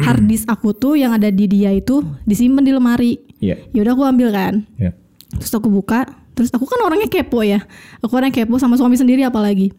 hard 0.06 0.24
disk 0.24 0.46
aku 0.46 0.72
tuh 0.72 0.94
yang 0.94 1.10
ada 1.10 1.28
di 1.28 1.44
dia 1.44 1.70
itu 1.70 2.00
disimpan 2.22 2.62
di 2.62 2.72
lemari. 2.72 3.12
Iya. 3.38 3.56
Yaudah 3.72 3.92
aku 3.92 4.04
ambil 4.04 4.28
kan. 4.30 4.54
Iya. 4.74 4.92
Terus 5.32 5.52
aku 5.52 5.68
buka, 5.68 6.04
terus 6.32 6.50
aku 6.50 6.64
kan 6.64 6.80
orangnya 6.80 7.06
kepo 7.06 7.40
ya. 7.40 7.62
Aku 8.00 8.12
orang 8.12 8.28
kepo 8.28 8.56
sama 8.56 8.74
suami 8.74 8.94
sendiri 8.94 9.22
apalagi. 9.22 9.70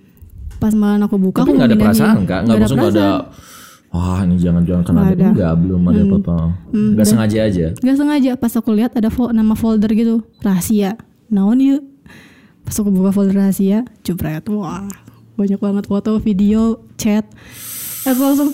Pas 0.58 0.72
malam 0.72 1.02
aku 1.02 1.18
buka 1.18 1.42
Tapi 1.42 1.52
aku 1.52 1.58
nggak 1.58 1.70
ada 1.70 1.78
perasaan 1.78 2.18
kak, 2.24 2.40
maksud 2.44 2.50
nggak 2.50 2.62
ada. 2.64 2.76
perasaan. 2.78 3.50
Wah 3.92 4.24
ini 4.24 4.40
jangan-jangan 4.40 4.84
kena 4.84 4.96
Nggak 4.96 5.04
ada. 5.04 5.12
ada. 5.12 5.22
Hmm. 5.22 5.34
Enggak, 5.34 5.54
belum 5.60 5.82
ada 5.84 6.02
apa-apa. 6.02 6.36
Nggak 6.72 7.06
sengaja 7.06 7.40
aja. 7.44 7.66
Gak 7.76 7.98
sengaja 7.98 8.32
pas 8.36 8.54
aku 8.54 8.70
lihat 8.72 8.92
ada 8.94 9.10
fo- 9.10 9.30
nama 9.30 9.52
folder 9.52 9.92
gitu 9.92 10.24
rahasia. 10.40 10.96
Naon 11.28 11.60
yuk. 11.60 11.84
Pas 12.64 12.72
aku 12.74 12.88
buka 12.88 13.12
folder 13.12 13.36
rahasia, 13.36 13.84
jebret. 14.00 14.48
Wah, 14.48 14.88
banyak 15.36 15.58
banget 15.58 15.86
foto, 15.86 16.16
video, 16.18 16.80
chat. 16.96 17.28
Aku 18.04 18.22
langsung 18.22 18.50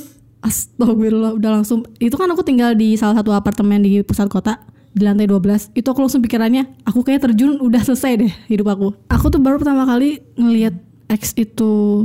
astagfirullah 0.47 1.35
udah 1.35 1.61
langsung 1.61 1.83
itu 1.99 2.15
kan 2.15 2.31
aku 2.31 2.41
tinggal 2.41 2.71
di 2.73 2.95
salah 2.95 3.19
satu 3.19 3.35
apartemen 3.35 3.83
di 3.83 3.99
pusat 4.01 4.31
kota 4.31 4.63
di 4.95 5.03
lantai 5.05 5.27
12 5.29 5.75
itu 5.77 5.87
aku 5.87 5.99
langsung 6.01 6.23
pikirannya 6.23 6.87
aku 6.87 7.03
kayak 7.03 7.29
terjun 7.29 7.59
udah 7.59 7.83
selesai 7.83 8.11
deh 8.17 8.33
hidup 8.49 8.71
aku 8.71 8.87
aku 9.11 9.25
tuh 9.29 9.43
baru 9.43 9.59
pertama 9.59 9.85
kali 9.85 10.23
ngelihat 10.39 10.73
ex 11.11 11.35
itu 11.35 12.03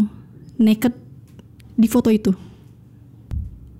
naked 0.59 0.93
di 1.79 1.89
foto 1.89 2.11
itu 2.11 2.35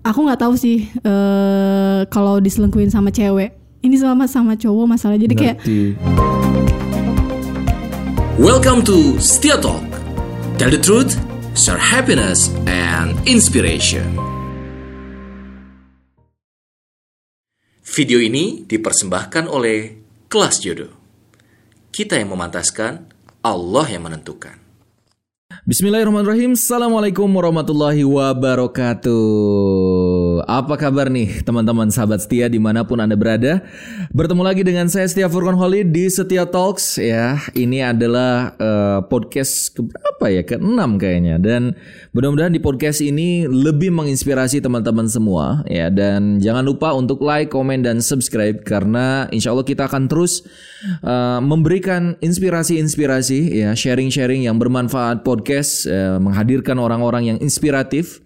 aku 0.01 0.19
nggak 0.25 0.41
tahu 0.41 0.53
sih 0.57 0.87
eh 0.89 2.01
kalau 2.09 2.41
diselingkuhin 2.41 2.89
sama 2.89 3.13
cewek 3.13 3.63
ini 3.83 3.99
sama 3.99 4.23
sama 4.31 4.55
cowok 4.55 4.85
masalah 4.87 5.19
jadi 5.19 5.35
kayak. 5.35 5.57
Welcome 8.39 8.87
to 8.87 9.19
Setia 9.19 9.59
Talk. 9.59 9.83
Tell 10.55 10.71
the 10.71 10.79
truth, 10.79 11.19
share 11.51 11.77
happiness 11.77 12.47
and 12.65 13.19
inspiration. 13.27 14.32
Video 17.93 18.17
ini 18.17 18.65
dipersembahkan 18.65 19.45
oleh 19.45 19.93
Kelas 20.25 20.65
Jodoh. 20.65 20.89
Kita 21.93 22.17
yang 22.17 22.33
memantaskan, 22.33 23.05
Allah 23.45 23.85
yang 23.85 24.09
menentukan. 24.09 24.57
Bismillahirrahmanirrahim 25.61 26.57
Assalamualaikum 26.57 27.29
warahmatullahi 27.29 28.01
wabarakatuh 28.01 29.13
Apa 30.43 30.75
kabar 30.75 31.07
nih 31.07 31.39
teman-teman 31.43 31.87
sahabat 31.87 32.27
setia 32.27 32.51
di 32.51 32.59
mana 32.59 32.83
pun 32.83 32.99
anda 32.99 33.15
berada? 33.15 33.63
Bertemu 34.11 34.43
lagi 34.43 34.61
dengan 34.67 34.91
saya 34.91 35.07
Setia 35.07 35.31
Furqan 35.31 35.55
Holid 35.55 35.95
di 35.95 36.11
Setia 36.11 36.43
Talks 36.43 36.99
ya. 36.99 37.39
Ini 37.55 37.95
adalah 37.95 38.51
eh, 38.59 38.99
podcast 39.07 39.71
keberapa 39.71 40.25
ya? 40.27 40.43
Keenam 40.43 40.99
kayaknya. 40.99 41.39
Dan 41.39 41.75
mudah-mudahan 42.11 42.51
di 42.51 42.59
podcast 42.59 42.99
ini 42.99 43.47
lebih 43.47 43.95
menginspirasi 43.95 44.59
teman-teman 44.59 45.07
semua 45.07 45.63
ya. 45.71 45.87
Dan 45.87 46.43
jangan 46.43 46.67
lupa 46.67 46.91
untuk 46.91 47.23
like, 47.23 47.51
komen, 47.51 47.85
dan 47.85 48.03
subscribe 48.03 48.63
Karena 48.63 49.27
insya 49.31 49.51
Allah 49.55 49.67
kita 49.67 49.87
akan 49.87 50.11
terus 50.11 50.43
eh, 51.03 51.39
memberikan 51.39 52.19
inspirasi-inspirasi 52.19 53.39
ya. 53.63 53.71
Sharing-sharing 53.71 54.43
yang 54.43 54.59
bermanfaat 54.59 55.23
podcast 55.23 55.87
eh, 55.87 56.19
Menghadirkan 56.19 56.79
orang-orang 56.79 57.35
yang 57.35 57.37
inspiratif. 57.39 58.19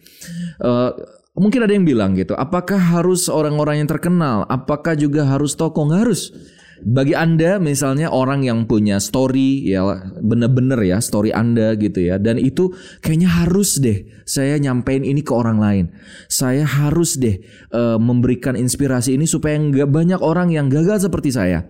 Eh, 0.58 1.17
mungkin 1.38 1.64
ada 1.64 1.74
yang 1.74 1.86
bilang 1.86 2.18
gitu, 2.18 2.34
apakah 2.34 2.78
harus 2.78 3.30
orang-orang 3.30 3.86
yang 3.86 3.90
terkenal? 3.90 4.44
Apakah 4.50 4.98
juga 4.98 5.24
harus 5.30 5.54
tokoh? 5.54 5.88
Nggak 5.88 6.02
harus. 6.10 6.34
Bagi 6.78 7.18
anda 7.18 7.58
misalnya 7.58 8.14
orang 8.14 8.46
yang 8.46 8.70
punya 8.70 9.02
story 9.02 9.66
ya 9.66 9.82
bener-bener 10.22 10.78
ya 10.86 11.02
story 11.02 11.34
anda 11.34 11.74
gitu 11.74 12.06
ya 12.06 12.22
dan 12.22 12.38
itu 12.38 12.70
kayaknya 13.02 13.34
harus 13.34 13.82
deh 13.82 14.06
saya 14.30 14.62
nyampein 14.62 15.02
ini 15.02 15.26
ke 15.26 15.34
orang 15.34 15.58
lain 15.58 15.86
saya 16.30 16.70
harus 16.70 17.18
deh 17.18 17.42
eh, 17.74 17.98
memberikan 17.98 18.54
inspirasi 18.54 19.18
ini 19.18 19.26
supaya 19.26 19.58
nggak 19.58 19.90
banyak 19.90 20.22
orang 20.22 20.54
yang 20.54 20.70
gagal 20.70 21.10
seperti 21.10 21.34
saya 21.34 21.66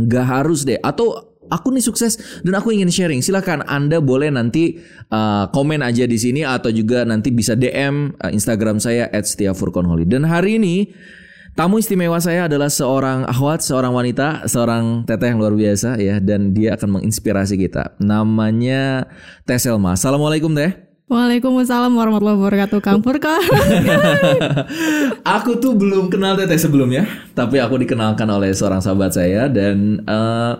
nggak 0.00 0.24
harus 0.24 0.64
deh 0.64 0.80
atau 0.80 1.31
aku 1.52 1.68
nih 1.76 1.84
sukses 1.84 2.16
dan 2.40 2.56
aku 2.56 2.72
ingin 2.72 2.88
sharing. 2.88 3.20
Silahkan 3.20 3.60
anda 3.68 4.00
boleh 4.00 4.32
nanti 4.32 4.80
uh, 5.12 5.52
komen 5.52 5.84
aja 5.84 6.08
di 6.08 6.16
sini 6.16 6.40
atau 6.40 6.72
juga 6.72 7.04
nanti 7.04 7.28
bisa 7.28 7.52
DM 7.52 8.16
uh, 8.16 8.32
Instagram 8.32 8.80
saya 8.80 9.12
@setiafurkonholi 9.12 10.08
dan 10.08 10.24
hari 10.24 10.56
ini 10.56 10.88
tamu 11.52 11.76
istimewa 11.76 12.16
saya 12.16 12.48
adalah 12.48 12.72
seorang 12.72 13.28
ahwat 13.28 13.60
seorang 13.60 13.92
wanita 13.92 14.48
seorang 14.48 15.04
teteh 15.04 15.36
yang 15.36 15.38
luar 15.44 15.52
biasa 15.52 16.00
ya. 16.00 16.16
Dan 16.16 16.56
dia 16.56 16.80
akan 16.80 17.00
menginspirasi 17.00 17.60
kita. 17.60 18.00
Namanya 18.00 19.12
Teh 19.44 19.60
Selma. 19.60 19.92
Assalamualaikum 19.92 20.56
Teh. 20.56 20.92
Waalaikumsalam 21.12 21.92
warahmatullahi 21.92 22.40
wabarakatuh 22.40 22.80
Kang 22.80 23.04
Furkan 23.04 23.44
aku 25.36 25.60
tuh 25.60 25.76
belum 25.76 26.08
kenal 26.08 26.40
Teteh 26.40 26.56
sebelumnya, 26.56 27.04
tapi 27.36 27.60
aku 27.60 27.76
dikenalkan 27.84 28.24
oleh 28.32 28.56
seorang 28.56 28.80
sahabat 28.80 29.12
saya 29.12 29.44
dan 29.52 30.00
eh, 30.08 30.52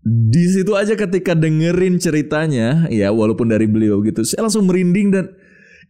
di 0.00 0.44
situ 0.48 0.72
aja 0.72 0.96
ketika 0.96 1.36
dengerin 1.36 2.00
ceritanya, 2.00 2.88
ya 2.88 3.12
walaupun 3.12 3.52
dari 3.52 3.68
beliau 3.68 4.00
gitu, 4.00 4.24
saya 4.24 4.48
langsung 4.48 4.64
merinding 4.64 5.12
dan 5.12 5.24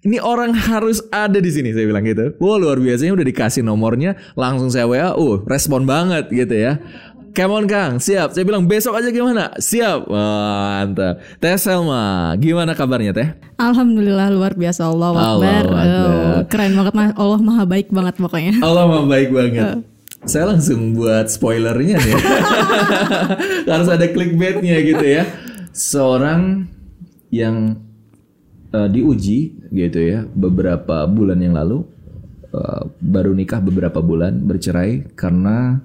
ini 0.00 0.16
orang 0.16 0.50
harus 0.56 1.04
ada 1.12 1.38
di 1.38 1.50
sini 1.52 1.70
saya 1.70 1.86
bilang 1.86 2.02
gitu. 2.02 2.34
Wah 2.42 2.56
luar 2.58 2.80
biasanya 2.82 3.14
udah 3.14 3.26
dikasih 3.26 3.62
nomornya, 3.62 4.18
langsung 4.34 4.72
saya 4.72 4.88
WA, 4.90 5.14
uh 5.14 5.38
respon 5.46 5.86
banget 5.86 6.26
gitu 6.32 6.56
ya. 6.56 6.82
Come 7.30 7.62
on 7.62 7.66
Kang, 7.70 8.02
siap. 8.02 8.34
Saya 8.34 8.42
bilang 8.42 8.66
besok 8.66 8.98
aja 8.98 9.06
gimana? 9.14 9.54
Siap. 9.54 10.10
Mantap. 10.10 11.22
Teh 11.38 11.54
Selma, 11.54 12.34
gimana 12.34 12.74
kabarnya 12.74 13.14
Teh? 13.14 13.28
Alhamdulillah 13.54 14.34
luar 14.34 14.58
biasa 14.58 14.90
Allah 14.90 15.14
Akbar. 15.14 15.62
Akbar. 15.62 15.86
Eh, 15.86 16.38
Keren 16.50 16.74
banget 16.74 16.94
Mas. 16.98 17.14
Allah 17.14 17.38
maha 17.38 17.62
baik 17.70 17.94
banget 17.94 18.14
pokoknya 18.18 18.58
Allah 18.58 18.84
mah 18.90 19.06
baik 19.06 19.30
banget. 19.30 19.86
Saya 20.28 20.52
langsung 20.52 20.92
buat 20.92 21.32
spoilernya 21.32 21.96
nih. 21.96 22.16
Harus 23.72 23.88
ada 23.88 24.06
clickbaitnya 24.08 24.76
gitu 24.84 25.04
ya. 25.04 25.24
Seorang 25.72 26.68
yang 27.32 27.80
eh, 28.74 28.88
diuji 28.90 29.70
gitu 29.70 30.00
ya 30.02 30.26
beberapa 30.34 31.06
bulan 31.06 31.40
yang 31.40 31.56
lalu 31.56 31.86
eh, 32.52 32.82
baru 33.00 33.32
nikah 33.32 33.62
beberapa 33.64 34.02
bulan 34.02 34.44
bercerai 34.44 35.14
karena 35.16 35.80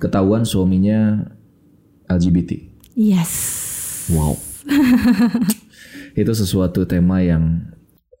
ketahuan 0.00 0.46
suaminya 0.46 1.28
LGBT. 2.08 2.56
Yes 2.98 3.58
Wow. 4.08 4.40
itu 6.20 6.32
sesuatu 6.32 6.88
tema 6.88 7.20
yang 7.20 7.60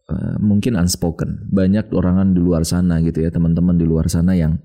uh, 0.08 0.36
mungkin 0.40 0.74
unspoken. 0.74 1.48
Banyak 1.52 1.92
orangan 1.92 2.32
di 2.34 2.40
luar 2.40 2.64
sana 2.64 2.98
gitu 3.04 3.22
ya, 3.22 3.30
teman-teman 3.30 3.76
di 3.76 3.84
luar 3.84 4.08
sana 4.08 4.34
yang 4.34 4.58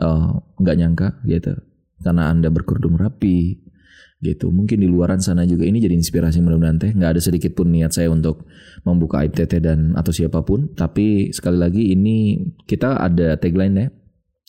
uh, 0.00 0.38
nggak 0.62 0.76
nyangka 0.78 1.08
gitu. 1.26 1.52
Karena 2.00 2.30
Anda 2.30 2.48
berkerudung 2.48 2.96
rapi 2.96 3.66
gitu. 4.24 4.48
Mungkin 4.48 4.80
di 4.80 4.88
luaran 4.88 5.20
sana 5.20 5.44
juga 5.44 5.68
ini 5.68 5.82
jadi 5.82 5.92
inspirasi 5.92 6.40
mudah-mudahan 6.40 6.78
teh. 6.80 6.90
Nggak 6.96 7.10
ada 7.16 7.20
sedikit 7.20 7.52
pun 7.52 7.68
niat 7.68 7.92
saya 7.92 8.08
untuk 8.08 8.48
membuka 8.86 9.20
aib 9.20 9.36
dan 9.36 9.92
atau 9.98 10.12
siapa 10.12 10.40
pun. 10.44 10.72
Tapi 10.72 11.30
sekali 11.32 11.58
lagi 11.60 11.92
ini 11.92 12.40
kita 12.64 12.96
ada 13.00 13.36
tagline 13.36 13.76
ya. 13.76 13.88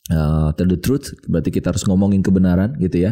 Uh, 0.08 0.56
tell 0.56 0.72
the 0.72 0.80
truth 0.80 1.12
berarti 1.28 1.52
kita 1.52 1.76
harus 1.76 1.84
ngomongin 1.84 2.24
kebenaran 2.24 2.80
gitu 2.80 3.12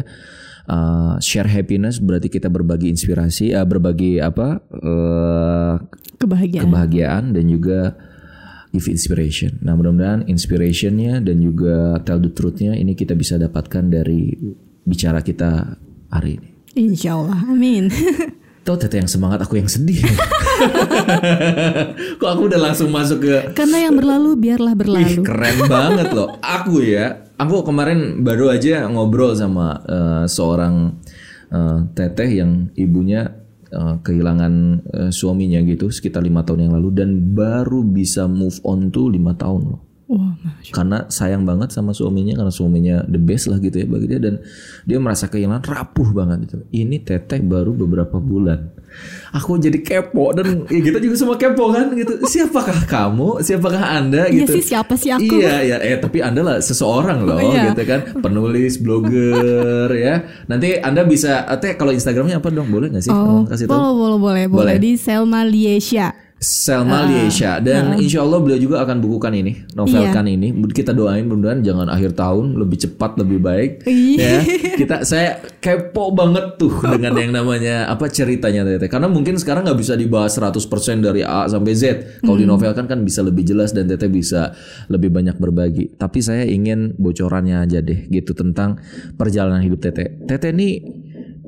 Uh, 0.66 1.14
share 1.22 1.46
happiness 1.46 2.02
berarti 2.02 2.26
kita 2.26 2.50
berbagi 2.50 2.90
inspirasi, 2.90 3.54
uh, 3.54 3.62
berbagi 3.62 4.18
apa 4.18 4.58
uh, 4.66 5.78
Kebahagiaan 6.18 6.66
kebahagiaan 6.66 7.24
dan 7.38 7.46
juga 7.46 7.94
give 8.74 8.90
inspiration. 8.90 9.62
Nah 9.62 9.78
mudah-mudahan 9.78 10.26
inspirationnya 10.26 11.22
dan 11.22 11.38
juga 11.38 12.02
tell 12.02 12.18
the 12.18 12.34
truthnya 12.34 12.74
ini 12.74 12.98
kita 12.98 13.14
bisa 13.14 13.38
dapatkan 13.38 13.86
dari 13.86 14.34
bicara 14.82 15.22
kita 15.22 15.78
hari 16.10 16.42
ini. 16.42 16.48
Insya 16.76 17.16
Allah 17.16 17.40
Amin 17.48 17.88
Tuh 18.66 18.74
teteh 18.74 18.98
yang 18.98 19.06
semangat 19.06 19.38
aku 19.46 19.62
yang 19.62 19.70
sedih. 19.70 20.02
Kok 22.18 22.26
aku 22.26 22.50
udah 22.50 22.58
langsung 22.58 22.90
masuk 22.90 23.22
ke 23.22 23.54
Karena 23.54 23.86
yang 23.86 23.94
berlalu 23.94 24.34
biarlah 24.34 24.74
Wih 24.74 24.80
berlalu 24.82 25.22
keren 25.22 25.58
banget 25.70 26.10
loh. 26.10 26.34
Aku 26.42 26.82
ya, 26.82 27.25
aku 27.36 27.68
kemarin 27.68 28.24
baru 28.24 28.52
aja 28.52 28.88
ngobrol 28.88 29.36
sama 29.36 29.80
eh, 29.84 30.24
seorang 30.26 30.96
eh, 31.52 31.78
teteh 31.94 32.30
yang 32.42 32.72
ibunya 32.74 33.28
eh, 33.70 33.94
kehilangan 34.02 34.54
eh, 34.82 35.10
suaminya 35.12 35.62
gitu 35.64 35.92
sekitar 35.92 36.24
lima 36.24 36.42
tahun 36.42 36.68
yang 36.68 36.74
lalu 36.80 36.90
dan 36.96 37.10
baru 37.36 37.84
bisa 37.86 38.26
move 38.26 38.58
on 38.64 38.90
tuh 38.90 39.12
lima 39.12 39.36
tahun 39.36 39.62
loh. 39.76 39.85
Wah 40.06 40.38
Karena 40.70 41.02
sayang 41.10 41.42
banget 41.42 41.74
sama 41.74 41.90
suaminya 41.90 42.38
karena 42.38 42.54
suaminya 42.54 43.02
the 43.10 43.18
best 43.18 43.50
lah 43.50 43.58
gitu 43.58 43.74
ya 43.74 43.86
bagi 43.90 44.06
dia 44.06 44.22
dan 44.22 44.38
dia 44.86 45.02
merasa 45.02 45.26
kehilangan 45.26 45.66
rapuh 45.66 46.14
banget 46.14 46.46
gitu. 46.46 46.56
Ini 46.70 47.02
teteh 47.02 47.42
baru 47.42 47.74
beberapa 47.74 48.22
bulan. 48.22 48.70
Aku 49.34 49.58
jadi 49.58 49.76
kepo 49.82 50.30
dan 50.30 50.64
ya 50.70 50.80
kita 50.80 51.02
juga 51.02 51.18
semua 51.18 51.34
kepo 51.34 51.74
kan 51.74 51.90
gitu. 51.92 52.22
Siapakah 52.22 52.86
kamu? 52.86 53.42
Siapakah 53.42 53.82
Anda 53.98 54.30
Iya 54.30 54.46
gitu? 54.46 54.62
sih 54.62 54.64
siapa 54.72 54.94
sih 54.94 55.10
aku 55.10 55.26
Iya, 55.26 55.74
ya, 55.74 55.76
eh 55.82 55.98
tapi 55.98 56.22
Anda 56.22 56.40
lah 56.40 56.56
seseorang 56.62 57.26
loh, 57.26 57.36
Oh, 57.36 57.52
iya. 57.52 57.74
gitu 57.74 57.82
kan, 57.84 58.00
penulis, 58.22 58.78
blogger, 58.80 59.90
ya. 59.92 60.24
Nanti 60.46 60.78
Anda 60.80 61.02
bisa, 61.02 61.44
eh, 61.44 61.58
teh 61.58 61.74
kalau 61.74 61.90
Instagramnya 61.92 62.38
apa 62.40 62.48
dong? 62.48 62.70
Boleh 62.70 62.88
nggak 62.88 63.04
sih? 63.04 63.12
Oh, 63.12 63.44
kasih 63.44 63.66
tahu. 63.68 63.74
boleh, 63.74 63.92
boleh, 63.92 64.16
boleh, 64.16 64.44
boleh. 64.48 64.74
Di 64.78 64.94
Selma 64.96 65.42
Liesia. 65.44 66.25
Selma 66.36 67.08
Liesha 67.08 67.64
dan 67.64 67.96
insya 67.96 68.20
Allah 68.20 68.44
beliau 68.44 68.60
juga 68.60 68.84
akan 68.84 69.00
bukukan 69.00 69.32
ini, 69.32 69.64
novelkan 69.72 70.28
ini. 70.28 70.52
Kita 70.68 70.92
doain 70.92 71.24
mudah-mudahan 71.24 71.64
jangan 71.64 71.88
akhir 71.88 72.12
tahun 72.12 72.60
lebih 72.60 72.76
cepat 72.76 73.16
lebih 73.16 73.40
baik. 73.40 73.88
ya. 74.20 74.44
Kita 74.84 75.00
saya 75.08 75.40
kepo 75.64 76.12
banget 76.12 76.60
tuh 76.60 76.76
dengan 76.92 77.16
yang 77.16 77.32
namanya 77.32 77.88
apa 77.88 78.12
ceritanya 78.12 78.68
Teteh. 78.68 78.92
Karena 78.92 79.08
mungkin 79.08 79.40
sekarang 79.40 79.64
nggak 79.64 79.80
bisa 79.80 79.96
dibahas 79.96 80.36
100% 80.36 80.60
dari 81.00 81.24
A 81.24 81.48
sampai 81.48 81.72
Z. 81.72 81.82
Kalau 82.20 82.36
di 82.36 82.44
novel 82.44 82.76
kan 82.76 83.00
bisa 83.00 83.24
lebih 83.24 83.48
jelas 83.48 83.72
dan 83.72 83.88
Teteh 83.88 84.12
bisa 84.12 84.52
lebih 84.92 85.08
banyak 85.08 85.40
berbagi. 85.40 85.96
Tapi 85.96 86.20
saya 86.20 86.44
ingin 86.44 87.00
bocorannya 87.00 87.64
aja 87.64 87.80
deh 87.80 88.12
gitu 88.12 88.36
tentang 88.36 88.76
perjalanan 89.16 89.64
hidup 89.64 89.80
Teteh. 89.80 90.28
Teteh 90.28 90.52
ini 90.52 90.84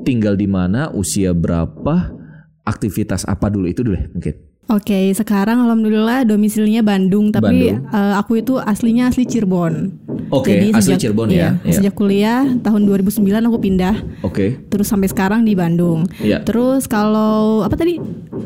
tinggal 0.00 0.32
di 0.32 0.49
mana, 0.49 0.88
usia 0.96 1.37
berapa, 1.37 2.17
aktivitas 2.64 3.29
apa 3.29 3.52
dulu 3.52 3.69
itu 3.69 3.84
dulu 3.84 4.00
mungkin. 4.17 4.47
Oke, 4.69 5.09
sekarang 5.11 5.65
alhamdulillah 5.65 6.23
domisilinya 6.23 6.82
Bandung, 6.82 7.32
tapi 7.32 7.73
Bandung. 7.73 7.88
eh, 7.88 8.15
aku 8.15 8.32
itu 8.37 8.55
aslinya 8.56 9.09
asli 9.09 9.25
Cirebon. 9.25 9.97
Oke, 10.29 10.61
asli 10.69 10.93
sejak- 10.93 11.00
Cirebon 11.03 11.29
iya, 11.29 11.56
ya, 11.56 11.65
iya. 11.65 11.73
Sejak 11.75 11.94
kuliah 11.94 12.44
tahun 12.59 12.85
2009 12.85 13.17
aku 13.43 13.59
pindah, 13.59 13.97
Oke. 14.20 14.61
terus 14.69 14.85
sampai 14.85 15.09
sekarang 15.09 15.41
di 15.41 15.56
Bandung. 15.56 16.05
Iya. 16.19 16.44
Terus 16.44 16.85
kalau 16.85 17.65
apa 17.65 17.75
tadi? 17.75 17.97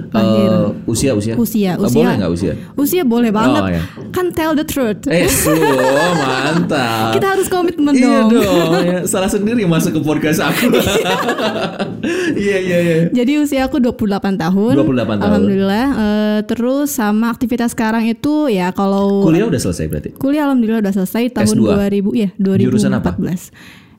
Lahir. 0.08 0.46
Eh, 0.46 0.68
usia 0.86 1.10
usia 1.12 1.34
Usia, 1.34 1.74
Eh, 1.74 1.82
usia. 1.82 1.96
boleh 1.98 2.14
nggak 2.16 2.32
usia 2.32 2.52
Usia 2.76 3.02
boleh 3.02 3.30
banget. 3.30 3.60
Oh, 3.60 3.68
iya. 3.68 3.82
Kan 4.10 4.30
tell 4.30 4.52
the 4.52 4.62
truth. 4.62 5.02
eh 5.06 5.26
oh, 5.26 6.12
mantap 6.14 7.12
Kita 7.12 7.26
harus 7.28 7.48
komitmen 7.48 7.92
iya 7.92 8.22
dong. 8.22 8.30
dong 8.32 8.72
ya, 8.78 8.98
salah 9.04 9.26
sendiri 9.26 9.64
masuk 9.64 9.92
ke 9.92 10.00
podcast 10.00 10.38
aku 10.40 10.68
iya 12.38 12.56
iya 12.58 12.78
iya 12.78 12.96
Jadi 13.10 13.32
usia 13.38 13.64
aku 13.64 13.78
28 13.78 14.36
tahun. 14.36 14.72
28 14.76 14.86
tahun. 15.18 15.18
Alhamdulillah. 15.20 15.86
Eh, 16.12 16.40
terus 16.44 16.92
sama 16.92 17.28
aktivitas 17.28 17.72
sekarang 17.72 18.04
itu 18.04 18.46
ya 18.46 18.68
kalau 18.70 19.22
kuliah 19.22 19.46
udah 19.46 19.56
selesai 19.58 19.86
berarti 19.86 20.10
Kuliah 20.12 20.44
alhamdulillah 20.44 20.80
udah 20.80 20.94
selesai 20.94 21.32
tahun 21.32 21.56
S2? 21.56 21.64
2000 21.64 22.12
ya 22.14 22.28
2014. 22.36 22.62
Jurusan 22.62 22.92
apa? 22.92 23.10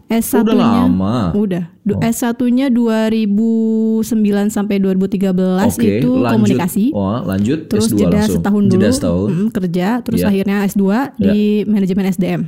S1 0.05 0.45
Udah 0.45 0.53
lama. 0.53 1.15
Oh. 1.33 1.41
Udah. 1.41 1.63
Du- 1.81 1.97
S1-nya 1.97 2.69
2009 2.69 4.05
sampai 4.47 4.77
2013 4.77 5.73
Oke, 5.73 5.89
itu 5.97 6.09
lanjut. 6.13 6.33
komunikasi. 6.33 6.85
Oh, 6.93 7.17
lanjut 7.19 7.65
Terus 7.65 7.87
S2 7.87 7.97
jeda 7.97 8.17
langsung. 8.19 8.35
setahun 8.37 8.63
dulu 8.63 8.77
Jeda 8.77 8.89
setahun. 8.93 9.29
mm, 9.31 9.47
kerja, 9.51 9.87
terus 9.99 10.19
Iya. 10.21 10.27
akhirnya 10.29 10.57
S2 10.63 10.83
di 11.17 11.37
manajemen 11.65 12.05
SDM. 12.05 12.41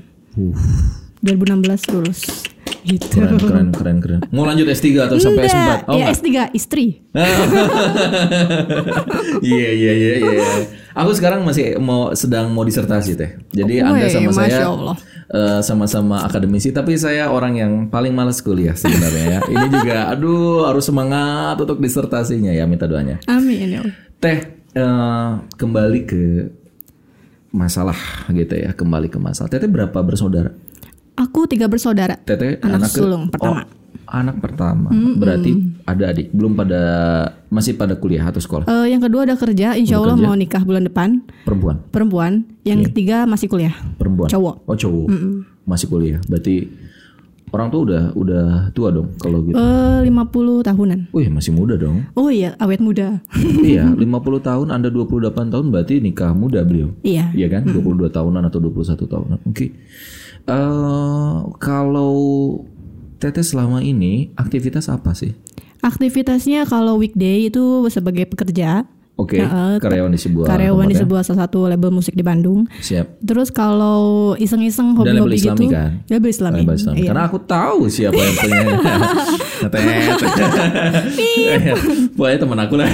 2016 1.19 1.81
lulus. 1.89 2.19
Gitu. 2.81 3.05
Keren, 3.11 3.35
keren, 3.35 3.67
keren, 3.71 3.97
keren. 3.97 4.19
Mau 4.29 4.43
lanjut 4.43 4.65
S3 4.67 4.85
atau 5.01 5.17
sampai 5.17 5.43
S4? 5.43 5.57
Enggak, 5.57 5.79
Oh, 5.85 5.93
ya 5.95 6.05
enggak. 6.05 6.15
S3 6.15 6.29
istri. 6.53 6.85
Iya, 9.41 9.69
iya, 9.71 9.91
iya, 9.93 10.13
iya. 10.17 10.43
Aku 10.95 11.11
sekarang 11.11 11.43
masih 11.43 11.75
mau 11.77 12.13
sedang 12.13 12.49
mau 12.49 12.63
disertasi 12.63 13.13
teh. 13.13 13.31
Jadi 13.51 13.81
Anda 13.81 13.99
Woi, 13.99 14.09
sama 14.09 14.31
Masya 14.31 14.47
saya 14.47 14.65
Allah. 14.65 14.95
eh, 15.27 15.59
sama-sama 15.61 16.17
akademisi, 16.21 16.69
tapi 16.69 16.95
saya 16.95 17.27
orang 17.27 17.53
yang 17.55 17.71
paling 17.85 18.13
malas 18.13 18.39
kuliah 18.39 18.73
sebenarnya 18.73 19.23
ya. 19.27 19.39
Ini 19.43 19.65
juga, 19.67 19.97
aduh, 20.13 20.65
harus 20.65 20.85
semangat 20.85 21.57
untuk 21.57 21.77
disertasinya 21.77 22.49
ya, 22.49 22.63
minta 22.63 22.85
doanya. 22.85 23.19
Amin 23.25 23.67
ya. 23.71 23.81
Teh, 24.17 24.39
eh, 24.71 25.29
kembali 25.51 25.99
ke 26.05 26.21
masalah 27.51 27.97
gitu 28.29 28.53
ya, 28.53 28.71
kembali 28.71 29.07
ke 29.07 29.17
masalah. 29.17 29.49
Teteh 29.49 29.67
berapa 29.67 29.95
bersaudara? 29.97 30.53
Aku 31.15 31.47
tiga 31.47 31.65
bersaudara. 31.65 32.19
Teteh 32.19 32.59
Anak 32.59 32.85
ke- 32.85 32.99
sulung 32.99 33.27
pertama. 33.27 33.63
Oh, 33.63 33.67
anak 34.05 34.37
pertama. 34.37 34.91
Berarti 34.91 35.51
ada 35.83 36.03
adik, 36.07 36.29
belum 36.29 36.53
pada 36.53 36.81
masih 37.47 37.73
pada 37.73 37.95
kuliah 37.95 38.21
atau 38.21 38.37
sekolah. 38.37 38.67
Eh, 38.67 38.91
yang 38.91 38.99
kedua 38.99 39.23
udah 39.23 39.35
kerja, 39.35 39.73
insya 39.73 39.97
Allah 39.97 40.13
mau 40.13 40.35
nikah 40.35 40.61
bulan 40.61 40.83
depan. 40.83 41.23
Perempuan, 41.41 41.79
Perempuan. 41.89 42.43
Yang 42.61 42.91
ketiga 42.91 43.23
masih 43.23 43.47
kuliah. 43.47 43.73
perempuan. 43.95 44.27
Cowok. 44.27 44.55
Oh, 44.63 44.75
cowok. 44.75 45.07
Masih 45.63 45.87
kuliah. 45.87 46.19
Berarti 46.27 46.67
orang 47.47 47.71
tuh 47.71 47.87
udah 47.87 48.03
udah 48.13 48.45
tua 48.71 48.91
dong 48.91 49.15
kalau 49.15 49.39
gitu. 49.41 49.55
Eh 49.55 49.99
50 50.03 50.59
tahunan. 50.61 50.99
Wih, 51.09 51.31
masih 51.31 51.55
muda 51.55 51.79
dong. 51.79 52.03
Oh 52.13 52.27
iya, 52.27 52.59
awet 52.59 52.83
muda. 52.83 53.23
iya, 53.63 53.87
50 53.87 54.03
tahun 54.41 54.67
Anda 54.69 54.91
28 54.91 55.31
tahun 55.47 55.65
berarti 55.71 56.03
nikah 56.03 56.35
muda 56.35 56.59
beliau. 56.61 56.91
iya. 57.01 57.31
Iya 57.31 57.47
kan? 57.49 57.63
22 57.65 58.11
tahunan 58.11 58.43
atau 58.43 58.59
21 58.59 59.07
tahunan. 59.07 59.39
Oke. 59.47 59.71
Eh 60.45 61.37
kalau 61.57 62.15
Teteh 63.15 63.47
selama 63.47 63.79
ini 63.81 64.29
aktivitas 64.35 64.91
apa 64.91 65.15
sih? 65.15 65.33
Aktivitasnya 65.81 66.67
kalau 66.67 66.97
weekday 66.99 67.47
itu 67.47 67.85
sebagai 67.89 68.27
pekerja, 68.29 68.85
Oke, 69.15 69.39
Heeh, 69.39 69.79
karyawan 69.79 70.11
di 70.11 70.19
sebuah 70.19 70.45
karyawan 70.45 70.85
di 70.85 70.91
ya? 70.91 70.99
sebuah 71.01 71.23
salah 71.23 71.39
satu 71.43 71.65
label 71.65 71.87
musik 71.87 72.11
di 72.11 72.19
Bandung. 72.19 72.67
Siap. 72.75 73.23
Terus 73.23 73.47
kalau 73.47 74.35
iseng-iseng 74.35 74.91
hobi-hobi 74.91 75.35
Islami 75.35 75.61
gitu, 75.61 75.71
kan? 75.71 75.89
label 76.05 76.29
Islami. 76.29 76.57
Label 76.61 76.75
Islami. 76.75 76.95
Iya. 76.99 77.07
Karena 77.09 77.23
aku 77.23 77.37
tahu 77.39 77.79
siapa 77.87 78.13
yang 78.13 78.35
punya. 78.35 78.61
Pokoknya 82.15 82.37
teman 82.39 82.57
aku 82.59 82.73
lah. 82.75 82.89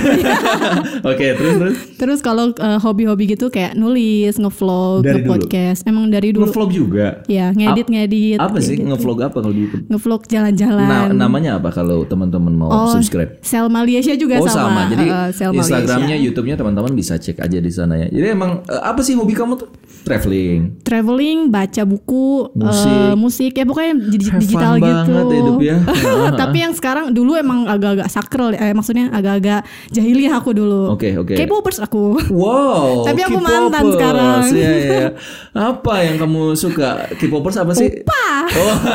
Oke, 1.10 1.26
terus 1.34 1.54
terus. 1.58 1.76
Terus 1.98 2.20
kalau 2.22 2.52
eh, 2.52 2.78
hobi-hobi 2.78 3.24
gitu 3.30 3.48
kayak 3.48 3.74
nulis, 3.74 4.36
ngevlog, 4.36 5.02
Dari 5.02 5.22
dulu? 5.22 5.38
nge-podcast. 5.38 5.80
Emang 5.86 6.10
dari 6.10 6.30
dulu. 6.32 6.46
Ngevlog 6.46 6.70
juga. 6.70 7.08
Ya, 7.26 7.50
ngedit-ngedit. 7.52 8.38
Apa 8.38 8.58
sih 8.60 8.78
gitu. 8.78 8.86
ngevlog 8.88 9.18
apa 9.24 9.38
kalau 9.40 9.50
di 9.50 9.66
YouTube? 9.66 9.84
Ngevlog 9.88 10.22
jalan-jalan. 10.28 10.86
Nah, 10.86 11.04
namanya 11.12 11.58
apa 11.58 11.70
kalau 11.72 12.04
teman-teman 12.04 12.54
mau 12.54 12.70
Oh, 12.72 12.88
subscribe? 12.90 13.38
Selma 13.42 13.82
Liesha 13.82 14.14
juga 14.16 14.38
Oh 14.38 14.46
sama. 14.46 14.70
sama, 14.70 14.82
jadi 14.90 15.06
eh, 15.08 15.30
Selma 15.34 15.62
Instagramnya, 15.62 16.11
Liesha. 16.14 16.24
YouTube-nya 16.26 16.56
teman-teman 16.56 16.92
bisa 16.92 17.14
cek 17.16 17.38
aja 17.38 17.58
di 17.58 17.70
sana 17.70 17.94
ya. 17.96 18.08
Jadi 18.08 18.28
emang 18.30 18.64
eh, 18.64 18.82
apa 18.82 19.00
sih 19.00 19.14
hobi 19.14 19.32
kamu 19.32 19.56
tuh? 19.56 19.68
Traveling. 20.02 20.82
traveling, 20.82 21.48
baca 21.48 21.82
buku, 21.84 22.50
Musik. 22.52 22.90
eh, 22.90 23.14
musik 23.14 23.52
ya 23.54 23.64
pokoknya 23.64 23.94
di- 24.02 24.34
digital 24.34 24.74
fun 24.74 24.82
gitu. 24.82 25.12
banget 25.14 25.26
hidup 25.32 25.58
ya. 25.62 25.76
Tapi 26.42 26.58
yang 26.60 26.74
sekarang 26.74 27.06
dulu 27.12 27.36
emang 27.36 27.66
agak-agak 27.66 28.08
sakral, 28.08 28.52
eh, 28.52 28.74
maksudnya 28.74 29.10
agak-agak 29.10 29.62
jahiliyah 29.90 30.34
aku 30.34 30.52
dulu. 30.52 30.90
Oke, 30.90 31.14
oke. 31.14 31.34
K-popers 31.36 31.78
aku. 31.80 32.18
Wow, 32.28 32.98
Tapi 33.08 33.20
aku 33.22 33.38
K-popers. 33.38 33.54
mantan 33.54 33.84
sekarang. 33.94 34.40
Iya, 34.50 34.72
iya. 34.74 35.06
Apa 35.54 35.94
yang 36.02 36.16
kamu 36.18 36.42
suka? 36.56 37.06
K-popers 37.14 37.58
apa 37.62 37.72
sih? 37.72 37.88
Opa. 38.02 38.26
Oh. 38.52 38.76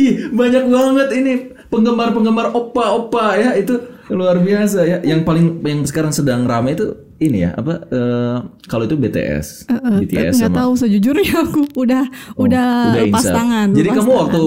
Ih, 0.00 0.30
banyak 0.30 0.64
banget 0.64 1.08
ini 1.12 1.32
penggemar-penggemar 1.68 2.50
opa-opa 2.50 3.36
ya 3.36 3.50
itu 3.54 3.76
luar 4.10 4.36
biasa 4.38 4.78
ya. 4.82 4.98
Yang 5.00 5.20
paling 5.22 5.46
yang 5.60 5.80
sekarang 5.82 6.10
sedang 6.10 6.44
ramai 6.44 6.72
itu 6.72 6.90
ini 7.18 7.42
ya 7.42 7.52
apa 7.52 7.84
eh, 7.86 8.36
kalau 8.64 8.84
itu 8.84 8.94
BTS, 8.94 9.68
BTS 9.68 10.34
Nggak 10.36 10.54
tahu 10.56 10.72
sejujurnya 10.74 11.32
aku 11.38 11.60
udah 11.76 12.04
Oh, 12.32 12.44
udah, 12.44 12.96
lepas 12.96 13.20
insaf. 13.20 13.36
tangan. 13.36 13.66
Jadi 13.70 13.86
lepas 13.86 13.96
kamu 13.98 14.08
tangan. 14.08 14.22
waktu 14.22 14.42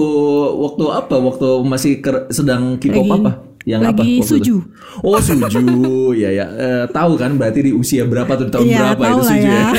waktu 0.58 0.84
apa? 0.92 1.14
Waktu 1.16 1.46
masih 1.64 1.92
ker- 1.98 2.26
sedang 2.28 2.76
K-pop 2.76 3.06
apa? 3.14 3.30
Yang 3.64 3.80
lagi 3.80 4.10
apa? 4.20 4.28
suju. 4.28 4.56
itu? 4.60 5.00
Oh 5.00 5.16
suju, 5.16 5.72
ya 6.22 6.28
ya. 6.28 6.46
Eh, 6.52 6.84
tahu 6.92 7.16
kan 7.16 7.32
berarti 7.40 7.64
di 7.64 7.72
usia 7.72 8.04
berapa 8.04 8.28
tuh 8.36 8.52
tahun 8.52 8.68
Iya, 8.68 8.78
berapa 8.92 9.02
itu 9.08 9.22
suju 9.24 9.48
ya? 9.48 9.56
ya. 9.56 9.72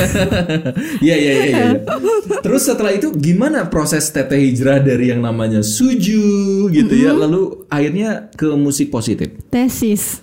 Iya 1.06 1.16
iya 1.16 1.32
iya. 1.32 1.44
iya. 1.46 1.70
Terus 2.44 2.66
setelah 2.66 2.90
itu 2.90 3.14
gimana 3.14 3.70
proses 3.70 4.10
teteh 4.10 4.42
hijrah 4.42 4.82
dari 4.82 5.14
yang 5.14 5.22
namanya 5.22 5.62
suju 5.62 6.66
gitu 6.74 6.94
ya, 6.98 7.14
lalu 7.14 7.62
akhirnya 7.70 8.26
ke 8.34 8.50
musik 8.58 8.90
positif. 8.90 9.30
tesis. 9.54 10.18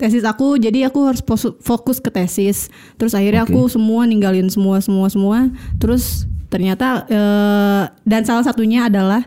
tesis 0.00 0.24
aku 0.24 0.56
jadi 0.56 0.88
aku 0.88 1.10
harus 1.10 1.22
fokus 1.60 1.98
ke 1.98 2.14
tesis. 2.14 2.70
Terus 2.94 3.12
akhirnya 3.12 3.42
Oke. 3.42 3.52
aku 3.52 3.60
semua 3.68 4.06
ninggalin 4.06 4.46
semua 4.48 4.78
semua 4.78 5.10
semua. 5.10 5.38
Terus 5.82 6.30
ternyata 6.46 7.06
eh, 7.10 7.82
dan 8.06 8.22
salah 8.22 8.46
satunya 8.46 8.86
adalah 8.86 9.26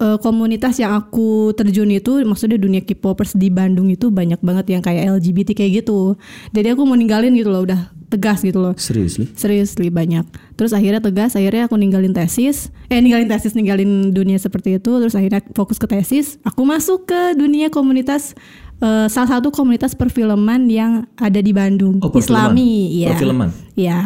eh, 0.00 0.18
komunitas 0.18 0.80
yang 0.80 0.96
aku 0.96 1.52
terjun 1.52 1.92
itu 1.92 2.24
maksudnya 2.24 2.56
dunia 2.56 2.80
K-popers 2.80 3.36
di 3.36 3.52
Bandung 3.52 3.92
itu 3.92 4.08
banyak 4.08 4.40
banget 4.40 4.66
yang 4.72 4.82
kayak 4.82 5.20
LGBT 5.20 5.52
kayak 5.52 5.84
gitu. 5.84 6.16
Jadi 6.56 6.72
aku 6.72 6.88
mau 6.88 6.96
ninggalin 6.96 7.36
gitu 7.36 7.52
loh, 7.52 7.68
udah 7.68 7.92
tegas 8.10 8.42
gitu 8.42 8.58
loh. 8.58 8.74
Serius? 8.74 9.20
Serius 9.38 9.78
banyak. 9.78 10.26
Terus 10.58 10.74
akhirnya 10.74 10.98
tegas, 10.98 11.38
akhirnya 11.38 11.70
aku 11.70 11.78
ninggalin 11.78 12.10
tesis. 12.10 12.74
Eh 12.90 12.98
ninggalin 12.98 13.30
tesis, 13.30 13.54
ninggalin 13.54 14.10
dunia 14.10 14.36
seperti 14.40 14.82
itu. 14.82 14.90
Terus 14.98 15.14
akhirnya 15.14 15.44
fokus 15.54 15.78
ke 15.78 15.86
tesis. 15.86 16.42
Aku 16.42 16.66
masuk 16.66 17.06
ke 17.06 17.38
dunia 17.38 17.70
komunitas 17.70 18.34
eh, 18.82 19.06
salah 19.06 19.38
satu 19.38 19.54
komunitas 19.54 19.94
perfilman 19.94 20.66
yang 20.66 21.06
ada 21.14 21.38
di 21.38 21.54
Bandung. 21.54 22.02
Oh, 22.02 22.10
perfilman. 22.10 22.50
Islami, 22.50 22.72
iya. 22.98 23.08
Perfilman? 23.14 23.48
Iya. 23.78 23.98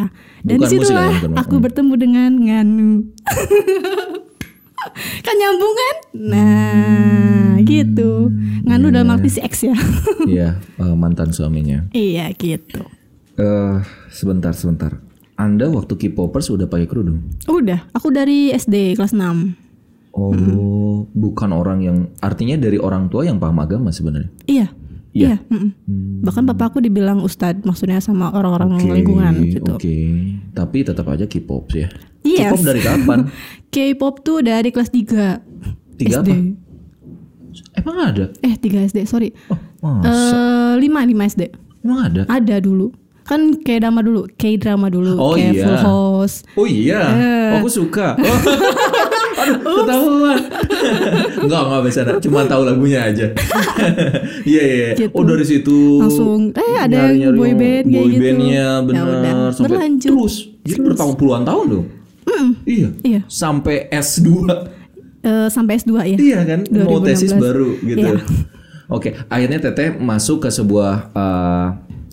Dan 0.45 0.57
di 0.61 0.65
situlah 0.69 1.09
ya, 1.09 1.41
aku 1.41 1.57
bertemu 1.57 1.93
dengan 1.97 2.31
Nganu. 2.37 2.91
kan 5.21 5.35
nyambung 5.35 5.73
kan? 5.73 5.95
Nah, 6.15 7.51
gitu. 7.61 8.29
Nganu 8.65 8.89
dalam 8.89 9.13
arti 9.13 9.29
si 9.29 9.39
X 9.41 9.65
ya. 9.65 9.75
Iya, 10.25 10.57
eh, 10.57 10.95
mantan 10.97 11.29
suaminya. 11.29 11.85
iya, 11.93 12.33
gitu. 12.33 12.81
Eh 13.37 13.77
sebentar 14.09 14.57
sebentar. 14.57 14.97
Anda 15.35 15.67
waktu 15.67 15.99
K-popers 15.99 16.47
udah 16.49 16.65
pakai 16.65 16.87
kerudung? 16.87 17.27
Udah, 17.45 17.83
aku 17.91 18.09
dari 18.09 18.49
SD 18.49 18.95
kelas 18.95 19.11
6. 19.11 19.53
Oh, 20.15 21.03
bukan 21.11 21.51
orang 21.51 21.83
yang 21.83 21.97
artinya 22.23 22.55
dari 22.55 22.79
orang 22.79 23.11
tua 23.11 23.27
yang 23.27 23.35
paham 23.35 23.59
agama 23.59 23.91
sebenarnya. 23.91 24.31
Iya. 24.47 24.71
Iya. 25.15 25.39
mm-mm. 25.47 25.71
Bahkan 26.21 26.43
bapakku 26.45 26.83
dibilang 26.83 27.23
ustadz 27.23 27.63
maksudnya 27.63 28.03
sama 28.03 28.29
orang-orang 28.29 28.75
Oke, 28.75 28.91
lingkungan 28.91 29.33
gitu. 29.47 29.71
Oke. 29.71 29.95
Tapi 30.51 30.77
tetap 30.83 31.07
aja 31.07 31.23
K-pop 31.23 31.71
sih 31.71 31.87
ya. 31.87 31.89
Yes. 32.21 32.51
K-pop 32.51 32.61
dari 32.67 32.81
kapan? 32.83 33.19
K-pop 33.73 34.15
tuh 34.21 34.43
dari 34.43 34.69
kelas 34.69 34.91
3 34.91 35.95
Tiga 35.95 36.19
SD. 36.19 36.29
apa? 36.29 36.35
Emang 37.79 37.97
ada? 38.03 38.25
Eh 38.43 38.53
3 38.53 38.91
SD, 38.91 39.07
sorry. 39.07 39.31
Oh, 39.47 39.55
masa? 39.79 40.11
Eh 40.75 40.83
5 40.83 40.83
5 40.83 41.31
SD. 41.31 41.43
Emang 41.81 41.99
ada? 42.03 42.21
Ada 42.27 42.59
dulu. 42.59 42.91
Kan 43.23 43.57
kayak 43.57 43.81
drama 43.81 44.03
dulu, 44.03 44.29
kayak 44.35 44.61
drama 44.61 44.85
dulu, 44.85 45.15
Oh, 45.15 45.33
kayak 45.33 45.55
iya. 45.55 45.63
Full 45.63 45.79
House. 45.81 46.35
Oh 46.53 46.67
iya, 46.67 47.01
Eh. 47.09 47.51
aku 47.57 47.71
suka. 47.71 48.13
Aduh, 49.35 49.83
ketahuan. 49.83 50.39
enggak, 51.45 51.61
enggak 51.67 51.81
bercanda. 51.83 52.11
Cuma 52.23 52.39
tahu 52.47 52.61
lagunya 52.63 52.99
aja. 53.03 53.27
Iya, 54.45 54.61
iya. 54.63 54.75
iya. 54.75 54.89
Gitu. 54.95 55.13
Oh, 55.17 55.25
dari 55.25 55.45
situ 55.45 55.77
Langsung, 55.99 56.53
eh, 56.53 56.75
ada 56.77 57.11
yang 57.11 57.33
boy 57.35 57.51
band 57.57 57.85
kayak 57.89 58.03
boy 58.05 58.11
gitu. 58.13 58.21
bandnya 58.23 58.53
Ya 58.53 58.69
benar. 58.81 59.03
udah, 59.03 59.35
Sampai 59.51 59.69
berlanjut. 59.73 60.11
Terus, 60.13 60.35
jadi 60.63 60.79
bertahun 60.85 61.15
puluhan 61.17 61.43
tahun 61.43 61.65
dong. 61.67 61.85
Iya. 62.65 62.89
Iya. 63.01 63.21
Sampai 63.27 63.89
S2. 63.89 64.29
Eh, 65.25 65.47
sampai 65.49 65.73
S2 65.81 65.91
ya. 66.05 66.17
Iya 66.17 66.39
kan, 66.45 66.59
mau 66.85 67.01
2016. 67.01 67.07
tesis 67.09 67.31
baru 67.33 67.69
gitu. 67.81 68.05
Iya. 68.05 68.21
Oke, 68.85 69.17
akhirnya 69.25 69.57
Teteh 69.57 69.97
masuk 69.97 70.45
ke 70.45 70.49
sebuah 70.53 71.09
eh, 71.09 71.67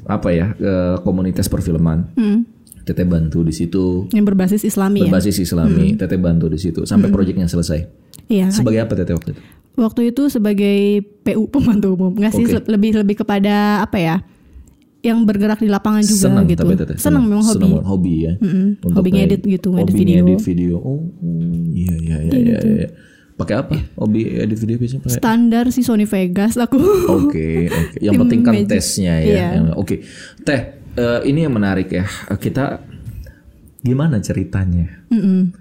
apa 0.09 0.29
ya, 0.33 0.57
eh, 0.57 0.97
komunitas 1.05 1.47
perfilman. 1.47 2.09
Hmm. 2.17 2.49
Teteh 2.83 3.05
bantu 3.05 3.41
di 3.41 3.51
situ, 3.51 4.11
Yang 4.11 4.25
berbasis 4.27 4.62
Islami 4.62 5.01
ya. 5.01 5.07
berbasis 5.07 5.39
Islami. 5.39 5.95
Teteh 5.95 6.19
bantu 6.19 6.47
di 6.47 6.59
situ 6.59 6.83
sampai 6.83 7.09
proyeknya 7.09 7.47
selesai. 7.47 7.87
Iya. 8.27 8.51
Sebagai 8.51 8.83
apa 8.83 8.93
Teteh 8.95 9.12
waktu 9.12 9.31
itu? 9.33 9.43
Waktu 9.73 10.01
itu 10.11 10.23
sebagai 10.29 10.79
PU 11.23 11.49
pembantu 11.49 11.95
umum. 11.95 12.12
Nggak 12.12 12.33
sih 12.33 12.45
Oke. 12.45 12.67
lebih 12.67 12.91
lebih 12.97 13.17
kepada 13.19 13.81
apa 13.81 13.97
ya? 13.97 14.17
Yang 15.01 15.19
bergerak 15.25 15.59
di 15.59 15.67
lapangan 15.67 15.99
juga 16.01 16.27
senang 16.29 16.47
gitu. 16.47 16.62
tapi 16.62 16.75
Teteh. 16.77 16.97
Senang 16.97 17.25
memang 17.25 17.43
hobi. 17.43 17.55
Senang 17.57 17.83
hobi 17.83 18.15
ya. 18.21 18.33
Mm-mm. 18.37 18.67
Untuk 18.83 18.99
Hobi 18.99 19.11
ngedit 19.12 19.43
gitu, 19.43 19.69
ngedit 19.71 19.87
hobi 19.89 19.99
video. 19.99 20.15
ngedit 20.21 20.43
video. 20.43 20.75
Oh, 20.77 20.99
oh, 21.01 21.03
iya 21.69 21.95
iya 21.97 22.17
iya 22.21 22.33
iya. 22.33 22.59
gitu. 22.59 22.67
iya. 22.77 22.89
Pakai 23.33 23.55
apa? 23.57 23.75
Hobi 23.97 24.21
edit 24.37 24.59
video 24.59 24.77
biasanya 24.77 25.03
pakai 25.03 25.19
Standar 25.19 25.65
sih 25.71 25.83
Sony 25.83 26.05
Vegas 26.05 26.55
aku. 26.55 26.79
Oke, 27.09 27.67
oke. 27.67 27.97
Yang 27.99 28.12
Tim 28.12 28.21
penting 28.21 28.41
kan 28.43 28.55
tesnya 28.69 29.15
ya. 29.19 29.27
Iya. 29.27 29.47
Yang- 29.57 29.75
Oke, 29.75 29.95
Teh, 30.45 30.61
eh, 30.96 31.20
ini 31.28 31.44
yang 31.44 31.54
menarik 31.54 31.88
ya. 31.92 32.04
Eh, 32.04 32.38
Kita 32.38 32.80
gimana 33.82 34.22
ceritanya? 34.22 35.06
Mm-mm. 35.11 35.52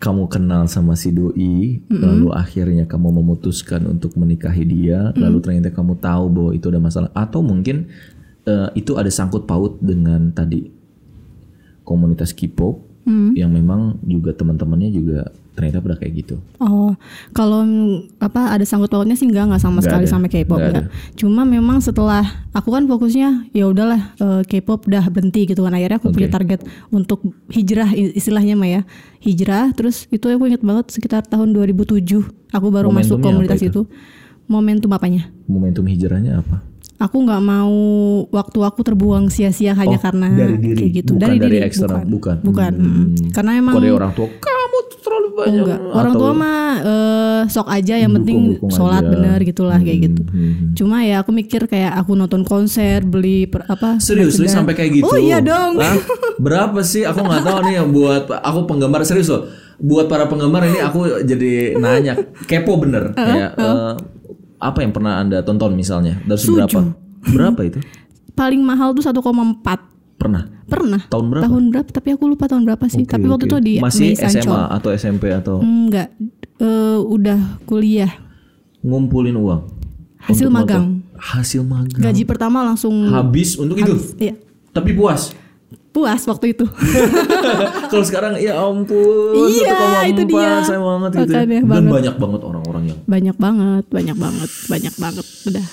Kamu 0.00 0.32
kenal 0.32 0.64
sama 0.64 0.96
si 0.96 1.12
doi, 1.12 1.84
lalu 1.92 2.32
akhirnya 2.32 2.88
kamu 2.88 3.20
memutuskan 3.20 3.84
untuk 3.84 4.16
menikahi 4.16 4.64
dia, 4.64 5.12
lalu 5.12 5.44
ternyata 5.44 5.76
kamu 5.76 6.00
tahu 6.00 6.24
bahwa 6.32 6.50
itu 6.56 6.66
ada 6.72 6.80
masalah, 6.80 7.10
atau 7.12 7.44
mungkin 7.44 7.84
eh, 8.48 8.68
itu 8.80 8.96
ada 8.96 9.12
sangkut 9.12 9.44
paut 9.44 9.76
dengan 9.84 10.32
tadi 10.32 10.72
komunitas 11.84 12.32
K-pop 12.32 12.89
yang 13.34 13.50
memang 13.50 13.98
juga 14.06 14.30
teman-temannya 14.36 14.90
juga 14.92 15.32
ternyata 15.50 15.82
pada 15.82 15.96
kayak 15.98 16.12
gitu. 16.24 16.34
Oh, 16.56 16.94
kalau 17.36 17.66
apa 18.16 18.54
ada 18.54 18.64
sangkut 18.64 18.88
pautnya 18.88 19.12
sih 19.12 19.28
enggak 19.28 19.50
enggak 19.50 19.60
sama 19.60 19.82
Nggak 19.82 19.84
sekali 19.84 20.04
ada. 20.06 20.12
sama 20.14 20.26
K-pop 20.30 20.56
enggak. 20.56 20.86
Cuma 21.18 21.42
memang 21.44 21.82
setelah 21.82 22.24
aku 22.54 22.70
kan 22.72 22.86
fokusnya 22.86 23.50
ya 23.52 23.68
udahlah 23.68 24.14
eh, 24.16 24.42
K-pop 24.46 24.86
udah 24.88 25.04
berhenti 25.12 25.44
gitu 25.50 25.60
kan 25.66 25.74
akhirnya 25.74 25.98
aku 26.00 26.14
punya 26.14 26.30
Oke. 26.30 26.36
target 26.38 26.60
untuk 26.88 27.20
hijrah 27.50 27.92
istilahnya 27.92 28.54
mah 28.56 28.70
ya. 28.70 28.80
Hijrah 29.20 29.74
terus 29.76 30.08
itu 30.08 30.24
aku 30.30 30.48
ingat 30.48 30.62
banget 30.64 30.94
sekitar 30.94 31.26
tahun 31.28 31.52
2007 31.52 31.98
aku 32.56 32.66
baru 32.72 32.88
masuk 32.88 33.20
Momentumnya 33.20 33.26
komunitas 33.26 33.60
apa 33.60 33.68
itu. 33.68 33.82
Momentum 34.48 34.90
apanya? 34.96 35.22
Momentum 35.44 35.84
hijrahnya 35.84 36.40
apa? 36.40 36.62
Aku 37.00 37.16
nggak 37.18 37.40
mau 37.40 37.72
waktu 38.28 38.58
aku 38.60 38.84
terbuang 38.84 39.26
sia-sia 39.26 39.72
hanya 39.72 39.96
Oh, 39.96 40.02
karena 40.02 40.28
dari 40.28 40.56
diri, 40.56 40.76
kayak 40.76 40.92
gitu. 40.94 41.10
bukan 41.16 41.22
dari, 41.22 41.36
dari 41.40 41.56
diri, 41.56 41.64
eksternal, 41.64 42.04
bukan. 42.04 42.36
bukan. 42.44 42.72
Hmm. 42.76 42.92
mm. 43.08 43.32
Karena 43.32 43.50
emang 43.56 43.72
Kok 43.72 43.80
dari 43.80 43.94
orang 43.94 44.12
tua 44.12 44.28
kamu 44.28 44.78
terlalu 45.00 45.28
Oh, 45.30 45.34
banyak. 45.34 45.62
enggak. 45.64 45.80
Orang 45.90 46.14
tua 46.14 46.30
mah 46.34 46.60
eh, 46.78 47.40
sok 47.46 47.68
aja 47.68 47.94
yang 47.96 48.12
penting 48.12 48.38
sholat 48.68 49.00
aja. 49.00 49.10
bener 49.10 49.38
gitulah 49.40 49.80
kayak 49.80 49.98
gitu. 50.06 50.22
hmm. 50.22 50.76
Cuma 50.76 51.00
ya 51.00 51.16
aku 51.18 51.30
mikir 51.30 51.64
kayak 51.64 51.96
aku 51.96 52.12
nonton 52.12 52.44
konser, 52.44 53.00
beli 53.00 53.48
per, 53.48 53.64
apa? 53.64 53.96
Serius 53.96 54.36
lu 54.36 54.44
merchandise. 54.44 54.52
sampai 54.52 54.74
kayak 54.76 54.90
gitu? 54.94 55.08
Oh 55.08 55.16
iya 55.16 55.40
dong. 55.40 55.80
Hah? 55.80 55.96
Berapa 56.36 56.80
sih? 56.82 57.02
Aku 57.02 57.16
nggak 57.18 57.40
tahu 57.42 57.58
nih 57.64 57.74
yang 57.80 57.88
buat 57.88 58.28
aku 58.28 58.68
penggemar 58.68 59.00
serius 59.02 59.28
loh. 59.28 59.48
Buat 59.76 60.12
para 60.12 60.28
penggemar 60.28 60.60
ini 60.62 60.76
aku 60.78 61.24
jadi 61.24 61.72
nanya 61.74 62.12
kepo 62.44 62.76
bener 62.76 63.16
ya. 63.16 63.48
eh, 63.50 63.92
apa 64.60 64.78
yang 64.80 64.92
pernah 64.92 65.18
anda 65.18 65.40
tonton 65.40 65.72
misalnya 65.72 66.20
dari 66.22 66.38
Suju. 66.38 66.60
berapa? 66.60 66.80
Berapa 67.26 67.60
itu? 67.64 67.80
Paling 68.32 68.60
mahal 68.60 68.92
tuh 68.92 69.02
1,4 69.02 69.16
Pernah? 70.16 70.44
pernah. 70.68 71.00
Tahun 71.08 71.26
berapa? 71.26 71.44
Tahun 71.48 71.64
berapa? 71.72 71.88
Tapi 71.90 72.08
aku 72.12 72.24
lupa 72.28 72.44
tahun 72.44 72.62
berapa 72.62 72.84
sih. 72.86 73.02
Oke, 73.02 73.16
Tapi 73.16 73.26
waktu 73.26 73.44
oke. 73.44 73.50
itu 73.50 73.58
di 73.58 73.74
masih 73.80 74.12
Mei 74.12 74.20
Sancol. 74.20 74.44
SMA 74.44 74.62
atau 74.70 74.88
SMP 74.94 75.24
atau 75.32 75.56
Enggak, 75.58 76.08
eh, 76.60 76.98
udah 77.00 77.38
kuliah. 77.64 78.12
ngumpulin 78.80 79.34
uang? 79.34 79.60
Hasil 80.20 80.48
magang. 80.48 81.00
nonton? 81.02 81.16
Hasil 81.16 81.62
magang. 81.64 82.00
Gaji 82.00 82.22
pertama 82.22 82.60
langsung 82.62 82.92
Habis 83.08 83.56
untuk 83.56 83.76
itu. 83.76 83.96
Iya. 84.16 84.36
Tapi 84.70 84.92
puas. 84.92 85.32
Puas 85.90 86.22
waktu 86.22 86.54
itu. 86.54 86.62
Kalau 87.90 88.04
sekarang 88.06 88.38
ya 88.38 88.54
ampun, 88.56 89.34
Iya, 89.50 90.06
1,4 90.06 90.12
itu 90.12 90.22
dia. 90.24 90.62
saya 90.62 90.78
banget 90.78 91.10
gitu. 91.16 91.32
ya. 91.32 91.42
Makanya 91.42 91.58
Dan 91.58 91.66
banget. 91.66 91.90
banyak 91.90 92.14
banget 92.16 92.40
orang-orang 92.40 92.82
yang 92.86 92.98
banyak 93.04 93.36
banget, 93.36 93.84
banyak 93.90 94.16
banget, 94.16 94.50
banyak 94.66 94.94
banget. 94.96 95.26
Udah. 95.44 95.66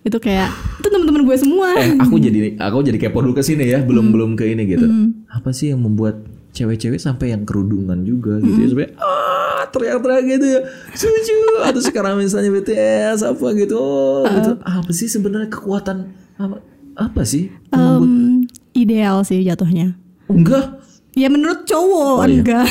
Itu 0.00 0.16
kayak 0.16 0.48
itu 0.78 0.88
teman-teman 0.88 1.22
gue 1.22 1.36
semua. 1.36 1.68
eh 1.76 1.92
aku 1.94 2.16
jadi 2.16 2.56
aku 2.56 2.80
jadi 2.80 2.96
kepo 2.98 3.20
dulu 3.20 3.34
ke 3.34 3.44
sini 3.44 3.68
ya, 3.68 3.80
belum 3.80 4.08
belum 4.08 4.30
ke 4.34 4.48
ini 4.48 4.64
gitu. 4.64 4.88
Apa 5.28 5.52
sih 5.52 5.68
yang 5.68 5.84
membuat 5.84 6.16
cewek-cewek 6.48 6.96
sampai 6.96 7.30
yang 7.30 7.44
kerudungan 7.44 8.02
juga 8.02 8.40
gitu 8.40 8.56
ya 8.56 8.68
sampai 8.68 8.88
ah 8.96 9.62
teriak-teriak 9.68 10.22
gitu 10.26 10.46
ya 10.48 10.60
suju 10.90 11.36
atau 11.60 11.78
sekarang 11.78 12.16
misalnya 12.16 12.48
BTS 12.50 13.20
apa 13.22 13.46
gitu 13.52 13.78
oh, 13.78 14.24
gitu 14.24 14.52
apa 14.58 14.90
sih 14.90 15.06
sebenarnya 15.06 15.52
kekuatan 15.52 16.08
apa 16.34 16.56
apa 16.96 17.20
sih 17.22 17.52
Em, 17.68 18.48
ideal 18.78 19.20
sih 19.22 19.42
jatuhnya. 19.42 19.98
enggak 20.26 20.78
Ya 21.12 21.26
menurut 21.26 21.64
cowok 21.64 22.14
Oh, 22.14 22.22
iya. 22.22 22.30
enggak. 22.36 22.66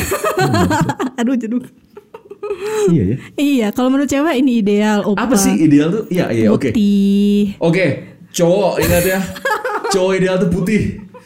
Aduh 1.20 1.36
jeduk. 1.36 1.68
iya 2.88 3.04
ya 3.04 3.16
Iya, 3.36 3.68
kalau 3.70 3.90
menurut 3.90 4.08
cewek 4.08 4.36
ini 4.38 4.62
ideal. 4.62 5.04
Opa. 5.04 5.20
apa 5.22 5.36
sih 5.36 5.52
ideal 5.60 5.92
tuh 5.92 6.04
iya 6.08 6.32
iya 6.32 6.48
oke 6.48 6.72
Putih. 6.72 7.60
Oke, 7.60 7.86
cowok 8.30 8.80
ingat 8.80 9.04
ya. 9.06 9.20
cowok 9.90 10.12
ideal 10.14 10.36
tuh 10.38 10.50
putih. 10.50 10.82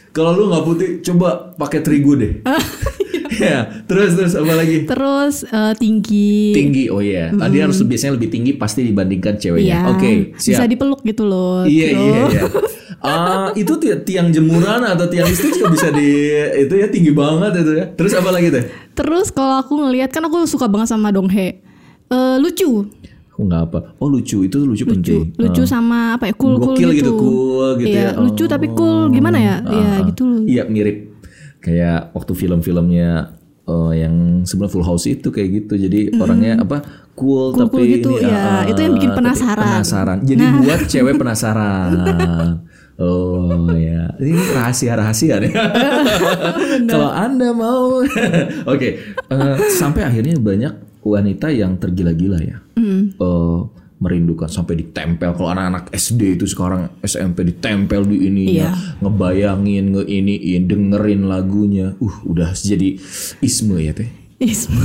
Kalau 0.09 0.33
lu 0.33 0.49
nggak 0.49 0.65
putih, 0.65 0.89
coba 1.01 1.53
pakai 1.55 1.79
terigu 1.79 2.15
deh. 2.15 2.43
ya, 3.39 3.63
terus 3.85 4.11
terus 4.11 4.33
apa 4.33 4.53
lagi? 4.53 4.83
Terus 4.83 5.45
eh, 5.45 5.73
tinggi. 5.77 6.51
Tinggi, 6.51 6.89
oh 6.89 6.99
iya. 6.99 7.31
Ah, 7.33 7.47
Dia 7.47 7.63
harus 7.63 7.79
biasanya 7.81 8.17
lebih 8.17 8.27
tinggi 8.27 8.51
pasti 8.53 8.83
dibandingkan 8.83 9.37
ceweknya. 9.37 9.77
Iya. 9.77 9.89
Oke, 9.89 10.11
Bisa 10.35 10.57
siap. 10.57 10.67
dipeluk 10.67 10.99
gitu 11.01 11.23
loh. 11.23 11.63
Iya 11.63 11.87
iya 11.87 12.21
iya. 12.27 12.43
Ah, 13.01 13.49
itu 13.53 13.73
ti- 13.75 13.97
tiang 14.05 14.29
jemuran 14.29 14.85
atau 14.85 15.05
tiang 15.05 15.25
listrik 15.25 15.53
juga 15.53 15.73
bisa 15.73 15.89
di 15.89 16.29
itu 16.61 16.73
ya 16.73 16.85
tinggi 16.85 17.09
banget 17.09 17.51
itu 17.57 17.71
ya. 17.73 17.85
Terus 17.91 18.13
apa 18.13 18.29
lagi 18.29 18.47
teh? 18.47 18.63
Terus 18.93 19.27
kalau 19.29 19.57
aku 19.57 19.73
ngelihat 19.75 20.09
kan 20.09 20.21
aku 20.23 20.45
suka 20.45 20.69
banget 20.69 20.89
sama 20.89 21.09
Donghae. 21.09 21.65
Eh 22.07 22.35
lucu, 22.37 22.85
Aku 23.31 23.41
nggak 23.41 23.61
apa. 23.65 23.79
Oh 23.97 24.05
lucu, 24.05 24.43
itu 24.43 24.57
lucu, 24.59 24.83
lucu, 24.83 24.85
penting. 24.85 25.33
lucu 25.33 25.63
sama 25.63 26.13
apa 26.13 26.27
ya 26.27 26.35
cool 26.35 26.59
cool 26.59 26.75
gitu. 26.75 26.91
gitu, 26.91 27.11
cool 27.15 27.69
gitu 27.79 27.89
iya, 27.89 28.11
ya. 28.11 28.19
lucu 28.19 28.43
tapi 28.45 28.67
cool 28.69 29.09
gimana 29.09 29.37
ya? 29.39 29.55
Iya 29.63 29.89
Ah, 29.89 29.97
gitu 30.05 30.21
loh. 30.23 30.41
Iya 30.43 30.63
mirip 30.67 30.97
kayak 31.57 32.11
waktu 32.11 32.31
film-filmnya 32.35 33.09
eh, 33.63 33.93
yang 33.97 34.13
sebenarnya 34.43 34.73
Full 34.73 34.85
House 34.85 35.05
itu 35.07 35.27
kayak 35.27 35.49
gitu. 35.57 35.73
Jadi 35.79 35.99
orangnya 36.17 36.59
apa 36.59 36.83
cool, 37.13 37.49
Cool-cool 37.51 37.81
tapi 37.81 37.97
gitu, 37.97 38.09
ini 38.13 38.27
ya. 38.27 38.61
ah, 38.61 38.63
Itu 38.67 38.77
yang 38.77 38.93
bikin 38.93 39.11
penasaran. 39.11 39.57
Nah. 39.57 39.73
Penasaran. 39.73 40.17
Jadi 40.21 40.43
buat 40.59 40.79
cewek 40.85 41.13
penasaran. 41.15 41.89
Oh 43.01 43.65
ya, 43.73 44.13
ini 44.21 44.37
rahasia-rahasia 44.53 45.41
nih. 45.41 45.53
Kalau 46.91 47.09
anda 47.09 47.49
mau, 47.49 48.05
oke. 48.73 48.89
eh, 49.25 49.55
sampai 49.73 50.05
akhirnya 50.05 50.37
banyak 50.37 50.73
wanita 51.01 51.49
yang 51.49 51.81
tergila-gila 51.81 52.37
ya, 52.37 52.61
Eh, 53.17 53.59
merindukan 54.01 54.49
sampai 54.49 54.81
ditempel. 54.81 55.33
Kalau 55.33 55.49
anak-anak 55.49 55.93
SD 55.93 56.37
itu 56.37 56.45
sekarang 56.45 56.89
SMP 57.01 57.45
ditempel 57.45 58.01
di 58.05 58.25
ininya, 58.25 58.73
Iya. 58.73 58.97
ngebayangin, 58.97 59.93
ngeiniin, 59.93 60.61
dengerin 60.65 61.29
lagunya. 61.29 61.93
Uh, 62.01 62.15
udah 62.25 62.49
jadi 62.53 62.97
isme 63.41 63.77
ya 63.77 63.93
teh. 63.93 64.09
Isma. 64.41 64.81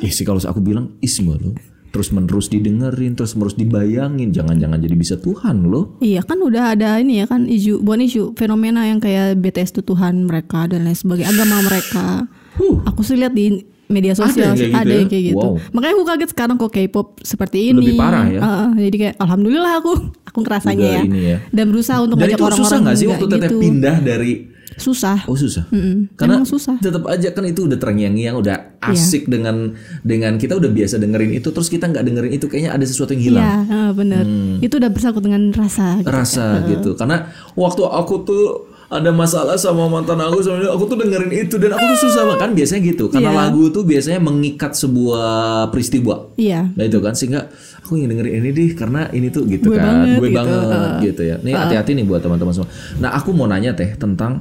Ya 0.00 0.08
sih 0.08 0.24
kalau 0.24 0.40
aku 0.40 0.64
bilang 0.64 0.96
isme 1.04 1.36
loh. 1.36 1.52
Terus 1.98 2.14
menerus 2.14 2.46
didengerin, 2.46 3.18
terus 3.18 3.34
menerus 3.34 3.58
dibayangin. 3.58 4.30
Jangan-jangan 4.30 4.78
jadi 4.78 4.94
bisa 4.94 5.18
Tuhan 5.18 5.66
loh. 5.66 5.98
Iya 5.98 6.22
kan 6.22 6.38
udah 6.38 6.78
ada 6.78 7.02
ini 7.02 7.18
ya 7.18 7.26
kan 7.26 7.50
isu 7.50 7.82
bukan 7.82 8.06
isu 8.06 8.38
fenomena 8.38 8.86
yang 8.86 9.02
kayak 9.02 9.34
BTS 9.42 9.74
itu 9.74 9.82
Tuhan 9.82 10.30
mereka 10.30 10.70
dan 10.70 10.86
lain 10.86 10.94
sebagainya 10.94 11.34
agama 11.34 11.58
mereka. 11.66 12.30
Huh. 12.54 12.86
Aku 12.86 13.02
sih 13.02 13.18
lihat 13.18 13.34
di 13.34 13.66
media 13.90 14.14
Ada 14.14 14.30
sosial 14.30 14.54
yang 14.54 14.54
sih, 14.54 14.70
kayak 14.70 14.70
gitu 14.70 14.78
ada 14.78 14.92
ya? 14.94 14.98
yang 15.02 15.10
kayak 15.10 15.24
gitu. 15.26 15.48
Wow. 15.50 15.54
Makanya 15.74 15.94
aku 15.98 16.04
kaget 16.06 16.30
sekarang 16.30 16.56
kok 16.60 16.70
K-pop 16.70 17.08
seperti 17.24 17.58
ini. 17.74 17.82
Lebih 17.82 17.98
parah 17.98 18.26
ya? 18.30 18.40
Heeh, 18.46 18.68
jadi 18.86 18.96
kayak 19.02 19.14
alhamdulillah 19.18 19.72
aku 19.82 19.92
aku 20.22 20.38
ngerasanya 20.46 20.78
Udah 20.78 20.94
ya. 20.94 21.02
ya. 21.34 21.36
Dan 21.50 21.64
berusaha 21.74 21.98
untuk 21.98 22.16
Dan 22.22 22.30
ngajak 22.30 22.38
itu 22.38 22.44
orang-orang 22.46 22.70
susah 22.70 22.78
nggak 22.78 22.94
sih 22.94 23.06
waktu 23.10 23.26
teteh 23.26 23.50
gitu. 23.50 23.58
pindah 23.58 23.96
dari 24.06 24.32
Susah. 24.78 25.26
Oh 25.26 25.34
susah. 25.34 25.66
Mm-mm. 25.68 26.14
Karena 26.14 26.40
Emang 26.40 26.46
susah. 26.46 26.78
tetap 26.78 27.04
aja 27.06 27.28
kan 27.30 27.44
itu 27.44 27.66
udah 27.66 27.76
terngiang-ngiang, 27.76 28.38
udah 28.38 28.56
Iya. 28.78 28.94
asik 28.94 29.26
dengan 29.26 29.74
dengan 30.00 30.38
kita 30.38 30.54
udah 30.54 30.70
biasa 30.70 30.96
dengerin 30.96 31.34
itu, 31.34 31.50
terus 31.50 31.66
kita 31.66 31.90
nggak 31.90 32.04
dengerin 32.06 32.32
itu, 32.32 32.46
kayaknya 32.46 32.72
ada 32.72 32.84
sesuatu 32.86 33.10
yang 33.10 33.24
hilang. 33.26 33.42
Iya, 33.42 33.58
heeh, 33.66 33.90
bener. 33.92 34.24
Itu 34.62 34.74
udah 34.78 34.90
bersangkut 34.90 35.22
dengan 35.22 35.50
rasa. 35.50 35.98
gitu. 35.98 36.06
Rasa 36.08 36.46
gitu. 36.64 36.90
Karena 36.94 37.26
waktu 37.52 37.82
aku 37.82 38.14
tuh 38.22 38.44
ada 38.88 39.12
masalah 39.12 39.60
sama 39.60 39.84
mantan 39.84 40.16
aku 40.16 40.40
sama 40.40 40.64
aku 40.64 40.88
tuh 40.88 40.96
dengerin 40.96 41.28
itu 41.28 41.60
dan 41.60 41.76
aku 41.76 41.84
tuh 41.92 42.08
susah 42.08 42.24
banget 42.24 42.40
kan 42.40 42.50
biasanya 42.56 42.82
gitu. 42.86 43.04
Karena 43.12 43.30
Iya. 43.34 43.38
lagu 43.44 43.62
tuh 43.68 43.84
biasanya 43.84 44.20
mengikat 44.22 44.72
sebuah 44.72 45.28
peristiwa. 45.68 46.32
Iya. 46.40 46.72
Nah 46.72 46.84
itu 46.86 46.96
kan 47.02 47.12
sehingga 47.12 47.52
aku 47.84 48.00
ingin 48.00 48.16
dengerin 48.16 48.34
ini 48.40 48.50
deh 48.54 48.70
karena 48.72 49.10
ini 49.12 49.28
tuh 49.28 49.44
gitu 49.44 49.72
Gue 49.72 49.76
kan, 49.76 49.84
banget 49.84 50.16
gue 50.16 50.28
gitu, 50.32 50.38
banget 50.40 50.56
uh. 50.64 51.00
gitu 51.04 51.22
ya. 51.26 51.36
Nih 51.42 51.52
hati-hati 51.52 51.90
nih 51.92 52.04
buat 52.06 52.22
teman-teman 52.22 52.52
semua. 52.54 52.70
Nah 52.96 53.10
aku 53.12 53.36
mau 53.36 53.44
nanya 53.44 53.76
teh 53.76 53.92
tentang 53.92 54.40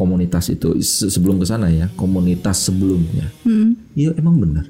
komunitas 0.00 0.48
itu 0.48 0.80
Se- 0.80 1.12
sebelum 1.12 1.36
ke 1.36 1.44
sana 1.44 1.68
ya, 1.68 1.92
komunitas 1.92 2.64
sebelumnya. 2.64 3.28
Hmm. 3.44 3.76
Iya 3.92 4.16
emang 4.16 4.40
benar. 4.40 4.64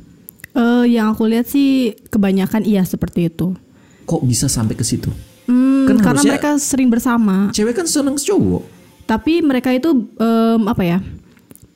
Eh, 0.50 0.90
yang 0.90 1.14
aku 1.14 1.30
lihat 1.30 1.46
sih 1.46 1.94
kebanyakan 2.10 2.66
iya 2.66 2.82
seperti 2.82 3.30
itu. 3.30 3.54
Kok 4.02 4.26
bisa 4.26 4.50
sampai 4.50 4.75
ke 4.75 4.82
situ? 4.82 5.06
Hmm, 5.46 5.87
Kan 5.87 6.02
karena 6.02 6.22
mereka 6.26 6.58
sering 6.58 6.90
bersama. 6.90 7.54
Cewek 7.54 7.78
kan 7.78 7.87
seneng 7.87 8.18
cowok. 8.18 8.66
Tapi 9.06 9.42
mereka 9.42 9.70
itu 9.70 9.90
em, 10.18 10.62
apa 10.66 10.82
ya? 10.82 10.99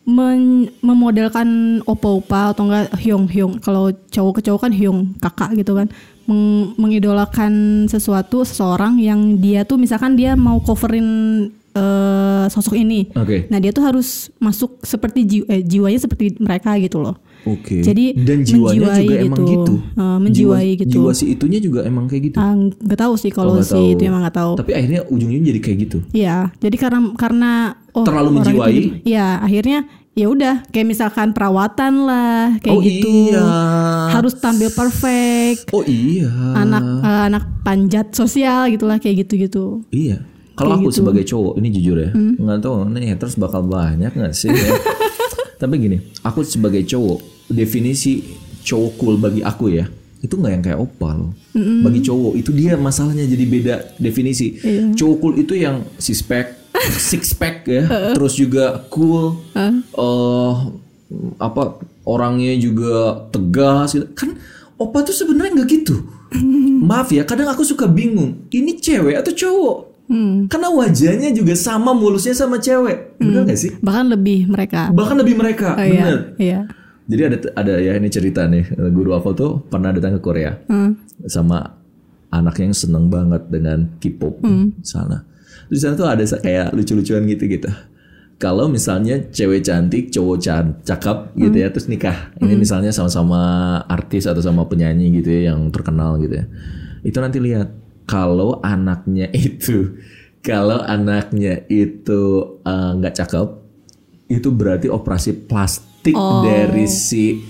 men- 0.05 0.69
memodelkan 0.85 1.81
opa-opa 1.83 2.53
atau 2.53 2.69
enggak 2.69 2.93
hyung-hyung. 3.01 3.57
Kalau 3.59 3.89
cowok 4.13 4.33
ke 4.37 4.43
cowok 4.45 4.61
kan 4.69 4.73
hyung, 4.73 5.17
kakak 5.17 5.57
gitu 5.57 5.73
kan. 5.75 5.89
Meng- 6.29 6.77
mengidolakan 6.77 7.85
sesuatu 7.87 8.45
seseorang 8.45 9.01
yang 9.01 9.41
dia 9.41 9.65
tuh 9.65 9.81
misalkan 9.81 10.13
dia 10.15 10.37
mau 10.37 10.61
coverin 10.61 11.49
eh, 11.75 12.45
sosok 12.47 12.75
ini. 12.77 13.11
Oke. 13.13 13.47
Nah, 13.47 13.59
dia 13.59 13.71
tuh 13.71 13.83
harus 13.83 14.09
masuk 14.39 14.81
seperti 14.81 15.21
ji- 15.23 15.47
eh, 15.47 15.61
jiwanya 15.61 15.99
seperti 15.99 16.39
mereka 16.39 16.75
gitu 16.77 16.99
loh. 16.99 17.19
Oke. 17.45 17.79
Jadi, 17.79 18.17
dan 18.17 18.41
jiwanya 18.41 18.89
menjiwai 18.89 19.05
juga 19.05 19.17
emang 19.21 19.39
gitu. 19.39 19.53
gitu. 19.53 19.75
Eh, 19.93 20.19
menjiwai 20.19 20.65
jiwa, 20.67 20.81
gitu. 20.81 20.93
Jiwa 20.97 21.11
si 21.13 21.25
itunya 21.29 21.59
juga 21.59 21.81
emang 21.83 22.07
kayak 22.07 22.23
gitu. 22.25 22.37
Nggak 22.81 22.99
tahu 22.99 23.15
sih 23.15 23.29
Oh, 23.29 23.35
kalau 23.35 23.53
nggak 23.55 23.69
si 23.69 23.75
tahu. 23.77 23.93
itu 23.93 24.03
emang 24.03 24.21
nggak 24.23 24.37
tahu. 24.37 24.53
Tapi 24.57 24.73
akhirnya 24.73 25.01
ujung-ujungnya 25.05 25.49
jadi 25.51 25.61
kayak 25.61 25.79
gitu. 25.83 25.99
Iya, 26.11 26.37
jadi 26.57 26.77
karena 26.79 26.99
karena 27.15 27.51
oh, 27.93 28.03
Terlalu 28.03 28.29
menjiwai? 28.33 28.73
gitu. 28.73 28.89
Iya, 29.05 29.27
akhirnya 29.39 29.79
ya 30.15 30.27
udah 30.27 30.55
kayak 30.71 30.87
misalkan 30.87 31.35
perawatan 31.35 32.07
lah 32.07 32.55
kayak 32.63 32.71
Oh, 32.71 32.81
gitu. 32.81 33.11
iya. 33.29 33.45
Harus 34.09 34.39
tampil 34.39 34.71
perfect. 34.71 35.69
Oh 35.69 35.83
iya. 35.83 36.31
Anak 36.55 36.81
eh, 37.03 37.23
anak 37.29 37.45
panjat 37.61 38.09
sosial 38.11 38.71
gitulah 38.71 38.97
kayak 38.97 39.27
gitu-gitu. 39.27 39.85
Iya. 39.91 40.23
Kalau 40.55 40.79
aku 40.79 40.89
gitu. 40.89 41.03
sebagai 41.03 41.25
cowok, 41.25 41.53
ini 41.59 41.69
jujur 41.71 41.97
ya, 41.99 42.11
Hmm. 42.11 42.39
nggak 42.39 42.59
tahu 42.63 42.75
nih 42.89 43.11
haters 43.11 43.35
bakal 43.35 43.63
banyak 43.63 44.11
nggak 44.11 44.31
sih? 44.31 44.49
ya? 44.49 44.71
Tapi 45.61 45.75
gini, 45.77 45.97
aku 46.21 46.43
sebagai 46.43 46.83
cowok, 46.83 47.19
definisi 47.49 48.23
cowok 48.63 48.93
cool 48.97 49.15
bagi 49.19 49.41
aku 49.41 49.71
ya, 49.71 49.85
itu 50.19 50.35
nggak 50.35 50.53
yang 50.53 50.63
kayak 50.63 50.79
opal. 50.79 51.35
Bagi 51.55 52.01
cowok 52.01 52.33
itu 52.35 52.51
dia 52.51 52.75
masalahnya 52.75 53.23
jadi 53.25 53.45
beda 53.45 53.75
definisi. 53.99 54.55
Iya. 54.57 54.95
Cowok 54.95 55.17
cool 55.19 55.35
itu 55.37 55.55
yang 55.55 55.83
six 55.97 56.23
pack, 56.23 56.55
six 57.11 57.35
pack 57.35 57.67
ya, 57.67 57.83
terus 58.13 58.35
juga 58.35 58.87
cool, 58.89 59.43
eh 59.55 60.55
apa 61.39 61.63
orangnya 62.05 62.55
juga 62.57 63.27
tegas 63.31 63.95
gitu. 63.95 64.07
Kan 64.15 64.39
opa 64.77 65.03
tuh 65.03 65.15
sebenarnya 65.15 65.63
nggak 65.63 65.71
gitu. 65.71 65.99
Maaf 66.85 67.11
ya, 67.11 67.23
kadang 67.23 67.47
aku 67.47 67.63
suka 67.63 67.87
bingung. 67.87 68.47
Ini 68.51 68.77
cewek 68.77 69.19
atau 69.19 69.33
cowok? 69.33 69.79
Hmm. 70.05 70.47
Karena 70.53 70.69
wajahnya 70.69 71.33
juga 71.33 71.57
sama 71.57 71.97
mulusnya 71.97 72.37
sama 72.37 72.61
cewek. 72.61 73.17
Bener 73.17 73.49
gak 73.49 73.57
sih? 73.57 73.73
Bahkan 73.81 74.13
lebih 74.13 74.47
mereka. 74.47 74.93
Bahkan 74.93 75.17
lebih 75.17 75.35
mereka. 75.35 75.75
Oh, 75.75 75.85
iya, 75.85 76.05
Bener. 76.05 76.19
iya. 76.37 76.61
Jadi 77.05 77.21
ada 77.25 77.37
ada 77.57 77.73
ya 77.81 77.93
ini 77.97 78.09
cerita 78.09 78.45
nih. 78.45 78.69
Guru 78.93 79.13
aku 79.13 79.33
tuh 79.33 79.53
pernah 79.65 79.93
datang 79.93 80.17
ke 80.17 80.21
Korea 80.21 80.57
Hmm. 80.69 80.97
sama 81.25 81.77
anak 82.29 82.57
yang 82.59 82.73
seneng 82.73 83.09
banget 83.09 83.49
dengan 83.49 83.97
K-pop 83.97 84.41
Hmm. 84.41 84.73
sana. 84.81 85.25
Terus 85.69 85.81
di 85.81 85.85
sana 85.85 85.95
tuh 85.95 86.09
ada 86.09 86.21
kayak 86.21 86.73
lucu-lucuan 86.73 87.25
gitu 87.25 87.45
gitu. 87.47 87.69
Kalau 88.35 88.67
misalnya 88.67 89.25
cewek 89.31 89.63
cantik, 89.63 90.11
cowok 90.11 90.37
can- 90.37 90.77
cakep 90.83 91.33
gitu 91.39 91.55
Hmm. 91.55 91.65
ya, 91.65 91.69
terus 91.71 91.87
nikah. 91.87 92.35
Ini 92.37 92.59
misalnya 92.59 92.91
sama-sama 92.91 93.41
artis 93.87 94.27
atau 94.27 94.43
sama 94.43 94.67
penyanyi 94.67 95.15
gitu 95.17 95.33
ya 95.33 95.55
yang 95.55 95.71
terkenal 95.71 96.19
gitu 96.19 96.43
ya. 96.43 96.45
Itu 97.01 97.21
nanti 97.21 97.39
lihat 97.39 97.69
kalau 98.05 98.61
anaknya 98.61 99.29
itu, 99.33 99.97
kalau 100.41 100.81
anaknya 100.81 101.65
itu 101.67 102.21
eh, 102.61 102.91
nggak 102.95 103.15
cakep, 103.15 103.49
itu 104.29 104.49
berarti 104.49 104.87
operasi 104.89 105.33
plastik 105.45 106.13
Oh. 106.13 106.45
dari 106.45 106.85
si 106.85 107.41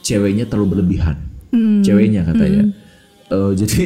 ceweknya 0.00 0.48
terlalu 0.48 0.80
berlebihan. 0.80 1.20
Hmm. 1.52 1.84
Ceweknya 1.84 2.24
katanya. 2.24 2.72
Eh, 3.28 3.52
jadi 3.52 3.82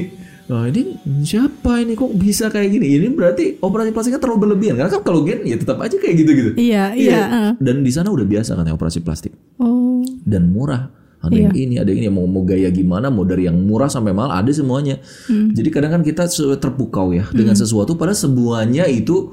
oh, 0.55 0.65
ini 0.71 0.95
siapa 1.27 1.83
ini 1.83 1.99
kok 1.99 2.15
bisa 2.15 2.47
kayak 2.47 2.71
gini? 2.71 2.95
Ini 2.95 3.11
berarti 3.11 3.59
operasi 3.59 3.91
plastiknya 3.91 4.23
terlalu 4.23 4.47
berlebihan. 4.47 4.79
Karena 4.79 4.93
kan 4.93 5.03
kalau 5.03 5.27
gen 5.27 5.43
ya 5.43 5.59
tetap 5.59 5.83
aja 5.83 5.99
kayak 5.99 6.15
gitu-gitu. 6.15 6.51
Iya, 6.55 6.95
iya. 6.95 7.21
eh. 7.27 7.53
Dan 7.59 7.83
di 7.83 7.91
sana 7.91 8.15
udah 8.15 8.23
biasa 8.23 8.55
kan 8.55 8.65
ya 8.65 8.73
operasi 8.73 9.03
plastik 9.03 9.35
Oh. 9.59 10.07
dan 10.23 10.47
murah. 10.49 10.95
Ada 11.25 11.37
yang 11.49 11.57
ini, 11.57 11.75
ada 11.81 11.89
yang 11.89 12.01
ini 12.05 12.09
mau 12.13 12.27
mau 12.29 12.45
gaya 12.45 12.69
gimana, 12.69 13.09
mau 13.09 13.25
dari 13.25 13.49
yang 13.49 13.57
murah 13.57 13.89
sampai 13.89 14.13
mahal 14.13 14.33
ada 14.33 14.53
semuanya. 14.53 15.01
Jadi 15.29 15.69
kadang 15.73 16.01
kan 16.01 16.03
kita 16.05 16.29
terpukau 16.61 17.17
ya 17.17 17.25
dengan 17.33 17.57
sesuatu 17.57 17.97
pada 17.97 18.13
semuanya 18.13 18.85
itu 18.85 19.33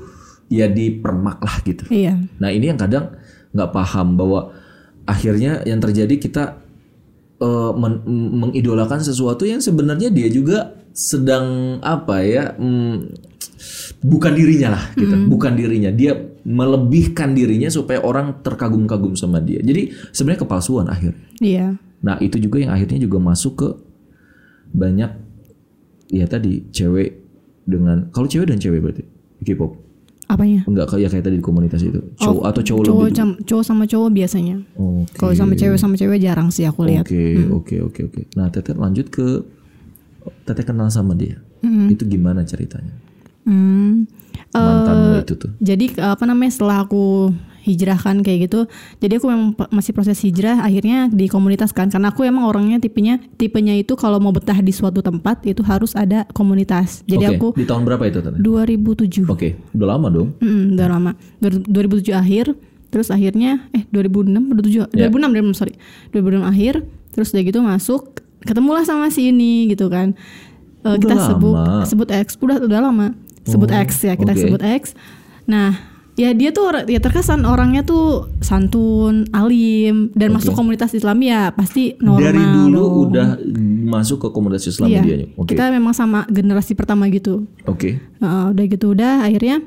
ya 0.51 0.67
dipermak 0.67 1.39
lah 1.43 1.55
gitu. 1.63 1.83
Iya. 1.91 2.19
Nah 2.39 2.49
ini 2.51 2.71
yang 2.71 2.79
kadang 2.79 3.15
nggak 3.51 3.69
paham 3.71 4.15
bahwa 4.15 4.55
akhirnya 5.07 5.63
yang 5.67 5.79
terjadi 5.83 6.15
kita 6.19 6.43
eh, 7.39 7.71
men- 7.75 8.03
mengidolakan 8.39 9.03
sesuatu 9.03 9.43
yang 9.43 9.59
sebenarnya 9.59 10.11
dia 10.11 10.27
juga 10.31 10.75
sedang 10.91 11.79
apa 11.79 12.19
ya 12.23 12.51
mm, 12.59 13.30
bukan 14.01 14.33
dirinya 14.33 14.73
lah 14.73 14.83
gitu, 14.97 15.13
bukan 15.29 15.53
dirinya 15.53 15.93
dia 15.93 16.17
melebihkan 16.41 17.37
dirinya 17.37 17.69
supaya 17.69 18.01
orang 18.01 18.41
terkagum-kagum 18.41 19.13
sama 19.13 19.37
dia. 19.37 19.61
Jadi 19.61 19.93
sebenarnya 20.09 20.41
kepalsuan 20.41 20.89
akhir. 20.89 21.13
Iya. 21.37 21.77
Nah 22.01 22.17
itu 22.17 22.41
juga 22.41 22.57
yang 22.65 22.73
akhirnya 22.73 22.97
juga 22.97 23.21
masuk 23.21 23.53
ke 23.61 23.67
banyak 24.73 25.11
ya 26.09 26.25
tadi 26.25 26.65
cewek 26.73 27.21
dengan 27.63 28.09
kalau 28.09 28.25
cewek 28.25 28.49
dan 28.49 28.57
cewek 28.57 28.81
berarti 28.81 29.03
K-pop 29.45 29.77
Apanya? 30.25 30.63
enggak 30.63 30.87
kayak 30.89 31.11
kayak 31.11 31.25
tadi 31.27 31.35
di 31.37 31.43
komunitas 31.43 31.83
itu 31.83 31.99
cowok 32.15 32.43
atau 32.47 32.61
cowok, 32.63 32.83
Cowok, 32.87 33.03
lebih 33.03 33.13
cam- 33.13 33.39
cowok 33.43 33.63
sama 33.67 33.83
cowok 33.83 34.09
biasanya. 34.15 34.55
Oke. 34.79 35.13
Kalau 35.19 35.33
sama 35.35 35.53
cewek 35.59 35.75
sama 35.77 35.95
cewek 35.99 36.23
jarang 36.23 36.47
sih 36.49 36.63
aku 36.63 36.87
lihat. 36.87 37.03
Oke, 37.03 37.35
oke, 37.51 37.75
oke, 37.83 37.99
oke. 38.07 38.21
Nah, 38.39 38.47
Teteh 38.47 38.71
lanjut 38.73 39.11
ke 39.11 39.43
Teteh 40.47 40.63
kenal 40.63 40.87
sama 40.87 41.19
dia. 41.19 41.35
Itu 41.91 42.07
gimana 42.07 42.47
ceritanya? 42.47 42.95
Hmm. 43.43 44.05
Mantanmu 44.51 45.11
Eh, 45.13 45.23
itu 45.23 45.33
tuh. 45.37 45.51
Jadi 45.57 45.85
apa 45.97 46.23
namanya 46.23 46.51
setelah 46.51 46.83
aku 46.83 47.31
hijrah 47.61 47.95
kan 47.95 48.19
kayak 48.19 48.49
gitu. 48.49 48.65
Jadi 48.97 49.13
aku 49.15 49.25
memang 49.27 49.53
masih 49.69 49.91
proses 49.91 50.17
hijrah 50.19 50.59
akhirnya 50.59 51.07
di 51.07 51.25
komunitas 51.25 51.69
kan 51.69 51.87
karena 51.87 52.09
aku 52.09 52.21
emang 52.21 52.43
orangnya 52.43 52.77
tipenya 52.77 53.21
tipenya 53.31 53.71
itu 53.73 53.93
kalau 53.93 54.17
mau 54.17 54.29
betah 54.29 54.57
di 54.57 54.71
suatu 54.71 54.99
tempat 54.99 55.45
itu 55.45 55.61
harus 55.61 55.93
ada 55.93 56.25
komunitas. 56.31 57.05
Jadi 57.05 57.25
Oke, 57.27 57.31
aku 57.31 57.47
di 57.53 57.63
tahun 57.63 57.85
berapa 57.85 58.03
itu 58.03 58.19
Teteh? 58.19 58.41
2007. 58.41 59.29
Oke, 59.29 59.55
udah 59.71 59.87
lama 59.87 60.07
dong. 60.09 60.27
Mm, 60.37 60.75
udah 60.75 60.87
lama. 60.89 61.11
Dur- 61.37 61.63
2007 61.63 62.11
akhir, 62.11 62.45
terus 62.89 63.07
akhirnya 63.07 63.69
eh 63.71 63.85
2006 63.87 64.51
2007 64.51 64.89
Ya. 64.91 65.07
2006 65.07 65.31
2006 65.31 65.53
sorry. 65.55 65.73
2006 66.11 66.43
akhir, 66.43 66.73
terus 67.11 67.29
udah 67.29 67.43
gitu 67.45 67.59
masuk, 67.61 68.01
ketemulah 68.41 68.83
sama 68.83 69.07
si 69.07 69.29
ini 69.29 69.69
gitu 69.69 69.85
kan. 69.87 70.17
Udah 70.81 70.91
Eh, 70.91 70.97
kita 70.97 71.15
sebut 71.23 71.55
lama. 71.55 71.85
sebut 71.85 72.09
X 72.09 72.35
udah 72.35 72.57
udah 72.59 72.81
lama. 72.81 73.13
Sebut 73.43 73.67
Oh, 73.67 73.77
X 73.79 73.89
ya, 74.01 74.13
kita 74.13 74.31
oke. 74.31 74.39
sebut 74.39 74.61
X. 74.61 74.93
Nah, 75.43 75.73
ya 76.13 76.29
dia 76.31 76.51
tuh 76.51 76.69
ya 76.85 76.99
terkesan 76.99 77.41
orangnya 77.41 77.81
tuh 77.81 78.29
santun, 78.39 79.25
alim 79.31 80.11
dan 80.13 80.29
masuk 80.29 80.53
komunitas 80.53 80.91
Islam 80.91 81.17
ya 81.19 81.49
pasti 81.49 81.97
normal. 81.97 82.21
Dari 82.27 82.43
dulu 82.43 82.77
dong. 82.77 82.93
udah 83.07 83.27
masuk 83.87 84.17
ke 84.19 84.27
komunitas 84.29 84.67
Islam 84.67 84.87
Iya. 84.87 85.01
dia. 85.01 85.15
Oke. 85.33 85.51
Kita 85.51 85.69
memang 85.69 85.91
sama 85.91 86.27
generasi 86.27 86.73
pertama 86.73 87.07
gitu. 87.07 87.49
Oke. 87.65 87.97
Heeh, 87.97 88.45
udah 88.51 88.65
gitu 88.67 88.93
udah 88.93 89.25
akhirnya 89.25 89.65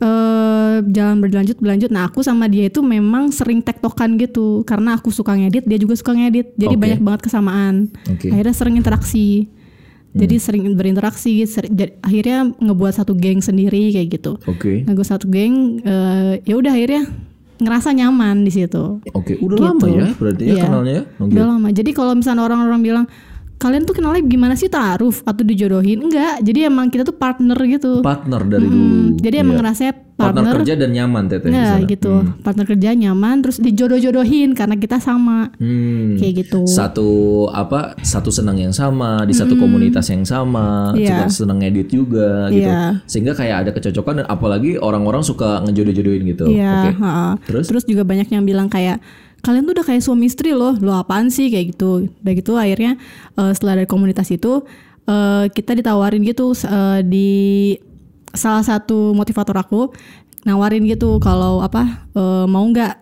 eh 0.00 0.76
jalan 0.88 1.20
berlanjut 1.20 1.60
berlanjut. 1.60 1.90
Nah 1.92 2.08
aku 2.08 2.24
sama 2.24 2.48
dia 2.48 2.66
itu 2.66 2.80
memang 2.80 3.28
sering 3.28 3.60
tektokan 3.60 4.16
gitu 4.16 4.64
karena 4.64 4.96
aku 4.96 5.12
suka 5.12 5.36
ngedit, 5.36 5.68
dia 5.68 5.76
juga 5.76 5.92
suka 5.92 6.16
ngedit. 6.16 6.56
Jadi 6.56 6.72
Oke. 6.72 6.80
banyak 6.80 7.00
banget 7.00 7.20
kesamaan. 7.22 7.92
Oke. 8.08 8.32
Akhirnya 8.32 8.54
sering 8.56 8.74
interaksi. 8.74 9.52
Jadi 10.12 10.34
sering 10.36 10.64
berinteraksi. 10.74 11.44
seri- 11.44 11.70
jadi 11.70 11.94
akhirnya 12.00 12.38
ngebuat 12.52 12.92
satu 12.92 13.14
geng 13.14 13.38
sendiri 13.38 13.90
kayak 13.90 14.08
gitu. 14.12 14.32
Oke. 14.44 14.82
Ngebuat 14.82 15.06
satu 15.08 15.26
geng. 15.26 15.78
eh, 15.80 16.42
ya 16.42 16.54
udah 16.54 16.72
akhirnya 16.72 17.06
ngerasa 17.56 17.92
nyaman 17.92 18.42
di 18.42 18.50
situ. 18.50 18.98
Oke, 19.12 19.36
udah 19.36 19.70
lama 19.70 19.86
ya 19.86 20.10
berarti 20.12 20.42
ya 20.44 20.54
Iya. 20.56 20.62
kenalnya 20.64 20.92
ya. 20.92 21.02
Oke. 21.16 21.30
Udah 21.30 21.44
lama. 21.46 21.68
Jadi 21.70 21.90
kalau 21.92 22.12
misalnya 22.12 22.42
orang-orang 22.42 22.80
bilang 22.80 23.04
kalian 23.60 23.84
tuh 23.84 23.92
kenalnya 23.92 24.24
gimana 24.24 24.56
sih 24.56 24.66
taruh 24.66 25.12
atau 25.20 25.42
dijodohin? 25.42 26.00
Enggak. 26.00 26.40
Jadi 26.40 26.64
emang 26.64 26.88
kita 26.88 27.04
tuh 27.04 27.12
partner 27.12 27.60
gitu. 27.62 28.00
Partner 28.00 28.40
dari 28.42 28.64
Hmm, 28.64 28.72
dulu. 29.12 29.20
Jadi 29.20 29.36
emang 29.36 29.52
Iya. 29.52 29.60
ngerasanya 29.60 29.92
partner, 30.10 30.42
partner. 30.42 30.54
kerja 30.58 30.74
dan 30.74 30.90
nyaman 30.90 31.24
teteh 31.26 31.48
sana. 31.48 31.84
gitu. 31.86 32.12
Partner 32.40 32.64
kerja 32.66 32.88
nyaman 32.94 33.36
terus 33.40 33.56
dijodoh-jodohin 33.58 34.52
karena 34.52 34.74
kita 34.74 34.96
sama. 34.96 35.52
Hmm. 35.56 36.16
Kayak 36.16 36.32
gitu. 36.42 36.64
Satu 36.64 37.08
apa? 37.48 38.00
Satu 38.00 38.28
senang 38.28 38.56
yang 38.56 38.72
sama 38.72 39.22
di 39.22 39.32
satu 39.32 39.54
komunitas 39.54 40.08
yang 40.08 40.24
sama, 40.24 40.92
Iya. 40.92 41.28
suka 41.28 41.44
senang 41.44 41.60
edit 41.60 41.86
juga 41.86 42.48
gitu. 42.48 42.64
Iya. 42.64 43.04
Sehingga 43.04 43.32
kayak 43.32 43.56
ada 43.58 43.70
kecocokan 43.70 44.14
dan 44.18 44.26
apalagi 44.26 44.76
orang-orang 44.76 45.20
suka 45.20 45.60
ngejodoh-jodohin 45.62 46.24
gitu. 46.26 46.48
Iya, 46.48 46.72
Oke. 46.82 46.90
ha-ha. 46.96 47.28
Terus? 47.44 47.64
Terus 47.68 47.84
juga 47.84 48.02
banyak 48.02 48.28
yang 48.28 48.42
bilang 48.42 48.66
kayak 48.66 49.00
kalian 49.40 49.64
tuh 49.64 49.72
udah 49.76 49.86
kayak 49.86 50.02
suami 50.04 50.28
istri 50.28 50.52
loh, 50.52 50.76
lo 50.78 50.92
apaan 50.94 51.28
sih 51.28 51.48
kayak 51.48 51.76
gitu. 51.76 52.08
Udah 52.20 52.32
gitu 52.36 52.52
akhirnya 52.56 53.00
eh, 53.36 53.52
setelah 53.56 53.80
dari 53.80 53.88
komunitas 53.88 54.28
itu 54.28 54.64
eh, 55.08 55.44
kita 55.50 55.72
ditawarin 55.74 56.22
gitu 56.22 56.52
eh, 56.54 57.00
di 57.04 57.30
salah 58.30 58.62
satu 58.62 59.10
motivator 59.10 59.56
aku 59.58 59.90
nawarin 60.44 60.86
gitu 60.86 61.20
kalau 61.20 61.60
apa 61.60 62.08
eh, 62.14 62.46
mau 62.46 62.64
nggak 62.64 62.94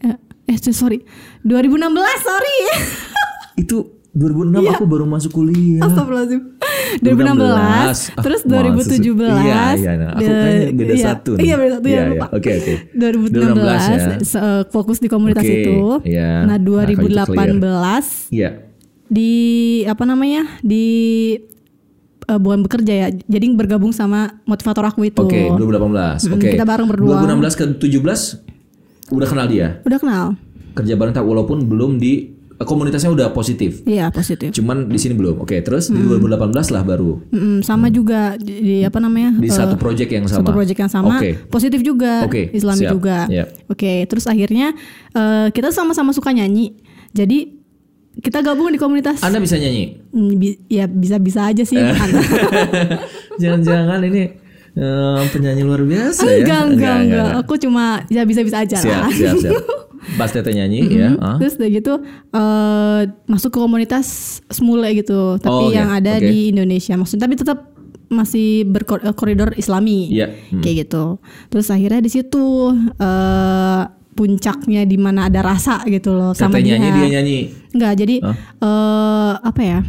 eh, 0.00 0.16
eh 0.48 0.56
sorry. 0.72 1.04
2016, 1.44 1.92
sorry. 2.24 2.56
Itu 3.58 3.97
2006 4.10 4.58
Iya. 4.58 4.70
aku 4.72 4.84
baru 4.84 5.04
masuk 5.04 5.30
kuliah. 5.32 5.84
Astagfirullahaladzim 5.84 6.40
2016 6.98 8.08
Ah, 8.10 8.22
Terus 8.24 8.40
masa 8.42 8.88
sih? 8.88 8.98
2017 9.04 9.28
Iya, 9.38 9.62
iya. 9.76 9.92
nah, 9.94 10.08
Aku 10.10 10.24
kayaknya 10.24 10.68
beda 10.72 10.92
iya, 10.92 11.04
satu 11.04 11.30
nih. 11.30 11.42
Iya 11.44 11.54
beda 11.54 11.70
satu 11.70 11.86
ya 11.86 11.92
Iya, 11.92 12.02
lupa 12.08 12.26
iya. 12.26 12.28
Oke, 12.32 12.50
oke. 12.56 12.72
2016 12.96 13.84
ya. 13.84 14.40
eh, 14.40 14.62
fokus 14.66 14.98
di 14.98 15.08
komunitas 15.08 15.44
Oke, 15.44 15.54
itu 15.54 15.78
iya. 16.04 16.30
Nah 16.42 16.56
Nah, 16.56 16.58
kalau 16.58 16.88
itu 16.88 17.06
2018 17.06 18.32
Iya. 18.32 18.50
Di 19.06 19.32
apa 19.84 20.04
namanya 20.04 20.42
Di 20.60 20.84
eh, 22.24 22.38
Bukan 22.38 22.60
bekerja 22.62 22.92
ya 22.96 23.08
Jadi 23.12 23.46
bergabung 23.52 23.92
sama 23.92 24.40
motivator 24.42 24.84
aku 24.86 25.04
itu 25.04 25.20
Oke, 25.20 25.52
2018. 25.52 26.24
Mm, 26.24 26.32
Oke. 26.34 26.48
kita 26.56 26.64
bareng 26.64 26.88
berdua. 26.88 27.20
2016 27.22 27.54
ke 27.54 27.64
17 27.78 28.40
udah 29.08 29.24
kenal 29.24 29.46
dia. 29.46 29.80
Udah 29.84 29.98
kenal 29.98 30.24
Kerja 30.72 30.94
bareng 30.94 31.12
tak 31.12 31.24
walaupun 31.24 31.64
belum 31.64 31.96
di 31.96 32.37
komunitasnya 32.58 33.06
udah 33.08 33.30
positif. 33.30 33.82
Iya 33.82 34.08
positif 34.08 34.50
Cuman 34.50 34.86
di 34.86 34.96
sini 34.96 35.12
belum. 35.12 35.38
Oke, 35.38 35.58
terus 35.58 35.86
di 35.86 35.98
2018 35.98 36.50
lah 36.68 36.82
baru 36.82 37.22
Mm, 37.28 37.60
Sama 37.60 37.86
juga 37.88 38.34
di, 38.34 38.82
apa 38.82 38.98
namanya 38.98 39.30
di 39.32 39.46
eh, 39.46 39.52
satu 39.52 39.74
project 39.74 40.08
yang 40.08 40.24
sama. 40.24 40.40
satu 40.40 40.50
project 40.52 40.78
yang 40.78 40.88
sama 40.88 41.16
Oke. 41.16 41.38
positif 41.46 41.80
juga 41.80 42.22
Oke, 42.22 42.50
Islami 42.50 42.82
siap. 42.82 42.92
juga 42.92 43.18
Iya. 43.26 43.44
oke 43.64 43.92
terus 44.04 44.24
akhirnya 44.24 44.74
eh, 45.10 45.46
kita 45.48 45.68
sama-sama 45.68 46.10
suka 46.10 46.30
nyanyi 46.30 46.74
jadi 47.08 47.54
kita 48.16 48.42
gabung 48.42 48.66
di 48.66 48.76
komunitas 48.76 49.20
Anda 49.20 49.38
bisa 49.38 49.54
nyanyi? 49.54 50.02
Hmm, 50.10 50.34
bi- 50.34 50.58
ya 50.66 50.84
bisa-bisa 50.84 51.46
aja 51.46 51.62
sih 51.62 51.74
Eh. 51.74 51.94
Jangan-jangan 53.38 54.00
ini 54.04 54.22
eh, 54.74 55.20
penyanyi 55.28 55.62
luar 55.62 55.82
biasa 55.82 56.26
ya? 56.26 56.38
enggak, 56.40 56.62
enggak 56.68 56.96
enggak 57.00 57.26
aku 57.38 57.54
cuma 57.56 58.02
ya 58.08 58.22
bisa-bisa 58.22 58.62
aja 58.62 58.76
Siap, 58.76 58.90
lah 59.00 59.10
siap, 59.10 59.34
siap. 59.38 59.62
Pas 60.14 60.26
Teteh 60.26 60.50
nyanyi 60.50 60.80
ya. 60.88 61.12
ah. 61.16 61.36
terus 61.36 61.54
udah 61.54 61.68
gitu 61.68 61.92
eh, 62.30 63.00
masuk 63.24 63.50
ke 63.50 63.58
komunitas 63.58 64.06
semule 64.46 64.88
gitu 64.92 65.36
tapi 65.36 65.52
Oh, 65.52 65.66
oke, 65.66 65.74
yang 65.74 65.90
ada 65.90 66.16
oke. 66.16 66.24
di 66.24 66.48
Indonesia 66.48 66.94
maksudnya 66.94 67.24
tapi 67.24 67.36
tetap 67.36 67.58
masih 68.08 68.64
berkoridor 68.64 69.52
Islami 69.54 70.08
Iya. 70.08 70.32
Hmm. 70.48 70.60
kayak 70.60 70.76
gitu. 70.82 71.20
Terus 71.46 71.68
akhirnya 71.68 72.00
di 72.00 72.08
situ 72.08 72.72
eh 72.96 73.82
puncaknya 74.14 74.82
di 74.82 74.96
mana 74.96 75.26
ada 75.26 75.44
rasa 75.44 75.78
gitu 75.84 76.10
loh 76.10 76.32
sama 76.32 76.56
Teteh 76.56 76.64
dia. 76.64 76.74
nyanyi, 76.74 76.88
dia 76.90 77.08
nyanyi. 77.12 77.38
Enggak, 77.70 77.92
jadi 77.96 78.16
eh 78.24 79.32
apa 79.38 79.60
ya? 79.62 79.80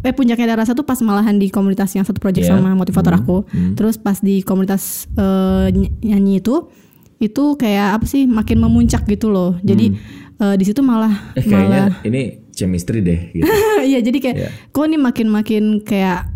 Eh 0.00 0.12
puncaknya 0.12 0.44
ada 0.46 0.56
rasa 0.58 0.72
tuh 0.72 0.84
pas 0.84 1.00
malahan 1.00 1.34
di 1.34 1.48
komunitas 1.48 1.90
yang 1.92 2.04
satu 2.04 2.16
project 2.16 2.44
Iya. 2.44 2.54
sama 2.54 2.72
motivator 2.72 3.12
aku. 3.12 3.42
Terus 3.72 3.96
pas 3.96 4.16
di 4.18 4.40
komunitas 4.40 5.08
eh, 5.10 5.68
ny- 5.70 5.92
nyanyi 6.04 6.38
itu 6.38 6.68
itu 7.16 7.44
kayak 7.54 7.96
apa 7.96 8.04
sih 8.04 8.24
makin 8.24 8.58
memuncak 8.58 9.04
gitu 9.04 9.28
loh. 9.28 9.56
Jadi 9.60 9.94
eh, 10.36 10.54
di 10.54 10.64
situ 10.64 10.80
malah 10.80 11.12
Eh 11.32 11.42
kayaknya 11.42 12.00
ini 12.02 12.22
chemistry 12.50 13.00
deh 13.00 13.20
gitu. 13.32 13.46
Iya 13.84 14.00
jadi 14.00 14.18
kayak 14.18 14.36
Iya. 14.36 14.48
kok 14.68 14.84
ini 14.84 14.96
makin-makin 14.96 15.64
kayak 15.80 16.32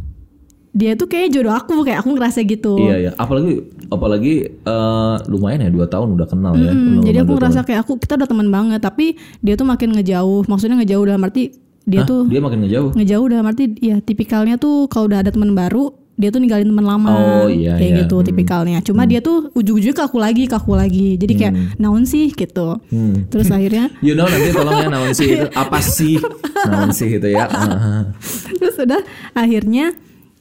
dia 0.71 0.95
tuh 0.95 1.07
kayak 1.07 1.33
jodoh 1.33 1.51
aku 1.51 1.83
kayak 1.83 2.03
aku 2.03 2.13
ngerasa 2.13 2.45
gitu. 2.45 2.77
Iya 2.79 2.97
ya, 3.01 3.11
apalagi 3.15 3.65
apalagi 3.89 4.35
eh, 4.47 5.15
lumayan 5.27 5.65
ya 5.65 5.71
dua 5.71 5.87
tahun 5.87 6.15
udah 6.15 6.27
kenal 6.27 6.55
ya. 6.55 6.71
Hmm, 6.71 7.01
Udah 7.01 7.05
jadi 7.05 7.17
kenal 7.17 7.25
aku 7.25 7.33
ngerasa 7.35 7.55
tahun. 7.57 7.67
kayak 7.67 7.81
aku 7.83 7.93
kita 7.99 8.13
udah 8.15 8.29
teman 8.29 8.49
banget 8.49 8.81
tapi 8.81 9.07
dia 9.41 9.55
tuh 9.55 9.65
makin 9.65 9.91
ngejauh. 9.93 10.45
Maksudnya 10.45 10.77
ngejauh 10.79 11.05
dalam 11.05 11.23
arti 11.23 11.57
dia 11.83 12.05
Hah? 12.05 12.07
tuh 12.07 12.23
dia 12.25 12.39
makin 12.39 12.61
ngejauh. 12.63 12.91
ngejauh 12.93 13.27
dalam 13.27 13.47
arti 13.47 13.65
ya 13.81 13.97
tipikalnya 13.99 14.55
tuh 14.57 14.87
kalau 14.87 15.09
udah 15.09 15.25
ada 15.25 15.33
teman 15.33 15.57
baru 15.57 15.89
dia 16.19 16.35
tuh 16.35 16.43
ninggalin 16.43 16.67
teman 16.67 16.83
lama 16.83 17.09
Oh, 17.15 17.47
iya, 17.47 17.79
kayak 17.79 17.93
iya. 17.95 17.99
gitu 18.03 18.17
tipikalnya. 18.27 18.83
Cuma 18.83 19.07
dia 19.07 19.23
tuh 19.23 19.55
ujung-ujungnya 19.55 19.95
ke 19.95 20.03
aku 20.03 20.19
lagi, 20.19 20.51
ke 20.51 20.57
aku 20.59 20.75
lagi. 20.75 21.15
Jadi 21.15 21.33
kayak 21.39 21.55
naon 21.79 22.03
sih 22.03 22.35
gitu. 22.35 22.83
Hmm. 22.91 23.31
Terus 23.31 23.49
akhirnya 23.55 23.87
You 24.07 24.19
know 24.19 24.27
nanti 24.27 24.51
tolong 24.51 24.83
ya 24.83 24.91
naon 24.91 25.15
sih 25.15 25.39
itu 25.39 25.47
apa 25.55 25.79
sih 25.79 26.19
naon 26.75 26.91
sih 26.91 27.23
itu 27.23 27.29
ya. 27.31 27.47
Terus 28.59 28.77
udah 28.83 29.03
akhirnya 29.33 29.95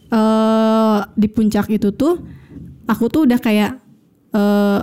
eh 0.10 1.00
di 1.14 1.28
puncak 1.30 1.70
itu 1.70 1.94
tuh 1.94 2.26
aku 2.90 3.06
tuh 3.14 3.30
udah 3.30 3.38
kayak 3.38 3.78
eh 4.34 4.82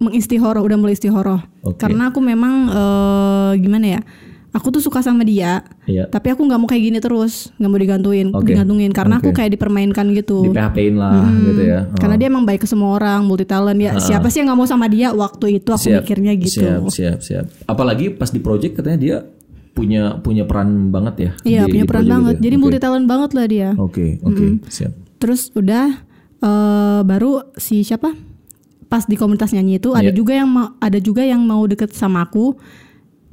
mengistihoroh 0.00 0.64
udah 0.64 0.78
mulai 0.80 0.96
istihoroh 0.96 1.44
Oke. 1.60 1.76
karena 1.76 2.08
aku 2.08 2.24
memang 2.24 2.54
eh 2.72 3.52
gimana 3.60 3.98
ya 3.98 4.02
aku 4.52 4.70
tuh 4.70 4.80
suka 4.80 4.98
sama 4.98 5.22
dia 5.22 5.62
Iya. 5.84 6.06
tapi 6.06 6.28
aku 6.28 6.42
nggak 6.42 6.56
mau 6.56 6.66
kayak 6.66 6.82
gini 6.84 6.98
terus 6.98 7.54
nggak 7.54 7.66
mau 7.66 7.78
digantuin 7.78 8.26
Oke. 8.30 8.50
digantungin 8.50 8.90
karena 8.90 9.16
aku 9.16 9.30
Oke. 9.30 9.36
kayak 9.36 9.54
dipermainkan 9.54 10.10
gitu 10.12 10.42
Di 10.42 10.50
PHP-in 10.50 10.94
lah 10.96 11.22
gitu 11.40 11.62
ya. 11.62 11.80
Oh. 11.84 11.96
karena 11.96 12.14
dia 12.16 12.26
emang 12.26 12.42
baik 12.42 12.60
ke 12.60 12.68
semua 12.68 12.90
orang 12.92 13.22
multi 13.22 13.44
talent 13.44 13.78
ya 13.78 13.94
siapa 13.96 14.26
sih 14.26 14.38
yang 14.38 14.50
nggak 14.50 14.58
mau 14.58 14.66
sama 14.66 14.86
dia 14.86 15.10
waktu 15.10 15.56
itu 15.56 15.70
aku 15.70 15.86
mikirnya 15.96 16.32
gitu 16.36 16.60
Siap, 16.60 16.82
siap, 16.88 17.18
siap. 17.20 17.44
Apalagi 17.64 18.10
pas 18.10 18.28
di 18.28 18.38
project 18.38 18.74
katanya 18.76 18.98
dia 18.98 19.16
punya 19.70 20.18
punya 20.18 20.42
peran 20.42 20.90
banget 20.90 21.14
ya. 21.16 21.30
iya 21.44 21.60
di- 21.62 21.72
punya 21.72 21.84
di 21.84 21.88
peran 21.88 22.04
banget 22.04 22.32
itu 22.32 22.36
ya? 22.36 22.42
jadi 22.42 22.54
Oke. 22.54 22.62
multi 22.64 22.78
talent 22.78 23.06
banget 23.06 23.30
lah 23.32 23.46
dia 23.46 23.68
Oke, 23.76 24.06
oke, 24.20 24.44
siap. 24.66 24.92
Terus 25.16 25.52
udah 25.52 25.86
eh, 26.40 27.00
baru 27.02 27.30
si 27.54 27.80
siapa? 27.80 28.10
Pas 28.86 29.04
di 29.04 29.14
komunitas 29.14 29.52
nyanyi 29.52 29.78
itu 29.78 29.92
ada 29.92 30.10
Iya. 30.10 30.16
juga 30.16 30.34
yang 30.34 30.48
mau 30.48 30.74
ada 30.76 30.98
juga 30.98 31.22
yang 31.22 31.38
mau 31.40 31.62
deket 31.62 31.92
sama 31.92 32.24
aku. 32.24 32.58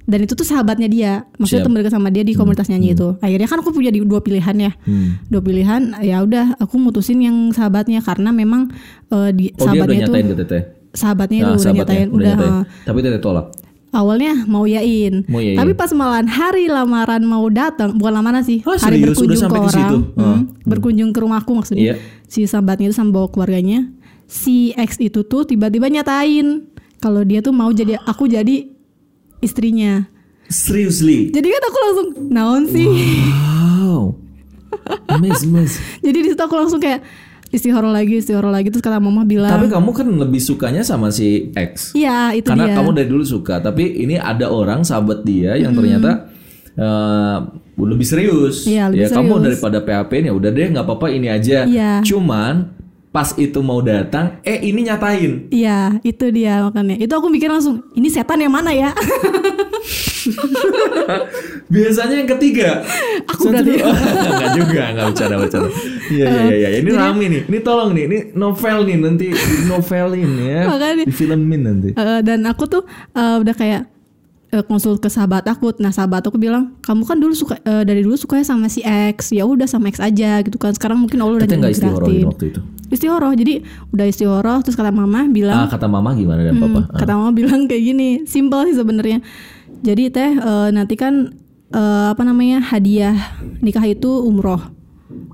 Dan 0.08 0.24
itu 0.24 0.34
tuh 0.34 0.44
sahabatnya 0.44 0.88
dia. 0.88 1.12
Maksudnya. 1.36 1.60
Hmm. 1.60 1.66
temen 1.68 1.78
deket 1.78 1.94
sama 1.94 2.08
dia 2.08 2.24
di 2.24 2.32
komunitas 2.32 2.66
nyanyi 2.66 2.96
itu. 2.96 3.20
Akhirnya 3.20 3.44
kan 3.46 3.60
aku 3.60 3.70
punya 3.70 3.90
di- 3.90 4.02
dua 4.02 4.18
pilihan 4.18 4.56
ya. 4.58 4.72
Hmm. 4.82 5.20
Dua 5.26 5.42
pilihan 5.42 5.82
ya 6.00 6.18
udah 6.22 6.56
aku 6.58 6.76
mutusin 6.78 7.20
yang 7.20 7.52
sahabatnya 7.52 8.00
karena 8.00 8.32
memang 8.32 8.72
eh, 9.10 9.30
di 9.30 9.52
Oh 9.54 9.68
dia 9.68 9.84
udah 9.84 9.86
sahabatnya 9.86 9.98
itu 9.98 10.08
nyatain 10.08 10.26
ke 10.26 10.36
Teteh. 10.38 10.62
sahabatnya 10.90 11.38
itu 11.38 11.46
Nah, 11.46 11.58
udah 11.58 11.74
nyatain 11.74 12.08
udah, 12.10 12.24
nyatain. 12.34 12.54
eh, 12.54 12.64
Tapi 12.84 13.00
Teteh 13.02 13.20
tolak. 13.20 13.46
awalnya 13.90 14.34
mau 14.46 14.64
yain. 14.64 15.14
Mau 15.26 15.40
yain. 15.40 15.56
Tapi 15.56 15.72
pas 15.74 15.92
malahan 15.92 16.26
hari 16.26 16.68
lamaran 16.68 17.24
mau 17.24 17.44
datang, 17.48 17.92
bukan 17.94 18.14
lamaran 18.14 18.42
sih, 18.42 18.62
Ah, 18.62 18.78
hari 18.78 19.02
serius? 19.02 19.18
Udah 19.18 19.28
berkunjung 19.28 19.44
ke 19.44 19.58
orang, 19.58 19.74
situ? 19.74 19.98
hmm, 20.14 20.22
Ah. 20.22 20.40
berkunjung 20.64 21.10
ke 21.10 21.20
rumahku 21.20 21.52
maksudnya. 21.54 21.84
Iya. 21.84 21.96
Si 22.26 22.44
sahabatnya 22.44 22.88
itu 22.88 22.96
sama 22.96 23.12
bawa 23.14 23.28
keluarganya. 23.28 23.90
Si 24.24 24.72
ex 24.74 25.00
itu 25.00 25.24
tuh 25.24 25.44
tiba-tiba 25.44 25.88
nyatain 25.88 26.68
kalau 26.98 27.24
dia 27.24 27.40
tuh 27.40 27.52
mau 27.52 27.68
jadi 27.70 27.96
aku 27.98 28.28
jadi 28.28 28.76
istrinya. 29.42 30.06
Seriously. 30.48 31.30
Jadi 31.36 31.48
kan 31.52 31.62
aku 31.68 31.78
langsung 31.84 32.08
naon 32.32 32.64
sih. 32.72 32.88
Wow. 32.88 34.16
Amazing, 35.12 35.52
amazing. 35.52 35.84
jadi 36.06 36.18
di 36.24 36.28
situ 36.32 36.42
aku 36.44 36.56
langsung 36.56 36.80
kayak 36.80 37.04
istihoroh 37.52 37.92
lagi, 37.92 38.20
istihoroh 38.20 38.52
lagi 38.52 38.72
terus 38.72 38.84
kata 38.84 39.00
mama 39.00 39.24
bilang, 39.24 39.52
Tapi 39.52 39.68
kamu 39.72 39.90
kan 39.92 40.08
lebih 40.08 40.40
sukanya 40.40 40.84
sama 40.84 41.12
si 41.12 41.52
X. 41.56 41.96
"Iya, 41.96 42.36
itu 42.36 42.48
Karena 42.48 42.72
dia." 42.72 42.76
kamu 42.80 42.90
dari 42.96 43.08
dulu 43.08 43.24
suka, 43.24 43.60
tapi 43.60 44.04
ini 44.04 44.20
ada 44.20 44.52
orang 44.52 44.84
sahabat 44.84 45.24
dia 45.24 45.56
yang 45.56 45.76
ternyata 45.76 46.32
eh, 46.78 47.38
lebih 47.78 48.06
serius. 48.08 48.68
Iya, 48.68 48.92
lebih 48.92 49.02
ya 49.04 49.08
kamu 49.10 49.34
serius. 49.34 49.46
daripada 49.50 49.78
PHP 49.82 50.12
ya 50.30 50.34
udah 50.36 50.50
deh 50.54 50.68
nggak 50.76 50.86
apa-apa 50.86 51.08
ini 51.10 51.28
aja. 51.28 51.66
Iya. 51.66 51.92
Cuman 52.04 52.77
pas 53.18 53.34
itu 53.34 53.58
mau 53.66 53.82
datang, 53.82 54.38
eh 54.46 54.62
ini 54.62 54.86
nyatain. 54.86 55.50
Iya, 55.50 55.98
itu 56.06 56.30
dia 56.30 56.62
makanya. 56.62 57.02
Itu 57.02 57.18
aku 57.18 57.34
mikir 57.34 57.50
langsung, 57.50 57.82
ini 57.98 58.14
setan 58.14 58.38
yang 58.38 58.54
mana 58.54 58.70
ya? 58.70 58.94
Biasanya 61.74 62.22
yang 62.22 62.30
ketiga. 62.38 62.86
Aku 63.26 63.50
Satu, 63.50 63.58
berarti. 63.58 63.74
dua. 63.74 63.90
enggak 64.38 64.52
juga, 64.54 64.82
enggak 64.94 65.06
bercanda 65.10 65.36
bercanda. 65.42 65.70
Iya 66.14 66.26
iya 66.30 66.42
iya, 66.46 66.56
iya. 66.62 66.70
Ini 66.86 66.90
rame 66.94 67.26
nih. 67.26 67.42
Ini 67.50 67.58
tolong 67.66 67.90
nih, 67.98 68.04
ini 68.06 68.18
novel 68.38 68.78
nih 68.86 68.98
nanti 69.02 69.26
novelin 69.66 70.32
ya. 70.38 70.62
Makanya. 70.70 71.04
Di 71.10 71.14
filmin 71.18 71.62
nanti. 71.66 71.90
Eh, 71.98 72.20
dan 72.22 72.46
aku 72.46 72.70
tuh 72.70 72.86
eh, 73.18 73.36
udah 73.42 73.56
kayak 73.58 73.97
eh, 74.52 74.64
konsul 74.64 74.96
ke 74.98 75.12
sahabat 75.12 75.44
aku. 75.48 75.76
Nah 75.80 75.92
sahabat 75.92 76.24
aku 76.24 76.40
bilang 76.40 76.76
kamu 76.84 77.04
kan 77.04 77.18
dulu 77.20 77.34
suka 77.36 77.60
eh, 77.60 77.84
dari 77.84 78.04
dulu 78.04 78.16
sukanya 78.16 78.46
sama 78.48 78.72
si 78.72 78.84
X. 78.84 79.32
Ya 79.36 79.44
udah 79.44 79.68
sama 79.68 79.92
X 79.92 80.00
aja 80.00 80.40
gitu 80.44 80.56
kan. 80.56 80.72
Sekarang 80.72 81.04
mungkin 81.04 81.20
Allah 81.20 81.44
udah 81.44 81.50
dihijratin. 81.50 82.26
waktu 82.28 82.46
itu. 82.56 82.62
Istihoroh. 82.88 83.36
Jadi 83.36 83.60
udah 83.92 84.06
istihoroh 84.08 84.58
terus 84.64 84.80
kata 84.80 84.96
mama 84.96 85.28
bilang 85.28 85.68
Ah, 85.68 85.68
kata 85.68 85.92
mama 85.92 86.16
gimana 86.16 86.48
dan 86.48 86.56
Hmm, 86.56 86.72
papa? 86.72 86.80
Ah. 86.88 87.00
kata 87.04 87.12
mama 87.20 87.32
bilang 87.36 87.68
kayak 87.68 87.84
gini, 87.84 88.10
simpel 88.24 88.64
sih 88.72 88.80
sebenarnya. 88.80 89.20
Jadi 89.84 90.04
teh 90.08 90.32
eh, 90.40 90.70
nanti 90.72 90.96
kan 90.96 91.36
eh, 91.76 92.06
apa 92.16 92.24
namanya 92.24 92.64
hadiah 92.64 93.16
nikah 93.60 93.84
itu 93.84 94.08
umroh. 94.24 94.72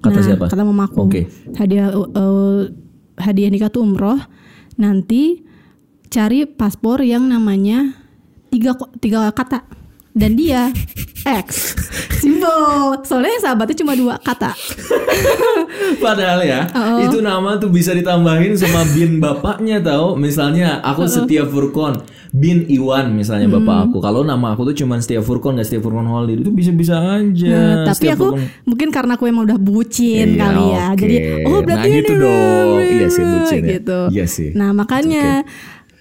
Kata 0.01 0.17
nah, 0.17 0.25
siapa? 0.25 0.45
Kata 0.49 0.65
mamaku. 0.65 0.97
Oke. 1.05 1.21
Hadiah 1.53 1.93
eh, 1.93 2.61
hadiah 3.21 3.49
nikah 3.53 3.69
tuh 3.69 3.85
umroh. 3.85 4.17
Nanti 4.73 5.45
cari 6.09 6.49
paspor 6.49 7.05
yang 7.05 7.29
namanya 7.29 8.02
tiga 8.53 8.71
tiga 8.97 9.25
kata 9.29 9.65
dan 10.13 10.37
dia 10.37 10.69
X. 11.23 11.73
Simpel. 12.15 13.01
Soalnya 13.01 13.41
sahabatnya 13.41 13.75
cuma 13.75 13.93
dua 13.93 14.15
kata. 14.17 14.53
Padahal 15.97 16.39
ya, 16.41 16.67
Oh. 16.69 16.99
itu 17.01 17.17
nama 17.19 17.57
tuh 17.57 17.67
bisa 17.67 17.91
ditambahin 17.91 18.53
sama 18.53 18.85
bin 18.87 19.17
bapaknya 19.17 19.79
tahu. 19.79 20.15
Misalnya 20.15 20.79
aku 20.81 21.03
Setia 21.05 21.43
Furkon, 21.43 22.03
bin 22.29 22.67
Iwan 22.67 23.11
misalnya 23.11 23.47
Hmm. 23.47 23.57
bapak 23.57 23.77
aku. 23.85 23.97
Kalau 23.99 24.21
nama 24.21 24.53
aku 24.53 24.67
tuh 24.67 24.75
cuma 24.77 24.99
Setia 24.99 25.19
Furkon, 25.19 25.55
nggak 25.55 25.65
Setia 25.65 25.81
Furkon 25.81 26.05
Holid. 26.05 26.43
Itu 26.43 26.51
bisa-bisa 26.51 26.95
aja. 26.99 27.49
Nah, 27.49 27.75
tapi 27.85 27.95
Setia 28.03 28.13
aku 28.13 28.25
Furkon- 28.29 28.47
mungkin 28.63 28.87
karena 28.89 29.11
aku 29.13 29.23
emang 29.25 29.43
udah 29.45 29.57
bucin 29.57 30.27
Iya, 30.29 30.39
kali 30.39 30.63
ya. 30.69 30.85
oke. 30.85 30.99
Jadi 30.99 31.15
oh 31.43 31.59
berarti 31.61 31.79
Nah, 31.81 31.89
ini 31.89 31.99
gitu 31.99 32.13
dong. 32.17 32.75
Iya 32.81 33.07
sih, 33.09 33.23
bucin 33.25 33.61
ya. 33.61 33.69
gitu. 33.73 33.99
Iya 34.11 34.25
sih. 34.25 34.49
Nah, 34.53 34.69
makanya 34.71 35.25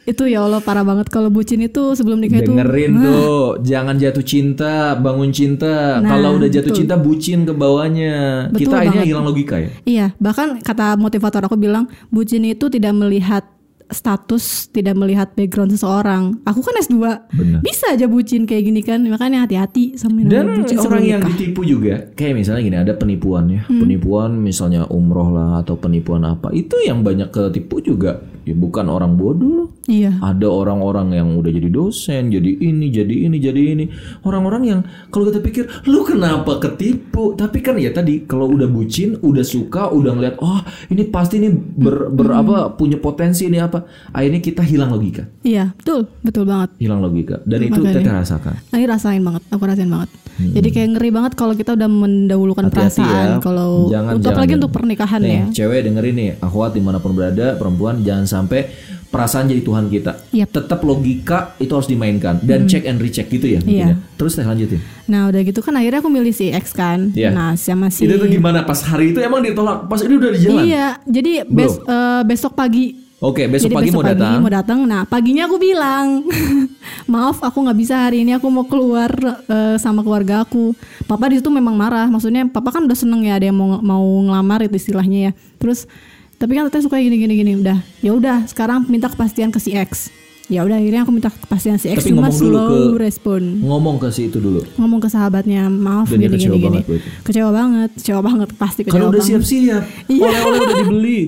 itu 0.03 0.27
ya 0.27 0.43
Allah 0.43 0.59
parah 0.59 0.83
banget 0.83 1.07
kalau 1.07 1.31
bucin 1.31 1.63
itu 1.63 1.95
sebelum 1.95 2.19
nikah 2.19 2.43
itu 2.43 2.51
Dengerin 2.51 2.93
tuh, 2.99 3.63
jangan 3.63 3.95
jatuh 3.95 4.25
cinta, 4.27 4.99
bangun 4.99 5.31
cinta. 5.31 6.03
Nah, 6.03 6.19
Kalau 6.19 6.43
udah 6.43 6.51
jatuh 6.51 6.75
betul. 6.75 6.79
cinta, 6.83 6.95
bucin 6.99 7.47
ke 7.47 7.53
bawahnya. 7.55 8.15
Betul 8.51 8.59
Kita 8.67 8.75
akhirnya 8.83 9.07
hilang 9.07 9.27
logika 9.31 9.57
ya. 9.63 9.71
Iya, 9.87 10.07
bahkan 10.19 10.59
kata 10.59 10.99
motivator 10.99 11.47
aku 11.47 11.55
bilang 11.55 11.87
bucin 12.11 12.43
itu 12.43 12.67
tidak 12.67 12.93
melihat 12.99 13.47
status, 13.93 14.45
tidak 14.69 14.95
melihat 14.95 15.33
background 15.33 15.71
seseorang. 15.71 16.41
Aku 16.43 16.61
kan 16.61 16.75
S2. 16.77 16.97
Benar. 17.31 17.61
Bisa 17.61 17.93
aja 17.93 18.05
bucin 18.05 18.43
kayak 18.43 18.65
gini 18.65 18.81
kan. 18.81 19.01
Makanya 19.03 19.45
hati-hati 19.45 19.95
sama 19.95 20.21
yang 20.21 20.29
Dan 20.29 20.45
bucin 20.59 20.77
orang 20.79 21.05
yang 21.05 21.21
nikah. 21.21 21.31
ditipu 21.33 21.61
juga, 21.63 21.95
kayak 22.13 22.35
misalnya 22.35 22.63
gini, 22.63 22.79
ada 22.79 22.93
penipuan 22.93 23.45
ya, 23.47 23.63
Hmm. 23.65 23.81
penipuan 23.81 24.31
misalnya 24.35 24.85
umroh 24.87 25.29
lah 25.29 25.61
atau 25.61 25.75
penipuan 25.75 26.23
apa, 26.23 26.51
itu 26.51 26.75
yang 26.81 27.01
banyak 27.01 27.29
ketipu 27.29 27.79
juga, 27.79 28.19
ya 28.43 28.53
bukan 28.53 28.87
orang 28.87 29.15
bodoh 29.15 29.53
loh. 29.53 29.69
Iya. 29.83 30.15
Ada 30.17 30.47
orang-orang 30.47 31.13
yang 31.13 31.35
udah 31.35 31.51
jadi 31.51 31.67
dosen, 31.67 32.31
jadi 32.31 32.51
ini, 32.57 32.87
jadi 32.89 33.27
ini, 33.27 33.37
jadi 33.37 33.63
ini. 33.75 33.85
Orang-orang 34.23 34.63
yang 34.63 34.81
kalau 35.09 35.27
kita 35.27 35.39
pikir, 35.39 35.65
lu 35.85 36.03
kenapa 36.03 36.57
ketipu? 36.59 37.35
Tapi 37.35 37.59
kan 37.59 37.75
ya 37.77 37.91
tadi 37.91 38.23
kalau 38.23 38.47
udah 38.49 38.67
bucin, 38.67 39.19
udah 39.19 39.43
suka, 39.43 39.91
udah 39.91 40.13
ngeliat, 40.13 40.37
oh 40.39 40.63
ini 40.89 41.03
pasti 41.05 41.37
ini 41.37 41.51
ber, 41.51 42.09
ber- 42.09 42.31
Hmm. 42.31 42.43
apa 42.43 42.57
punya 42.73 42.97
potensi 42.97 43.45
ini 43.45 43.59
apa. 43.59 43.82
Akhirnya 44.09 44.39
kita 44.39 44.63
hilang 44.63 44.91
logika, 44.91 45.25
Iya, 45.41 45.73
betul, 45.73 46.07
betul 46.21 46.45
banget. 46.45 46.71
hilang 46.77 47.01
logika. 47.01 47.41
Dan 47.43 47.59
itu 47.63 47.81
teteh 47.81 48.05
rasakan. 48.05 48.55
Nah, 48.65 48.77
ini 48.77 48.87
rasain 48.87 49.21
banget, 49.21 49.43
aku 49.49 49.63
rasain 49.63 49.87
banget. 49.87 50.11
Jadi 50.35 50.69
kayak 50.69 50.89
ngeri 50.97 51.11
banget 51.11 51.33
kalau 51.35 51.53
kita 51.53 51.73
udah 51.73 51.87
mendahulukan 51.87 52.65
Hmm. 52.65 52.73
Hati-hati 52.73 52.99
perasaan. 52.99 53.29
ya. 53.29 53.39
Kalau 53.39 53.71
Jangan- 53.87 54.13
untuk 54.13 54.23
jangan, 54.23 54.33
apalagi 54.33 54.49
jangan. 54.49 54.61
untuk 54.61 54.73
pernikahan 54.73 55.21
Nih, 55.21 55.31
ya. 55.31 55.45
cewek 55.55 55.81
dengerin 55.83 56.15
nih, 56.15 56.31
akhwat 56.39 56.71
di 56.73 56.81
mana 56.81 56.99
pun 56.99 57.13
berada, 57.13 57.47
perempuan 57.55 58.01
jangan 58.01 58.25
sampai 58.25 58.61
perasaan 59.07 59.45
jadi 59.45 59.61
Tuhan 59.61 59.87
kita. 59.87 60.13
Hmm. 60.33 60.49
Tetap 60.49 60.81
logika 60.81 61.39
itu 61.59 61.69
harus 61.69 61.85
dimainkan 61.85 62.41
dan 62.41 62.65
check 62.65 62.83
and 62.83 62.97
recheck 62.97 63.29
gitu 63.29 63.45
ya. 63.47 63.61
Iya. 63.61 63.85
ya. 63.85 63.97
Terus 64.17 64.33
teh 64.33 64.43
lanjutin. 64.43 64.81
Nah 65.05 65.29
udah 65.29 65.41
gitu 65.43 65.61
kan 65.61 65.77
akhirnya 65.77 66.01
aku 66.01 66.09
milih 66.09 66.33
si 66.33 66.49
X 66.49 66.73
kan. 66.73 67.13
Iya. 67.13 67.29
Nah 67.31 67.53
sama 67.55 67.87
si. 67.87 68.03
Itu 68.03 68.17
tuh 68.17 68.27
gimana 68.27 68.65
pas 68.65 68.81
hari 68.81 69.13
itu 69.13 69.21
emang 69.21 69.45
ditolak, 69.45 69.85
pas 69.85 70.01
ini 70.01 70.17
udah 70.17 70.31
di 70.33 70.39
jalan. 70.41 70.65
Iya, 70.65 70.87
jadi 71.05 71.33
bes- 71.45 71.77
eh, 71.79 72.23
besok 72.25 72.57
pagi. 72.57 72.97
Oke, 73.23 73.47
besok 73.47 73.71
jadi 73.71 73.77
pagi 73.77 73.87
besok 73.87 73.97
mau 73.97 74.05
datang. 74.05 74.37
mau 74.37 74.51
datang. 74.51 74.79
Nah 74.83 75.03
paginya 75.05 75.47
aku 75.47 75.57
bilang, 75.57 76.27
maaf 77.13 77.39
aku 77.39 77.63
nggak 77.63 77.79
bisa 77.79 77.95
hari 78.01 78.21
ini. 78.21 78.35
Aku 78.35 78.49
mau 78.49 78.67
keluar 78.67 79.15
eh, 79.47 79.79
sama 79.79 80.03
keluarga 80.03 80.43
aku. 80.43 80.75
Papa 81.05 81.31
di 81.31 81.39
situ 81.39 81.47
memang 81.47 81.73
marah. 81.73 82.07
Maksudnya 82.07 82.45
papa 82.47 82.69
kan 82.71 82.83
udah 82.83 82.95
seneng 82.95 83.23
ya 83.23 83.37
ada 83.37 83.47
yang 83.47 83.55
mau 83.55 83.79
mau 83.79 84.03
ngelamar 84.03 84.67
itu 84.67 84.75
istilahnya 84.75 85.19
ya. 85.21 85.33
Terus 85.57 85.87
tapi 86.35 86.53
kan 86.53 86.67
teteh 86.67 86.83
suka 86.83 86.99
gini 86.99 87.15
gini 87.17 87.35
gini. 87.37 87.53
Udah, 87.57 87.79
ya 88.01 88.11
udah 88.11 88.43
sekarang 88.45 88.85
minta 88.85 89.07
kepastian 89.07 89.49
ke 89.49 89.59
si 89.59 89.71
X. 89.73 90.11
Ya 90.51 90.67
udah 90.67 90.75
akhirnya 90.75 91.07
aku 91.07 91.15
minta 91.15 91.31
kepastian 91.31 91.79
si 91.79 91.87
X 91.89 92.03
Tapi 92.03 92.11
cuma 92.11 92.27
ngomong 92.27 92.35
dulu 92.37 92.51
slow 92.51 92.75
ke- 92.91 93.01
respon. 93.01 93.41
Ngomong 93.63 93.97
ke 93.97 94.11
si 94.11 94.27
itu 94.27 94.37
dulu. 94.37 94.67
ngomong 94.75 94.99
ke 94.99 95.07
sahabatnya 95.07 95.71
maaf 95.71 96.11
Dan 96.11 96.19
gini 96.19 96.35
kecewa 96.35 96.43
gini 96.51 96.59
gini 96.59 96.67
banget 96.67 96.85
berarti. 96.85 97.09
kecewa 97.23 97.51
banget 97.55 97.91
kecewa 97.95 98.21
banget 98.21 98.49
pasti 98.59 98.81
kecewa 98.83 98.95
Kalau 98.99 99.07
udah 99.09 99.23
siap-siap, 99.23 99.83
Iya. 100.09 100.27
oleh-oleh 100.27 100.59
udah 100.61 100.77
dibeli. 100.83 101.21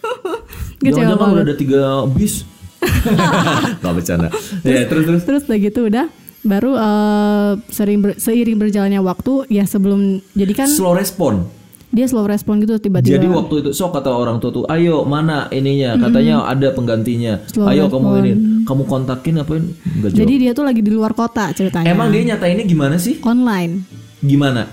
Kecewa 0.80 0.96
Jangan-jangan 0.96 1.20
banget. 1.20 1.34
udah 1.34 1.44
ada 1.44 1.56
tiga 1.56 1.80
bis. 2.08 2.34
Gak 3.82 3.92
bercanda. 3.92 4.28
Ya, 4.62 4.84
terus 4.84 5.04
terus. 5.04 5.22
terus 5.22 5.42
udah 5.44 5.58
gitu 5.58 5.80
udah 5.86 6.06
baru 6.40 6.72
eh, 6.72 7.52
sering 7.68 7.98
ber- 8.00 8.16
seiring 8.16 8.56
berjalannya 8.56 8.96
waktu 8.98 9.44
ya 9.48 9.64
sebelum 9.64 10.00
jadi 10.32 10.52
kan 10.54 10.66
Slow 10.66 10.94
respon. 10.94 11.44
dia 11.90 12.06
slow 12.06 12.22
respon 12.22 12.62
gitu 12.62 12.78
tiba-tiba 12.78 13.12
Jadi 13.12 13.26
waktu 13.26 13.54
itu 13.60 13.70
sok 13.72 13.90
kata 13.92 14.08
orang 14.08 14.38
tua 14.38 14.48
tuh, 14.50 14.64
ayo 14.64 15.02
mana 15.04 15.50
ininya, 15.50 15.98
katanya 15.98 16.46
ada 16.46 16.70
penggantinya. 16.70 17.42
Slow 17.44 17.66
ayo 17.66 17.90
kamu 17.90 18.06
respon. 18.06 18.22
ini, 18.22 18.32
kamu 18.62 18.82
kontakin 18.86 19.34
apa 19.36 19.52
ini? 19.52 19.70
Enggak 19.90 20.08
jawab. 20.08 20.20
jadi 20.22 20.32
dia 20.38 20.52
tuh 20.54 20.64
lagi 20.64 20.80
di 20.80 20.88
luar 20.88 21.12
kota 21.12 21.50
ceritanya 21.50 21.84
Emang 21.84 22.08
dia 22.08 22.22
nyatainnya 22.24 22.62
gimana 22.62 22.94
sih? 22.94 23.18
online 23.20 23.82
Gimana? 24.20 24.70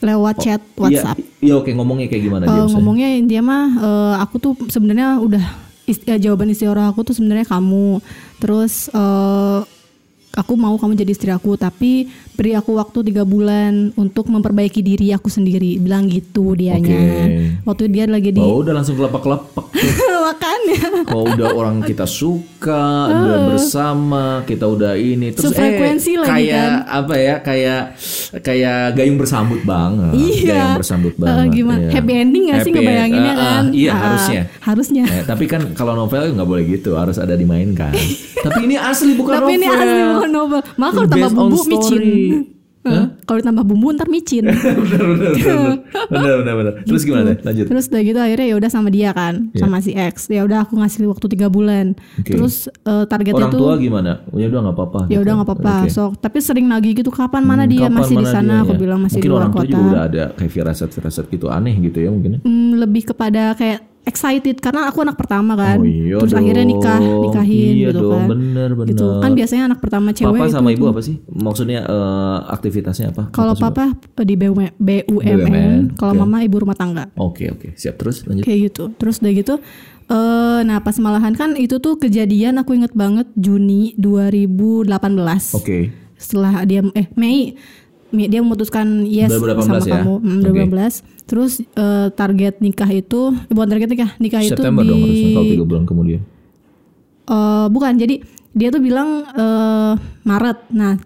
Lewat 0.00 0.34
chat 0.38 0.60
WhatsApp 0.74 1.16
Iya, 1.16 1.28
iya 1.42 1.54
oke 1.54 1.70
ngomongnya 1.70 2.06
kayak 2.06 2.22
gimana 2.22 2.42
Eh, 2.42 2.46
dia? 2.46 2.54
misalnya? 2.56 2.72
ngomongnya 2.74 3.08
dia 3.22 3.40
mah 3.40 3.64
eh, 3.78 4.14
aku 4.18 4.36
tuh 4.36 4.52
sebenarnya 4.66 5.18
udah 5.18 5.44
ist- 5.84 6.04
eh, 6.04 6.16
jawaban 6.16 6.48
istiara 6.48 6.88
aku 6.88 7.00
tuh 7.02 7.12
sebenarnya 7.12 7.44
kamu 7.44 8.00
terus 8.36 8.88
eh, 8.88 9.60
aku 10.32 10.52
mau 10.54 10.74
kamu 10.74 10.94
jadi 10.96 11.10
istri 11.10 11.28
aku 11.28 11.54
tapi 11.54 12.06
beri 12.40 12.56
aku 12.56 12.72
waktu 12.72 13.04
tiga 13.04 13.20
bulan 13.22 13.92
untuk 13.94 14.24
memperbaiki 14.26 14.80
diri 14.80 15.12
aku 15.12 15.28
sendiri 15.28 15.76
bilang 15.76 16.08
gitu 16.08 16.56
dianya 16.56 16.88
Oke. 16.88 17.60
waktu 17.68 17.84
dia 17.86 18.08
lagi 18.08 18.32
di 18.32 18.40
Oh 18.40 18.64
udah 18.64 18.72
langsung 18.72 18.96
kelepak-kelepak 18.96 19.66
tuh. 19.68 19.84
makanya 20.24 21.04
Kalau 21.04 21.24
udah 21.28 21.48
orang 21.52 21.76
kita 21.82 22.08
suka, 22.08 22.80
udah 23.10 23.38
bersama, 23.50 24.24
kita 24.42 24.64
udah 24.64 24.94
ini 24.94 25.36
terus 25.36 25.52
Sefrekuensi 25.52 26.12
eh, 26.12 26.18
lagi 26.18 26.30
kayak 26.48 26.64
kan. 26.64 26.74
apa 26.88 27.14
ya? 27.14 27.34
Kayak 27.40 27.82
kayak 28.40 28.80
gayung 28.94 29.18
bersambut 29.18 29.60
banget. 29.60 30.12
iya 30.14 30.48
Gayung 30.54 30.78
bersambut 30.78 31.12
Eh, 31.12 31.20
banget. 31.20 31.46
gimana 31.52 31.80
iya. 31.82 31.90
happy 31.92 32.12
ending 32.14 32.44
gak 32.46 32.58
sih 32.62 32.72
ngebayanginnya 32.72 33.20
end- 33.26 33.36
ah, 33.36 33.44
kan 33.44 33.64
ah, 33.66 33.74
iya 33.74 33.90
Ah, 33.90 34.00
harusnya. 34.06 34.42
harusnya 34.62 35.04
Eh, 35.04 35.24
tapi 35.26 35.44
kan 35.44 35.62
kalau 35.74 35.92
novel 35.94 36.32
nggak 36.32 36.48
boleh 36.48 36.64
gitu, 36.64 36.96
harus 36.96 37.20
ada 37.20 37.34
dimainkan. 37.34 37.92
tapi 38.46 38.64
ini 38.64 38.72
asli 38.74 39.12
bukan 39.12 39.36
tapi 39.36 39.52
novel. 39.52 39.58
ini 39.58 39.66
asli 39.68 40.00
bukan 40.10 40.30
novel 40.30 40.60
kalau 40.80 41.04
tambah 41.04 41.28
Based 41.28 41.36
on 41.36 41.50
kalau 43.22 43.38
ditambah 43.38 43.60
bumbu 43.62 43.92
ntar 43.92 44.08
micin 44.08 44.48
bener, 44.48 44.72
bener, 44.72 45.04
bener, 45.04 45.32
bener, 46.08 46.36
bener, 46.40 46.54
bener. 46.56 46.72
Terus 46.82 47.04
gimana 47.04 47.22
deh? 47.28 47.38
Lanjut. 47.44 47.64
Terus 47.68 47.84
udah 47.86 48.00
gitu 48.00 48.18
akhirnya 48.18 48.46
ya 48.48 48.56
udah 48.56 48.70
sama 48.72 48.88
dia 48.88 49.10
kan, 49.12 49.52
Iya. 49.52 49.60
sama 49.60 49.76
si 49.84 49.92
X. 49.92 50.32
Ya 50.32 50.42
udah 50.42 50.64
aku 50.64 50.80
ngasih 50.80 51.04
waktu 51.04 51.26
tiga 51.28 51.52
bulan. 51.52 51.92
Oke. 52.16 52.32
Terus 52.32 52.72
eh, 52.72 53.04
targetnya 53.04 53.46
Orang 53.46 53.52
tuh 53.52 53.60
tua 53.60 53.74
gimana? 53.76 54.24
Ya 54.32 54.48
udah 54.48 54.60
nggak 54.64 54.76
apa-apa. 54.80 55.00
ya 55.06 55.12
gitu. 55.12 55.20
udah 55.20 55.32
nggak 55.36 55.48
apa-apa. 55.52 55.74
Oke. 55.84 55.92
So, 55.92 56.02
tapi 56.16 56.38
sering 56.40 56.72
lagi 56.72 56.96
gitu 56.96 57.12
kapan 57.12 57.44
mana 57.44 57.68
Hmm, 57.68 57.70
dia 57.70 57.86
kapan 57.86 57.96
masih 58.00 58.16
di 58.16 58.26
sana? 58.26 58.54
Aku 58.64 58.72
ya? 58.72 58.78
bilang 58.80 58.98
masih 59.04 59.12
mungkin 59.12 59.28
di 59.28 59.30
luar 59.30 59.40
orang 59.44 59.52
tua 59.52 59.60
kota. 59.60 59.70
juga 59.70 59.84
udah 59.84 60.02
ada 60.08 60.24
kayak 60.40 60.50
firasat-firasat 60.50 61.24
gitu 61.28 61.46
aneh 61.52 61.74
gitu 61.84 61.98
ya 62.00 62.08
mungkin. 62.08 62.30
ya. 62.32 62.40
Hmm, 62.42 62.70
lebih 62.80 63.02
kepada 63.12 63.52
kayak 63.60 63.89
excited 64.02 64.56
karena 64.56 64.86
aku 64.86 65.00
anak 65.00 65.14
pertama 65.14 65.52
kan. 65.52 65.76
Oh 65.76 65.84
iya 65.84 66.16
Terus 66.16 66.32
akhirnya 66.32 66.64
nikah, 66.64 66.98
dong. 66.98 67.22
nikahin 67.22 67.74
Iya 67.74 67.88
gitu 67.88 68.00
dong, 68.00 68.12
kan. 68.14 68.26
bener, 68.28 68.68
Gitu. 68.82 68.98
bener. 68.98 69.20
Kan 69.20 69.32
biasanya 69.32 69.62
anak 69.66 69.78
pertama 69.78 70.08
cewek 70.10 70.32
Papa 70.32 70.44
itu- 70.44 70.54
sama 70.54 70.68
ibu 70.70 70.84
apa 70.86 71.00
sih? 71.00 71.16
Maksudnya 71.26 71.80
eh, 71.82 72.38
aktivitasnya 72.48 73.06
apa? 73.10 73.22
Kalau 73.30 73.52
Apa 73.52 73.68
coba? 73.68 73.84
papa 73.92 74.22
di 74.22 74.34
BUM- 74.34 74.74
BUMN, 74.74 75.36
BUMN, 75.38 75.80
kalau 75.94 76.12
oke. 76.12 76.20
mama 76.20 76.36
ibu 76.40 76.56
rumah 76.58 76.74
tangga. 76.74 77.04
Oke 77.14 77.48
oke 77.48 77.72
siap 77.74 77.96
terus 77.96 78.22
lanjut. 78.22 78.42
kayak 78.42 78.60
gitu 78.68 78.90
terus 78.94 79.18
udah 79.18 79.32
gitu 79.32 79.54
eh 80.06 80.60
nah 80.60 80.78
pas 80.78 80.96
malahan 80.96 81.32
kan 81.32 81.54
itu 81.54 81.78
tuh 81.78 81.94
kejadian 81.94 82.58
aku 82.58 82.74
inget 82.74 82.90
banget 82.92 83.30
Juni 83.32 83.94
2018 83.94 85.54
Oke. 85.54 85.94
setelah 86.14 86.64
dia 86.64 86.82
eh 86.92 87.06
Mei 87.14 87.54
dia 88.12 88.40
memutuskan 88.40 88.86
yes 89.02 89.30
2018 89.30 89.62
sama 89.62 89.78
ya? 89.80 89.92
kamu 89.96 90.14
Hmm, 90.16 90.40
Oke. 90.40 90.66
2018 90.66 91.00
terus 91.24 91.52
eh, 91.60 92.08
target 92.10 92.54
nikah 92.58 92.88
itu 92.88 93.20
eh, 93.30 93.50
bukan 93.50 93.68
target 93.68 93.88
nikah 93.88 94.10
nikah 94.16 94.40
September 94.42 94.80
itu 94.80 94.88
dong 94.88 94.98
di 94.98 95.04
harusnya 95.04 95.30
kalau 95.32 95.48
tiga 95.48 95.64
bulan 95.64 95.82
kemudian. 95.84 96.20
eh, 97.26 97.66
bukan 97.68 97.92
jadi 97.96 98.14
dia 98.50 98.68
tuh 98.68 98.80
bilang 98.80 99.08
eh, 99.24 99.92
Maret 100.20 100.58
nah 100.70 100.98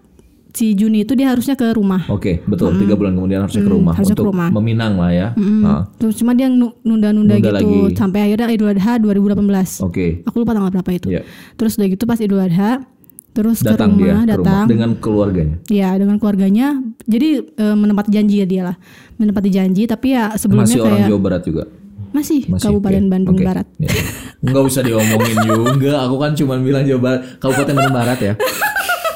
si 0.49 0.71
Juni 0.71 1.03
itu 1.03 1.13
dia 1.13 1.29
harusnya 1.29 1.53
ke 1.53 1.67
rumah 1.69 2.07
Oke 2.07 2.39
betul 2.41 2.71
tiga 2.75 2.95
bulan 2.95 3.11
kemudian 3.13 3.43
harusnya 3.43 3.59
ke 3.59 3.67
Hmm, 3.67 3.75
rumah 3.75 3.93
harusnya 3.93 4.15
ke 4.15 4.17
untuk 4.17 4.31
rumah. 4.31 4.47
meminang 4.49 4.95
lah 4.95 5.11
ya. 5.11 5.27
Mm, 5.35 5.61
Ah, 5.61 5.83
terus 5.93 6.15
cuma 6.15 6.31
dia 6.31 6.47
nu- 6.47 6.71
nunda-nunda 6.79 7.35
Nunda 7.35 7.43
gitu 7.51 7.67
lagi. 7.83 7.93
sampai 7.93 8.19
akhirnya 8.23 8.47
Idul 8.49 8.71
Adha 8.71 8.95
2018 8.97 9.83
Oke. 9.83 10.23
aku 10.23 10.35
lupa 10.37 10.55
tanggal 10.55 10.71
berapa 10.71 10.91
itu 10.91 11.11
Iya. 11.11 11.27
terus 11.53 11.75
udah 11.75 11.87
gitu 11.87 12.03
pas 12.03 12.17
Idul 12.17 12.39
Adha 12.39 12.87
terus 13.35 13.59
Datang 13.59 13.99
ke 13.99 14.07
rumah 14.07 14.23
dia 14.23 14.31
ke 14.31 14.39
rumah 14.39 14.47
datang 14.47 14.65
dengan 14.65 14.89
keluarganya. 14.95 15.55
ya 15.67 15.89
dengan 15.93 16.15
keluarganya 16.15 16.67
jadi 17.03 17.29
eh, 17.43 17.75
menepati 17.75 18.09
janji 18.09 18.35
ya 18.39 18.47
dia 18.47 18.61
lah 18.63 18.75
menepati 19.15 19.49
janji 19.51 19.83
tapi 19.85 20.15
ya 20.15 20.31
sebelumnya 20.33 20.71
Masih 20.71 20.79
orang 20.79 20.95
kayak 20.97 21.09
Jawa 21.11 21.21
Barat 21.21 21.43
juga. 21.43 21.63
masih, 22.09 22.41
Masih, 22.47 22.63
Kabupaten 22.63 23.03
oke. 23.03 23.11
Bandung 23.11 23.35
Oke. 23.35 23.43
Barat 23.43 23.67
Ya. 23.75 23.91
Nggak 24.39 24.63
usah 24.63 24.81
diomongin 24.81 25.35
juga. 25.43 25.91
Aku 26.01 26.15
kan 26.15 26.31
cuma 26.31 26.55
bilang 26.57 26.87
Jawa 26.87 27.01
Barat, 27.01 27.21
Kabupaten 27.37 27.73
Bandung 27.75 27.91
Barat 27.93 28.19
ya. 28.21 28.33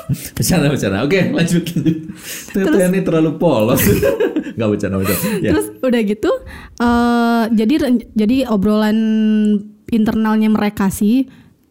Bercanda 0.10 0.68
bercanda. 0.68 1.06
Oke, 1.06 1.22
lanjut. 1.30 1.64
Teteh 2.50 2.86
ini 2.90 3.00
terlalu 3.00 3.38
polos. 3.38 3.78
Gak 4.52 4.68
bercanda 4.68 4.98
bercanda. 4.98 5.22
Ya. 5.40 5.54
Terus 5.54 5.68
udah 5.80 6.02
gitu, 6.02 6.32
eh 6.82 7.44
jadi 7.54 7.74
jadi 8.12 8.38
obrolan 8.50 8.98
internalnya 9.88 10.50
mereka 10.50 10.90
sih 10.90 11.30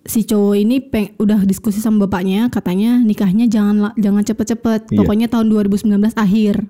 si 0.08 0.24
cowok 0.24 0.54
ini 0.56 0.80
peng, 0.80 1.12
udah 1.16 1.44
diskusi 1.44 1.78
sama 1.78 2.08
bapaknya, 2.08 2.48
katanya 2.48 2.96
nikahnya 2.96 3.44
jangan 3.44 3.92
jangan 3.94 4.24
cepet-cepet, 4.24 4.88
Iya. 4.88 4.96
pokoknya 4.96 5.26
tahun 5.28 5.52
2019 5.52 6.16
akhir, 6.16 6.64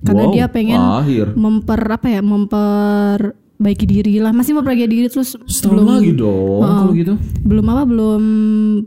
karena 0.00 0.24
Wow, 0.24 0.32
dia 0.32 0.46
pengen 0.46 0.78
akhir. 0.78 1.34
memper 1.34 1.80
apa 1.82 2.06
ya, 2.06 2.22
memperbaiki 2.22 3.84
diri 3.84 4.14
lah, 4.18 4.30
masih 4.30 4.54
memperbaiki 4.54 4.86
diri 4.86 5.06
terus 5.08 5.34
Setahun 5.44 5.82
lagi 5.82 6.14
dong 6.14 6.62
kalau 6.62 6.92
gitu. 6.94 7.14
belum 7.42 7.66
apa 7.68 7.82
belum 7.84 8.22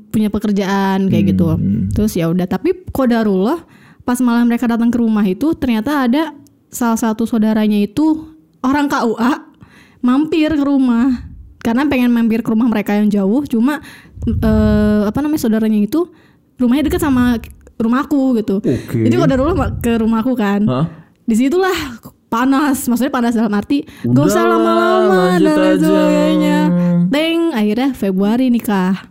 punya 0.10 0.30
pekerjaan 0.30 1.12
kayak 1.12 1.36
gitu. 1.36 1.46
Hmm, 1.52 1.92
terus 1.92 2.16
ya 2.16 2.32
udah 2.32 2.46
tapi 2.46 2.72
kodarullah 2.90 3.68
pas 4.02 4.18
malam 4.20 4.48
mereka 4.48 4.66
datang 4.66 4.90
ke 4.90 4.98
rumah 4.98 5.22
itu 5.22 5.54
ternyata 5.54 6.08
ada 6.08 6.34
salah 6.72 6.98
satu 6.98 7.26
saudaranya 7.26 7.78
itu 7.78 8.26
orang 8.62 8.88
KUA 8.88 9.34
mampir 10.00 10.50
ke 10.50 10.64
rumah 10.64 11.29
karena 11.60 11.84
pengen 11.88 12.12
mampir 12.12 12.40
ke 12.40 12.50
rumah 12.50 12.68
mereka 12.68 12.96
yang 12.96 13.12
jauh 13.12 13.44
cuma 13.44 13.84
eh, 14.26 15.02
apa 15.04 15.20
namanya 15.20 15.42
saudaranya 15.44 15.80
itu 15.80 16.08
rumahnya 16.56 16.88
dekat 16.88 17.04
sama 17.04 17.40
rumahku 17.80 18.36
gitu. 18.40 18.60
Oke. 18.60 19.08
jadi 19.08 19.16
kodarullah 19.16 19.56
ma- 19.56 19.76
ke 19.80 19.96
rumahku 19.96 20.36
kan 20.36 20.68
Hah? 20.68 20.86
di 21.24 21.36
situlah 21.36 21.76
panas. 22.28 22.86
Maksudnya 22.86 23.10
panas 23.12 23.34
dalam 23.34 23.52
arti 23.56 23.88
gak 24.04 24.26
usah 24.28 24.44
lama-lama 24.46 25.40
dan 25.40 25.56
lain 25.56 25.80
sebagainya 25.80 26.58
Teng 27.10 27.40
akhirnya 27.56 27.90
Februari 27.98 28.54
nikah 28.54 29.10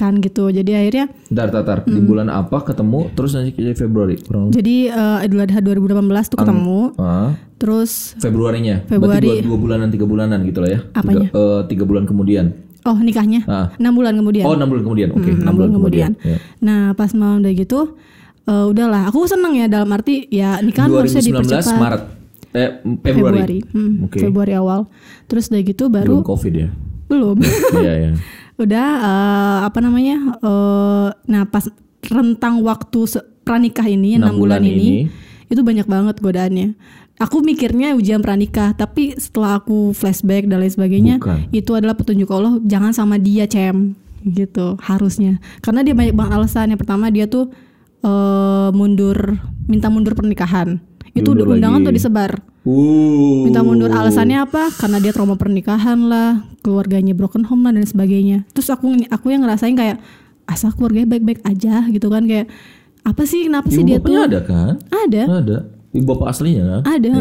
kan 0.00 0.16
gitu 0.16 0.48
jadi 0.48 0.80
akhirnya 0.80 1.06
Dar 1.28 1.48
tatar 1.48 1.84
di 1.84 2.00
bulan 2.00 2.26
apa 2.26 2.64
ketemu 2.64 3.12
terus 3.12 3.36
nanti 3.36 3.52
jadi 3.52 3.76
Februari 3.76 4.16
kurang 4.16 4.48
jadi 4.48 4.76
eh, 4.88 5.24
Idul 5.24 5.44
Adha 5.44 5.60
2018 5.60 5.92
tuh 6.26 6.38
ketemu 6.38 6.80
Ah, 6.96 7.36
terus 7.54 8.16
Februarinya. 8.16 8.80
Februari. 8.82 9.20
Berarti 9.20 9.28
dua, 9.38 9.46
dua 9.46 9.58
bulanan 9.58 9.88
tiga 9.88 10.04
bulanan 10.04 10.40
gitu 10.42 10.58
lah 10.58 10.70
ya. 10.70 10.80
Apanya? 10.90 11.28
Tiga, 11.28 11.36
eh, 11.36 11.60
tiga 11.68 11.84
bulan 11.84 12.04
kemudian. 12.04 12.46
oh 12.80 12.96
nikahnya 12.96 13.44
Ah. 13.44 13.68
enam 13.76 13.92
bulan 13.92 14.16
kemudian 14.16 14.40
Oh 14.42 14.56
enam 14.56 14.64
bulan 14.66 14.82
kemudian. 14.82 15.08
Oke. 15.12 15.28
Hmm, 15.28 15.44
enam 15.44 15.52
bulan 15.54 15.70
kemudian 15.70 16.10
Ya. 16.18 16.36
nah 16.58 16.80
pas 16.94 17.12
malam 17.12 17.44
udah 17.44 17.52
gitu 17.52 17.92
eh, 18.42 18.64
udahlah 18.66 19.04
aku 19.06 19.28
seneng 19.28 19.52
ya 19.54 19.68
dalam 19.68 19.84
arti 19.90 20.24
ya 20.26 20.56
nikahan 20.58 20.88
harusnya 20.88 21.20
2019 21.20 21.44
dipercepat 21.44 21.76
Maret. 21.76 22.02
Eh 22.50 22.68
Februari. 23.04 23.36
Februari 23.36 23.58
Hmm, 23.68 23.92
Oke. 24.02 24.18
Februari 24.18 24.52
awal 24.54 24.88
terus 25.26 25.46
udah 25.46 25.60
gitu 25.60 25.84
Belum 25.86 25.94
baru 25.94 26.16
Covid 26.24 26.54
ya. 26.56 26.68
belum 27.06 27.36
Iya 27.76 27.92
ya. 28.00 28.10
Udah 28.60 28.86
eh, 29.00 29.58
apa 29.66 29.78
namanya 29.80 30.16
eh, 30.40 31.08
nah 31.28 31.42
pas 31.48 31.68
rentang 32.08 32.64
waktu 32.64 33.00
pranikah 33.44 33.84
ini 33.88 34.16
enam 34.16 34.36
bulan, 34.40 34.62
ini, 34.64 35.10
itu 35.50 35.60
banyak 35.60 35.84
banget 35.84 36.16
godaannya. 36.22 36.78
Aku 37.20 37.44
mikirnya 37.44 37.92
ujian 37.92 38.24
pranikah 38.24 38.72
tapi 38.72 39.12
setelah 39.20 39.60
aku 39.60 39.92
flashback 39.92 40.48
dan 40.48 40.64
lain 40.64 40.72
sebagainya 40.72 41.14
Bukan. 41.20 41.52
itu 41.52 41.76
adalah 41.76 41.92
petunjuk 41.92 42.32
Allah 42.32 42.56
jangan 42.64 42.96
sama 42.96 43.20
dia 43.20 43.44
cem 43.44 43.92
gitu 44.24 44.80
harusnya. 44.80 45.36
Karena 45.60 45.84
dia 45.84 45.92
banyak 45.92 46.16
banget 46.16 46.32
alasan. 46.32 46.72
Yang 46.72 46.80
pertama 46.88 47.12
dia 47.12 47.28
tuh 47.28 47.52
eh, 48.00 48.68
mundur 48.72 49.36
minta 49.68 49.92
mundur 49.92 50.16
pernikahan 50.16 50.80
itu 51.20 51.30
Diundur 51.30 51.54
undangan 51.54 51.80
lagi. 51.80 51.86
tuh 51.86 51.94
disebar 51.94 52.32
Uh. 52.60 53.48
minta 53.48 53.64
mundur 53.64 53.88
alasannya 53.88 54.44
apa 54.44 54.68
karena 54.70 55.00
dia 55.00 55.16
trauma 55.16 55.32
pernikahan 55.32 55.96
lah 56.04 56.44
keluarganya 56.60 57.16
broken 57.16 57.48
home 57.48 57.64
lah 57.64 57.72
dan 57.72 57.88
sebagainya 57.88 58.44
terus 58.52 58.68
aku 58.68 58.92
aku 59.08 59.32
yang 59.32 59.40
ngerasain 59.40 59.72
kayak 59.72 59.96
asa 60.44 60.68
keluarganya 60.68 61.08
baik-baik 61.08 61.40
aja 61.40 61.88
gitu 61.88 62.12
kan 62.12 62.28
kayak 62.28 62.52
apa 63.00 63.22
sih 63.24 63.48
kenapa 63.48 63.72
sih 63.72 63.80
Ibu 63.80 63.88
dia 63.88 63.98
tuh 63.98 64.12
ada 64.12 64.40
kan? 64.42 64.76
ada 64.92 65.22
Ada. 65.40 65.58
Ibu 65.90 66.04
bapak 66.04 66.26
aslinya 66.30 66.64
kan? 66.68 67.00
ada 67.00 67.12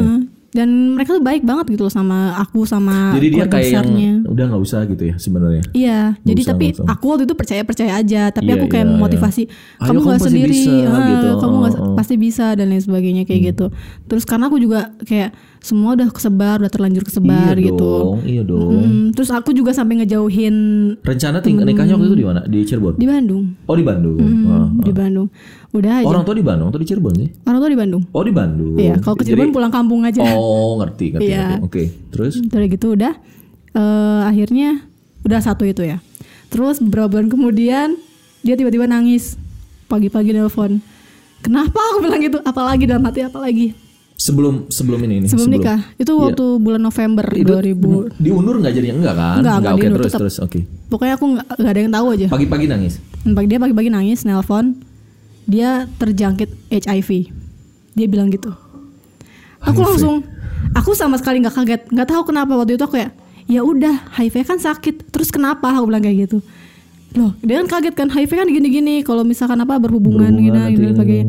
dan 0.49 0.97
mereka 0.97 1.13
tuh 1.17 1.23
baik 1.23 1.45
banget 1.45 1.77
gitu 1.77 1.85
loh 1.85 1.93
sama 1.93 2.33
aku 2.41 2.65
sama 2.65 3.13
Jadi 3.17 3.27
dia 3.37 3.45
kayak 3.45 3.69
yang 3.69 4.25
udah 4.25 4.45
nggak 4.49 4.63
usah 4.65 4.85
gitu 4.89 5.03
ya 5.09 5.15
sebenarnya. 5.21 5.63
Iya, 5.73 5.99
jadi 6.25 6.41
usah, 6.41 6.51
tapi 6.53 6.65
usah. 6.73 6.85
aku 6.89 7.05
waktu 7.13 7.23
itu 7.29 7.35
percaya 7.37 7.61
percaya 7.61 7.91
aja, 7.97 8.21
tapi 8.33 8.49
Iya, 8.53 8.55
aku 8.57 8.65
kayak 8.69 8.85
iya, 8.85 8.93
memotivasi 8.97 9.43
iya. 9.45 9.53
Ayo, 9.53 9.87
kamu 9.89 9.99
kamu 9.99 10.09
nggak 10.09 10.21
sendiri, 10.25 10.57
bisa, 10.57 10.73
ah, 10.89 11.07
gitu. 11.07 11.29
kamu 11.39 11.55
nggak 11.55 11.73
Oh, 11.79 11.85
oh. 11.93 11.95
pasti 11.95 12.15
bisa 12.17 12.45
dan 12.57 12.65
lain 12.73 12.81
sebagainya 12.83 13.23
kayak 13.29 13.53
gitu. 13.53 13.65
Terus 14.09 14.23
karena 14.25 14.49
aku 14.49 14.57
juga 14.57 14.91
kayak 15.05 15.31
semua 15.59 15.91
udah 15.91 16.07
kesebar, 16.07 16.59
udah 16.59 16.67
terlanjur 16.67 17.03
kesebar 17.03 17.53
iya 17.53 17.67
gitu. 17.67 17.75
dong, 17.77 18.17
iya 18.23 18.41
dong. 18.41 18.71
Hmm, 18.79 19.05
terus 19.11 19.27
aku 19.27 19.51
juga 19.51 19.69
sampai 19.69 19.99
ngejauhin 19.99 20.55
Rencana 20.99 21.39
ting 21.39 21.59
nikahnya 21.59 21.93
waktu 21.93 22.07
itu 22.07 22.17
di 22.17 22.25
mana? 22.25 22.41
Di 22.43 22.63
Cirebon. 22.63 22.95
di 22.95 23.03
Bandung, 23.03 23.43
Oh 23.63 23.75
di 23.75 23.83
Bandung. 23.83 24.15
Hmm, 24.15 24.47
Ah. 24.47 24.67
di 24.79 24.91
Bandung. 24.91 25.27
Udah 25.69 26.01
aja. 26.01 26.07
Orang 26.07 26.23
tua 26.23 26.33
di 26.33 26.41
Bandung 26.41 26.67
atau 26.67 26.79
di 26.79 26.87
Cirebon 26.87 27.13
sih? 27.13 27.27
Orang 27.43 27.59
tua 27.59 27.69
di 27.69 27.75
Bandung. 27.75 28.03
Oh 28.09 28.23
di 28.23 28.31
Bandung. 28.31 28.73
Iya, 28.73 28.95
kalau 28.97 29.15
ke 29.15 29.23
Cirebon 29.23 29.45
Jadi- 29.45 29.55
pulang 29.55 29.69
kampung 29.69 30.01
aja. 30.01 30.23
Oh 30.25 30.79
ngerti 30.79 31.05
ngerti. 31.13 31.27
Iya. 31.27 31.45
ngerti. 31.53 31.61
Oke, 31.61 31.83
terus 32.09 32.33
Udah 32.39 32.65
gitu 32.65 32.87
udah 32.95 33.13
eh, 33.69 34.21
akhirnya 34.25 34.69
udah 35.21 35.39
satu 35.39 35.63
itu 35.63 35.83
ya. 35.83 35.99
Terus 36.47 36.79
beberapa 36.79 37.13
bulan 37.13 37.27
kemudian 37.27 37.99
dia 38.41 38.55
tiba-tiba 38.55 38.87
nangis 38.87 39.35
pagi-pagi 39.85 40.31
nelpon. 40.31 40.79
Kenapa 41.39 41.75
aku 41.75 42.01
bilang 42.01 42.19
gitu? 42.19 42.39
Apalagi 42.41 42.83
dalam 42.83 43.03
hati 43.03 43.21
apalagi? 43.21 43.75
Sebelum 44.19 44.67
sebelum 44.67 44.99
ini 45.07 45.23
ini 45.23 45.27
Sebelum 45.31 45.47
nikah. 45.47 45.79
Itu 45.95 46.11
Iya. 46.13 46.23
waktu 46.27 46.45
bulan 46.59 46.81
November 46.83 47.23
2000. 47.31 48.11
diundur 48.19 48.55
nggak 48.59 48.73
jadinya 48.75 48.95
enggak 48.99 49.15
kan? 49.15 49.35
Enggak, 49.39 49.55
enggak 49.55 49.73
Oke 49.73 49.79
diundur, 49.79 49.97
terus 49.97 50.11
tetap. 50.11 50.21
terus 50.21 50.35
oke. 50.43 50.59
Pokoknya 50.91 51.13
aku 51.15 51.25
nggak 51.31 51.45
nggak 51.55 51.71
ada 51.71 51.79
yang 51.79 51.93
tahu 51.95 52.07
aja. 52.11 52.25
Pagi-pagi 52.27 52.65
nangis. 52.67 52.93
Pagi 53.23 53.47
dia 53.47 53.57
pagi-pagi 53.57 53.89
nangis 53.89 54.19
nelpon. 54.21 54.65
Dia 55.47 55.69
terjangkit 55.97 56.49
HIV. 56.69 57.09
Dia 57.95 58.05
bilang 58.05 58.27
gitu. 58.29 58.51
Aku 59.63 59.79
HIV. 59.81 59.87
langsung 59.87 60.15
aku 60.75 60.91
sama 60.93 61.15
sekali 61.15 61.39
nggak 61.39 61.55
kaget. 61.55 61.81
nggak 61.89 62.07
tahu 62.07 62.21
kenapa 62.27 62.51
waktu 62.53 62.75
itu 62.75 62.83
aku 62.83 62.99
kayak 62.99 63.15
ya 63.47 63.63
udah 63.63 64.11
HIV 64.13 64.35
kan 64.43 64.59
sakit. 64.59 65.09
Terus 65.09 65.31
kenapa 65.31 65.71
aku 65.71 65.87
bilang 65.87 66.03
kayak 66.03 66.27
gitu. 66.27 66.43
Loh, 67.17 67.33
dia 67.41 67.57
kan 67.65 67.81
kaget 67.81 67.95
kan 67.97 68.07
HIV 68.11 68.31
kan 68.35 68.45
gini-gini 68.45 69.01
kalau 69.01 69.25
misalkan 69.25 69.57
apa 69.57 69.81
berhubungan, 69.81 70.29
Berhubungan 70.29 70.69
gini 70.69 70.77
gini 70.77 70.93
sebagainya. 70.93 71.25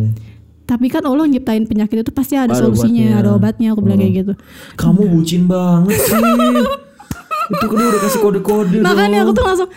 Tapi 0.71 0.87
kan 0.87 1.03
Allah 1.03 1.27
nyiptain 1.27 1.67
penyakit 1.67 2.07
itu 2.07 2.13
pasti 2.15 2.39
ada, 2.39 2.55
Ada 2.55 2.63
solusinya, 2.63 3.11
obatnya. 3.11 3.19
ada 3.19 3.31
obatnya 3.35 3.69
aku 3.75 3.81
bilang 3.83 3.99
kayak 3.99 4.15
gitu. 4.23 4.33
Kamu 4.79 5.03
bucin 5.11 5.51
banget 5.51 5.99
sih. 5.99 6.15
itu 7.51 7.65
kan 7.67 7.77
udah 7.83 8.01
kasih 8.01 8.21
kode-kode 8.23 8.79
Makanya 8.87 9.19
dong. 9.21 9.25
aku 9.27 9.33
tuh 9.35 9.45
langsung 9.45 9.71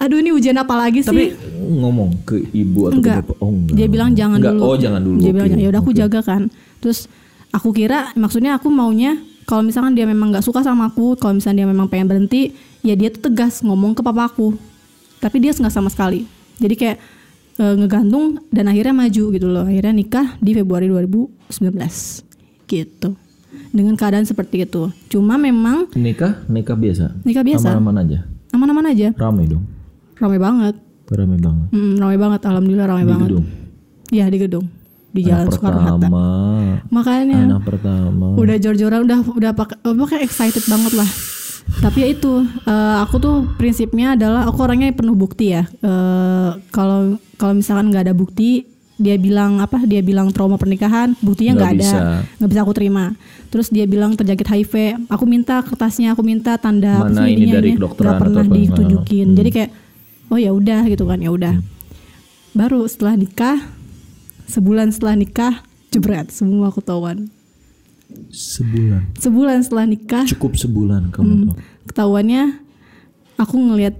aduh 0.00 0.18
ini 0.18 0.30
ujian 0.32 0.58
apa 0.58 0.74
lagi 0.74 0.98
sih? 0.98 1.06
Tapi 1.06 1.24
ngomong 1.54 2.26
ke 2.26 2.42
ibu 2.50 2.90
atau 2.90 2.98
enggak. 2.98 3.22
ke 3.22 3.30
bapak? 3.30 3.36
Oh 3.38 3.50
enggak. 3.54 3.74
Dia 3.78 3.86
bilang 3.86 4.10
jangan 4.12 4.38
Enggak. 4.42 4.54
dulu. 4.58 4.62
Oh 4.66 4.74
jangan 4.74 5.00
dulu. 5.00 5.18
Dia 5.22 5.30
bilang 5.30 5.48
ya 5.54 5.68
udah 5.70 5.80
aku 5.80 5.92
oke. 5.94 6.00
jaga 6.02 6.20
kan. 6.26 6.42
Terus 6.82 6.98
aku 7.52 7.68
kira 7.70 8.10
maksudnya 8.18 8.58
aku 8.58 8.66
maunya 8.66 9.14
kalau 9.46 9.62
misalkan 9.62 9.94
dia 9.94 10.06
memang 10.06 10.30
nggak 10.30 10.42
suka 10.42 10.62
sama 10.62 10.90
aku, 10.90 11.14
kalau 11.14 11.34
misalnya 11.34 11.62
dia 11.62 11.68
memang 11.68 11.86
pengen 11.86 12.06
berhenti, 12.06 12.54
ya 12.82 12.94
dia 12.94 13.10
tuh 13.10 13.30
tegas 13.30 13.62
ngomong 13.62 13.94
ke 13.94 14.02
papaku. 14.02 14.54
Tapi 15.18 15.36
dia 15.38 15.50
nggak 15.50 15.70
sama 15.70 15.90
sekali. 15.90 16.22
Jadi 16.58 16.74
kayak 16.74 16.98
e, 17.60 17.76
ngegantung 17.76 18.40
dan 18.48 18.64
akhirnya 18.66 18.96
maju 18.96 19.24
gitu 19.30 19.46
loh. 19.46 19.62
Akhirnya 19.62 19.92
nikah 19.92 20.40
di 20.40 20.50
Februari 20.50 20.88
2019. 20.88 22.24
Gitu. 22.64 23.08
Dengan 23.70 23.94
keadaan 23.94 24.24
seperti 24.24 24.64
itu. 24.64 24.88
Cuma 25.08 25.36
memang 25.36 25.86
Nikah, 25.92 26.42
nikah 26.46 26.74
biasa. 26.74 27.12
nikah 27.22 27.42
biasa, 27.42 27.68
Aman-aman 27.70 27.96
aja. 28.00 28.18
aman-aman 28.50 28.86
aja. 28.88 29.08
Rame 29.12 29.44
dong. 29.46 29.64
Ramai 30.16 30.38
banget. 30.38 30.74
Rame 31.06 31.36
banget. 31.36 31.66
Mm, 31.70 31.94
ramai 31.96 32.18
banget, 32.18 32.40
alhamdulillah 32.44 32.86
ramai 32.86 33.02
Di 33.02 33.10
banget. 33.10 33.26
gedung. 33.28 33.46
Iya 34.10 34.24
di 34.26 34.38
gedung. 34.38 34.66
Di 35.10 35.20
Jalan 35.22 35.46
Soekarno 35.50 35.80
Hatta. 35.80 36.08
Makanya 36.88 37.38
Anak 37.50 37.66
pertama. 37.66 38.34
udah 38.34 38.56
jor-joran 38.56 39.02
udah 39.02 39.18
udah 39.26 39.52
pakai 39.52 40.22
excited 40.22 40.62
banget 40.66 40.94
lah. 40.94 41.10
Tapi 41.78 41.98
ya 42.02 42.08
itu 42.10 42.32
eh, 42.66 42.96
aku 43.00 43.16
tuh 43.22 43.36
prinsipnya 43.54 44.18
adalah 44.18 44.50
aku 44.50 44.58
orangnya 44.66 44.90
penuh 44.90 45.14
bukti 45.14 45.54
ya. 45.54 45.64
Eh, 45.80 46.50
Kalau 46.74 47.16
kalau 47.38 47.54
misalkan 47.54 47.94
nggak 47.94 48.10
ada 48.10 48.14
bukti 48.16 48.66
dia 49.00 49.16
bilang 49.16 49.64
apa 49.64 49.80
dia 49.88 50.04
bilang 50.04 50.28
trauma 50.28 50.60
pernikahan 50.60 51.16
buktinya 51.24 51.56
Nggak 51.56 51.72
ada 51.72 51.90
nggak 52.36 52.50
bisa 52.52 52.60
aku 52.60 52.72
terima. 52.76 53.04
Terus 53.48 53.72
dia 53.72 53.88
bilang 53.88 54.12
terjangkit 54.12 54.44
HIV 54.44 54.74
aku 55.08 55.24
minta 55.24 55.64
kertasnya 55.64 56.12
aku 56.12 56.20
minta 56.20 56.60
tanda 56.60 57.08
Mana 57.08 57.24
ini 57.24 57.48
dari 57.48 57.80
nggak 57.80 57.96
pernah 57.96 58.44
ditunjukin. 58.44 59.32
Hmm. 59.32 59.36
jadi 59.40 59.50
kayak 59.50 59.70
oh 60.28 60.38
ya 60.38 60.52
udah 60.52 60.84
gitu 60.84 61.08
kan 61.08 61.16
ya 61.22 61.32
udah. 61.32 61.54
Baru 62.52 62.84
setelah 62.84 63.16
nikah 63.16 63.56
sebulan 64.50 64.92
setelah 64.92 65.16
nikah 65.16 65.64
jebret 65.90 66.28
semua 66.34 66.68
ketahuan 66.74 67.30
Sebulan. 68.28 69.02
sebulan 69.14 69.58
setelah 69.60 69.84
nikah 69.84 70.24
Cukup 70.28 70.54
sebulan 70.54 71.10
kamu 71.10 71.24
Hmm. 71.24 71.42
tahu. 71.44 71.54
ketahuannya 71.86 72.42
aku 73.36 73.54
ngelihat 73.56 73.94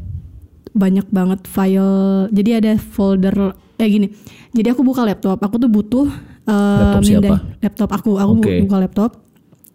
banyak 0.71 1.07
banget 1.09 1.41
file 1.45 1.91
jadi 2.29 2.51
ada 2.57 2.73
folder 2.77 3.35
eh 3.75 3.89
gini 3.89 4.07
jadi 4.51 4.71
aku 4.71 4.81
buka 4.81 5.03
laptop 5.03 5.37
aku 5.37 5.57
tuh 5.57 5.67
butuh 5.67 6.07
eh, 6.41 6.53
Laptop 6.79 7.03
siapa? 7.03 7.19
mindah- 7.21 7.43
laptop 7.59 7.91
aku 7.91 8.11
aku 8.15 8.33
Oke. 8.39 8.55
buka 8.61 8.77
laptop 8.79 9.11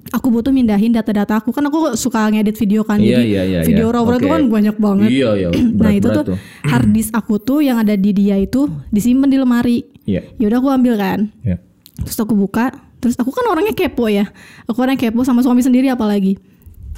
aku 0.08 0.28
butuh 0.30 0.52
mindahin 0.52 0.90
data-data 0.90 1.36
aku 1.36 1.50
kan 1.50 1.66
aku 1.66 1.78
suka 1.96 2.30
ngedit 2.30 2.56
video 2.56 2.82
kan 2.82 2.96
Iya, 2.98 3.18
jadi 3.18 3.26
iya, 3.26 3.42
iya, 3.44 3.60
video 3.66 3.90
iya. 3.90 3.94
raw 3.94 4.04
itu 4.06 4.16
Oke. 4.18 4.30
kan 4.30 4.42
banyak 4.48 4.76
banget 4.78 5.10
Iya, 5.10 5.30
iya. 5.36 5.50
nah 5.82 5.92
itu 5.92 6.08
Berat-berat 6.08 6.24
tuh 6.24 6.38
hard 6.72 6.88
disk 6.90 7.12
aku 7.12 7.34
tuh 7.38 7.60
yang 7.60 7.76
ada 7.76 7.94
di 7.94 8.12
dia 8.12 8.38
itu 8.38 8.64
disimpan 8.88 9.28
di 9.28 9.36
lemari 9.36 9.78
Iya. 10.06 10.22
ya 10.38 10.46
udah 10.48 10.58
aku 10.58 10.70
ambil 10.72 10.94
kan 10.96 11.20
Iya. 11.42 11.58
terus 11.98 12.18
aku 12.18 12.32
buka 12.34 12.72
terus 13.06 13.14
aku 13.22 13.30
kan 13.30 13.45
orangnya 13.53 13.78
kepo 13.78 14.10
ya 14.10 14.26
aku 14.66 14.82
orang 14.82 14.97
kepo 14.97 15.22
sama 15.22 15.45
suami 15.45 15.62
sendiri 15.62 15.93
apalagi 15.93 16.41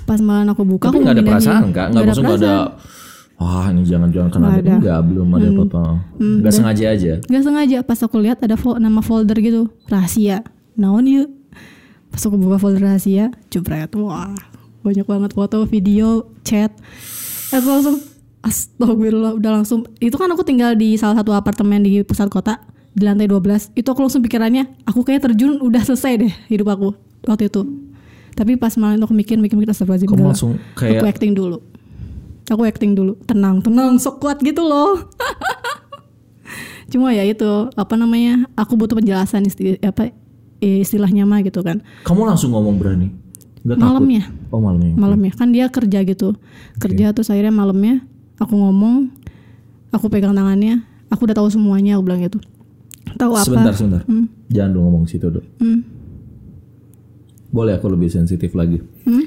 pas 0.08 0.24
malam 0.24 0.47
aku 0.55 0.64
buka 0.64 0.88
Tapi 0.88 1.03
aku 1.03 1.03
nggak 1.03 1.16
ada 1.20 1.24
perasaan? 1.28 1.62
Nggak 1.68 1.86
Nggak 1.91 2.03
maksud 2.08 2.24
nggak 2.24 2.39
ada. 2.39 2.55
Wah 3.38 3.70
ini 3.70 3.84
jangan-jangan 3.86 4.30
kena 4.34 4.47
ada. 4.49 4.66
Hmm. 4.66 4.80
Enggak, 4.82 4.99
belum 5.03 5.28
ada 5.36 5.47
apa-apa. 5.51 5.84
Nggak 6.18 6.53
sengaja 6.55 6.86
aja. 6.89 7.14
Gak 7.22 7.43
sengaja 7.43 7.78
pas 7.86 7.99
aku 8.01 8.18
lihat 8.24 8.39
ada 8.41 8.55
nama 8.80 9.03
folder 9.03 9.38
gitu 9.43 9.68
rahasia 9.91 10.47
naon 10.78 11.10
yuk 11.10 11.30
pas 12.14 12.22
aku 12.22 12.38
buka 12.38 12.62
folder 12.62 12.86
rahasia 12.86 13.34
jebret 13.49 13.89
wah 13.97 14.38
banyak 14.86 15.03
banget 15.03 15.32
foto 15.34 15.66
video 15.66 16.30
chat 16.45 16.70
aku 17.49 17.68
langsung 17.68 17.97
astagfirullah 18.45 19.36
udah 19.36 19.51
langsung 19.60 19.84
itu 19.97 20.14
kan 20.16 20.30
aku 20.32 20.45
tinggal 20.45 20.78
di 20.78 20.95
salah 20.95 21.18
satu 21.18 21.34
apartemen 21.34 21.82
di 21.82 22.05
pusat 22.05 22.30
kota 22.30 22.62
di 22.98 23.06
lantai 23.06 23.30
12 23.30 23.78
itu 23.78 23.86
aku 23.86 24.02
langsung 24.02 24.26
pikirannya 24.26 24.66
aku 24.84 25.06
kayak 25.06 25.22
terjun 25.24 25.62
udah 25.62 25.86
selesai 25.86 26.18
deh 26.18 26.34
hidup 26.50 26.68
aku 26.68 26.98
waktu 27.24 27.45
itu. 27.45 27.62
Tapi 28.34 28.54
pas 28.54 28.74
malam 28.76 28.98
itu 28.98 29.06
aku 29.06 29.14
mikir 29.14 29.38
mikir 29.38 29.54
mikir 29.54 29.70
astagfirullahaladzim 29.70 30.10
Kamu 30.10 30.26
langsung 30.26 30.52
kayak- 30.74 30.98
aku 30.98 31.06
acting 31.08 31.34
dulu. 31.34 31.58
Aku 32.48 32.62
acting 32.64 32.91
dulu. 32.91 33.14
Tenang 33.24 33.62
tenang 33.62 33.98
sok 33.98 34.18
kuat 34.20 34.41
gitu 34.41 34.62
loh. 34.62 34.98
Cuma 36.91 37.12
ya 37.12 37.22
itu 37.22 37.45
apa 37.70 37.93
namanya 37.93 38.48
aku 38.56 38.74
butuh 38.74 38.95
penjelasan 38.95 39.43
isti- 39.43 39.78
apa 39.80 40.10
istilahnya 40.58 41.28
mah 41.28 41.43
gitu 41.43 41.62
kan. 41.62 41.84
Kamu 42.02 42.26
langsung 42.26 42.50
ngomong 42.50 42.78
berani? 42.78 43.14
Takut? 43.62 43.78
malamnya. 43.78 44.24
Oh 44.48 44.58
malamnya. 44.58 44.95
malamnya. 44.95 45.32
Kan 45.36 45.52
dia 45.52 45.68
kerja 45.68 46.02
gitu. 46.02 46.34
Kerja 46.80 47.12
terus 47.12 47.28
akhirnya 47.28 47.52
malamnya 47.52 48.02
aku 48.39 48.54
ngomong 48.54 49.12
aku 49.89 50.08
pegang 50.08 50.32
tangannya 50.32 50.82
aku 51.10 51.26
udah 51.26 51.36
tahu 51.36 51.50
semuanya 51.50 51.98
aku 51.98 52.06
bilang 52.06 52.22
gitu 52.22 52.38
tahu 53.16 53.32
apa 53.32 53.45
Sebentar, 53.45 53.74
sebentar. 53.74 54.01
Hmm. 54.03 54.28
Jangan 54.47 54.70
dong 54.70 54.84
ngomong 54.84 55.05
situ 55.05 55.28
dok. 55.30 55.45
Hmm. 55.58 55.82
Boleh 57.47 57.74
aku 57.74 57.88
lebih 57.88 58.08
sensitif 58.08 58.51
lagi. 58.51 58.84
Hmm? 59.03 59.24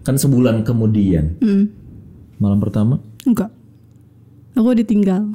Kan 0.00 0.16
sebulan 0.16 0.62
kemudian, 0.62 1.36
Hmm. 1.38 1.68
malam 2.36 2.58
pertama, 2.58 3.00
enggak 3.22 3.52
aku 4.52 4.70
ditinggal 4.76 5.34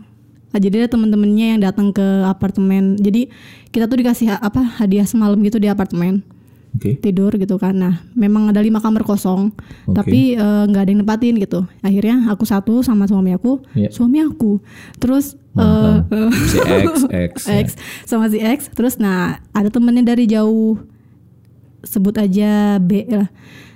Ah, 0.50 0.58
jadi 0.58 0.82
ada 0.82 0.90
temen-temennya 0.90 1.46
yang 1.48 1.62
datang 1.62 1.94
ke 1.94 2.02
apartemen 2.26 2.98
jadi 2.98 3.30
kita 3.70 3.86
tuh 3.86 4.02
dikasih 4.02 4.34
ha- 4.34 4.42
apa 4.42 4.58
hadiah 4.82 5.06
semalam 5.06 5.38
gitu 5.40 5.62
di 5.62 5.70
apartemen 5.70 6.26
oke. 6.72 6.98
tidur 6.98 7.30
gitu 7.32 7.54
kan. 7.56 7.70
Nah, 7.72 8.02
memang 8.12 8.50
ada 8.50 8.58
lima 8.58 8.82
kamar 8.82 9.06
kosong, 9.06 9.54
Oke. 9.86 9.94
tapi 9.94 10.20
eh, 10.34 10.64
nggak 10.66 10.82
ada 10.82 10.90
yang 10.90 11.02
nempatin 11.02 11.38
gitu. 11.38 11.70
Akhirnya 11.80 12.26
aku 12.28 12.50
satu 12.50 12.82
sama 12.82 13.06
suami 13.06 13.30
aku, 13.30 13.62
Iya. 13.74 13.94
suami 13.94 14.26
aku, 14.26 14.58
terus 14.98 15.38
Eh, 15.60 15.96
Si 16.48 16.58
X, 16.60 16.94
X. 17.30 17.34
ya. 17.46 17.60
X 17.62 17.68
sama 18.08 18.32
si 18.32 18.40
X, 18.40 18.72
terus 18.72 18.96
nah 18.96 19.44
ada 19.52 19.68
temennya 19.68 20.16
dari 20.16 20.26
jauh, 20.26 20.80
sebut 21.84 22.16
aja 22.16 22.80
B 22.80 23.06
lah. 23.08 23.28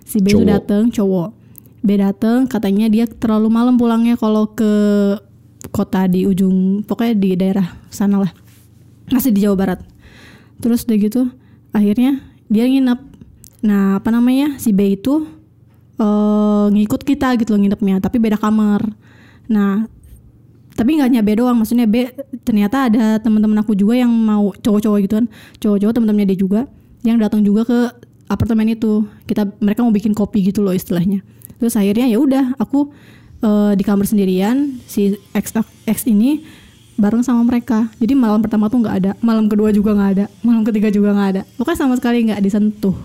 Si 0.03 0.19
B 0.19 0.31
itu 0.31 0.43
dateng 0.43 0.89
cowok. 0.89 1.35
B 1.83 1.99
dateng 1.99 2.47
katanya 2.47 2.87
dia 2.87 3.05
terlalu 3.07 3.51
malam 3.51 3.75
pulangnya 3.75 4.15
kalau 4.15 4.47
ke 4.47 4.71
kota 5.71 6.07
di 6.07 6.23
ujung 6.23 6.83
pokoknya 6.83 7.15
di 7.15 7.29
daerah 7.35 7.67
sana 7.91 8.23
lah. 8.23 8.31
Masih 9.11 9.31
di 9.35 9.43
Jawa 9.43 9.55
Barat. 9.55 9.79
Terus 10.59 10.87
udah 10.87 10.97
gitu 10.99 11.21
akhirnya 11.71 12.23
dia 12.47 12.67
nginep. 12.67 12.99
Nah 13.67 13.99
apa 13.99 14.11
namanya? 14.11 14.59
Si 14.59 14.71
B 14.71 14.95
itu 14.95 15.27
eh, 15.99 16.65
ngikut 16.71 17.03
kita 17.03 17.35
gitu 17.39 17.55
loh 17.55 17.59
nginepnya 17.63 17.99
tapi 17.99 18.19
beda 18.19 18.39
kamar. 18.39 18.83
Nah 19.51 19.87
tapi 20.73 20.97
nggak 20.97 21.07
hanya 21.09 21.21
doang 21.37 21.57
maksudnya 21.61 21.85
B 21.85 22.09
ternyata 22.41 22.89
ada 22.89 23.21
teman-teman 23.21 23.61
aku 23.61 23.77
juga 23.77 23.93
yang 23.93 24.09
mau 24.09 24.49
cowok-cowok 24.57 24.97
gitu 25.05 25.13
kan. 25.21 25.25
Cowok-cowok 25.61 25.93
teman-temannya 25.93 26.27
dia 26.33 26.39
juga 26.39 26.59
yang 27.05 27.21
datang 27.21 27.45
juga 27.45 27.61
ke 27.65 27.79
apartemen 28.25 28.73
itu. 28.73 29.05
Kita 29.29 29.45
mereka 29.61 29.85
mau 29.85 29.93
bikin 29.93 30.17
kopi 30.17 30.49
gitu 30.49 30.65
loh 30.65 30.73
istilahnya. 30.73 31.21
Terus 31.61 31.77
akhirnya 31.77 32.09
ya 32.09 32.17
udah 32.17 32.57
aku 32.57 32.89
eh, 33.45 33.71
di 33.77 33.83
kamar 33.85 34.09
sendirian 34.09 34.81
si 34.89 35.13
X 35.37 35.53
X 35.85 36.09
ini 36.09 36.41
bareng 36.97 37.21
sama 37.21 37.45
mereka. 37.45 37.93
Jadi 38.01 38.17
malam 38.17 38.41
pertama 38.41 38.65
tuh 38.65 38.81
nggak 38.81 38.95
ada 38.97 39.11
malam 39.21 39.45
kedua 39.45 39.69
juga 39.69 39.93
nggak 39.93 40.11
ada 40.17 40.25
malam 40.41 40.65
ketiga 40.65 40.89
juga 40.89 41.13
nggak 41.13 41.29
ada. 41.37 41.41
Pokoknya 41.53 41.79
sama 41.85 41.93
sekali 42.01 42.25
nggak 42.25 42.41
disentuh. 42.41 42.97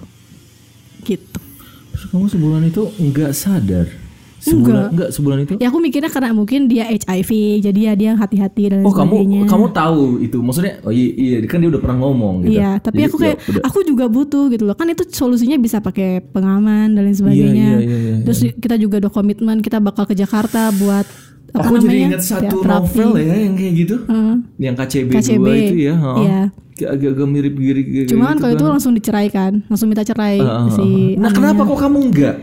Gitu. 1.04 1.40
Terus 1.92 2.04
kamu 2.08 2.26
sebulan 2.32 2.62
itu 2.64 2.88
nggak 2.96 3.32
sadar? 3.36 4.07
Sebulan 4.38 4.94
nggak 4.94 5.10
sebulan 5.10 5.38
itu? 5.42 5.54
ya 5.58 5.66
aku 5.66 5.78
mikirnya 5.78 6.06
karena 6.06 6.30
mungkin 6.30 6.70
dia 6.70 6.86
HIV 6.86 7.30
jadi 7.58 7.80
ya 7.80 7.92
dia 7.98 8.10
hati-hati 8.14 8.62
dan 8.70 8.80
Oh 8.82 8.94
kamu 8.94 9.10
sebagainya 9.18 9.40
kamu 9.46 9.66
tahu 9.74 10.02
itu 10.22 10.38
maksudnya 10.38 10.78
oh 10.86 10.92
iya, 10.94 11.08
iya 11.14 11.36
kan 11.44 11.58
dia 11.58 11.68
udah 11.68 11.80
pernah 11.82 11.98
ngomong 12.00 12.46
gitu. 12.46 12.54
Iya, 12.54 12.78
tapi 12.78 13.02
Jadi, 13.02 13.08
aku 13.10 13.16
ya 13.16 13.22
kayak 13.26 13.36
udah. 13.50 13.62
aku 13.66 13.78
juga 13.82 14.04
butuh 14.06 14.44
gitu 14.48 14.62
loh. 14.62 14.76
Kan 14.78 14.86
itu 14.88 15.02
solusinya 15.10 15.58
bisa 15.58 15.82
pakai 15.82 16.22
pengaman 16.22 16.94
dan 16.94 17.02
lain 17.02 17.16
sebagainya. 17.16 17.68
iya, 17.76 17.82
iya, 17.82 17.98
iya, 17.98 18.14
Terus 18.22 18.38
kita 18.56 18.78
juga 18.78 19.02
ada 19.02 19.10
komitmen 19.10 19.58
kita 19.58 19.82
bakal 19.82 20.06
ke 20.06 20.14
Jakarta 20.14 20.70
buat 20.72 21.06
apa 21.48 21.64
Aku 21.64 21.80
jadi 21.80 21.88
namanya? 21.88 22.06
ingat 22.12 22.22
satu 22.22 22.56
novel 22.60 23.10
ya 23.16 23.34
yang 23.34 23.54
kayak 23.56 23.72
gitu. 23.74 23.96
Heeh. 24.04 24.34
Yang 24.60 24.74
KCB, 24.78 25.08
KCB, 25.16 25.46
2 25.48 25.64
itu 25.66 25.76
ya. 25.82 25.94
heeh. 25.96 26.18
iya. 26.22 26.40
Agak-agak 26.78 27.26
mirip 27.26 27.54
giri 27.58 27.82
giri 27.82 28.06
Cuma 28.06 28.30
kan 28.30 28.38
kalau 28.38 28.52
itu 28.54 28.62
langsung 28.62 28.94
diceraikan, 28.94 29.66
langsung 29.66 29.90
minta 29.90 30.06
cerai 30.06 30.38
si 30.70 31.18
Nah, 31.18 31.34
kenapa 31.34 31.66
kok 31.66 31.74
kamu 31.74 31.98
enggak? 32.06 32.34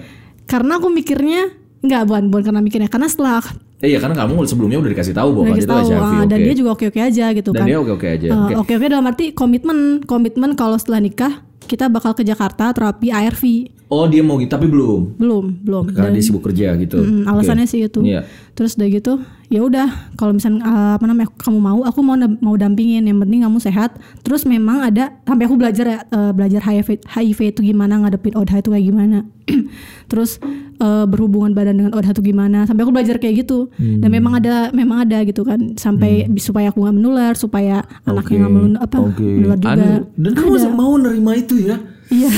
Karena 0.43 0.75
aku 0.75 0.91
mikirnya 0.91 1.55
enggak 1.85 2.03
bukan 2.03 2.23
bukan 2.27 2.43
karena 2.49 2.61
mikirnya 2.61 2.89
karena 2.89 3.07
setelah 3.07 3.41
Eh 3.83 3.91
iya 3.91 3.99
karena 3.99 4.15
kamu 4.15 4.39
sebelumnya 4.47 4.79
udah 4.79 4.87
dikasih 4.87 5.11
tahu 5.11 5.29
bahwa 5.35 5.51
itu 5.51 5.67
tahu 5.67 5.83
HIV, 5.83 5.99
ah, 5.99 6.23
dan 6.25 6.37
oke. 6.39 6.45
dia 6.47 6.53
juga 6.55 6.69
oke-oke 6.73 6.99
aja 7.01 7.25
gitu 7.31 7.49
Dan 7.51 7.59
kan. 7.59 7.67
dia 7.67 7.77
oke-oke 7.77 8.07
aja. 8.07 8.25
Eh, 8.25 8.33
Oke. 8.33 8.53
Oke 8.57 8.71
oke 8.79 8.85
dalam 8.87 9.05
arti 9.05 9.25
komitmen 9.29 9.77
komitmen 10.01 10.55
kalau 10.55 10.79
setelah 10.79 11.03
nikah 11.03 11.33
kita 11.61 11.91
bakal 11.91 12.15
ke 12.15 12.23
Jakarta 12.23 12.71
terapi 12.71 13.09
ARV 13.09 13.43
Oh 13.85 14.09
dia 14.09 14.25
mau 14.25 14.41
gitu 14.41 14.49
tapi 14.49 14.65
belum. 14.65 15.19
belum 15.19 15.45
belum 15.61 15.83
Karena 15.93 16.09
dia 16.09 16.23
sibuk 16.23 16.41
kerja 16.41 16.73
gitu. 16.73 16.97
Mm, 16.97 17.21
Oke. 17.21 17.29
alasannya 17.29 17.67
sih 17.69 17.85
itu. 17.85 18.01
Iya. 18.01 18.25
Terus 18.57 18.73
udah 18.73 18.87
gitu, 18.89 19.13
ya 19.47 19.61
udah 19.61 19.87
kalau 20.17 20.33
misalnya 20.33 20.65
uh, 20.65 20.93
apa 20.97 21.05
namanya 21.05 21.29
kamu 21.37 21.59
mau, 21.61 21.79
aku 21.85 21.99
mau 22.01 22.17
mau 22.17 22.55
dampingin. 22.57 23.05
Yang 23.05 23.25
penting 23.27 23.39
kamu 23.45 23.57
sehat. 23.61 23.91
Terus 24.25 24.43
memang 24.45 24.81
ada 24.81 25.13
sampai 25.25 25.43
aku 25.45 25.55
belajar 25.57 25.85
ya 25.85 25.99
uh, 26.09 26.31
belajar 26.33 26.61
HIV 26.65 27.05
HIV 27.05 27.39
itu 27.55 27.59
gimana 27.61 28.01
ngadepin 28.01 28.33
ODH 28.33 28.65
itu 28.65 28.69
kayak 28.73 28.85
gimana. 28.89 29.17
Terus 30.11 30.41
uh, 30.81 31.05
berhubungan 31.05 31.53
badan 31.53 31.77
dengan 31.77 31.91
ODH 31.93 32.17
itu 32.17 32.33
gimana. 32.33 32.65
Sampai 32.65 32.83
aku 32.83 32.93
belajar 32.93 33.21
kayak 33.21 33.45
gitu. 33.45 33.69
Hmm. 33.77 34.01
Dan 34.01 34.09
memang 34.09 34.41
ada 34.41 34.73
memang 34.73 35.05
ada 35.05 35.21
gitu 35.23 35.45
kan 35.45 35.77
sampai 35.77 36.25
bi- 36.25 36.41
supaya 36.41 36.73
aku 36.73 36.81
nggak 36.81 36.95
menular, 36.97 37.33
supaya 37.37 37.85
anaknya 38.05 38.45
nggak 38.45 38.53
melun- 38.53 38.81
apa 38.81 38.97
Oke. 39.01 39.21
menular 39.21 39.57
juga. 39.61 39.77
Anu, 39.77 40.09
dan 40.17 40.31
kamu 40.33 40.55
mau 40.73 40.93
nerima 40.97 41.31
itu 41.37 41.61
ya? 41.61 41.77
Iya. 42.07 42.29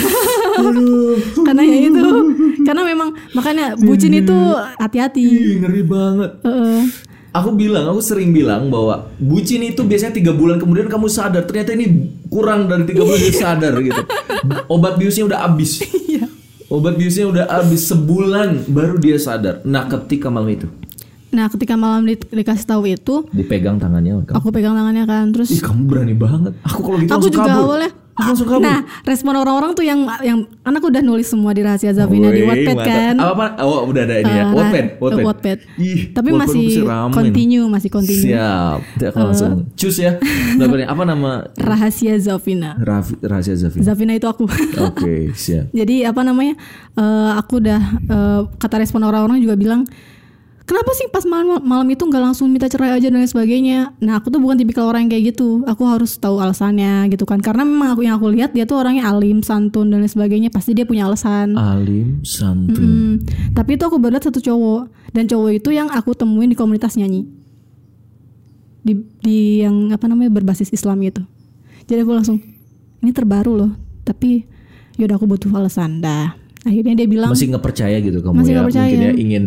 karena 1.43 1.61
ya 1.61 1.77
itu, 1.85 2.07
karena 2.63 2.81
memang 2.83 3.09
makanya 3.31 3.75
bucin 3.75 4.13
itu 4.13 4.37
hati-hati. 4.77 5.21
Ih, 5.21 5.55
ngeri 5.59 5.83
banget. 5.83 6.31
Heeh. 6.41 6.81
Aku 7.29 7.53
bilang, 7.53 7.85
aku 7.85 8.01
sering 8.01 8.31
bilang 8.31 8.67
bahwa 8.67 9.11
bucin 9.17 9.61
itu 9.61 9.83
biasanya 9.83 10.15
tiga 10.15 10.31
bulan 10.31 10.57
kemudian 10.57 10.87
kamu 10.87 11.05
sadar. 11.05 11.45
Ternyata 11.45 11.75
ini 11.75 11.85
kurang 12.25 12.65
dari 12.65 12.83
tiga 12.83 13.03
bulan 13.03 13.19
dia 13.19 13.35
sadar 13.35 13.73
gitu. 13.77 14.01
Obat 14.67 14.97
biusnya 14.97 15.27
udah 15.27 15.39
habis. 15.43 15.83
Iya. 16.07 16.25
Obat 16.67 16.95
biusnya 16.95 17.27
udah 17.27 17.45
habis 17.45 17.85
sebulan 17.85 18.65
baru 18.67 18.97
dia 18.97 19.15
sadar. 19.15 19.61
Nah 19.61 19.85
ketika 19.87 20.27
malam 20.27 20.49
itu 20.49 20.67
Nah, 21.27 21.51
ketika 21.51 21.75
malam 21.75 22.07
di- 22.07 22.15
dikasih 22.15 22.63
tahu 22.65 22.87
itu, 22.87 23.27
dipegang 23.29 23.75
tangannya 23.75 24.23
kamu. 24.23 24.31
aku 24.33 24.47
pegang 24.47 24.73
tangannya 24.73 25.03
kan, 25.03 25.27
terus 25.29 25.51
Ih 25.51 25.59
kamu 25.59 25.83
berani 25.83 26.15
banget. 26.15 26.55
Aku 26.63 26.79
kalau 26.81 26.97
gitu 26.97 27.11
aku 27.11 27.19
langsung 27.19 27.35
juga 27.35 27.43
kabur. 27.45 27.63
awalnya. 27.67 27.91
Langsung 28.17 28.49
kabur. 28.49 28.65
Nah, 28.65 28.81
respon 29.05 29.33
orang-orang 29.37 29.71
tuh 29.71 29.85
yang 29.85 30.09
yang 30.25 30.41
anak 30.65 30.81
udah 30.81 31.05
nulis 31.05 31.29
semua 31.29 31.53
di 31.53 31.61
rahasia 31.61 31.93
Zafina 31.93 32.33
di 32.33 32.41
Wattpad 32.41 32.73
mantap. 32.73 32.89
kan. 32.89 33.15
Apa, 33.15 33.29
apa? 33.29 33.45
Oh 33.61 33.85
udah 33.85 34.01
ada 34.03 34.15
ini 34.19 34.33
ya. 34.33 34.43
Eh, 34.43 34.47
Wattpad, 34.57 34.85
nah, 34.85 34.97
Wattpad. 34.97 35.25
Wattpad. 35.25 35.57
Ih, 35.77 35.99
Tapi 36.11 36.29
Wattpad 36.33 36.49
masih 36.49 36.65
continue, 37.13 37.65
masih 37.69 37.89
continue. 37.93 38.25
Siap. 38.33 38.79
Dia 38.97 39.07
akan 39.13 39.21
langsung 39.29 39.53
cus 39.73 39.95
ya. 40.01 40.11
Dapatnya 40.57 40.87
apa 40.89 41.03
nama 41.05 41.31
Rahasia 41.55 42.17
Zafina. 42.17 42.73
Rafi, 42.81 43.13
rahasia 43.21 43.53
Zafin? 43.53 43.85
Zafina 43.85 44.17
itu 44.17 44.25
aku. 44.25 44.49
Oke, 44.81 45.31
siap. 45.37 45.69
Jadi 45.79 46.01
apa 46.01 46.25
namanya? 46.25 46.57
eh, 46.97 47.31
aku 47.37 47.61
udah 47.61 47.81
eh, 48.01 48.41
kata 48.57 48.81
respon 48.81 49.05
orang-orang 49.05 49.37
juga 49.37 49.53
bilang 49.53 49.85
Kenapa 50.67 50.91
sih 50.91 51.07
pas 51.07 51.23
malam 51.23 51.63
malam 51.63 51.87
itu 51.87 52.03
nggak 52.03 52.19
langsung 52.19 52.51
minta 52.51 52.67
cerai 52.67 52.91
aja 52.91 53.07
dan 53.07 53.23
lain 53.23 53.31
sebagainya? 53.31 53.95
Nah 54.03 54.19
aku 54.19 54.27
tuh 54.27 54.43
bukan 54.43 54.59
tipikal 54.59 54.91
orang 54.91 55.07
yang 55.07 55.15
kayak 55.15 55.31
gitu. 55.31 55.63
Aku 55.63 55.87
harus 55.87 56.19
tahu 56.19 56.43
alasannya 56.43 57.07
gitu 57.07 57.23
kan. 57.23 57.39
Karena 57.39 57.63
memang 57.63 57.95
aku 57.95 58.03
yang 58.03 58.19
aku 58.19 58.27
lihat 58.35 58.51
dia 58.51 58.67
tuh 58.67 58.83
orangnya 58.83 59.07
alim, 59.07 59.39
santun 59.39 59.87
dan 59.87 60.03
lain 60.03 60.11
sebagainya. 60.11 60.51
Pasti 60.51 60.75
dia 60.75 60.83
punya 60.83 61.07
alasan. 61.07 61.55
Alim 61.55 62.19
santun. 62.27 62.83
Hmm, 62.83 63.13
tapi 63.55 63.79
itu 63.79 63.87
aku 63.87 63.95
lihat 63.95 64.27
satu 64.27 64.43
cowok 64.43 64.91
dan 65.15 65.23
cowok 65.25 65.55
itu 65.55 65.71
yang 65.71 65.87
aku 65.87 66.11
temuin 66.11 66.51
di 66.51 66.57
komunitas 66.59 66.99
nyanyi. 66.99 67.23
di 68.83 68.95
di 69.19 69.39
yang 69.59 69.91
apa 69.91 70.07
namanya 70.07 70.31
berbasis 70.31 70.71
Islam 70.71 71.03
gitu 71.03 71.19
jadi 71.91 72.07
aku 72.07 72.11
langsung 72.15 72.39
ini 73.03 73.11
terbaru 73.11 73.51
loh 73.59 73.71
tapi 74.07 74.47
yaudah 74.95 75.19
aku 75.19 75.27
butuh 75.27 75.51
alasan 75.59 75.99
dah 75.99 76.31
akhirnya 76.63 77.03
dia 77.03 77.07
bilang 77.11 77.35
Masih 77.35 77.51
nggak 77.51 77.67
percaya 77.67 77.99
gitu 77.99 78.23
kamu 78.23 78.39
Masih 78.39 78.55
ya. 78.55 78.63
percaya. 78.63 78.87
Mungkin 78.87 79.03
ya 79.03 79.11
ingin 79.19 79.43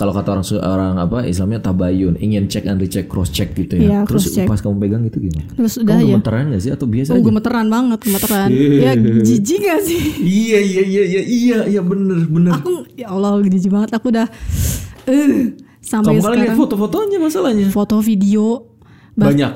kalau 0.00 0.16
kata 0.16 0.28
orang 0.32 0.44
orang 0.64 0.94
apa 0.96 1.18
Islamnya 1.22 1.60
tabayun, 1.60 2.16
ingin 2.16 2.48
cek 2.48 2.64
and 2.64 2.80
recheck, 2.80 3.04
cross 3.04 3.28
check 3.28 3.52
gitu 3.52 3.76
ya. 3.76 3.80
Iya, 3.84 3.98
Terus 4.02 4.32
cross-check. 4.32 4.48
pas 4.48 4.56
kamu 4.56 4.80
pegang 4.80 5.02
itu 5.04 5.20
gimana? 5.20 5.44
terus 5.52 5.76
udah 5.76 5.92
Kamu 5.92 6.00
ya. 6.00 6.08
gemeteran 6.16 6.44
gak 6.48 6.62
sih? 6.64 6.70
Atau 6.70 6.86
biasa 6.88 7.08
oh 7.10 7.14
aja? 7.14 7.22
gemeteran 7.22 7.66
banget 7.68 7.98
gemeteran 8.00 8.48
ya 8.88 8.92
jijik 8.96 9.60
gak 9.60 9.80
sih? 9.82 10.00
Iya 10.18 10.58
iya 10.58 10.82
iya 10.82 11.02
iya 11.04 11.22
iya 11.22 11.58
iya 11.68 11.80
bener 11.84 12.24
bener. 12.24 12.56
aku 12.56 12.88
ya 12.94 13.12
Allah 13.12 13.44
jijik 13.44 13.68
banget. 13.68 13.92
Aku 13.92 14.08
udah 14.08 14.24
eh 15.04 15.52
sampai 15.78 16.16
Kamu 16.16 16.24
sekarang. 16.24 16.56
foto-fotonya 16.56 17.18
masalahnya. 17.18 17.68
foto 17.68 18.00
video. 18.00 18.72
Bah- 19.12 19.28
Banyak. 19.28 19.52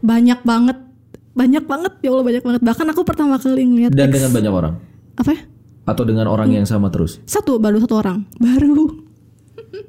Banyak 0.00 0.40
banget. 0.42 0.78
Banyak 1.30 1.64
banget 1.64 1.92
ya 1.98 2.08
Allah 2.10 2.24
banyak 2.24 2.42
banget. 2.42 2.62
Bahkan 2.62 2.86
aku 2.88 3.02
pertama 3.02 3.36
kali 3.36 3.62
ngeliat 3.64 3.90
dan 3.90 4.06
ex- 4.06 4.14
dengan 4.14 4.30
banyak 4.30 4.52
orang? 4.52 4.74
Apa 5.16 5.30
ya? 5.34 5.40
Atau 5.82 6.04
dengan 6.04 6.26
orang 6.26 6.52
yang 6.52 6.62
sama 6.62 6.86
terus. 6.86 7.18
satu 7.24 7.58
baru 7.58 7.80
satu 7.80 7.98
orang. 7.98 8.22
Baru 8.36 8.99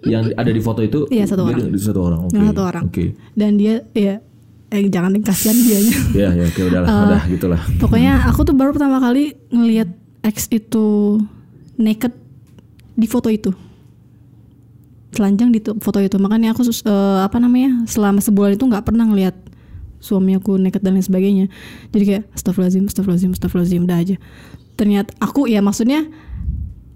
Yang 0.04 0.34
ada 0.34 0.50
di 0.50 0.60
foto 0.60 0.80
itu 0.80 1.06
Iya, 1.08 1.26
satu 1.26 1.42
orang. 1.44 1.74
satu 1.76 2.00
orang. 2.00 2.20
Oke. 2.22 2.32
Dengan 2.32 2.48
satu 2.50 2.64
orang. 2.64 2.84
Oke. 2.86 3.06
dan 3.34 3.52
dia 3.56 3.82
ya 3.92 4.22
eh 4.68 4.88
jangan 4.88 5.12
kasihan 5.20 5.52
dianya 5.54 5.98
Ya 6.22 6.30
ya 6.32 6.46
oke 6.46 6.62
udahlah 6.64 6.88
Eh, 6.88 7.04
udah 7.04 7.22
gitulah. 7.28 7.62
pokoknya 7.78 8.14
aku 8.26 8.42
tuh 8.42 8.54
baru 8.54 8.72
pertama 8.72 8.98
kali 8.98 9.24
ngelihat 9.50 9.90
ex 10.22 10.48
itu 10.48 11.18
naked 11.76 12.14
di 12.94 13.06
foto 13.06 13.28
itu 13.28 13.52
telanjang 15.12 15.52
di 15.52 15.60
foto 15.60 16.00
itu 16.00 16.16
makanya 16.16 16.56
aku 16.56 16.64
eh, 16.64 16.86
apa 17.20 17.36
namanya 17.36 17.84
selama 17.84 18.24
sebulan 18.24 18.56
itu 18.56 18.64
nggak 18.64 18.86
pernah 18.86 19.04
ngelihat 19.04 19.36
suami 20.00 20.34
aku 20.34 20.56
naked 20.56 20.80
dan 20.80 20.96
lain 20.96 21.04
sebagainya 21.04 21.46
jadi 21.92 22.04
kayak 22.08 22.24
astagfirullahaladzim 22.32 22.88
astagfirullahaladzim 22.88 23.32
astagfirullahaladzim 23.36 23.84
udah 23.84 23.98
aja 24.00 24.16
ternyata 24.74 25.12
aku 25.20 25.46
ya 25.46 25.60
maksudnya 25.60 26.08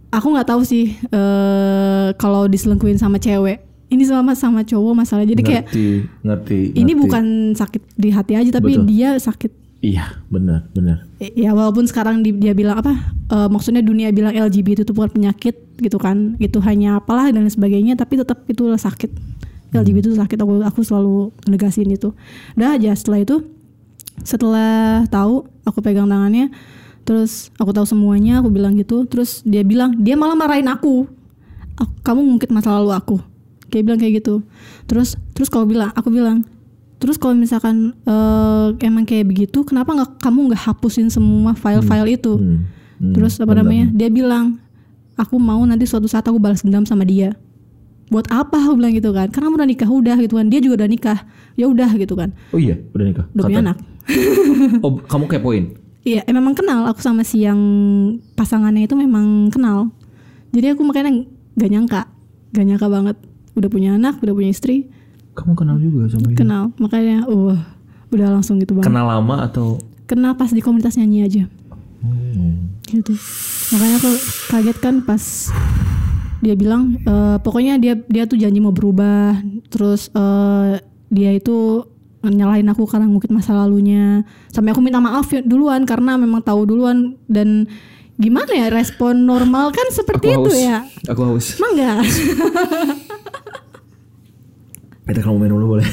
aku 0.09 0.27
nggak 0.29 0.47
tahu 0.47 0.61
sih 0.61 0.93
eh 1.05 2.07
kalau 2.15 2.45
diselingkuhin 2.45 2.97
sama 2.97 3.17
cewek 3.17 3.61
ini 3.85 4.03
sama 4.03 4.33
sama 4.33 4.61
cowok 4.61 4.93
masalah 4.93 5.23
jadi 5.23 5.41
kayak 5.41 5.63
ngerti 5.69 5.87
ngerti. 6.21 6.59
ini 6.73 6.91
ngerti. 6.91 7.01
bukan 7.05 7.23
sakit 7.53 7.81
di 7.95 8.09
hati 8.09 8.33
aja 8.33 8.51
tapi 8.51 8.75
Betul. 8.75 8.87
dia 8.89 9.11
sakit 9.15 9.51
Iya 9.85 10.17
benar 10.33 10.65
benar. 10.73 11.05
ya 11.21 11.53
walaupun 11.53 11.85
sekarang 11.85 12.25
di- 12.25 12.33
dia 12.33 12.57
bilang 12.57 12.81
apa 12.81 12.97
eh, 13.29 13.49
maksudnya 13.51 13.85
dunia 13.85 14.09
bilang 14.09 14.33
LGBT 14.33 14.81
itu 14.81 14.93
bukan 14.97 15.13
penyakit 15.13 15.53
gitu 15.77 16.01
kan 16.01 16.33
itu 16.41 16.57
hanya 16.65 16.97
apalah 16.97 17.29
dan 17.29 17.45
sebagainya 17.45 17.93
tapi 17.93 18.17
tetap 18.17 18.41
itu 18.49 18.65
sakit 18.65 19.13
LGBT 19.69 20.09
itu 20.09 20.17
sakit 20.17 20.37
aku 20.41 20.65
aku 20.65 20.79
selalu 20.81 21.29
negasin 21.45 21.85
itu 21.91 22.17
udah 22.57 22.73
aja 22.73 22.97
setelah 22.97 23.19
itu 23.21 23.45
setelah 24.23 25.03
tahu 25.05 25.45
aku 25.67 25.79
pegang 25.83 26.07
tangannya 26.07 26.49
terus 27.05 27.53
aku 27.55 27.69
tahu 27.69 27.85
semuanya 27.85 28.41
aku 28.41 28.49
bilang 28.49 28.73
gitu. 28.75 29.05
Terus 29.05 29.39
dia 29.41 29.61
bilang 29.61 29.93
dia 29.95 30.17
malah 30.17 30.33
marahin 30.33 30.65
aku. 30.65 31.05
"Ak- 31.75 32.01
kamu 32.01 32.19
ngungkit 32.25 32.49
masa 32.49 32.73
lalu 32.73 32.91
aku. 32.91 33.17
Kayak 33.69 33.83
bilang 33.85 33.99
kayak 33.99 34.13
gitu. 34.19 34.41
Terus 34.85 35.13
terus 35.31 35.47
kalau 35.47 35.63
bilang 35.63 35.93
aku 35.93 36.09
bilang 36.09 36.41
terus 36.95 37.15
kalau 37.15 37.35
misalkan 37.35 37.93
eh, 38.03 38.67
emang 38.81 39.03
kayak 39.03 39.27
begitu 39.27 39.61
kenapa 39.61 39.93
nggak 39.93 40.11
kamu 40.17 40.49
nggak 40.49 40.61
hapusin 40.65 41.07
semua 41.07 41.53
file-file 41.53 42.09
itu? 42.11 42.33
Hmm. 42.35 42.65
Hmm. 42.95 43.11
terus 43.11 43.35
apa 43.37 43.51
namanya? 43.53 43.91
Dia 43.91 44.07
bilang 44.07 44.57
aku 45.13 45.35
mau 45.35 45.59
nanti 45.61 45.83
suatu 45.83 46.07
saat 46.07 46.23
aku 46.23 46.39
balas 46.39 46.63
dendam 46.63 46.83
sama 46.83 47.03
dia. 47.03 47.35
Buat 48.07 48.29
apa? 48.29 48.55
Aku 48.61 48.77
bilang 48.77 48.93
gitu 48.93 49.11
kan. 49.11 49.27
Karena 49.27 49.51
udah 49.51 49.65
nikah 49.65 49.89
udah 49.89 50.15
gitu 50.17 50.37
kan. 50.37 50.47
Dia 50.47 50.59
juga 50.59 50.81
udah 50.81 50.89
nikah. 50.89 51.19
Ya 51.53 51.65
udah 51.67 51.89
gitu 51.91 52.15
kan. 52.15 52.31
Oh 52.49 52.57
iya 52.57 52.79
udah 52.95 53.05
nikah. 53.05 53.25
udah 53.29 53.43
punya 53.43 53.59
anak. 53.61 53.77
Oh 54.79 54.95
kamu 55.03 55.25
kepoin. 55.27 55.65
Iya, 56.05 56.21
eh, 56.21 56.31
memang 56.31 56.53
kenal 56.53 56.85
aku 56.85 57.01
sama 57.01 57.25
si 57.25 57.41
yang 57.41 57.57
pasangannya 58.33 58.85
itu 58.85 58.93
memang 58.93 59.49
kenal. 59.49 59.89
Jadi 60.53 60.71
aku 60.71 60.85
makanya 60.85 61.25
gak 61.53 61.67
nyangka, 61.67 62.01
gak 62.53 62.61
nyangka 62.63 62.87
banget. 62.87 63.17
Udah 63.57 63.69
punya 63.69 63.97
anak, 63.97 64.21
udah 64.21 64.31
punya 64.31 64.53
istri, 64.53 64.85
Kamu 65.33 65.51
kenal 65.51 65.75
juga 65.75 66.05
sama 66.07 66.29
dia? 66.29 66.37
kenal. 66.37 66.63
Makanya, 66.77 67.25
uh, 67.25 67.57
udah 68.07 68.27
langsung 68.31 68.61
gitu 68.61 68.71
banget. 68.71 68.87
Kenal 68.87 69.05
lama 69.09 69.35
atau? 69.43 69.81
Kenal 70.05 70.37
pas 70.37 70.47
di 70.47 70.61
komunitas 70.61 70.93
nyanyi 70.95 71.25
aja, 71.25 71.43
Hmm. 71.99 72.69
gitu. 72.85 73.17
Makanya 73.73 73.95
aku 73.97 74.11
kaget 74.47 74.77
kan 74.77 74.95
pas 75.01 75.49
dia 76.37 76.53
bilang, 76.53 77.01
eh, 77.01 77.37
pokoknya 77.41 77.81
dia 77.81 77.97
dia 77.97 78.23
tuh 78.23 78.37
janji 78.37 78.61
mau 78.61 78.69
berubah. 78.69 79.41
Terus 79.67 80.13
eh, 80.13 80.77
dia 81.09 81.33
itu 81.33 81.81
nyalahin 82.31 82.65
aku 82.65 82.85
karena 82.85 83.05
ngukit 83.05 83.29
masa 83.29 83.53
lalunya 83.53 84.25
sampai 84.49 84.73
aku 84.73 84.81
minta 84.81 84.97
maaf 84.97 85.29
ya 85.29 85.41
duluan 85.43 85.85
karena 85.85 86.17
memang 86.17 86.41
tahu 86.41 86.65
duluan 86.65 87.13
dan 87.29 87.69
gimana 88.15 88.49
ya 88.49 88.67
respon 88.71 89.27
normal 89.27 89.69
kan 89.69 89.85
seperti 89.91 90.33
Aku 90.33 90.47
itu 90.47 90.51
haus. 90.55 90.63
ya 90.63 90.77
Aku 91.11 91.21
haus. 91.21 91.45
emang 91.59 91.71
enggak 91.75 91.97
Kita 95.05 95.21
kamu 95.21 95.37
main 95.37 95.53
dulu 95.53 95.77
boleh? 95.77 95.85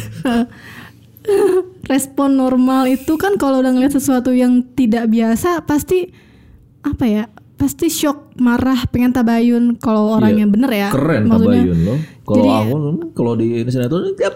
respon 1.93 2.35
normal 2.35 2.89
itu 2.89 3.15
kan 3.15 3.37
kalau 3.37 3.61
udah 3.61 3.71
ngeliat 3.71 3.93
sesuatu 3.93 4.33
yang 4.33 4.65
tidak 4.73 5.07
biasa 5.07 5.63
pasti 5.63 6.11
apa 6.83 7.05
ya 7.05 7.25
pasti 7.63 7.87
shock 7.87 8.35
marah 8.37 8.91
pengen 8.91 9.15
tabayun 9.15 9.79
kalau 9.79 10.19
orang 10.19 10.35
Iya. 10.35 10.41
yang 10.43 10.51
bener 10.51 10.71
ya 10.73 10.89
Keren 10.91 11.23
maksudnya 11.25 11.63
tabayun 11.63 11.79
loh. 11.81 11.99
Kalau 12.23 12.45
aku 12.51 12.75
kalau 13.13 13.33
di 13.35 13.47
sinetron 13.65 14.03
ya, 14.15 14.31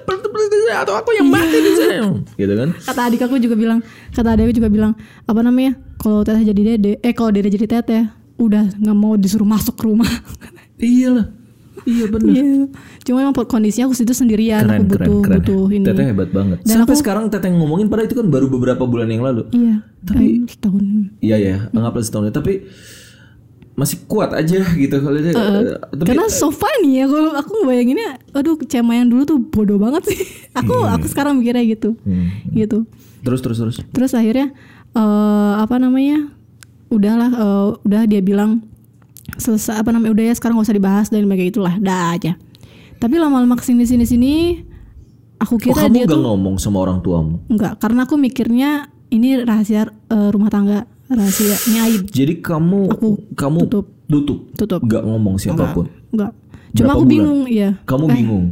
atau 0.78 0.94
aku 0.94 1.10
yang 1.12 1.26
mati 1.26 1.54
di 1.56 1.70
sini, 1.72 1.96
gitu 2.34 2.54
kan? 2.54 2.68
kata 2.76 3.00
adik 3.04 3.20
aku 3.20 3.38
juga 3.38 3.54
bilang 3.54 3.78
kata 4.10 4.28
adik 4.30 4.46
aku 4.46 4.54
juga 4.56 4.68
bilang 4.68 4.92
apa 5.22 5.40
namanya 5.40 5.74
kalau 5.96 6.22
teteh 6.22 6.42
jadi 6.44 6.62
dede 6.74 6.92
eh 6.98 7.10
kalau 7.10 7.30
dede 7.30 7.48
jadi 7.48 7.66
teteh 7.72 8.02
udah 8.36 8.68
nggak 8.74 8.94
mau 8.94 9.14
disuruh 9.14 9.44
masuk 9.44 9.74
rumah 9.80 10.06
Iya 10.76 11.08
lah. 11.10 11.26
Iya 11.84 12.04
benar. 12.06 12.28
Iya. 12.28 12.66
Cuma 13.00 13.22
emang 13.22 13.36
kondisinya 13.38 13.86
aku 13.86 13.94
situ 13.94 14.10
sendirian, 14.10 14.60
Keren, 14.60 14.76
aku 14.82 14.90
keren, 14.90 15.06
butuh 15.06 15.20
keren. 15.22 15.36
butuh 15.40 15.64
ini. 15.70 15.84
Teteh 15.86 16.04
hebat 16.04 16.28
banget. 16.28 16.58
Dan 16.60 16.82
Sampai 16.82 16.92
aku- 16.92 17.00
sekarang 17.00 17.24
Teteh 17.30 17.48
ngomongin 17.48 17.86
padahal 17.86 18.06
itu 18.06 18.16
kan 18.16 18.26
baru 18.26 18.50
beberapa 18.50 18.84
bulan 18.84 19.06
yang 19.06 19.22
lalu. 19.22 19.46
Iya. 19.52 19.86
Tapi- 20.02 20.36
em, 20.36 20.44
setahun. 20.46 20.84
Iya 21.22 21.36
ya, 21.38 21.56
anggaplah 21.70 22.02
setahun. 22.02 22.28
Tapi 22.30 22.52
masih 23.76 24.00
kuat 24.08 24.32
aja 24.32 24.64
gitu 24.72 24.96
kalau 24.98 25.20
dia. 25.20 25.36
tapi 25.92 26.08
Karena 26.08 26.26
so 26.26 26.48
funny 26.48 26.96
ya, 26.96 27.04
aku 27.04 27.16
aku 27.36 27.50
ngebayanginnya, 27.60 28.16
aduh 28.32 28.56
Cema 28.64 28.96
yang 28.96 29.06
dulu 29.06 29.22
tuh 29.22 29.38
bodoh 29.38 29.76
banget 29.76 30.08
sih. 30.08 30.20
aku 30.58 30.72
aku 30.82 31.04
sekarang 31.06 31.36
mikirnya 31.36 31.60
gitu, 31.62 31.92
Hmm. 32.02 32.32
gitu. 32.50 32.88
terus 33.20 33.40
terus 33.40 33.58
terus. 33.58 33.76
Terus 33.84 34.12
akhirnya 34.12 34.56
eh 34.90 35.52
apa 35.56 35.76
namanya, 35.76 36.32
udahlah, 36.88 37.28
eh, 37.28 37.66
udah 37.82 38.02
dia 38.06 38.20
bilang 38.20 38.64
selesai 39.36 39.76
apa 39.76 39.92
namanya, 39.92 40.16
udah 40.16 40.24
ya 40.24 40.34
sekarang 40.34 40.56
gak 40.56 40.66
usah 40.66 40.74
dibahas 40.74 41.06
dan 41.10 41.28
kayak 41.28 41.52
gitulah, 41.52 41.76
dah 41.76 42.16
aja. 42.16 42.32
Tapi 42.96 43.14
lama-lama 43.14 43.54
ke 43.54 43.64
sini 43.66 43.84
sini 43.84 44.08
sini, 44.08 44.32
Oh 45.36 45.44
aku 45.44 45.60
kira 45.60 45.84
kamu 45.84 45.92
dia 45.92 46.04
gak 46.08 46.16
tuh 46.16 46.20
ngomong 46.24 46.56
sama 46.56 46.80
orang 46.80 47.04
tuamu? 47.04 47.44
enggak, 47.46 47.76
karena 47.76 48.08
aku 48.08 48.16
mikirnya 48.16 48.88
ini 49.12 49.36
rahasia 49.38 49.84
eh, 50.08 50.28
rumah 50.32 50.48
tangga, 50.48 50.88
rahasia 51.08 51.56
ini 51.64 51.78
aib. 51.80 52.02
Jadi 52.06 52.34
kamu 52.38 52.80
Aku 52.90 53.08
kamu 53.32 53.58
tutup. 53.64 53.86
tutup, 54.06 54.38
Tutup. 54.54 54.80
Gak 54.82 55.02
ngomong 55.02 55.36
siapa 55.36 55.70
pun. 55.70 55.86
Enggak. 56.10 56.32
Cuma 56.72 56.82
Berapa 56.84 56.92
aku 56.92 57.02
bulan? 57.02 57.12
bingung, 57.12 57.40
iya. 57.46 57.70
Kamu 57.82 58.04
bingung? 58.06 58.44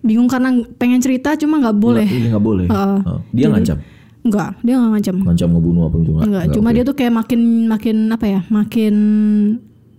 Bingung 0.00 0.28
karena 0.28 0.48
pengen 0.74 0.98
cerita 0.98 1.32
cuma 1.34 1.58
nggak 1.58 1.76
boleh. 1.76 2.04
Nggak, 2.04 2.18
ini 2.18 2.26
nggak 2.28 2.44
boleh. 2.44 2.66
Heeh. 2.66 2.98
Oh, 3.04 3.20
dia 3.30 3.46
ngancam, 3.48 3.76
Enggak, 4.20 4.50
dia 4.58 4.74
nggak 4.74 4.90
ngancam. 4.90 5.16
ngancam 5.22 5.48
ngebunuh 5.50 5.82
apa 5.82 5.94
gitu 5.94 6.10
nggak? 6.10 6.24
Enggak, 6.24 6.42
Nggak, 6.42 6.54
cuma 6.54 6.68
oke. 6.68 6.74
dia 6.74 6.82
tuh 6.82 6.94
kayak 6.94 7.12
makin 7.14 7.40
makin 7.66 7.96
apa 8.08 8.26
ya? 8.26 8.40
Makin 8.46 8.94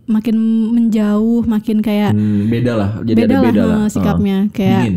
makin 0.05 0.36
menjauh, 0.71 1.41
makin 1.43 1.78
kayak 1.80 2.11
Hmm, 2.11 2.45
beda 2.45 2.71
lah. 2.73 2.89
Jadi 3.01 3.17
beda 3.19 3.26
ada 3.26 3.36
lah 3.36 3.43
beda 3.43 3.63
lah. 3.63 3.76
eh, 3.76 3.88
sikapnya. 3.89 4.38
Heeh. 4.39 4.51
Kayak 4.51 4.80
Dingin. 4.80 4.95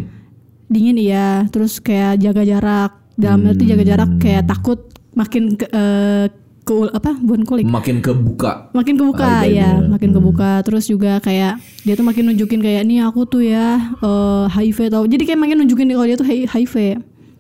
dingin 0.69 0.97
iya, 0.99 1.27
terus 1.49 1.73
kayak 1.79 2.17
jaga 2.19 2.43
jarak. 2.43 2.93
Dalam 3.15 3.41
arti 3.45 3.65
jaga 3.65 3.83
jarak 3.83 4.11
Hmm. 4.11 4.21
kayak 4.21 4.45
takut 4.47 4.79
makin 5.13 5.57
ke, 5.57 5.67
eh, 5.67 6.27
ke 6.69 6.93
apa? 6.93 7.17
Bukan 7.17 7.43
kulik. 7.43 7.65
Makin 7.65 7.99
kebuka. 7.99 8.69
makin 8.71 8.95
kebuka 8.95 9.25
Aibnya. 9.41 9.81
ya 9.81 9.89
makin 9.89 10.09
Hmm. 10.11 10.17
kebuka 10.19 10.51
terus 10.61 10.85
juga 10.85 11.17
kayak 11.19 11.57
dia 11.81 11.95
tuh 11.95 12.05
makin 12.05 12.29
nunjukin 12.29 12.61
kayak 12.61 12.85
nih 12.85 13.01
aku 13.01 13.25
tuh 13.25 13.41
ya 13.41 13.81
eh, 13.97 14.45
HIV 14.47 14.79
tau 14.89 15.05
jadi 15.05 15.25
kayak 15.25 15.41
makin 15.41 15.57
nunjukin 15.59 15.89
kalau 15.89 16.05
dia 16.05 16.15
tuh 16.15 16.25
Hi- 16.25 16.45
HIV 16.47 16.75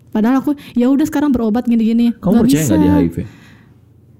padahal 0.08 0.40
aku 0.40 0.56
ya 0.72 0.88
udah 0.88 1.04
sekarang 1.04 1.28
berobat 1.28 1.62
gini-gini 1.62 2.10
Kamu 2.14 2.32
Nggak 2.32 2.42
percaya 2.42 2.56
bisa. 2.58 2.72
nggak 2.72 2.80
dia 2.80 2.92
HIV? 2.96 3.16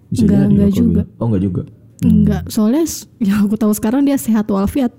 Bisa 0.09 0.23
Nggak, 0.23 0.37
jadi 0.39 0.45
nggak 0.47 0.61
loh 0.61 0.69
kalau 0.69 0.79
juga. 0.79 1.03
bilang. 1.03 1.09
Oh 1.17 1.27
nggak 1.27 1.43
juga. 1.43 1.63
enggak 1.99 2.43
soalnya 2.47 2.85
yang 3.19 3.39
aku 3.43 3.55
tahu 3.57 3.73
sekarang 3.73 4.03
dia 4.03 4.15
sehat 4.17 4.47
walafiat 4.47 4.93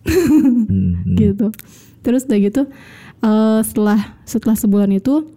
Hmm, 0.00 0.64
hmm. 1.04 1.14
gitu 1.14 1.46
terus 2.00 2.24
udah 2.24 2.40
gitu 2.40 2.62
eh, 3.20 3.60
setelah 3.62 3.98
setelah 4.24 4.54
sebulan 4.54 4.88
itu 4.90 5.28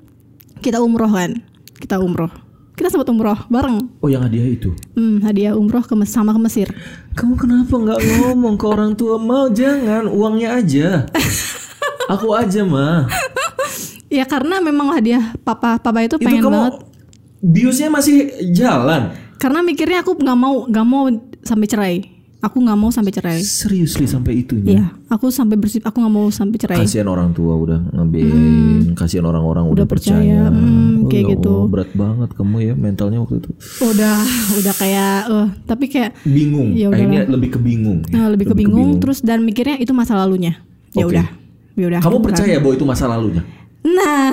kita 0.58 0.80
umroh 0.80 1.10
kan 1.10 1.44
kita 1.76 1.98
umroh 1.98 2.32
kita 2.74 2.90
sempat 2.90 3.06
umroh 3.08 3.38
bareng 3.48 3.78
Oh 4.02 4.10
yang 4.10 4.22
hadiah 4.22 4.50
itu. 4.50 4.74
hmm, 4.94 5.22
hadiah 5.22 5.54
umroh 5.54 5.82
ke 5.82 5.94
sama 6.04 6.34
ke 6.34 6.40
Mesir 6.40 6.68
Kamu 7.14 7.38
kenapa 7.38 7.70
nggak 7.70 8.00
ngomong 8.02 8.58
ke 8.58 8.66
orang 8.66 8.94
tua 8.94 9.16
mau 9.16 9.46
jangan 9.48 10.10
uangnya 10.10 10.58
aja. 10.58 10.88
Aku 12.14 12.34
aja 12.34 12.66
mah. 12.66 13.08
Ya 14.10 14.26
karena 14.26 14.60
memang 14.60 14.92
hadiah 14.92 15.34
papa 15.42 15.78
papa 15.78 16.02
itu 16.02 16.18
Itu 16.18 16.26
pengen 16.26 16.44
kamu 16.44 16.54
banget. 16.54 16.74
biusnya 17.40 17.90
masih 17.90 18.18
jalan. 18.52 19.14
Karena 19.38 19.60
mikirnya 19.62 20.02
aku 20.02 20.16
nggak 20.16 20.38
mau 20.38 20.66
nggak 20.66 20.86
mau 20.86 21.08
sampai 21.42 21.68
cerai. 21.68 21.96
Aku 22.44 22.60
nggak 22.60 22.76
mau 22.76 22.92
sampai 22.92 23.10
cerai. 23.10 23.40
Seriously 23.40 24.04
sampai 24.04 24.44
itunya. 24.44 24.76
Iya, 24.76 24.86
aku 25.08 25.32
sampai 25.32 25.56
bersih. 25.56 25.80
Aku 25.80 25.96
nggak 25.98 26.12
mau 26.12 26.28
sampai 26.28 26.60
cerai. 26.60 26.78
Kasihan 26.78 27.08
orang 27.08 27.32
tua 27.32 27.56
udah 27.56 27.80
ngebiayain, 27.90 28.92
kasihan 28.94 29.24
orang-orang 29.24 29.64
udah, 29.66 29.88
percaya, 29.88 30.20
percaya. 30.44 30.52
hmm, 30.52 31.08
kayak 31.08 31.24
ya 31.24 31.32
gitu. 31.34 31.52
Allah, 31.56 31.72
berat 31.72 31.92
banget 31.94 32.30
kamu 32.36 32.56
ya 32.60 32.74
mentalnya 32.76 33.18
waktu 33.18 33.36
itu. 33.40 33.50
Udah, 33.82 34.18
udah 34.60 34.74
kayak, 34.76 35.16
eh 35.26 35.48
tapi 35.64 35.86
kayak 35.88 36.12
Bingung. 36.22 36.76
Ya 36.76 36.88
Ah, 36.88 37.00
ini 37.00 37.16
udahlah. 37.18 37.32
lebih 37.32 37.50
ke 37.50 37.60
bingung. 37.60 38.00
eh, 38.06 38.28
lebih 38.28 38.46
kebingung. 38.52 39.00
Terus 39.00 39.24
dan 39.24 39.40
mikirnya 39.42 39.80
itu 39.80 39.96
masa 39.96 40.14
lalunya. 40.14 40.60
Ya 40.92 41.08
Oke. 41.08 41.16
udah, 41.16 41.26
ya 41.74 41.86
udah. 41.90 42.00
Kamu 42.04 42.18
percaya 42.20 42.60
bahwa 42.60 42.74
itu 42.76 42.84
masa 42.84 43.08
lalunya? 43.08 43.42
Nah, 43.84 44.32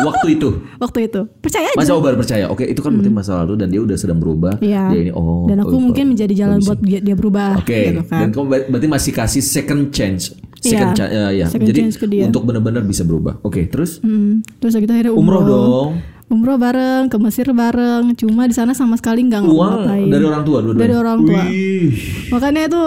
Waktu 0.00 0.38
itu. 0.38 0.62
waktu 0.78 0.98
itu 1.04 1.26
percaya 1.36 1.66
aja. 1.66 1.74
Masa 1.74 1.92
Obar 1.92 2.14
percaya? 2.14 2.46
Oke, 2.46 2.62
itu 2.62 2.78
kan 2.78 2.94
berarti 2.94 3.10
masa 3.10 3.42
lalu 3.42 3.58
dan 3.58 3.66
dia 3.66 3.82
udah 3.82 3.98
sedang 3.98 4.16
berubah. 4.16 4.62
Iya. 4.62 4.94
Dia 4.94 5.00
ini 5.00 5.12
oh. 5.12 5.42
dan 5.44 5.58
aku 5.58 5.74
oh, 5.74 5.82
mungkin 5.82 6.14
menjadi 6.14 6.34
jalan 6.36 6.62
buat 6.62 6.78
dia, 6.78 7.02
dia 7.02 7.12
berubah. 7.12 7.58
Oke. 7.58 7.74
Gitu 7.90 8.02
kan. 8.06 8.20
Dan 8.22 8.28
kamu 8.30 8.46
ber- 8.46 8.66
berarti 8.68 8.86
masih 8.86 9.10
kasih 9.10 9.42
second 9.42 9.90
chance. 9.90 10.30
Second 10.56 10.94
Iya, 10.94 10.96
chance 10.96 11.12
ya. 11.34 11.46
second 11.48 11.66
Jadi 11.66 11.78
chance 11.82 11.96
ke 11.96 12.06
dia. 12.06 12.24
untuk 12.24 12.46
benar-benar 12.46 12.82
bisa 12.82 13.02
berubah. 13.02 13.42
Oke, 13.42 13.66
terus 13.66 13.98
Hmm, 14.00 14.46
terus 14.56 14.72
kita 14.72 14.94
akhirnya 14.94 15.12
umroh 15.12 15.42
umroh. 15.42 15.50
dong. 15.50 15.90
Umroh 16.28 16.54
bareng 16.56 17.06
ke 17.06 17.16
Mesir 17.18 17.46
bareng. 17.48 18.14
Cuma 18.14 18.46
di 18.46 18.54
sana 18.54 18.70
sama 18.70 18.94
sekali 18.94 19.22
nggak 19.24 19.42
ngapain. 19.42 20.06
dari 20.06 20.24
orang 20.24 20.42
tua 20.42 20.58
dua 20.62 20.72
Dari 20.72 20.94
orang 20.94 21.18
tua. 21.22 21.42
Wih. 21.42 21.90
Makanya 22.30 22.66
itu 22.66 22.82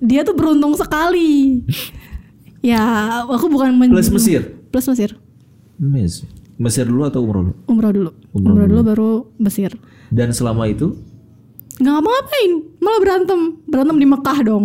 dia 0.00 0.20
tuh 0.20 0.34
beruntung 0.34 0.74
sekali. 0.74 1.62
ya, 2.60 2.82
aku 3.24 3.46
bukan 3.46 3.70
men- 3.72 3.90
Plus 3.92 4.10
Mesir. 4.10 4.42
Plus 4.68 4.86
Mesir. 4.88 5.14
Mesir. 5.84 6.28
Mesir 6.56 6.86
dulu 6.86 7.02
atau 7.04 7.20
umroh 7.20 7.50
dulu? 7.50 7.54
Umroh 7.66 7.92
dulu. 7.92 8.10
Umroh 8.32 8.52
Umroh, 8.54 8.66
dulu. 8.70 8.80
baru 8.86 9.10
Mesir. 9.36 9.74
Dan 10.08 10.30
selama 10.30 10.70
itu? 10.70 10.94
Nggak 11.82 11.92
ngapa-ngapain 11.98 12.52
malah 12.78 13.00
berantem. 13.02 13.40
Berantem 13.66 13.96
di 13.98 14.06
Mekah 14.06 14.38
dong. 14.46 14.64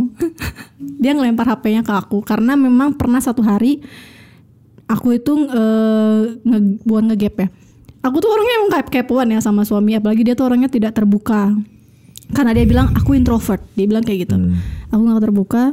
Dia 1.02 1.12
ngelempar 1.18 1.50
HP-nya 1.50 1.82
ke 1.82 1.92
aku 1.92 2.22
karena 2.22 2.54
memang 2.54 2.94
pernah 2.94 3.18
satu 3.18 3.42
hari 3.42 3.82
aku 4.86 5.18
itu 5.18 5.34
eh, 5.50 6.20
nge, 6.46 6.60
bukan 6.86 7.04
ngegap 7.10 7.36
ya. 7.42 7.48
Aku 8.00 8.24
tuh 8.24 8.32
orangnya 8.32 8.54
emang 8.64 8.72
kayak 8.80 8.88
kepoan 8.94 9.28
ya 9.34 9.40
sama 9.44 9.68
suami 9.68 9.92
apalagi 9.98 10.24
dia 10.24 10.32
tuh 10.38 10.48
orangnya 10.48 10.72
tidak 10.72 10.96
terbuka. 10.96 11.52
Karena 12.30 12.54
dia 12.54 12.64
bilang 12.70 12.94
aku 12.94 13.18
introvert. 13.18 13.60
Dia 13.74 13.90
bilang 13.90 14.06
kayak 14.06 14.30
gitu. 14.30 14.38
Aku 14.94 15.02
nggak 15.02 15.24
terbuka 15.26 15.64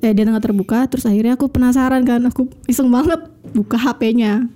eh 0.00 0.12
dia 0.12 0.24
nggak 0.28 0.44
terbuka 0.44 0.88
terus 0.88 1.04
akhirnya 1.04 1.36
aku 1.36 1.52
penasaran 1.52 2.02
kan. 2.08 2.24
Aku 2.32 2.48
iseng 2.66 2.88
banget 2.88 3.20
buka 3.52 3.76
HP-nya 3.76 4.48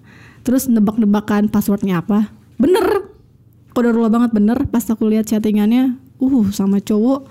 terus 0.42 0.66
nebak-nebakan 0.66 1.48
passwordnya 1.52 2.00
apa? 2.04 2.32
Bener. 2.60 3.08
Kodarullah 3.72 4.10
banget 4.12 4.30
bener. 4.34 4.58
Pas 4.68 4.82
aku 4.88 5.06
lihat 5.08 5.28
chattingannya 5.28 5.96
uh 6.20 6.46
sama 6.52 6.78
cowok. 6.82 7.26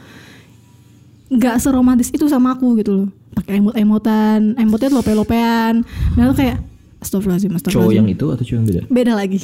Nggak 1.30 1.55
seromantis 1.62 2.10
itu 2.10 2.26
sama 2.26 2.57
aku 2.57 2.74
gitu 2.82 2.91
loh. 2.93 3.10
Pakai 3.38 3.62
emot-emotan 3.62 4.57
emotnya 4.57 4.89
lope-lopean 4.89 5.86
dan 6.18 6.22
aku 6.26 6.36
kayak 6.41 6.57
astagfirullahaladzim 6.99 7.51
cowok 7.55 7.60
astagfirullahaladzim 7.62 8.01
yang 8.03 8.10
itu 8.12 8.26
atau 8.28 8.43
cowok 8.43 8.57
yang 8.57 8.68
beda? 8.68 8.82
beda 8.91 9.14
lagi. 9.16 9.39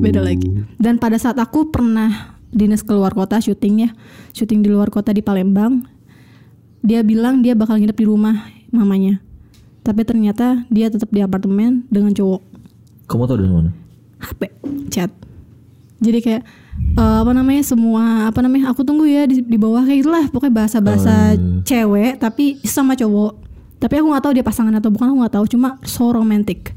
Beda 0.00 0.20
lagi. 0.24 0.48
Dan 0.80 0.94
pada 0.96 1.18
saat 1.20 1.36
aku 1.36 1.68
pernah 1.68 2.38
dinas 2.54 2.80
keluar 2.80 3.12
kota 3.12 3.36
syuting 3.42 3.84
ya 3.84 3.90
syuting 4.32 4.64
di 4.64 4.70
luar 4.72 4.88
kota 4.88 5.12
di 5.12 5.20
Palembang 5.20 5.84
dia 6.80 7.02
bilang 7.02 7.42
dia 7.42 7.58
bakal 7.58 7.76
nginep 7.82 7.98
di 7.98 8.06
rumah 8.06 8.46
mamanya. 8.70 9.18
Tapi 9.82 10.02
ternyata 10.02 10.66
dia 10.70 10.90
tetap 10.90 11.10
di 11.10 11.22
apartemen 11.22 11.86
dengan 11.90 12.14
cowok 12.14 12.55
Kamu 13.06 13.22
tahu 13.30 13.38
dari 13.38 13.50
mana? 13.50 13.70
HP 14.18 14.42
chat. 14.90 15.10
Jadi 16.02 16.18
kayak 16.20 16.42
eh, 16.98 17.18
apa 17.22 17.32
namanya 17.32 17.62
semua 17.64 18.28
apa 18.28 18.44
namanya 18.44 18.74
aku 18.74 18.84
tunggu 18.84 19.08
ya 19.08 19.24
di, 19.24 19.40
di 19.40 19.56
bawah 19.56 19.86
kayak 19.86 20.04
itulah 20.04 20.24
pokoknya 20.28 20.54
bahasa 20.54 20.78
bahasa 20.82 21.14
cewek 21.64 22.20
tapi 22.20 22.60
sama 22.66 22.98
cowok. 22.98 23.46
Tapi 23.76 23.94
aku 24.00 24.06
nggak 24.08 24.24
tahu 24.24 24.32
dia 24.36 24.44
pasangan 24.44 24.72
atau 24.76 24.88
bukan 24.88 25.12
aku 25.12 25.16
nggak 25.24 25.34
tahu. 25.36 25.46
Cuma 25.56 25.68
so 25.84 26.10
romantic. 26.10 26.72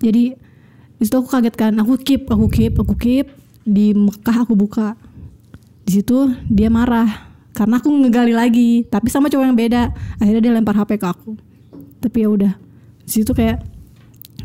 Jadi 0.00 0.34
di 0.96 1.02
situ 1.04 1.16
aku 1.18 1.28
kaget 1.28 1.54
kan. 1.54 1.72
Aku 1.82 1.98
keep 2.00 2.26
aku 2.30 2.46
keep 2.48 2.74
aku 2.80 2.94
keep. 2.96 3.26
Di 3.66 3.92
Mekah 3.92 4.48
aku 4.48 4.56
buka. 4.56 4.96
Di 5.84 6.00
situ 6.00 6.32
dia 6.48 6.70
marah. 6.72 7.28
Karena 7.50 7.82
aku 7.82 7.90
ngegali 7.90 8.32
lagi 8.32 8.86
tapi 8.86 9.10
sama 9.12 9.28
cowok 9.28 9.44
yang 9.44 9.58
beda. 9.58 9.92
Akhirnya 10.22 10.42
dia 10.42 10.52
lempar 10.54 10.78
HP 10.78 10.96
ke 11.02 11.06
aku. 11.06 11.34
Tapi 11.98 12.16
ya 12.24 12.28
udah. 12.30 12.52
Di 13.04 13.10
situ 13.10 13.34
kayak 13.34 13.79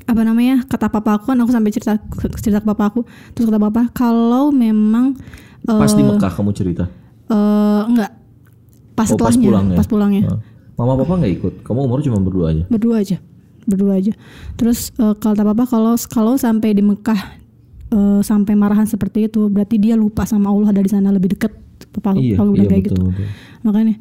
apa 0.01 0.21
namanya 0.21 0.63
kata 0.63 0.87
papa 0.87 1.15
aku 1.15 1.25
kan 1.27 1.37
aku 1.37 1.49
sampai 1.49 1.69
cerita 1.69 1.95
cerita 2.35 2.59
ke 2.59 2.67
papa 2.67 2.83
aku 2.87 3.01
terus 3.31 3.45
kata 3.45 3.57
papa 3.57 3.81
kalau 3.89 4.49
memang 4.49 5.15
eh, 5.61 5.73
Pas 5.73 5.89
di 5.89 6.01
Mekah 6.01 6.29
kamu 6.29 6.51
cerita. 6.51 6.85
eh, 7.25 7.81
enggak 7.85 8.11
pas 8.91 9.05
Oh, 9.05 9.17
pas 9.17 9.31
setelahnya 9.31 9.43
pulangnya. 9.45 9.75
pas 9.75 9.87
pulangnya 9.87 10.21
Ah. 10.27 10.39
Mama 10.75 10.93
papa 10.97 11.15
nggak 11.15 11.33
ikut. 11.33 11.53
Kamu 11.61 11.79
umur 11.83 11.99
cuma 12.01 12.19
berdua 12.19 12.51
aja. 12.51 12.63
berdua 12.67 12.99
aja 12.99 13.17
berdua 13.63 13.95
aja 13.95 14.13
terus 14.53 14.93
eh, 14.95 15.15
kata 15.15 15.41
papa 15.43 15.65
kalau 15.65 15.95
kalau 16.05 16.33
sampai 16.35 16.71
di 16.71 16.81
Mekah 16.81 17.17
eh, 17.89 18.21
sampai 18.21 18.53
marahan 18.53 18.85
seperti 18.85 19.25
itu 19.25 19.47
berarti 19.47 19.75
dia 19.75 19.95
lupa 19.95 20.21
sama 20.23 20.47
Allah 20.47 20.69
dari 20.69 20.85
sana 20.85 21.09
lebih 21.09 21.33
deket 21.33 21.49
papa 21.91 22.13
Iya, 22.13 22.35
papa 22.35 22.45
aku 22.45 22.53
iya 22.55 22.67
kayak 22.67 22.83
betul, 22.83 22.93
gitu 22.93 23.01
betul. 23.09 23.27
makanya 23.61 23.95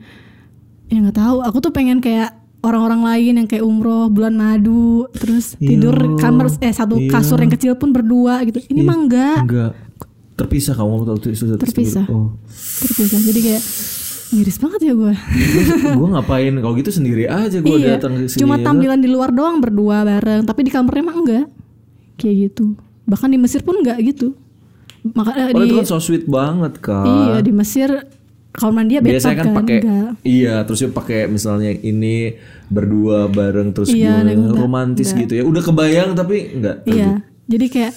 ya 0.84 0.96
nggak 1.00 1.16
tahu 1.16 1.36
aku 1.40 1.58
tuh 1.60 1.72
pengen 1.72 1.98
kayak 1.98 2.43
orang-orang 2.64 3.04
lain 3.04 3.32
yang 3.38 3.46
kayak 3.46 3.60
umroh 3.60 4.08
bulan 4.08 4.32
madu 4.32 5.04
terus 5.12 5.52
tidur 5.54 5.92
Iya, 5.92 6.16
kamar 6.18 6.48
eh 6.58 6.72
satu 6.72 6.96
iya. 6.96 7.12
kasur 7.12 7.36
yang 7.36 7.52
kecil 7.52 7.76
pun 7.76 7.92
berdua 7.92 8.40
gitu 8.42 8.64
ini 8.66 8.80
mah 8.80 8.96
enggak 8.96 9.38
Enggak. 9.44 9.72
Terpisah 10.34 10.74
kamu 10.74 11.04
tahu 11.04 11.16
itu 11.22 11.28
susah 11.36 11.54
Terpisah. 11.54 12.04
Oh. 12.08 12.34
terpisah 12.80 13.20
jadi 13.22 13.40
kayak 13.44 13.62
miris 14.32 14.58
banget 14.58 14.80
ya 14.82 14.92
gue 14.92 15.12
gue 15.94 16.08
ngapain 16.10 16.50
kalau 16.56 16.74
gitu 16.74 16.90
sendiri 16.90 17.24
aja 17.24 17.54
gue 17.56 17.76
iya 17.76 17.94
datang 17.94 18.18
ke 18.18 18.26
sini. 18.26 18.40
cuma 18.42 18.58
ya. 18.58 18.66
tampilan 18.66 18.98
di 18.98 19.06
luar 19.06 19.30
doang 19.30 19.62
berdua 19.62 20.02
bareng 20.02 20.42
tapi 20.42 20.66
di 20.66 20.70
kamarnya 20.72 21.04
mah 21.04 21.16
enggak 21.16 21.44
kayak 22.16 22.50
gitu 22.50 22.74
bahkan 23.04 23.28
di 23.28 23.38
Mesir 23.38 23.62
pun 23.62 23.78
enggak 23.78 24.00
gitu 24.02 24.34
makanya 25.06 25.52
Oh 25.52 25.60
di 25.60 25.68
itu 25.68 25.74
kan 25.76 25.86
so 25.86 26.00
sweet 26.00 26.24
banget 26.24 26.80
kak. 26.80 27.04
iya 27.04 27.38
di 27.38 27.52
Mesir 27.52 27.92
kamar 28.54 28.72
mandi 28.76 28.92
ya 28.94 29.00
Biasanya 29.00 29.34
kan 29.34 29.46
bathtub 29.46 29.58
pakai 29.58 29.78
iya 30.22 30.54
terus 30.62 30.78
dia 30.78 30.90
pakai 30.90 31.20
misalnya 31.26 31.70
ini 31.72 32.38
berdua 32.66 33.26
bareng 33.26 33.70
terus 33.70 33.90
Iya, 33.90 34.22
gimana, 34.22 34.54
romantis 34.54 35.10
enggak. 35.10 35.20
gitu 35.20 35.32
ya. 35.34 35.42
Udah 35.42 35.60
kebayang 35.60 36.10
tapi 36.12 36.36
enggak. 36.54 36.76
iya 36.84 37.18
jadi 37.44 37.66
kayak 37.68 37.92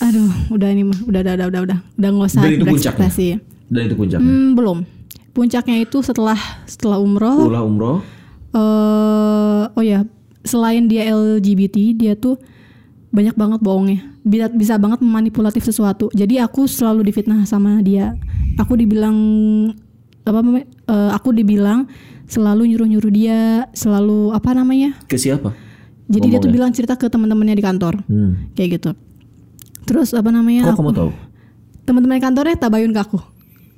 aduh 0.00 0.32
udah 0.50 0.68
ini 0.68 0.82
mah 0.82 1.00
udah 1.02 1.20
udah 1.20 1.34
udah 1.34 1.46
udah 1.46 1.60
udah 1.62 1.78
udah 1.94 2.08
nggak 2.10 2.26
usah 2.26 2.40
Dan 2.40 2.50
itu 2.50 2.64
puncaknya. 2.66 3.08
Dan 3.68 3.82
itu 3.84 3.94
puncaknya. 3.94 4.24
hmm, 4.24 4.48
belum 4.52 4.78
puncaknya 5.30 5.76
itu 5.78 5.98
setelah 6.00 6.38
setelah 6.64 6.98
umroh 6.98 7.46
Ulah 7.46 7.62
umroh. 7.62 8.00
eh 8.50 9.64
oh 9.68 9.84
ya 9.84 10.02
selain 10.42 10.84
dia 10.84 11.06
LGBT 11.06 11.76
dia 11.92 12.12
tuh 12.14 12.40
banyak 13.10 13.34
banget 13.34 13.60
bohongnya 13.60 14.00
bisa 14.20 14.48
bisa 14.48 14.74
banget 14.74 14.98
memanipulatif 14.98 15.62
sesuatu 15.62 16.08
jadi 16.10 16.42
aku 16.42 16.64
selalu 16.64 17.04
difitnah 17.04 17.44
sama 17.44 17.78
dia 17.78 18.16
aku 18.56 18.74
dibilang 18.74 19.16
apa 20.32 20.38
eh, 20.56 21.10
aku 21.10 21.28
dibilang 21.32 21.90
selalu 22.24 22.62
nyuruh 22.68 22.86
nyuruh 22.86 23.10
dia 23.10 23.40
selalu 23.72 24.30
apa 24.30 24.50
namanya 24.52 24.94
Ke 25.04 25.16
siapa? 25.16 25.50
jadi 26.06 26.26
dia 26.26 26.38
tuh 26.38 26.46
Ngomongnya? 26.46 26.54
bilang 26.56 26.70
cerita 26.70 26.94
ke 26.94 27.06
teman-temannya 27.06 27.52
di 27.52 27.64
kantor 27.64 27.94
Hmm. 28.04 28.50
kayak 28.52 28.78
gitu 28.78 28.90
terus 29.82 30.10
apa 30.12 30.28
namanya 30.28 30.64
Kok 30.64 30.70
aku- 30.70 30.80
kamu 30.80 30.92
tahu? 30.96 31.10
teman-teman 31.82 32.18
kantornya 32.18 32.54
tabayun 32.56 32.90
ke 32.90 33.00
aku 33.00 33.18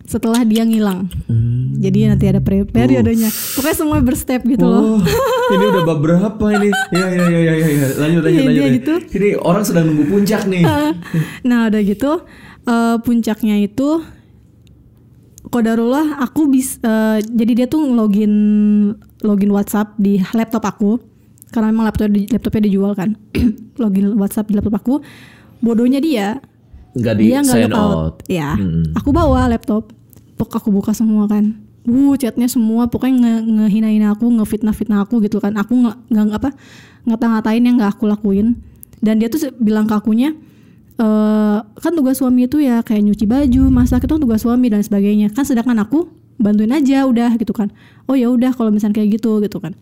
setelah 0.03 0.43
dia 0.43 0.61
ngilang 0.63 1.09
Hmm. 1.25 1.79
jadi 1.79 2.11
nanti 2.11 2.27
ada 2.27 2.39
peri- 2.39 2.67
periodenya 2.67 3.31
pokoknya 3.31 3.73
semua 3.75 3.99
berstep 3.99 4.45
gitu 4.45 4.61
Oh, 4.61 4.99
loh 4.99 5.01
ini 5.55 5.65
udah 5.65 5.83
bab 5.83 5.99
berapa 5.99 6.45
ini? 6.55 6.69
Ya 6.91 7.07
ya 7.07 7.25
ya 7.27 7.41
ya 7.41 7.55
ya. 7.55 7.67
ya. 7.71 7.89
Lanjut 7.99 8.21
lanjut 8.21 8.33
Iya, 8.35 8.49
lanjut. 8.51 8.63
ya. 8.63 8.71
gitu. 8.75 8.95
Ini 9.13 9.29
orang 9.39 9.63
sedang 9.63 9.85
nunggu 9.87 10.05
puncak 10.07 10.43
nih. 10.45 10.65
nah 11.49 11.69
udah 11.69 11.81
gitu 11.83 12.13
eh, 12.65 12.97
puncaknya 12.99 13.57
itu 13.59 13.89
kodarullah 15.53 16.25
aku 16.25 16.49
bis 16.49 16.81
eh, 16.81 17.21
jadi 17.21 17.53
dia 17.53 17.67
tuh 17.69 17.93
login 17.93 18.33
login 19.21 19.53
WhatsApp 19.53 19.93
di 20.01 20.17
laptop 20.33 20.65
aku. 20.65 20.97
Karena 21.53 21.69
memang 21.69 21.93
laptop 21.93 22.09
laptopnya 22.09 22.63
dijual 22.65 22.97
kan. 22.97 23.13
Login 23.83 24.17
WhatsApp 24.17 24.49
di 24.49 24.57
laptop 24.57 24.81
aku. 24.81 24.95
Bodohnya 25.61 26.01
dia. 26.01 26.41
Enggak 26.97 27.15
di 27.21 27.29
dia 27.29 27.45
nggak 27.45 27.73
logout 27.73 27.77
out. 27.77 28.15
ya 28.29 28.57
Mm-mm. 28.57 28.97
aku 28.97 29.13
bawa 29.13 29.53
laptop. 29.53 29.93
Pok 30.41 30.49
aku 30.57 30.73
buka 30.73 30.97
semua 30.97 31.29
kan. 31.29 31.61
Uh 31.85 32.17
chatnya 32.17 32.49
semua. 32.49 32.89
Pokoknya 32.89 33.21
nge 33.21 33.33
ngehina-hina 33.53 34.17
aku 34.17 34.33
ngefitnah-fitnah 34.33 35.05
aku 35.05 35.21
gitu 35.21 35.45
kan. 35.45 35.53
Aku 35.61 35.77
nggak 35.77 35.97
nggak 36.09 36.41
apa 36.41 36.51
ngata-ngatain 37.05 37.61
yang 37.61 37.77
nggak 37.77 38.01
aku 38.01 38.09
lakuin. 38.09 38.57
Dan 39.05 39.21
dia 39.21 39.29
tuh 39.29 39.53
bilang 39.61 39.85
ke 39.85 39.93
akunya 39.93 40.33
eh 41.01 41.59
kan 41.63 41.93
tugas 41.97 42.21
suami 42.21 42.45
itu 42.45 42.61
ya 42.61 42.85
kayak 42.85 43.03
nyuci 43.09 43.25
baju 43.25 43.63
masak 43.73 44.05
itu 44.05 44.13
kan 44.13 44.23
tugas 44.23 44.41
suami 44.45 44.69
dan 44.69 44.85
sebagainya 44.85 45.33
kan 45.33 45.45
sedangkan 45.47 45.81
aku 45.81 46.11
bantuin 46.37 46.73
aja 46.75 47.09
udah 47.09 47.37
gitu 47.41 47.55
kan 47.57 47.73
oh 48.11 48.17
ya 48.19 48.29
udah 48.29 48.53
kalau 48.53 48.69
misalnya 48.69 49.01
kayak 49.01 49.17
gitu 49.21 49.41
gitu 49.41 49.59
kan 49.63 49.73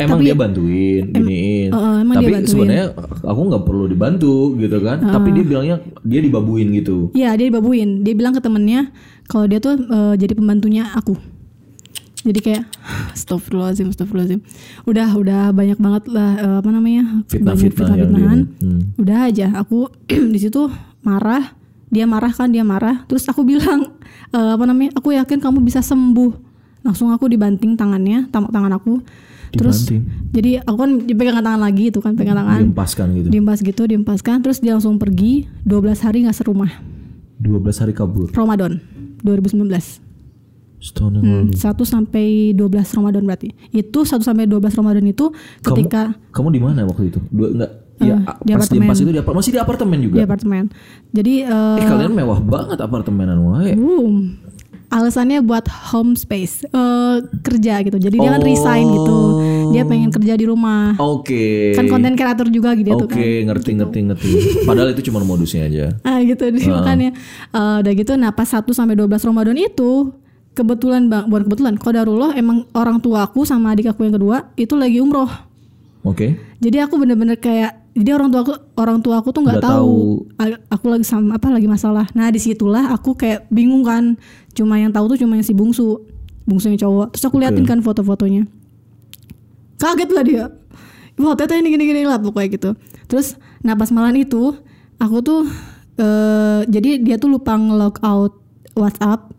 Emang 0.00 0.24
dia 0.24 0.32
bantuin, 0.32 1.12
giniin. 1.12 1.68
eh, 1.68 1.76
eh, 1.76 1.96
emang 2.00 2.16
Tapi 2.24 2.48
sebenarnya 2.48 2.86
aku 3.20 3.40
nggak 3.52 3.64
perlu 3.68 3.84
dibantu 3.84 4.56
gitu 4.56 4.80
kan. 4.80 4.96
Tapi 5.04 5.28
dia 5.36 5.44
bilangnya 5.44 5.76
dia 6.00 6.20
dibabuin 6.24 6.72
gitu. 6.72 7.12
Iya 7.12 7.36
dia 7.36 7.52
dibabuin. 7.52 8.00
Dia 8.00 8.16
bilang 8.16 8.32
ke 8.32 8.40
temennya 8.40 8.88
kalau 9.28 9.44
dia 9.44 9.60
tuh 9.60 9.76
eh, 9.76 10.14
jadi 10.16 10.32
pembantunya 10.32 10.88
aku. 10.96 11.20
Jadi 12.20 12.38
kayak 12.38 12.62
Astagfirullahaladzim, 13.10 13.88
Astagfirullahaladzim. 13.88 14.40
Udah, 14.84 15.08
udah 15.14 15.40
banyak 15.50 15.76
banget 15.76 16.04
lah 16.06 16.30
eh, 16.36 16.56
apa 16.58 16.68
namanya 16.68 17.24
Fitnah-fitnah 17.26 17.88
banyak 17.88 17.96
yang 17.96 18.12
fitnah-fitnahan. 18.12 18.38
dia- 18.38 18.60
hmm. 18.62 18.80
Udah 18.98 19.18
aja, 19.24 19.46
aku 19.56 19.78
di 20.34 20.38
situ 20.38 20.68
marah. 21.00 21.56
Dia 21.88 22.04
marah 22.04 22.30
kan, 22.30 22.46
dia 22.46 22.62
marah. 22.62 23.02
Terus 23.04 23.24
aku 23.24 23.40
bilang 23.42 23.96
eh, 24.30 24.50
apa 24.52 24.62
namanya? 24.62 24.94
Aku 24.94 25.10
yakin 25.10 25.38
kamu 25.38 25.58
bisa 25.60 25.80
sembuh. 25.80 26.52
Langsung 26.80 27.08
aku 27.08 27.24
dibanting 27.26 27.72
tangannya, 27.74 28.28
tam- 28.28 28.48
tangan 28.48 28.72
aku. 28.72 29.00
Terus 29.50 29.82
Dibanting? 29.82 30.30
jadi 30.30 30.50
aku 30.62 30.76
kan 30.76 30.90
dipegang 31.02 31.36
tangan 31.36 31.58
lagi 31.58 31.90
itu 31.90 31.98
kan, 31.98 32.14
pegang 32.14 32.36
tangan. 32.36 32.62
Diempaskan 32.62 33.06
gitu. 33.12 33.26
Diempas 33.28 33.58
gitu, 33.60 33.82
diempaskan. 33.84 34.36
Terus 34.40 34.60
dia 34.60 34.72
langsung 34.72 34.94
pergi 34.94 35.48
12 35.62 35.98
hari 36.00 36.22
nggak 36.22 36.36
serumah. 36.36 36.70
12 37.38 37.80
hari 37.80 37.90
kabur. 37.90 38.28
Ramadan 38.30 38.78
2019. 39.20 40.09
Setahun 40.80 41.12
yang 41.14 41.22
Hmm, 41.22 41.40
lalu. 41.46 41.54
1 41.54 41.84
sampai 41.84 42.26
12 42.50 42.88
Ramadan 42.90 43.22
berarti. 43.22 43.52
Itu 43.70 44.02
1 44.02 44.20
sampai 44.20 44.44
12 44.44 44.72
Ramadan 44.72 45.04
itu 45.04 45.28
ketika 45.62 46.16
Kamu 46.30 46.48
di 46.48 46.58
mana 46.58 46.82
waktu 46.82 47.08
itu? 47.08 47.20
Dua 47.26 47.48
enggak. 47.50 47.72
Ya, 48.00 48.16
di 48.16 48.24
pas 48.48 48.64
apartemen. 48.64 48.72
diempas 48.80 48.98
itu 48.98 49.10
di 49.10 49.20
apart- 49.20 49.36
masih 49.36 49.52
di 49.52 49.60
apartemen 49.60 49.98
juga. 50.00 50.16
di 50.16 50.22
apartemen. 50.22 50.64
Jadi 51.10 51.34
eh 51.42 51.76
Eh 51.76 51.86
kalian 51.86 52.10
mewah 52.10 52.40
banget 52.40 52.80
apartemenan 52.80 53.36
wae. 53.42 53.76
boom. 53.76 54.40
Alasannya 54.88 55.38
buat 55.40 55.62
home 55.92 56.16
space, 56.16 56.64
eh, 56.64 57.16
kerja 57.38 57.78
gitu. 57.80 57.94
Jadi 57.94 58.16
dia 58.16 58.26
kan 58.28 58.42
resign 58.42 58.90
gitu. 58.90 59.18
Dia 59.70 59.84
pengen 59.84 60.10
kerja 60.10 60.34
di 60.34 60.42
rumah. 60.42 60.98
Oke. 60.98 61.70
Kan 61.72 61.86
konten 61.86 62.16
kreator 62.16 62.48
juga 62.48 62.74
gitu 62.74 62.90
Oke, 62.90 63.04
tuh 63.04 63.08
kan. 63.12 63.20
ngerti 63.46 63.70
ngerti 63.76 63.98
ngerti. 64.02 64.28
Padahal 64.64 64.90
itu 64.90 65.04
cuma 65.04 65.22
modusnya 65.22 65.62
aja. 65.62 65.94
Ah 66.02 66.18
gitu 66.20 66.42
jadi 66.42 66.72
makanya 66.72 67.12
eh, 67.52 67.76
udah 67.78 67.92
gitu 67.94 68.12
nah 68.16 68.32
pas 68.32 68.48
1 68.48 68.66
sampai 68.66 68.96
12 68.96 69.06
Ramadan 69.22 69.54
itu 69.54 70.10
kebetulan 70.54 71.06
bang 71.06 71.30
bukan 71.30 71.42
kebetulan 71.46 71.74
kodarullah 71.78 72.30
emang 72.34 72.66
orang 72.74 72.98
tua 72.98 73.24
aku 73.26 73.46
sama 73.46 73.72
adik 73.72 73.90
aku 73.94 74.06
yang 74.06 74.14
kedua 74.18 74.50
itu 74.58 74.74
lagi 74.74 74.98
umroh. 74.98 75.30
Oke. 76.02 76.36
Jadi 76.60 76.76
aku 76.80 76.96
bener-bener 76.96 77.36
kayak 77.36 77.80
jadi 77.92 78.16
orang 78.16 78.30
tua 78.30 78.40
aku 78.46 78.52
orang 78.78 78.98
tua 79.02 79.14
aku 79.18 79.28
tuh 79.34 79.42
nggak 79.42 79.60
tahu, 79.60 80.24
tahu. 80.38 80.54
aku 80.70 80.84
lagi 80.88 81.04
sama 81.04 81.36
apa 81.36 81.50
lagi 81.50 81.66
masalah. 81.66 82.06
Nah 82.14 82.30
di 82.30 82.40
situlah 82.40 82.94
aku 82.94 83.18
kayak 83.18 83.50
bingung 83.50 83.82
kan. 83.82 84.16
Cuma 84.54 84.78
yang 84.78 84.90
tahu 84.94 85.14
tuh 85.14 85.18
cuma 85.20 85.36
yang 85.36 85.46
si 85.46 85.52
bungsu, 85.52 85.98
bungsu 86.46 86.72
yang 86.72 86.80
cowok. 86.80 87.14
Terus 87.14 87.24
aku 87.26 87.36
liatin 87.38 87.66
kan 87.66 87.78
foto-fotonya. 87.82 88.46
Kaget 89.78 90.10
lah 90.12 90.24
dia. 90.24 90.44
Foto 91.20 91.42
ini 91.52 91.68
gini-gini 91.68 92.02
lah 92.08 92.16
pokoknya 92.16 92.48
gitu. 92.48 92.70
Terus 93.04 93.36
nah 93.60 93.76
pas 93.76 93.92
malam 93.92 94.16
itu 94.16 94.56
aku 94.96 95.16
tuh 95.20 95.42
eh 96.00 96.64
jadi 96.64 96.96
dia 97.02 97.16
tuh 97.20 97.28
lupa 97.28 97.58
nge-log 97.58 98.00
out 98.00 98.40
WhatsApp, 98.78 99.29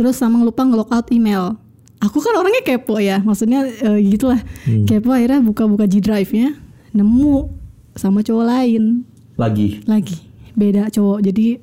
terus 0.00 0.16
sama 0.16 0.40
lupa 0.40 0.64
nge-log 0.64 0.88
out 0.88 1.12
email. 1.12 1.60
Aku 2.00 2.24
kan 2.24 2.32
orangnya 2.32 2.64
kepo 2.64 2.96
ya, 2.96 3.20
maksudnya 3.20 3.68
eh, 3.68 4.00
gitulah. 4.08 4.40
Kepo 4.88 5.12
akhirnya 5.12 5.44
buka-buka 5.44 5.84
G 5.84 6.00
Drive-nya, 6.00 6.56
nemu 6.96 7.52
sama 7.92 8.24
cowok 8.24 8.44
lain. 8.48 9.04
Lagi. 9.36 9.84
lagi. 9.84 10.16
Beda 10.56 10.88
cowok 10.88 11.20
jadi 11.20 11.60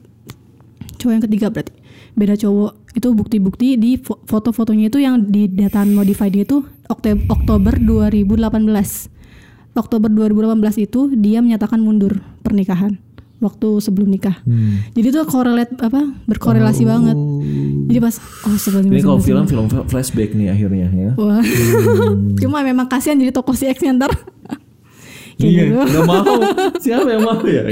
cowok 0.98 1.12
yang 1.12 1.24
ketiga 1.26 1.48
berarti. 1.50 1.74
Beda 2.14 2.34
cowok. 2.38 2.72
Itu 2.94 3.14
bukti-bukti 3.14 3.78
di 3.78 3.98
fo- 3.98 4.22
foto-fotonya 4.26 4.90
itu 4.90 4.98
yang 4.98 5.22
di 5.26 5.50
data 5.50 5.82
modified 5.82 6.34
itu 6.34 6.66
Oktober 7.30 7.78
2018 7.78 9.78
Oktober 9.78 10.10
2018 10.10 10.90
itu 10.90 11.14
dia 11.14 11.46
menyatakan 11.46 11.78
mundur 11.78 12.26
pernikahan 12.42 12.98
waktu 13.38 13.68
sebelum 13.78 14.08
nikah 14.08 14.34
Hmm. 14.42 14.82
jadi 14.92 15.14
tuh 15.14 15.26
korelate 15.26 15.78
apa 15.78 16.02
berkorelasi 16.26 16.84
banget 16.84 17.18
jadi 17.88 18.00
pas 18.00 18.16
oh 18.44 18.56
sebelum 18.56 18.90
Ini 18.90 19.00
kalau 19.00 19.20
film 19.20 19.46
film 19.46 19.66
flashback 19.86 20.34
nih 20.34 20.52
akhirnya 20.52 20.88
ya. 20.90 21.12
Wah. 21.16 21.40
Cuma 22.42 22.60
memang 22.60 22.84
kasihan 22.86 23.16
jadi 23.16 23.32
toko 23.32 23.54
si 23.54 23.64
X 23.66 23.80
ntar. 23.88 24.12
Kayak 25.40 25.48
Iya, 25.48 25.64
gitu. 25.86 26.02
mau. 26.04 26.36
Siapa 26.78 27.08
yang 27.08 27.24
mau 27.24 27.40
ya? 27.42 27.64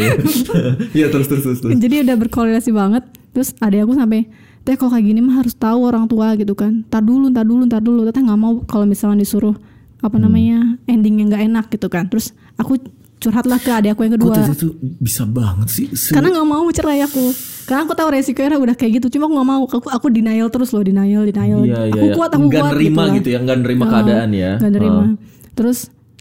Iya, 0.95 1.07
terus 1.09 1.25
terus 1.25 1.43
terus. 1.43 1.59
terus. 1.59 1.73
Jadi 1.73 1.95
udah 2.05 2.15
berkorelasi 2.15 2.71
banget. 2.71 3.03
Terus 3.33 3.51
ada 3.57 3.75
aku 3.75 3.91
sampai 3.91 4.29
teh 4.61 4.73
kok 4.73 4.87
kayak 4.87 5.03
gini 5.03 5.19
mah 5.19 5.41
harus 5.41 5.51
tahu 5.51 5.83
orang 5.83 6.05
tua 6.05 6.37
gitu 6.37 6.53
kan. 6.53 6.85
Tar 6.87 7.01
dulu, 7.01 7.27
tar 7.29 7.43
dulu, 7.43 7.65
tar 7.65 7.81
dulu. 7.81 8.05
Teteh 8.05 8.21
nggak 8.21 8.39
mau 8.39 8.61
kalau 8.63 8.85
misalnya 8.85 9.19
disuruh 9.19 9.57
apa 9.99 10.15
Hmm. 10.15 10.23
namanya 10.23 10.57
endingnya 10.85 11.27
nggak 11.27 11.43
enak 11.43 11.65
gitu 11.69 11.89
kan. 11.89 12.05
Terus 12.07 12.31
aku 12.55 12.77
curhatlah 13.17 13.57
ke 13.57 13.71
adik 13.71 13.93
aku 13.93 14.01
yang 14.03 14.15
kedua. 14.15 14.33
tadi 14.33 14.53
tuh 14.53 14.71
bisa 14.97 15.23
banget 15.23 15.67
sih? 15.67 15.87
Se- 15.91 16.11
Karena 16.11 16.29
nggak 16.31 16.45
mau 16.45 16.65
cerai 16.69 17.01
aku. 17.01 17.31
Karena 17.65 17.81
aku 17.81 17.93
tahu 17.93 18.09
resikonya 18.11 18.55
udah 18.55 18.73
kayak 18.73 19.01
gitu. 19.01 19.17
Cuma 19.17 19.25
aku 19.25 19.33
nggak 19.33 19.49
mau. 19.49 19.63
Aku 19.65 19.87
aku 19.87 20.07
denial 20.09 20.47
terus 20.47 20.69
loh, 20.69 20.81
denial, 20.81 21.23
denial. 21.23 21.61
Iya, 21.61 21.81
iya, 21.85 21.91
aku 21.91 22.05
iya. 22.05 22.13
kuat, 22.13 22.29
aku 22.31 22.45
Nggak 22.45 22.61
kuat. 22.61 22.71
nerima 22.75 23.01
lah. 23.01 23.13
gitu 23.15 23.27
ya, 23.27 23.37
nggak 23.41 23.57
nerima 23.59 23.81
Oh, 23.81 23.89
keadaan 23.89 24.29
ya. 24.31 24.51
nggak 24.55 24.71
nerima. 24.71 25.01
Oh. 25.01 25.07
Terus 25.53 25.77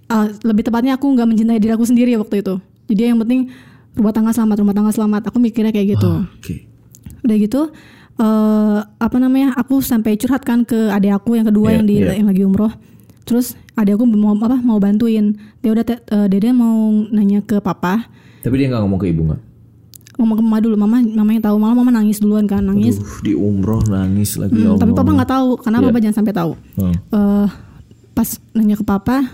ah, 0.06 0.26
lebih 0.40 0.62
tepatnya 0.62 0.92
aku 0.94 1.06
nggak 1.06 1.26
mencintai 1.26 1.58
diri 1.58 1.72
aku 1.72 1.84
sendiri 1.84 2.16
waktu 2.16 2.40
itu. 2.40 2.54
Jadi 2.86 3.00
yang 3.04 3.18
penting 3.18 3.40
rumah 3.92 4.12
tangga 4.12 4.32
selamat, 4.32 4.56
rumah 4.60 4.72
tangga 4.72 4.92
selamat. 4.92 5.22
Aku 5.28 5.36
mikirnya 5.38 5.70
kayak 5.70 5.94
gitu. 5.94 6.10
Oke. 6.32 6.64
Udah 7.20 7.36
gitu 7.36 7.60
eh 8.14 8.78
apa 8.80 9.16
namanya? 9.18 9.52
Aku 9.54 9.82
sampai 9.82 10.14
curhat 10.14 10.40
kan 10.40 10.62
ke 10.62 10.88
adik 10.88 11.10
aku 11.12 11.34
yang 11.34 11.44
kedua 11.44 11.68
Iya, 11.68 11.74
yang 11.74 11.84
di 11.84 11.94
iya. 11.98 12.12
yang 12.14 12.28
lagi 12.28 12.42
umroh. 12.42 12.70
Terus 13.24 13.46
adik 13.72 13.96
aku 13.96 14.04
mau 14.06 14.32
apa? 14.34 14.56
Mau 14.56 14.76
bantuin. 14.76 15.32
Dia 15.58 15.72
udah 15.72 15.84
eh, 15.84 16.26
Dede 16.28 16.50
mau 16.50 16.74
nanya 17.08 17.40
ke 17.40 17.58
papa. 17.58 18.08
Tapi 18.40 18.54
dia 18.54 18.68
nggak 18.68 18.80
ngomong 18.80 19.00
ke 19.00 19.08
ibu 19.08 19.22
nggak? 19.24 19.40
Ngomong 20.14 20.36
ke 20.36 20.42
mama 20.42 20.58
dulu. 20.60 20.74
Mama 20.76 20.96
mamanya 21.00 21.40
tahu. 21.42 21.56
Malah 21.56 21.74
mama 21.74 21.90
nangis 21.90 22.18
duluan 22.18 22.44
kan, 22.44 22.60
nangis. 22.60 22.96
Duh, 22.96 23.18
di 23.20 23.32
umroh 23.32 23.82
nangis 23.82 24.36
lagi 24.36 24.54
ya 24.54 24.70
Hmm, 24.70 24.76
tapi 24.76 24.92
Allah. 24.92 25.00
papa 25.00 25.10
nggak 25.12 25.30
tahu. 25.30 25.48
Karena 25.58 25.78
Iya. 25.78 25.86
papa 25.86 25.98
jangan 25.98 26.16
sampai 26.16 26.34
tahu. 26.34 26.52
Hmm. 26.76 26.94
eh 26.94 27.46
pas 28.14 28.28
nanya 28.52 28.76
ke 28.76 28.86
papa 28.86 29.26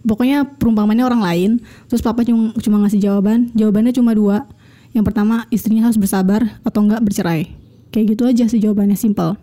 pokoknya 0.00 0.46
perumpamannya 0.52 1.02
orang 1.02 1.18
lain 1.20 1.50
terus 1.86 1.98
papa 1.98 2.22
cuma 2.22 2.54
cuma 2.56 2.78
ngasih 2.80 2.98
jawaban 3.00 3.50
jawabannya 3.52 3.90
cuma 3.90 4.14
dua 4.14 4.46
yang 4.90 5.02
pertama 5.02 5.42
istrinya 5.48 5.86
harus 5.86 5.98
bersabar 5.98 6.58
atau 6.62 6.82
enggak 6.82 7.02
bercerai 7.02 7.50
kayak 7.90 8.14
gitu 8.14 8.22
aja 8.22 8.46
sih 8.46 8.58
jawabannya 8.58 8.94
simpel 8.94 9.34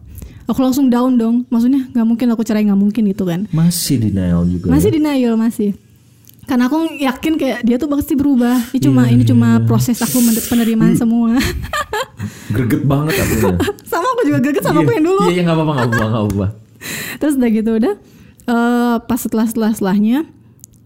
aku 0.50 0.60
langsung 0.66 0.90
down 0.90 1.14
dong. 1.16 1.46
Maksudnya 1.54 1.86
nggak 1.94 2.08
mungkin 2.10 2.28
aku 2.34 2.42
cerai 2.42 2.66
nggak 2.66 2.82
mungkin 2.82 3.06
gitu 3.06 3.24
kan. 3.30 3.46
Masih 3.54 4.02
denial 4.02 4.50
juga. 4.50 4.74
masih 4.74 4.90
denial 4.90 5.38
masih. 5.38 5.78
Karena 6.50 6.66
aku 6.66 6.82
yakin 6.98 7.38
kayak 7.38 7.60
dia 7.62 7.78
tuh 7.78 7.86
pasti 7.86 8.18
berubah. 8.18 8.74
Ini 8.74 8.82
cuma 8.82 9.06
ini 9.06 9.22
cuma 9.22 9.62
proses 9.70 10.02
aku 10.02 10.18
penerimaan 10.50 10.98
semua. 10.98 11.38
Greget 12.58 12.82
banget 12.90 13.14
aku. 13.22 13.54
sama 13.92 14.10
aku 14.18 14.22
juga 14.26 14.40
greget 14.42 14.66
sama 14.66 14.82
aku 14.82 14.92
yang 14.98 15.06
dulu. 15.06 15.30
Iya, 15.30 15.32
iya 15.38 15.42
nggak 15.46 15.58
apa-apa, 15.62 15.72
nggak 15.72 15.86
apa-apa, 15.86 16.08
nggak 16.10 16.24
apa-apa. 16.26 16.48
terus 17.22 17.34
udah 17.38 17.50
gitu 17.54 17.72
udah. 17.78 17.94
Eh 18.50 18.96
pas 19.06 19.20
setelah 19.22 19.46
setelah 19.46 19.72
setelahnya 19.78 20.26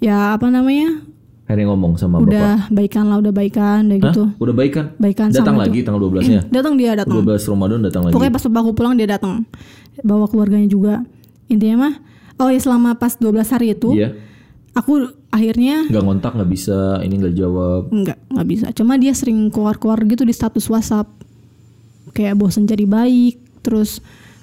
ya 0.03 0.35
apa 0.35 0.51
namanya 0.51 0.99
Akhirnya 1.43 1.67
ngomong 1.69 1.93
sama 1.95 2.17
bapak. 2.17 2.29
udah 2.29 2.51
baikan 2.71 3.05
lah 3.05 3.17
udah 3.19 3.31
baikan 3.31 3.79
udah 3.85 3.97
Hah? 3.97 4.05
gitu 4.07 4.23
Udah 4.37 4.53
baikan? 4.53 4.85
baikan 4.95 5.27
Datang 5.27 5.55
lagi 5.55 5.79
itu. 5.79 5.85
tanggal 5.85 6.01
12-nya. 6.07 6.41
datang 6.47 6.73
dia 6.75 6.91
datang 6.93 7.19
12 7.19 7.51
Ramadan 7.51 7.79
datang 7.81 8.01
lagi. 8.03 8.13
pokoknya 8.13 8.31
pas 8.31 8.43
aku 8.45 8.71
pulang 8.71 8.93
dia 8.93 9.07
datang 9.09 9.43
bawa 9.99 10.25
keluarganya 10.25 10.65
juga 10.65 11.03
intinya 11.45 11.77
mah 11.81 11.93
oh 12.37 12.47
ya 12.47 12.57
selama 12.57 12.95
pas 12.95 13.13
12 13.13 13.27
hari 13.49 13.67
itu 13.71 13.91
Iya. 13.91 14.15
aku 14.71 15.03
akhirnya 15.29 15.83
Nggak 15.85 16.03
ngontak, 16.03 16.31
nggak 16.31 16.47
bisa, 16.47 16.77
ini 17.01 17.13
nggak 17.17 17.35
jawab. 17.35 17.81
nggak 17.89 18.17
nggak 18.29 18.47
bisa 18.47 18.65
cuma 18.71 18.95
dia 18.95 19.11
sering 19.11 19.49
keluar 19.49 19.75
keluar 19.75 19.99
gitu 20.01 20.23
di 20.23 20.31
status 20.31 20.65
WhatsApp 20.65 21.09
kayak 22.11 22.33
bosan 22.33 22.63
jadi 22.63 22.85
baik 22.85 23.35
terus 23.59 23.99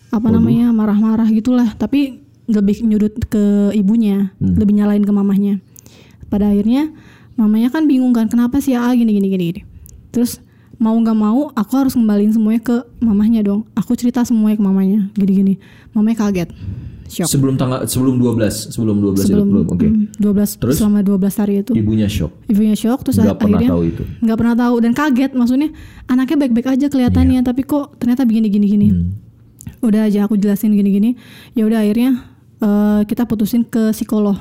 apa 0.09 0.27
namanya 0.29 0.69
marah-marah 0.71 1.27
gitulah 1.29 1.71
tapi 1.73 2.19
lebih 2.45 2.83
nyudut 2.83 3.15
ke 3.25 3.43
ibunya 3.73 4.35
Hmm. 4.37 4.55
lebih 4.55 4.75
nyalain 4.75 5.01
ke 5.01 5.11
mamahnya 5.11 5.63
pada 6.31 6.47
akhirnya 6.47 6.95
mamanya 7.35 7.69
kan 7.69 7.85
bingung 7.85 8.11
kan 8.11 8.27
kenapa 8.27 8.59
sih 8.59 8.73
A 8.73 8.91
gini 8.93 9.11
gini 9.13 9.29
gini 9.29 9.45
gini 9.49 9.61
terus 10.09 10.39
mau 10.77 10.95
nggak 10.95 11.13
mau 11.15 11.51
aku 11.51 11.73
harus 11.75 11.93
ngembaliin 11.93 12.31
semuanya 12.31 12.61
ke 12.61 12.77
mamahnya 12.99 13.43
dong 13.43 13.69
aku 13.75 13.93
cerita 13.93 14.23
semuanya 14.23 14.57
ke 14.57 14.63
mamanya 14.63 15.13
gini 15.13 15.33
gini 15.35 15.55
mamanya 15.91 16.23
kaget 16.23 16.49
shock 17.07 17.27
Sebelum 17.27 17.59
tanggal 17.59 17.83
sebelum 17.85 18.17
12, 18.17 18.71
sebelum 18.71 18.97
12 19.03 19.27
itu 19.27 19.43
belum. 19.43 19.67
Oke. 19.67 19.83
mm, 19.85 20.15
12 20.17 20.57
Terus? 20.57 20.75
selama 20.79 21.03
12 21.03 21.19
hari 21.37 21.55
itu 21.59 21.73
Ibunya 21.75 22.07
shock. 22.07 22.31
ibunya 22.47 22.73
shock 22.73 23.03
terus 23.03 23.19
Nggak 23.19 23.35
pernah 23.37 23.59
akhirnya 23.59 23.69
tahu 23.69 23.83
itu. 23.85 24.03
nggak 24.23 24.37
pernah 24.39 24.55
tahu 24.55 24.75
dan 24.79 24.93
kaget 24.95 25.31
maksudnya 25.35 25.69
anaknya 26.07 26.37
baik-baik 26.39 26.69
aja 26.71 26.87
kelihatannya 26.87 27.41
tapi 27.43 27.61
kok 27.63 27.99
ternyata 27.99 28.23
begini 28.23 28.47
gini 28.47 28.67
gini. 28.69 28.89
Hmm. 28.89 29.11
udah 29.81 30.07
aja 30.07 30.25
aku 30.25 30.37
jelasin 30.37 30.71
gini 30.71 30.91
gini 30.93 31.11
ya 31.53 31.65
udah 31.65 31.81
akhirnya 31.81 32.11
eh, 32.59 33.01
kita 33.05 33.25
putusin 33.25 33.65
ke 33.65 33.91
psikolog 33.91 34.39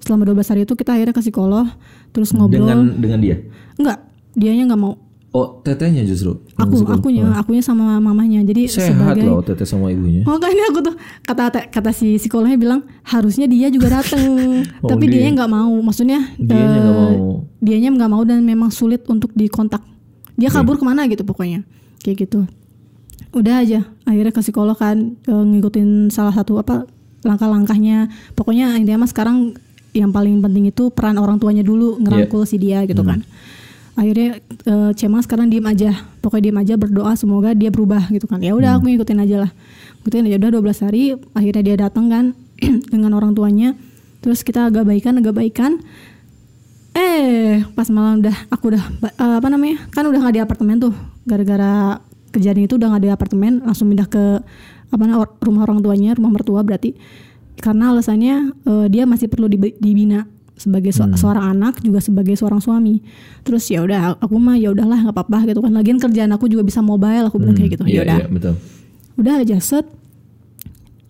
selama 0.00 0.24
12 0.26 0.50
hari 0.50 0.60
itu 0.64 0.74
kita 0.74 0.96
akhirnya 0.96 1.14
ke 1.14 1.22
psikolog 1.22 1.66
terus 2.10 2.32
ngobrol 2.32 2.64
Dengan 2.64 2.80
dengan 2.96 3.18
dia. 3.20 3.36
enggak 3.76 3.98
dianya 4.32 4.72
nggak 4.72 4.80
mau 4.80 4.94
Oh, 5.30 5.62
tetehnya 5.62 6.02
justru. 6.02 6.42
Aku 6.58 6.82
akunya 6.90 7.22
akunya 7.38 7.62
sama 7.62 8.02
mamahnya. 8.02 8.42
Jadi 8.42 8.66
Sehat 8.66 8.98
sebagai 8.98 9.30
loh 9.30 9.38
teteh 9.38 9.62
sama 9.62 9.94
ibunya. 9.94 10.26
Makanya 10.26 10.74
aku 10.74 10.82
tuh 10.82 10.94
kata 11.22 11.70
kata 11.70 11.90
si 11.94 12.18
psikolognya 12.18 12.58
bilang 12.58 12.82
harusnya 13.06 13.46
dia 13.46 13.70
juga 13.70 14.02
datang, 14.02 14.18
Oh, 14.82 14.90
tapi 14.90 15.06
dia- 15.06 15.30
nggak 15.30 15.46
mau. 15.46 15.70
Maksudnya 15.86 16.34
Dianya 16.34 16.82
nggak 16.82 16.82
eh, 16.82 16.98
mau. 16.98 17.14
Dianya 17.62 17.88
nggak 17.94 18.10
mau 18.10 18.22
dan 18.26 18.42
memang 18.42 18.74
sulit 18.74 19.06
untuk 19.06 19.30
dikontak. 19.30 19.86
Dia 20.34 20.50
kabur 20.50 20.74
ke 20.74 20.82
mana 20.82 21.06
gitu 21.06 21.22
pokoknya, 21.22 21.62
kayak 22.02 22.26
gitu. 22.26 22.50
Udah 23.30 23.62
aja, 23.62 23.86
akhirnya 24.02 24.34
ke 24.34 24.42
psikolog 24.42 24.74
kan 24.74 25.14
eh, 25.14 25.44
ngikutin 25.46 26.10
salah 26.10 26.34
satu 26.34 26.58
apa 26.58 26.90
langkah-langkahnya. 27.22 28.10
Pokoknya 28.34 28.74
intinya 28.74 29.06
mah 29.06 29.10
sekarang 29.14 29.54
yang 29.90 30.14
paling 30.14 30.38
penting 30.38 30.70
itu 30.70 30.90
peran 30.94 31.18
orang 31.18 31.42
tuanya 31.42 31.66
dulu 31.66 31.98
ngerangkul 31.98 32.46
si 32.46 32.56
dia 32.58 32.86
gitu 32.86 33.02
kan. 33.02 33.22
Akhirnya 33.98 34.38
eh, 34.64 34.90
Cema 34.96 35.20
sekarang 35.20 35.50
diem 35.50 35.66
aja, 35.66 35.92
pokoknya 36.22 36.48
diem 36.48 36.58
aja 36.62 36.74
berdoa 36.78 37.12
semoga 37.18 37.52
dia 37.52 37.68
berubah 37.68 38.08
gitu 38.08 38.24
kan. 38.30 38.38
Ya 38.40 38.54
udah 38.54 38.78
aku 38.78 38.88
ngikutin 38.88 39.18
aja 39.18 39.36
lah. 39.44 39.50
Ngikutin 40.00 40.30
aja 40.30 40.36
udah 40.40 40.50
12 40.56 40.84
hari, 40.86 41.02
akhirnya 41.36 41.62
dia 41.66 41.76
datang 41.76 42.06
kan 42.08 42.24
dengan 42.92 43.12
orang 43.18 43.34
tuanya. 43.34 43.74
Terus 44.24 44.40
kita 44.46 44.70
agak 44.70 44.86
baikan, 44.86 45.18
agak 45.18 45.34
baikan. 45.36 45.84
Eh, 46.90 47.62
pas 47.74 47.86
malam 47.92 48.24
udah 48.24 48.36
aku 48.50 48.72
udah 48.72 48.82
eh, 49.04 49.36
apa 49.36 49.48
namanya? 49.50 49.84
Kan 49.90 50.06
udah 50.06 50.18
nggak 50.22 50.34
di 50.38 50.42
apartemen 50.42 50.76
tuh. 50.78 50.94
Gara-gara 51.26 51.98
kejadian 52.30 52.70
itu 52.70 52.78
udah 52.78 52.94
nggak 52.94 53.04
di 53.04 53.10
apartemen, 53.10 53.52
langsung 53.66 53.90
pindah 53.90 54.06
ke 54.06 54.24
apa 54.90 55.02
namanya 55.02 55.28
rumah 55.42 55.62
orang 55.66 55.82
tuanya, 55.82 56.10
rumah 56.14 56.30
mertua 56.30 56.62
berarti. 56.62 56.94
Karena 57.60 57.92
alasannya 57.92 58.34
eh, 58.58 58.86
dia 58.88 59.04
masih 59.04 59.28
perlu 59.28 59.46
dibina 59.52 60.24
sebagai 60.54 60.90
se- 60.90 61.12
seorang 61.14 61.52
anak 61.52 61.80
juga 61.80 62.00
sebagai 62.00 62.34
seorang 62.34 62.58
suami. 62.58 63.04
Terus 63.40 63.64
ya 63.66 63.80
udah 63.80 64.16
aku 64.16 64.36
mah 64.36 64.56
ya 64.56 64.68
udahlah 64.68 64.96
nggak 64.98 65.14
apa-apa 65.14 65.44
gitu 65.46 65.60
kan. 65.60 65.70
Lagian 65.70 65.96
kerjaan 65.96 66.28
aku 66.30 66.46
juga 66.46 66.60
bisa 66.62 66.80
mobile, 66.80 67.24
aku 67.24 67.36
bilang 67.36 67.54
kayak 67.54 67.70
gitu. 67.74 67.84
Iya, 67.84 67.92
Ya 67.94 68.02
udah 68.02 68.16
iya, 68.16 68.26
betul. 68.26 68.54
udah 69.14 69.34
aja 69.38 69.58
set 69.58 69.84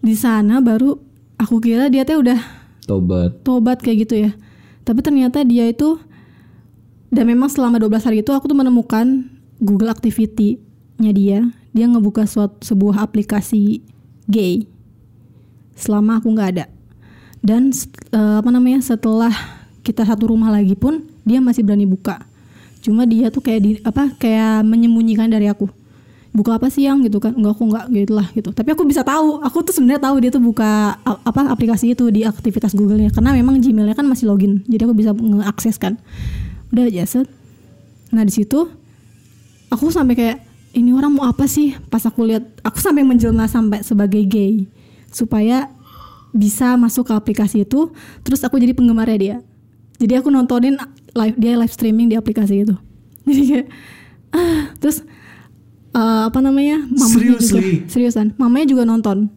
di 0.01 0.15
sana 0.15 0.59
baru 0.59 0.99
aku 1.37 1.61
kira 1.61 1.87
dia 1.87 2.03
teh 2.03 2.17
udah 2.17 2.41
Tobat. 2.83 3.45
tobat 3.45 3.79
kayak 3.79 4.03
gitu 4.03 4.15
ya 4.19 4.31
tapi 4.83 4.99
ternyata 4.99 5.45
dia 5.45 5.69
itu 5.69 6.01
dan 7.07 7.23
memang 7.25 7.47
selama 7.47 7.79
12 7.79 8.03
hari 8.03 8.19
itu 8.19 8.33
aku 8.33 8.47
tuh 8.47 8.57
menemukan 8.57 9.29
Google 9.59 9.93
Activity-nya 9.93 11.13
dia 11.13 11.39
dia 11.71 11.87
ngebuka 11.87 12.25
suatu 12.25 12.59
sebuah 12.65 13.05
aplikasi 13.05 13.85
gay 14.25 14.67
selama 15.81 16.21
aku 16.21 16.29
nggak 16.31 16.51
ada. 16.57 16.65
Dan 17.41 17.73
eh, 18.13 18.37
apa 18.39 18.51
namanya 18.53 18.85
setelah 18.85 19.33
kita 19.81 20.05
satu 20.05 20.31
rumah 20.31 20.53
lagi 20.53 20.77
pun 20.77 21.01
dia 21.25 21.41
masih 21.41 21.65
berani 21.65 21.89
buka. 21.89 22.21
Cuma 22.81 23.05
dia 23.05 23.29
tuh 23.33 23.45
kayak 23.45 23.61
di 23.61 23.71
apa 23.85 24.13
kayak 24.17 24.65
menyembunyikan 24.65 25.29
dari 25.29 25.49
aku. 25.49 25.69
Buka 26.31 26.63
apa 26.63 26.71
sih 26.71 26.87
yang? 26.87 27.03
Gitu 27.03 27.19
kan. 27.19 27.35
Enggak 27.35 27.59
aku 27.59 27.65
enggak 27.69 27.85
gitu 27.91 28.13
lah 28.15 28.29
gitu. 28.33 28.55
Tapi 28.55 28.69
aku 28.73 28.87
bisa 28.87 29.03
tahu. 29.03 29.43
Aku 29.43 29.67
tuh 29.67 29.75
sebenarnya 29.75 30.01
tahu 30.05 30.17
dia 30.23 30.31
tuh 30.31 30.41
buka 30.41 30.97
apa 31.03 31.41
aplikasi 31.51 31.93
itu 31.93 32.09
di 32.09 32.23
aktivitas 32.23 32.73
Google-nya. 32.77 33.11
Karena 33.11 33.35
memang 33.35 33.59
Gmail-nya 33.59 33.97
kan 33.97 34.07
masih 34.07 34.31
login. 34.31 34.63
Jadi 34.69 34.83
aku 34.87 34.95
bisa 34.95 35.11
mengakses 35.13 35.77
kan. 35.77 35.99
Udah 36.71 36.87
aja 36.87 37.05
set. 37.05 37.27
Nah 38.15 38.23
di 38.23 38.33
situ 38.33 38.69
aku 39.69 39.91
sampai 39.91 40.15
kayak 40.15 40.39
ini 40.71 40.95
orang 40.95 41.19
mau 41.19 41.27
apa 41.27 41.51
sih? 41.51 41.75
Pas 41.91 42.05
aku 42.07 42.25
lihat 42.31 42.47
aku 42.63 42.79
sampai 42.79 43.03
menjelma 43.03 43.51
sampai 43.51 43.83
sebagai 43.83 44.23
gay 44.25 44.71
supaya 45.11 45.71
bisa 46.31 46.79
masuk 46.79 47.11
ke 47.11 47.15
aplikasi 47.15 47.67
itu. 47.67 47.91
Terus 48.23 48.41
aku 48.43 48.59
jadi 48.59 48.73
penggemarnya 48.75 49.19
dia. 49.19 49.37
Jadi 50.01 50.17
aku 50.17 50.33
nontonin 50.33 50.81
live 51.13 51.37
dia 51.37 51.59
live 51.61 51.75
streaming 51.75 52.09
di 52.09 52.17
aplikasi 52.17 52.65
itu. 52.65 52.73
Jadi 53.29 53.43
kayak 53.53 53.67
ah, 54.33 54.73
terus 54.81 55.05
eh, 55.93 56.23
apa 56.25 56.41
namanya 56.41 56.81
mamanya 56.89 57.37
juga 57.37 57.45
Seriously? 57.45 57.85
seriusan. 57.85 58.33
Mamanya 58.41 58.67
juga 58.73 58.89
nonton. 58.89 59.29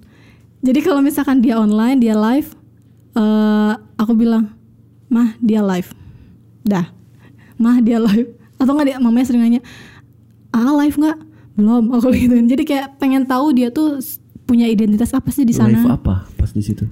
Jadi 0.64 0.80
kalau 0.80 1.04
misalkan 1.04 1.44
dia 1.44 1.60
online 1.60 2.00
dia 2.00 2.16
live 2.16 2.56
eh 3.14 3.74
aku 4.00 4.16
bilang 4.16 4.56
mah 5.12 5.36
dia 5.44 5.60
live. 5.60 5.92
Dah. 6.64 6.88
Mah 7.60 7.84
dia 7.84 8.00
live. 8.00 8.32
Atau 8.64 8.72
nggak 8.72 8.88
dia 8.88 8.98
mamanya 9.04 9.26
sering 9.28 9.44
nanya 9.44 9.62
ah 10.56 10.72
live 10.80 10.96
nggak? 10.96 11.18
Belum 11.60 11.92
aku 11.92 12.08
gituin. 12.16 12.48
Jadi 12.48 12.64
kayak 12.64 12.96
pengen 13.04 13.28
tahu 13.28 13.52
dia 13.52 13.68
tuh 13.68 14.00
punya 14.44 14.68
identitas 14.68 15.12
apa 15.16 15.32
sih 15.32 15.48
di 15.48 15.54
sana? 15.56 15.74
Live 15.74 15.90
apa 15.90 16.28
pas 16.38 16.52
di 16.52 16.64
situ? 16.64 16.86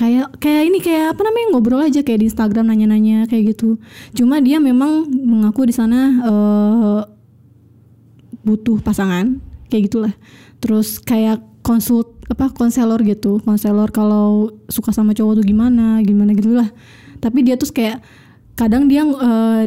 kayak 0.00 0.40
kayak 0.40 0.62
ini 0.64 0.78
kayak 0.80 1.12
apa 1.12 1.20
namanya 1.28 1.46
ngobrol 1.52 1.84
aja 1.84 2.00
kayak 2.00 2.24
di 2.24 2.26
Instagram 2.32 2.72
nanya-nanya 2.72 3.28
kayak 3.28 3.52
gitu. 3.52 3.76
Cuma 4.16 4.40
dia 4.40 4.56
memang 4.56 5.04
mengaku 5.12 5.68
di 5.68 5.76
sana 5.76 6.00
eh, 6.24 7.00
butuh 8.40 8.80
pasangan 8.80 9.36
kayak 9.68 9.92
gitulah. 9.92 10.14
Terus 10.56 10.96
kayak 11.04 11.44
konsult 11.60 12.16
apa 12.32 12.48
konselor 12.48 13.04
gitu. 13.04 13.44
Konselor 13.44 13.92
kalau 13.92 14.56
suka 14.72 14.88
sama 14.96 15.12
cowok 15.12 15.44
tuh 15.44 15.46
gimana 15.46 16.00
gimana 16.00 16.32
gitulah. 16.32 16.68
Tapi 17.20 17.44
dia 17.44 17.60
tuh 17.60 17.68
kayak 17.68 18.00
kadang 18.56 18.88
dia 18.88 19.04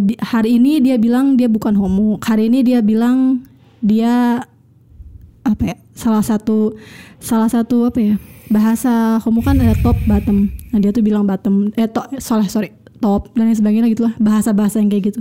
di- 0.01 0.17
hari 0.17 0.57
ini 0.57 0.81
dia 0.81 0.97
bilang 0.97 1.37
dia 1.37 1.45
bukan 1.45 1.77
homo. 1.77 2.17
Hari 2.17 2.49
ini 2.49 2.65
dia 2.65 2.81
bilang 2.81 3.45
dia 3.85 4.41
apa 5.43 5.63
ya 5.65 5.75
salah 5.93 6.21
satu 6.21 6.75
salah 7.17 7.47
satu 7.47 7.85
apa 7.85 7.99
ya 7.99 8.15
bahasa 8.47 9.19
homo 9.19 9.39
kan 9.39 9.55
ada 9.55 9.75
top 9.77 9.95
bottom 10.03 10.47
nah 10.69 10.77
dia 10.77 10.89
tuh 10.89 11.01
bilang 11.01 11.23
bottom 11.23 11.71
eh 11.73 11.85
to, 11.85 11.99
salah 12.17 12.47
sorry 12.47 12.71
top 12.97 13.31
dan 13.33 13.47
lain 13.47 13.55
sebagainya 13.55 13.87
gitu 13.87 14.07
lah 14.07 14.15
bahasa 14.17 14.51
bahasa 14.51 14.79
yang 14.79 14.87
kayak 14.87 15.11
gitu 15.11 15.19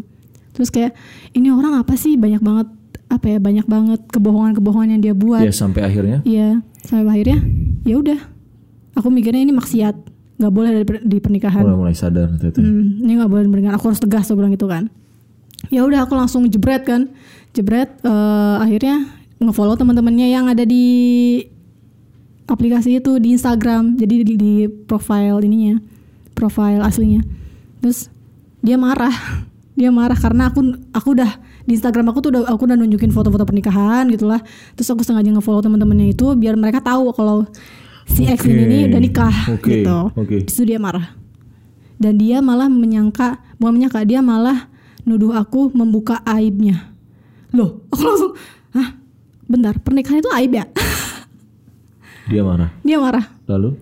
terus 0.53 0.69
kayak 0.69 0.95
ini 1.33 1.49
orang 1.49 1.75
apa 1.77 1.95
sih 1.95 2.15
banyak 2.15 2.39
banget 2.39 2.69
apa 3.09 3.27
ya 3.27 3.39
banyak 3.39 3.67
banget 3.67 4.01
kebohongan 4.09 4.53
kebohongan 4.55 4.89
yang 4.91 5.03
dia 5.03 5.15
buat 5.15 5.43
Ya 5.43 5.53
sampai 5.53 5.83
akhirnya 5.83 6.25
Iya, 6.25 6.65
sampai 6.81 7.05
akhirnya 7.11 7.39
ya 7.83 7.99
udah. 7.99 8.21
Aku 8.93 9.09
mikirnya 9.09 9.41
ini 9.41 9.53
maksiat, 9.53 9.97
nggak 10.37 10.53
boleh 10.53 10.71
di, 10.73 10.85
per- 10.85 11.01
di 11.03 11.17
pernikahan. 11.17 11.61
mulai 11.61 11.77
mulai 11.79 11.97
sadar 11.97 12.29
teteh. 12.37 12.61
Hmm, 12.61 13.01
ini 13.01 13.17
nggak 13.17 13.29
boleh 13.29 13.45
pernikahan. 13.49 13.77
Aku 13.77 13.89
harus 13.89 14.01
tegas, 14.01 14.29
aku 14.29 14.37
bilang 14.37 14.53
gitu 14.53 14.65
kan. 14.65 14.89
Ya 15.69 15.81
udah, 15.81 16.05
aku 16.05 16.13
langsung 16.13 16.45
jebret 16.45 16.85
kan, 16.85 17.09
jebret. 17.53 17.89
eh, 18.01 18.57
akhirnya 18.61 19.09
ngefollow 19.45 19.77
teman-temannya 19.77 20.29
yang 20.31 20.47
ada 20.49 20.63
di 20.63 20.85
aplikasi 22.47 22.99
itu 22.99 23.19
di 23.19 23.35
Instagram. 23.35 23.97
Jadi 23.99 24.15
di, 24.23 24.35
di 24.37 24.53
profile 24.69 25.43
ininya, 25.45 25.79
profile 26.35 26.83
aslinya. 26.83 27.23
Terus 27.83 28.09
dia 28.63 28.79
marah, 28.79 29.13
dia 29.79 29.91
marah 29.91 30.17
karena 30.17 30.51
aku 30.51 30.77
aku 30.95 31.09
udah 31.19 31.31
di 31.63 31.79
Instagram 31.79 32.11
aku 32.11 32.19
tuh 32.19 32.31
udah 32.35 32.43
aku 32.51 32.67
udah 32.67 32.77
nunjukin 32.79 33.15
foto-foto 33.15 33.47
pernikahan 33.47 34.11
gitulah. 34.11 34.43
Terus 34.75 34.89
aku 34.91 35.03
sengaja 35.07 35.31
ngefollow 35.31 35.63
teman-temannya 35.63 36.15
itu 36.15 36.35
biar 36.35 36.59
mereka 36.59 36.83
tahu 36.83 37.15
kalau 37.15 37.47
si 38.07 38.27
X 38.27 38.45
ini 38.47 38.65
nih 38.67 38.81
udah 38.91 39.01
nikah 39.01 39.37
Oke, 39.55 39.83
gitu. 39.83 39.99
Di 40.43 40.51
situ 40.51 40.75
dia 40.75 40.79
marah. 40.83 41.15
Dan 42.03 42.19
dia 42.19 42.43
malah 42.43 42.67
menyangka, 42.67 43.39
bukan 43.63 43.79
menyangka, 43.79 44.03
dia 44.03 44.19
malah 44.19 44.67
nuduh 45.07 45.39
aku 45.39 45.71
membuka 45.71 46.19
aibnya. 46.27 46.91
Loh, 47.55 47.87
aku 47.95 48.03
langsung? 48.03 48.33
Bentar, 49.53 49.77
pernikahan 49.77 50.19
itu 50.19 50.31
aib 50.33 50.53
ya? 50.55 50.65
Dia 52.25 52.41
marah. 52.41 52.71
dia 52.81 52.97
marah. 52.97 53.27
Lalu 53.47 53.77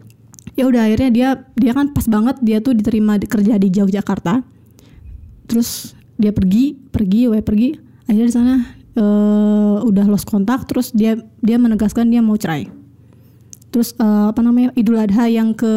Ya 0.52 0.66
udah 0.66 0.82
akhirnya 0.82 1.08
dia 1.08 1.28
dia 1.54 1.72
kan 1.72 1.88
pas 1.88 2.04
banget 2.04 2.36
dia 2.40 2.58
tuh 2.58 2.74
diterima 2.74 3.16
di- 3.16 3.24
kerja 3.24 3.54
di 3.54 3.70
Yogyakarta. 3.70 4.42
Terus 5.46 5.94
dia 6.16 6.30
pergi, 6.30 6.74
pergi, 6.90 7.26
we 7.26 7.40
pergi. 7.40 7.78
Akhirnya 8.04 8.26
di 8.26 8.34
sana 8.34 8.54
eh, 8.92 9.76
udah 9.80 10.04
lost 10.06 10.26
kontak. 10.26 10.66
Terus 10.66 10.90
dia 10.90 11.14
dia 11.38 11.56
menegaskan 11.56 12.06
dia 12.06 12.18
mau 12.18 12.34
cerai. 12.34 12.68
Terus 13.70 13.94
eh, 13.94 14.04
apa 14.26 14.40
namanya 14.40 14.74
Idul 14.74 14.98
Adha 14.98 15.26
yang 15.26 15.54
ke 15.54 15.70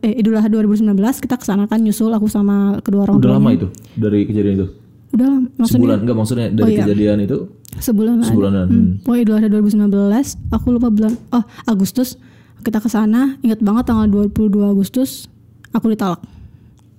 eh, 0.00 0.14
Idul 0.16 0.34
Adha 0.34 0.50
2019 0.50 0.84
kita 1.18 1.36
ke 1.36 1.44
sana 1.44 1.64
kan 1.64 1.78
nyusul 1.78 2.10
aku 2.10 2.26
sama 2.26 2.82
kedua 2.82 3.06
orang 3.06 3.16
udah 3.16 3.30
tuanya. 3.30 3.38
lama 3.38 3.50
itu 3.54 3.66
dari 3.94 4.20
kejadian 4.24 4.54
itu. 4.56 4.66
Udah 5.12 5.26
lama. 5.28 5.46
maksudnya 5.54 5.78
Sebulan 5.78 5.98
enggak 6.02 6.16
maksudnya 6.18 6.46
dari 6.50 6.62
Oh, 6.62 6.68
iya. 6.68 6.80
kejadian 6.82 7.18
itu 7.22 7.38
sebulan 7.80 8.20
lah 8.20 8.26
ada. 8.26 8.32
sebulanan. 8.32 8.66
Hmm. 8.68 8.90
Pokoknya 9.04 9.22
Idul 9.22 9.36
Adha 9.38 9.48
2019, 9.52 10.54
aku 10.54 10.66
lupa 10.72 10.88
bulan 10.88 11.12
oh 11.32 11.44
Agustus 11.68 12.16
kita 12.64 12.82
ke 12.82 12.90
sana, 12.90 13.38
ingat 13.46 13.62
banget 13.62 13.86
tanggal 13.86 14.10
22 14.10 14.50
Agustus 14.66 15.30
aku 15.70 15.92
ditalak 15.92 16.18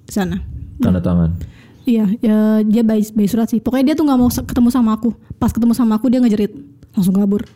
di 0.08 0.14
sana. 0.14 0.40
Tanda 0.80 1.02
tangan. 1.02 1.36
Iya, 1.88 2.06
ya, 2.20 2.38
dia 2.68 2.84
bayi, 2.84 3.04
bayi 3.16 3.28
surat 3.32 3.48
sih. 3.48 3.64
Pokoknya 3.64 3.92
dia 3.92 3.96
tuh 3.96 4.04
nggak 4.08 4.20
mau 4.20 4.28
ketemu 4.28 4.70
sama 4.72 5.00
aku. 5.00 5.16
Pas 5.40 5.52
ketemu 5.52 5.72
sama 5.72 5.96
aku 5.96 6.12
dia 6.12 6.20
ngejerit, 6.20 6.52
langsung 6.92 7.16
kabur. 7.16 7.48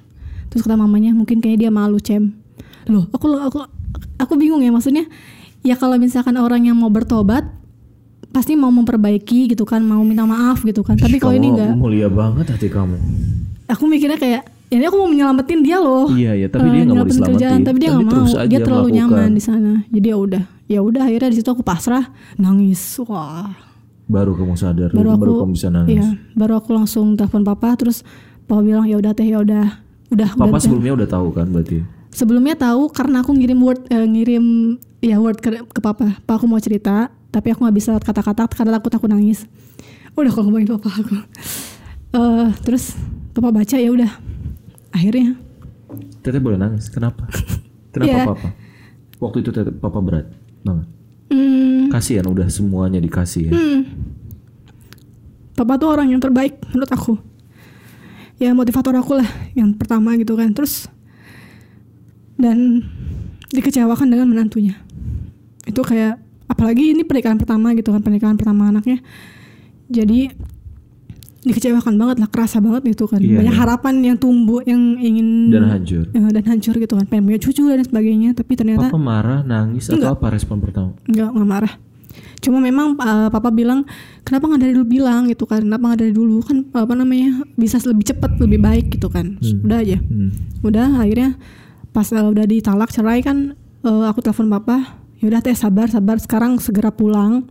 Terus 0.47 0.63
kata 0.63 0.79
mamanya, 0.79 1.11
mungkin 1.11 1.43
kayaknya 1.43 1.67
dia 1.67 1.71
malu 1.71 1.99
cem. 1.99 2.31
Loh, 2.87 3.07
aku 3.11 3.27
aku 3.35 3.59
aku 4.17 4.33
bingung 4.39 4.63
ya 4.63 4.71
maksudnya. 4.71 5.07
Ya 5.61 5.77
kalau 5.77 5.99
misalkan 5.99 6.39
orang 6.39 6.65
yang 6.65 6.79
mau 6.79 6.89
bertobat 6.89 7.45
pasti 8.31 8.55
mau 8.55 8.67
memperbaiki 8.69 9.47
gitu 9.47 9.63
kan, 9.63 9.79
mau 9.79 10.01
minta 10.01 10.23
maaf 10.23 10.61
gitu 10.61 10.81
kan. 10.81 10.95
Tapi 10.95 11.15
kalau 11.17 11.31
ini 11.33 11.51
enggak, 11.51 11.71
Mulia 11.73 12.07
banget 12.07 12.47
hati 12.49 12.67
kamu. 12.67 12.95
aku 13.65 13.83
mikirnya 13.85 14.15
kayak 14.15 14.43
ini 14.69 14.83
aku 14.83 14.95
mau 14.95 15.05
menyelamatin 15.05 15.59
dia 15.59 15.77
loh. 15.77 16.07
Iya, 16.09 16.31
iya, 16.33 16.47
tapi 16.47 16.63
Eh, 16.65 16.71
dia 16.71 16.81
nggak 16.81 16.95
mau 16.95 17.03
diselamatin. 17.05 17.27
kerjaan, 17.29 17.59
tapi 17.61 17.77
dia 17.77 17.89
nggak 17.89 18.05
mau. 18.05 18.23
Dia 18.45 18.59
terlalu 18.61 18.87
melakukan. 18.89 18.95
nyaman 19.11 19.29
di 19.31 19.41
sana. 19.41 19.71
Jadi 19.85 20.07
ya 20.07 20.17
udah, 20.17 20.43
ya 20.65 20.79
udah 20.79 21.03
akhirnya 21.03 21.29
di 21.29 21.37
situ 21.37 21.49
aku 21.49 21.59
pasrah, 21.61 22.07
nangis. 22.35 22.79
Wah, 23.01 23.51
Baru 24.05 24.31
kamu 24.33 24.55
sadar, 24.55 24.89
baru 24.89 25.07
baru, 25.13 25.31
aku 25.31 25.41
kamu 25.41 25.53
bisa 25.53 25.67
nangis. 25.69 25.91
iya 25.93 26.07
baru 26.33 26.53
aku 26.57 26.71
langsung 26.73 27.15
telepon 27.15 27.43
papa 27.43 27.75
terus 27.75 28.03
papa 28.43 28.59
bilang 28.59 28.83
ya 28.83 28.95
udah 28.95 29.11
teh 29.11 29.23
ya 29.23 29.39
udah 29.39 29.79
udah 30.09 30.29
Papa 30.33 30.45
udah 30.45 30.53
teh." 30.53 30.63
sebelumnya 30.65 30.91
udah 30.93 31.07
tahu 31.09 31.27
kan 31.31 31.47
berarti. 31.47 31.79
sebelumnya 32.09 32.55
tahu 32.57 32.91
karena 32.91 33.23
aku 33.23 33.31
ngirim 33.31 33.55
word 33.57 33.87
eh, 33.87 34.03
ngirim 34.03 34.45
ya 34.99 35.15
word 35.15 35.39
ke, 35.39 35.63
ke 35.63 35.79
papa 35.79 36.11
pak 36.17 36.33
aku 36.33 36.43
mau 36.43 36.59
cerita 36.59 37.07
tapi 37.31 37.47
aku 37.49 37.63
nggak 37.63 37.73
bisa 37.73 37.87
lewat 37.91 38.03
kata-kata 38.03 38.43
karena 38.47 38.75
takut 38.75 38.91
aku 38.91 39.07
nangis 39.07 39.47
udah 40.13 40.29
kalau 40.29 40.47
ngomongin 40.47 40.67
papa 40.69 40.91
aku 40.91 41.15
Eh, 42.11 42.47
terus 42.61 42.99
papa 43.31 43.49
baca 43.49 43.71
ya 43.73 43.87
udah 43.87 44.11
akhirnya 44.91 45.39
Teteh 46.19 46.37
boleh 46.37 46.55
nangis. 46.55 46.87
Kenapa? 46.87 47.23
Kenapa 47.95 48.11
Iya. 48.11 48.23
papa? 48.27 48.47
Waktu 49.17 49.37
itu 49.39 49.49
teteh 49.49 49.71
papa 49.71 49.99
berat 49.99 50.27
banget. 50.61 50.87
hmm, 51.27 51.87
Kasihan 51.87 52.27
udah 52.27 52.47
semuanya 52.47 52.99
dikasih 52.99 53.47
ya. 53.47 53.51
papa 55.53 55.75
tuh 55.75 55.87
orang 55.89 56.09
yang 56.09 56.19
terbaik 56.19 56.59
menurut 56.67 56.89
aku 56.89 57.13
ya 58.35 58.51
motivator 58.51 58.91
aku 58.93 59.15
lah 59.15 59.29
yang 59.53 59.71
pertama 59.71 60.17
gitu 60.17 60.33
kan 60.33 60.51
terus 60.51 60.89
dan 62.35 62.81
dikecewakan 63.47 64.09
dengan 64.09 64.27
menantunya 64.27 64.75
itu 65.63 65.79
kayak 65.79 66.17
apalagi 66.51 66.91
ini 66.91 67.07
pernikahan 67.07 67.39
pertama 67.39 67.71
gitu 67.71 67.95
kan 67.95 68.03
pernikahan 68.03 68.35
pertama 68.35 68.67
anaknya. 68.67 68.99
Jadi 69.87 70.27
dikecewakan 71.41 71.97
banget 71.97 72.17
lah 72.21 72.29
kerasa 72.29 72.61
banget 72.61 72.93
gitu 72.93 73.09
kan. 73.09 73.17
Iya, 73.17 73.41
banyak 73.41 73.55
iya. 73.55 73.61
harapan 73.65 73.93
yang 74.05 74.17
tumbuh 74.19 74.61
yang 74.61 74.99
ingin 75.01 75.49
Dan 75.49 75.65
hancur. 75.65 76.05
ya, 76.13 76.21
dan 76.29 76.43
hancur 76.45 76.75
gitu 76.77 76.93
kan. 76.93 77.05
Pengen 77.09 77.23
punya 77.25 77.39
cucu 77.41 77.63
dan 77.65 77.81
sebagainya 77.81 78.29
tapi 78.37 78.53
ternyata 78.53 78.93
Papa 78.93 79.01
marah, 79.01 79.39
nangis 79.41 79.89
atau 79.89 80.13
apa 80.13 80.29
respon 80.29 80.61
pertama? 80.61 80.93
nggak 81.09 81.29
nggak 81.33 81.49
marah. 81.49 81.73
Cuma 82.41 82.57
memang 82.57 82.97
uh, 82.97 83.29
papa 83.29 83.53
bilang 83.53 83.85
kenapa 84.25 84.49
nggak 84.49 84.61
dari 84.61 84.73
dulu 84.77 84.87
bilang? 84.89 85.29
gitu 85.29 85.49
kan. 85.49 85.65
Kenapa 85.65 85.83
nggak 85.93 86.01
dari 86.05 86.13
dulu? 86.13 86.45
Kan 86.45 86.69
apa 86.77 86.93
namanya 86.93 87.41
bisa 87.57 87.81
lebih 87.89 88.13
cepat 88.13 88.37
lebih 88.37 88.59
baik 88.61 88.85
gitu 88.93 89.09
kan. 89.09 89.41
Udah 89.41 89.81
aja. 89.81 89.97
Hmm. 89.97 90.29
udah 90.61 91.01
akhirnya 91.01 91.41
pas 91.89 92.05
uh, 92.13 92.29
udah 92.29 92.45
ditalak 92.45 92.93
cerai 92.93 93.25
kan 93.25 93.57
uh, 93.81 94.05
aku 94.05 94.21
telepon 94.21 94.45
papa 94.47 95.00
yaudah 95.21 95.39
teh 95.39 95.55
sabar 95.55 95.87
sabar. 95.87 96.17
Sekarang 96.17 96.57
segera 96.57 96.89
pulang. 96.89 97.47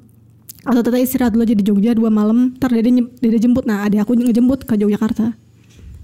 Atau 0.60 0.84
teteh 0.84 1.00
istirahat 1.00 1.32
dulu 1.32 1.48
aja 1.48 1.56
di 1.56 1.64
Jogja 1.64 1.96
dua 1.96 2.12
malam. 2.12 2.52
Ntar 2.60 2.74
dede, 2.76 3.08
dede 3.22 3.38
jemput. 3.40 3.64
Nah 3.64 3.88
adik 3.88 4.04
aku 4.04 4.18
ngejemput 4.18 4.68
ke 4.68 4.76
Yogyakarta. 4.76 5.32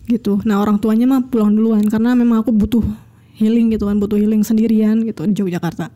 Gitu. 0.08 0.40
Nah 0.48 0.62
orang 0.62 0.80
tuanya 0.80 1.04
mah 1.04 1.26
pulang 1.28 1.52
duluan 1.52 1.84
karena 1.84 2.16
memang 2.16 2.40
aku 2.40 2.54
butuh 2.54 2.86
healing 3.36 3.68
gitu 3.68 3.84
kan 3.84 4.00
butuh 4.00 4.16
healing 4.16 4.40
sendirian 4.40 5.04
gitu 5.04 5.28
di 5.28 5.36
Yogyakarta. 5.36 5.92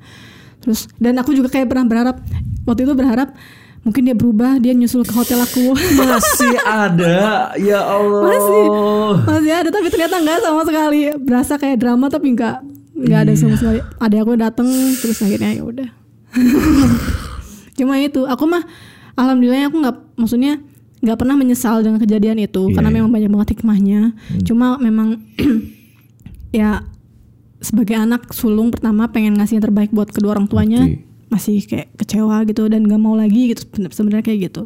Terus 0.61 0.93
dan 1.01 1.16
aku 1.16 1.33
juga 1.33 1.49
kayak 1.49 1.73
pernah 1.73 1.89
berharap 1.89 2.16
waktu 2.68 2.85
itu 2.85 2.93
berharap 2.93 3.33
mungkin 3.81 4.05
dia 4.05 4.12
berubah 4.12 4.61
dia 4.61 4.77
nyusul 4.77 5.09
ke 5.09 5.14
hotel 5.16 5.41
aku. 5.41 5.73
Masih 5.99 6.55
ada, 6.61 7.57
ya 7.57 7.81
Allah. 7.81 8.29
Masih. 8.29 8.64
masih 9.25 9.53
ada 9.57 9.68
tapi 9.73 9.89
ternyata 9.89 10.21
nggak 10.21 10.39
sama 10.45 10.62
sekali. 10.68 11.01
Berasa 11.16 11.57
kayak 11.57 11.81
drama 11.81 12.12
tapi 12.12 12.37
nggak 12.37 12.80
nggak 13.01 13.20
ada 13.24 13.32
sama 13.32 13.57
sekali. 13.57 13.80
Ada 13.96 14.16
aku 14.20 14.32
dateng 14.36 14.68
terus 14.96 15.18
akhirnya 15.18 15.51
ya 15.53 15.62
udah. 15.64 15.88
Cuma 17.78 17.96
itu 17.96 18.22
aku 18.24 18.44
mah 18.44 18.62
alhamdulillah 19.16 19.66
aku 19.66 19.76
nggak 19.80 19.96
maksudnya 20.16 20.61
nggak 21.01 21.16
pernah 21.16 21.32
menyesal 21.32 21.80
dengan 21.80 21.96
kejadian 21.96 22.36
itu 22.38 22.68
Iya, 22.68 22.74
karena 22.76 22.90
iya. 22.92 22.96
memang 23.01 23.11
banyak 23.11 23.30
banget 23.32 23.48
hikmahnya. 23.57 24.01
Cuma 24.44 24.76
memang 24.76 25.16
ya 26.53 26.84
sebagai 27.61 27.96
anak 27.96 28.32
sulung 28.32 28.68
pertama 28.68 29.09
pengen 29.09 29.36
ngasih 29.36 29.61
yang 29.61 29.64
terbaik 29.64 29.92
buat 29.92 30.09
kedua 30.09 30.32
orang 30.32 30.48
tuanya 30.48 30.84
Ngerti. 30.84 31.05
masih 31.28 31.57
kayak 31.64 31.88
kecewa 31.94 32.36
gitu 32.44 32.68
dan 32.68 32.84
nggak 32.84 33.01
mau 33.01 33.12
lagi 33.12 33.53
gitu 33.53 33.64
sebenar- 33.64 33.92
sebenarnya 33.92 34.24
kayak 34.24 34.40
gitu. 34.53 34.62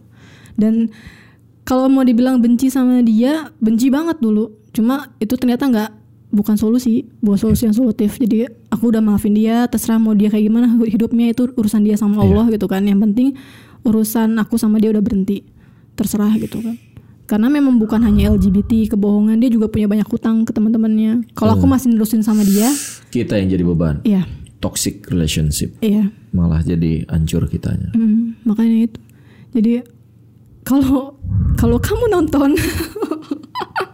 Dan 0.55 0.91
kalau 1.63 1.87
mau 1.87 2.03
dibilang 2.03 2.39
benci 2.39 2.69
sama 2.69 2.99
dia 3.01 3.51
benci 3.59 3.89
banget 3.89 4.19
dulu. 4.19 4.51
Cuma 4.75 5.15
itu 5.17 5.39
ternyata 5.39 5.71
nggak 5.71 5.91
bukan 6.35 6.59
solusi 6.59 7.07
bukan 7.23 7.39
solusi 7.41 7.65
yang 7.65 7.73
solutif. 7.73 8.19
Jadi 8.19 8.45
aku 8.69 8.91
udah 8.91 9.01
maafin 9.01 9.33
dia 9.33 9.65
terserah 9.65 9.97
mau 9.97 10.13
dia 10.13 10.29
kayak 10.29 10.45
gimana 10.45 10.67
hidupnya 10.85 11.31
itu 11.31 11.49
urusan 11.55 11.87
dia 11.87 11.95
sama 11.95 12.21
Allah 12.21 12.51
gitu 12.51 12.67
kan. 12.67 12.83
Yang 12.83 13.01
penting 13.09 13.29
urusan 13.83 14.35
aku 14.37 14.59
sama 14.59 14.83
dia 14.83 14.91
udah 14.91 15.01
berhenti. 15.01 15.47
Terserah 15.95 16.35
gitu 16.37 16.59
kan. 16.61 16.75
Karena 17.25 17.49
memang 17.49 17.81
bukan 17.81 18.05
hanya 18.05 18.35
LGBT 18.35 18.93
kebohongan 18.93 19.41
dia 19.41 19.49
juga 19.49 19.71
punya 19.71 19.89
banyak 19.89 20.05
hutang 20.05 20.45
ke 20.45 20.53
teman-temannya. 20.53 21.25
Kalau 21.33 21.57
aku 21.57 21.65
masih 21.65 21.89
nerusin 21.95 22.21
sama 22.21 22.45
dia 22.45 22.69
Kita 23.09 23.41
yang 23.41 23.49
jadi 23.49 23.65
beban. 23.65 24.05
iya. 24.05 24.29
Toxic 24.61 25.05
relationship. 25.09 25.77
Iya. 25.81 26.09
Malah 26.33 26.65
jadi 26.65 27.05
hancur 27.09 27.45
kitanya. 27.49 27.93
Hmm, 27.93 28.33
makanya 28.45 28.89
itu. 28.89 28.99
Jadi 29.53 29.73
kalau 30.65 31.21
kalau 31.55 31.77
kamu 31.77 32.09
nonton 32.09 32.57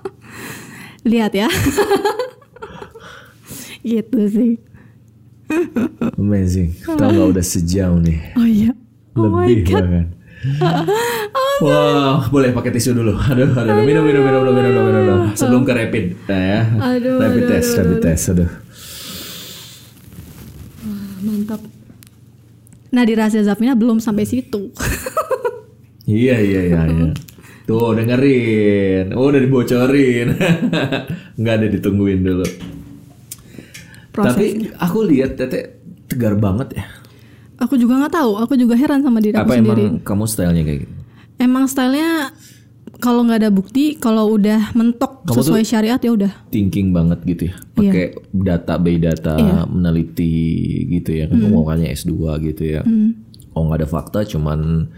lihat 1.06 1.32
ya. 1.32 1.48
gitu 3.90 4.20
sih. 4.28 4.52
Amazing. 6.20 6.76
Tahu 6.86 7.10
nggak 7.10 7.28
udah 7.36 7.44
sejauh 7.44 7.98
nih. 7.98 8.18
Oh 8.38 8.46
iya. 8.46 8.70
Oh 9.18 9.26
my 9.26 9.46
Lebih 9.48 9.58
god. 9.66 9.82
bahkan. 9.82 10.06
Wah, 11.64 12.24
boleh 12.32 12.56
pakai 12.56 12.72
tisu 12.72 12.96
dulu. 12.96 13.12
Aduh, 13.28 13.52
aduh, 13.52 13.76
aduh. 13.76 13.84
minum, 13.84 14.00
minum, 14.00 14.24
minum, 14.24 14.40
minum, 14.40 14.54
minum, 14.56 14.72
minum, 14.72 14.84
minum, 14.88 15.02
minum. 15.04 15.20
Sebelum 15.36 15.62
ke 15.68 15.72
rapid, 15.76 16.04
nah 16.24 16.40
ya. 16.40 16.60
Aduh, 16.96 17.16
rapid 17.20 17.42
aduh, 17.44 17.50
test, 17.52 17.68
aduh, 17.76 17.76
rapid 17.76 17.92
aduh. 17.92 18.04
test, 18.04 18.24
aduh. 18.32 18.50
Mantap. 21.20 21.60
Nah 22.90 23.02
di 23.04 23.12
rahasia 23.12 23.44
Zafina 23.44 23.76
belum 23.76 24.00
sampai 24.00 24.24
situ. 24.24 24.72
Iya, 26.08 26.40
iya, 26.40 26.60
iya, 26.66 26.80
iya. 26.88 27.08
Tuh, 27.70 27.94
dengerin. 27.94 29.14
Oh, 29.14 29.30
udah 29.30 29.38
dibocorin. 29.38 30.34
Nggak 31.38 31.54
ada 31.54 31.66
ditungguin 31.70 32.20
dulu. 32.20 32.46
Proses. 34.10 34.34
Tapi 34.34 34.44
aku 34.74 34.98
lihat 35.06 35.38
Tete 35.38 35.78
tegar 36.10 36.34
banget 36.34 36.74
ya. 36.74 36.84
Aku 37.62 37.78
juga 37.78 37.94
nggak 37.94 38.10
tahu. 38.10 38.32
Aku 38.42 38.58
juga 38.58 38.74
heran 38.74 39.04
sama 39.04 39.22
diri 39.22 39.38
aku 39.38 39.46
Apa 39.46 39.54
sendiri. 39.54 39.84
emang 39.86 40.02
kamu 40.02 40.24
stylenya 40.26 40.62
kayak 40.64 40.78
gitu? 40.82 40.94
Emang 41.38 41.64
stylenya 41.70 42.34
kalau 42.98 43.22
nggak 43.22 43.38
ada 43.38 43.50
bukti, 43.52 43.94
kalau 43.94 44.34
udah 44.34 44.74
mentok 44.74 45.22
Kamu 45.22 45.36
sesuai 45.38 45.62
syariat 45.62 45.96
ya 45.96 46.10
udah. 46.10 46.32
Thinking 46.50 46.90
banget 46.90 47.22
gitu 47.22 47.42
ya. 47.48 47.56
Pakai 47.70 48.18
data 48.34 48.74
by 48.76 48.96
data, 48.98 49.34
Iya. 49.36 49.58
meneliti 49.64 50.34
gitu 50.90 51.14
ya. 51.14 51.30
Kan 51.30 51.38
Hmm. 51.38 51.44
kamu 51.46 51.56
makanya 51.62 51.86
S2 51.92 52.12
gitu 52.42 52.62
ya. 52.66 52.82
Oh 53.54 53.62
nggak 53.62 53.78
ada 53.78 53.88
fakta, 53.88 54.26
cuman 54.26 54.90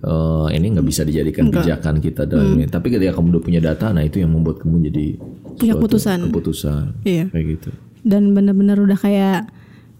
eh, 0.00 0.46
ini 0.52 0.66
nggak 0.70 0.82
bisa 0.82 1.02
dijadikan 1.02 1.48
pijakan 1.50 1.98
kita 1.98 2.24
dalam 2.24 2.46
Hmm. 2.46 2.56
ini. 2.56 2.64
Tapi 2.66 2.86
ketika 2.88 3.12
kamu 3.12 3.26
udah 3.30 3.42
punya 3.42 3.60
data, 3.60 3.90
nah 3.90 4.00
itu 4.00 4.18
yang 4.18 4.30
membuat 4.30 4.58
kamu 4.58 4.86
jadi 4.86 5.06
Punya 5.54 5.74
keputusan. 5.74 6.18
Keputusan. 6.26 6.84
Iya. 7.02 7.28
Kayak 7.28 7.46
gitu. 7.50 7.70
Dan 8.00 8.32
bener-bener 8.32 8.76
udah 8.76 8.96
kayak 8.96 9.52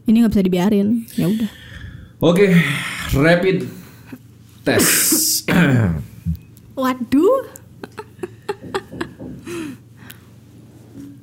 ini 0.04 0.16
nggak 0.18 0.32
bisa 0.32 0.42
dibiarin. 0.42 1.04
Ya 1.14 1.28
udah. 1.28 1.50
Oke, 2.18 2.48
rapid 3.12 3.68
test. 4.62 5.44
Waduh. 6.80 7.44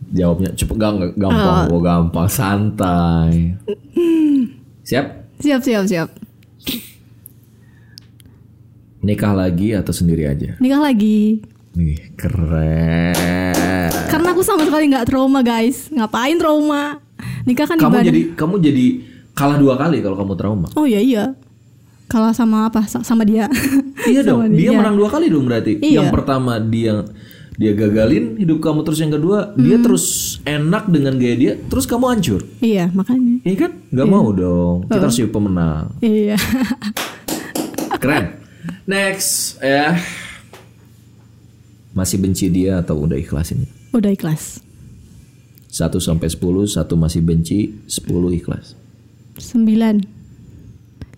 Jawabnya 0.08 0.50
cepet 0.56 0.78
Ah. 0.78 1.12
gampang, 1.12 1.68
oh, 1.68 1.82
gampang, 1.84 2.28
santai. 2.28 3.58
Siap? 4.88 5.06
Siap 5.38 5.62
siap 5.62 5.84
siap. 5.84 6.10
Nikah 8.98 9.32
lagi 9.32 9.72
atau 9.72 9.92
sendiri 9.92 10.26
aja? 10.26 10.58
Nikah 10.58 10.82
lagi. 10.82 11.42
Nih, 11.74 11.98
keren. 12.18 13.14
Karena 14.08 14.28
aku 14.32 14.42
sama 14.42 14.66
sekali 14.66 14.90
nggak 14.90 15.06
trauma 15.06 15.40
guys. 15.40 15.88
Ngapain 15.88 16.36
trauma? 16.36 16.98
Nikah 17.44 17.66
kan 17.66 17.78
Kamu 17.78 17.94
ibadah. 17.94 18.04
jadi 18.04 18.22
kamu 18.34 18.56
jadi 18.60 18.86
kalah 19.32 19.56
dua 19.56 19.74
kali 19.76 20.02
kalau 20.02 20.16
kamu 20.16 20.34
trauma. 20.34 20.68
Oh 20.74 20.84
iya 20.84 20.98
iya. 20.98 21.26
Kalah 22.08 22.32
sama 22.32 22.66
apa? 22.66 22.84
Sa- 22.84 23.02
Sama 23.02 23.22
dia. 23.22 23.46
Iya 24.04 24.26
dong, 24.28 24.50
dia 24.50 24.70
dia. 24.70 24.76
menang 24.76 24.96
dua 24.96 25.08
kali 25.08 25.30
dong 25.30 25.46
berarti. 25.46 25.78
Iya. 25.78 26.02
Yang 26.02 26.10
pertama 26.12 26.58
dia 26.58 27.06
dia 27.54 27.74
gagalin 27.74 28.38
hidup 28.38 28.58
kamu 28.60 28.82
terus 28.82 28.98
yang 28.98 29.10
kedua 29.12 29.50
dia 29.54 29.78
Hmm. 29.78 29.84
terus 29.84 30.06
enak 30.44 30.86
dengan 30.88 31.18
gaya 31.18 31.36
dia 31.36 31.54
terus 31.64 31.86
kamu 31.86 32.06
hancur. 32.08 32.42
iya 32.60 32.90
makanya. 32.92 33.42
Iya 33.44 33.56
kan? 33.60 33.72
Gak 33.88 34.08
mau 34.08 34.30
dong. 34.30 34.86
Kita 34.86 34.98
harus 35.00 35.14
jadi 35.16 35.30
pemenang. 35.30 35.94
Iya. 36.00 36.38
Keren. 38.02 38.37
Next 38.88 39.60
ya. 39.60 40.00
Masih 41.92 42.24
benci 42.24 42.48
dia 42.48 42.80
atau 42.80 43.04
udah 43.04 43.20
ikhlasin? 43.20 43.68
Udah 43.92 44.16
ikhlas. 44.16 44.64
1 45.68 45.92
sampai 46.00 46.32
10, 46.32 46.40
satu 46.72 46.96
masih 46.96 47.20
benci, 47.20 47.76
10 47.92 48.08
ikhlas. 48.40 48.80
Sembilan. 49.36 50.00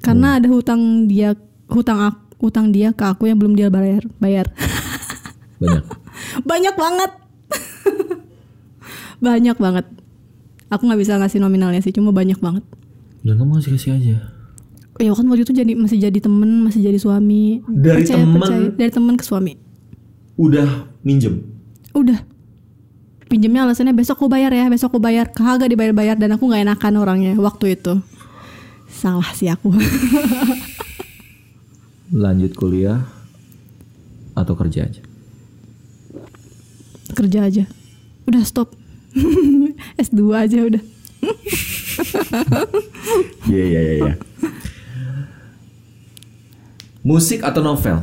Karena 0.02 0.42
ada 0.42 0.50
hutang 0.50 1.06
dia 1.06 1.38
hutang 1.70 2.10
aku, 2.10 2.50
hutang 2.50 2.74
dia 2.74 2.90
ke 2.90 3.06
aku 3.06 3.30
yang 3.30 3.38
belum 3.38 3.54
dia 3.54 3.70
bayar. 3.70 4.02
Bayar. 4.18 4.50
Banyak. 5.62 5.86
Banyak 6.50 6.76
banget. 6.76 7.12
banyak 9.26 9.58
banget. 9.60 9.86
Aku 10.74 10.86
nggak 10.90 11.02
bisa 11.02 11.22
ngasih 11.22 11.42
nominalnya 11.42 11.82
sih, 11.84 11.94
cuma 11.94 12.10
banyak 12.16 12.38
banget. 12.40 12.64
Lah 13.26 13.36
kamu 13.36 13.60
kasih 13.60 13.72
kasih 13.76 13.92
aja. 14.00 14.39
Ya 15.00 15.16
kan 15.16 15.26
waktu 15.32 15.48
itu 15.48 15.56
jadi 15.56 15.72
masih 15.80 15.98
jadi 16.04 16.20
temen 16.20 16.68
masih 16.68 16.84
jadi 16.84 17.00
suami. 17.00 17.64
Dari 17.66 18.04
temen? 18.04 18.76
dari 18.76 18.92
temen 18.92 19.16
ke 19.16 19.24
suami. 19.24 19.56
Udah 20.36 20.88
minjem. 21.02 21.40
udah. 21.96 22.20
Pinjemnya 23.30 23.62
alasannya 23.62 23.94
besok 23.94 24.26
aku 24.26 24.28
bayar 24.28 24.50
ya 24.50 24.68
besok 24.68 24.98
aku 24.98 25.00
bayar. 25.00 25.30
Kagak 25.32 25.70
dibayar-bayar 25.70 26.18
dan 26.18 26.34
aku 26.34 26.50
nggak 26.50 26.66
enakan 26.66 26.94
orangnya 26.98 27.34
waktu 27.38 27.78
itu. 27.78 28.02
Salah 28.90 29.30
sih 29.38 29.48
aku. 29.48 29.70
Lanjut 32.24 32.58
kuliah 32.58 33.06
atau 34.34 34.58
kerja 34.58 34.90
aja. 34.90 35.02
kerja 37.14 37.40
aja. 37.46 37.64
Udah 38.26 38.42
stop. 38.46 38.74
S2 40.04 40.22
aja 40.34 40.58
udah. 40.66 40.84
Iya 43.50 43.64
iya 43.66 43.82
iya. 44.02 44.14
Iya. 47.00 47.06
Musik 47.06 47.40
atau 47.42 47.62
novel? 47.62 47.98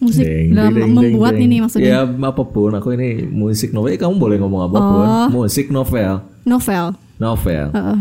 musik 0.00 0.24
Deng, 0.24 0.56
dalam 0.56 0.72
deng, 0.72 0.92
membuat 0.96 1.36
deng. 1.36 1.44
ini 1.44 1.56
maksudnya 1.60 1.84
Ya 1.86 2.00
apa 2.08 2.42
pun, 2.42 2.72
aku 2.72 2.96
ini 2.96 3.20
musik 3.22 3.68
novel. 3.70 3.92
Eh, 3.92 4.00
kamu 4.00 4.16
boleh 4.16 4.40
ngomong 4.40 4.64
apa 4.64 4.78
pun. 4.80 5.04
Oh. 5.04 5.28
Musik 5.38 5.68
novel, 5.68 6.24
novel 6.42 6.96
novel. 7.16 7.68
Heeh. 7.70 7.98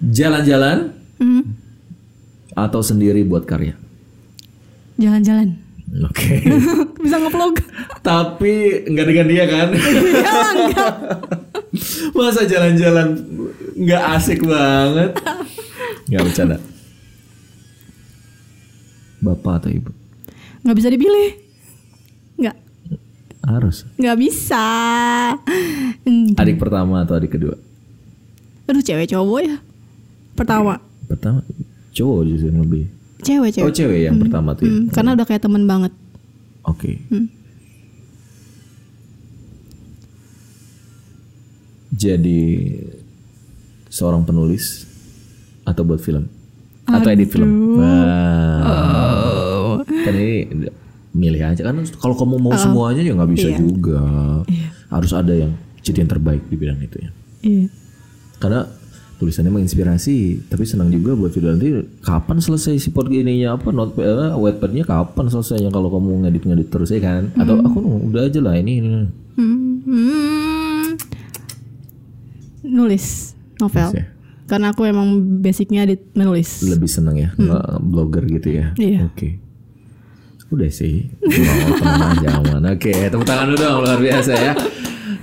Jalan-jalan 0.00 0.94
Hmm, 1.18 1.44
atau 2.54 2.80
sendiri 2.80 3.20
buat 3.20 3.44
karya. 3.44 3.76
jalan-jalan 4.96 5.52
Oke. 6.00 6.40
bisa 7.02 7.18
ngevlog 7.18 7.60
Tapi 8.00 8.54
nggak 8.86 9.04
dengan 9.04 9.26
dia 9.28 9.44
kan? 9.44 9.68
ya 10.24 10.32
enggak 10.48 10.92
Masa 12.14 12.46
jalan-jalan 12.46 13.20
nggak 13.76 14.02
asik 14.14 14.40
banget? 14.40 15.12
Nggak 16.06 16.22
bercanda. 16.24 16.56
Bapak 19.20 19.52
atau 19.58 19.70
ibu? 19.70 19.90
nggak 20.60 20.76
bisa 20.76 20.88
dipilih 20.88 21.30
nggak 22.36 22.56
Harus. 23.42 23.88
nggak 23.94 24.18
bisa 24.18 24.64
Hmm. 26.00 26.32
Adik 26.40 26.56
pertama 26.56 27.00
atau 27.00 27.14
adik 27.14 27.32
kedua? 27.32 27.56
aduh 28.64 28.80
cewek 28.80 29.08
cowok 29.08 29.40
ya 29.42 29.56
pertama 30.32 30.78
Pertama 31.04 31.42
cowok 31.90 32.20
justru 32.24 32.48
yang 32.48 32.62
lebih. 32.62 32.84
cewek 33.20 33.50
cewek 33.50 33.64
Oh 33.64 33.72
cewek 33.72 34.00
yang 34.04 34.16
pertama 34.16 34.54
tuh. 34.54 34.62
ya? 34.62 34.70
Hmm, 34.70 34.86
karena 34.88 35.10
udah 35.12 35.26
kayak 35.26 35.42
temen 35.42 35.64
banget 35.64 35.92
Oke. 36.62 37.00
Hmm. 37.08 37.26
Jadi 41.90 42.40
seorang 43.88 44.22
penulis 44.22 44.86
atau 45.64 45.82
buat 45.82 45.98
film 45.98 46.30
atau 46.90 47.08
edit 47.10 47.28
film. 47.30 47.78
Wah. 47.78 48.66
Kan 49.84 50.14
ini 50.16 50.46
milih 51.10 51.42
aja 51.42 51.66
kan 51.66 51.74
kalau 51.98 52.14
kamu 52.14 52.38
mau 52.38 52.54
semuanya 52.54 53.02
ya 53.02 53.12
nggak 53.14 53.30
bisa 53.34 53.48
Iya. 53.50 53.58
juga. 53.58 54.00
Harus 54.90 55.12
ada 55.14 55.34
yang 55.34 55.52
jadi 55.80 56.04
yang 56.04 56.10
terbaik 56.10 56.42
di 56.46 56.56
bidang 56.58 56.78
itu 56.82 56.96
ya. 57.00 57.10
iya 57.40 57.66
Karena 58.36 58.64
tulisannya 59.16 59.52
menginspirasi, 59.52 60.48
tapi 60.48 60.64
senang 60.64 60.88
juga 60.88 61.12
buat 61.12 61.28
video 61.28 61.52
nanti 61.52 61.76
kapan 62.00 62.40
selesai 62.40 62.80
si 62.80 62.88
pod 62.88 63.12
ininya 63.12 63.52
apa 63.52 63.68
not 63.68 63.92
wetpadnya 64.40 64.80
kapan 64.80 65.28
selesainya 65.28 65.68
kalau 65.68 65.92
kamu 65.92 66.24
ngedit 66.24 66.48
ngedit 66.48 66.68
terus 66.72 66.88
ya 66.88 67.04
kan? 67.04 67.28
Atau 67.36 67.60
aku 67.60 67.78
udah 68.08 68.32
aja 68.32 68.40
lah 68.40 68.56
ini, 68.56 68.80
ini. 68.80 68.88
Hmm, 69.36 69.76
hmm. 69.84 70.84
nulis 72.64 73.36
novel 73.60 73.92
Nulis 73.92 73.98
ya? 74.00 74.04
Karena 74.50 74.74
aku 74.74 74.82
emang 74.82 75.38
basicnya 75.38 75.86
di 75.86 75.94
menulis 76.18 76.66
lebih 76.66 76.90
seneng 76.90 77.14
ya 77.22 77.30
nggak 77.38 77.66
blogger 77.86 78.26
gitu 78.26 78.48
ya? 78.58 78.66
Iya. 78.74 79.06
oke. 79.06 79.28
Udah 80.50 80.66
sih 80.66 81.06
mau 81.22 81.70
tenang 81.78 82.10
aja 82.18 82.28
aman 82.42 82.62
oke 82.74 82.90
tepuk 82.90 83.22
tangan 83.22 83.54
dulu 83.54 83.58
dong 83.62 83.78
luar 83.86 84.00
biasa 84.02 84.32
ya. 84.34 84.52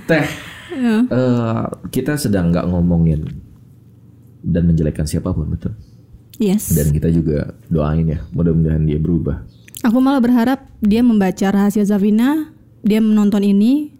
Teh 0.08 0.26
eh, 0.72 1.64
kita 1.92 2.16
sedang 2.16 2.48
nggak 2.48 2.64
ngomongin 2.72 3.28
dan 4.40 4.64
menjelekkan 4.64 5.04
siapa 5.04 5.36
pun 5.36 5.52
betul? 5.52 5.76
Yes. 6.40 6.72
Dan 6.72 6.88
kita 6.96 7.12
juga 7.12 7.52
doain 7.68 8.08
ya 8.08 8.24
mudah-mudahan 8.32 8.88
dia 8.88 8.96
berubah. 8.96 9.44
Aku 9.84 10.00
malah 10.00 10.24
berharap 10.24 10.64
dia 10.80 11.04
membaca 11.04 11.52
rahasia 11.52 11.84
Zavina 11.84 12.48
dia 12.80 13.04
menonton 13.04 13.44
ini 13.44 13.92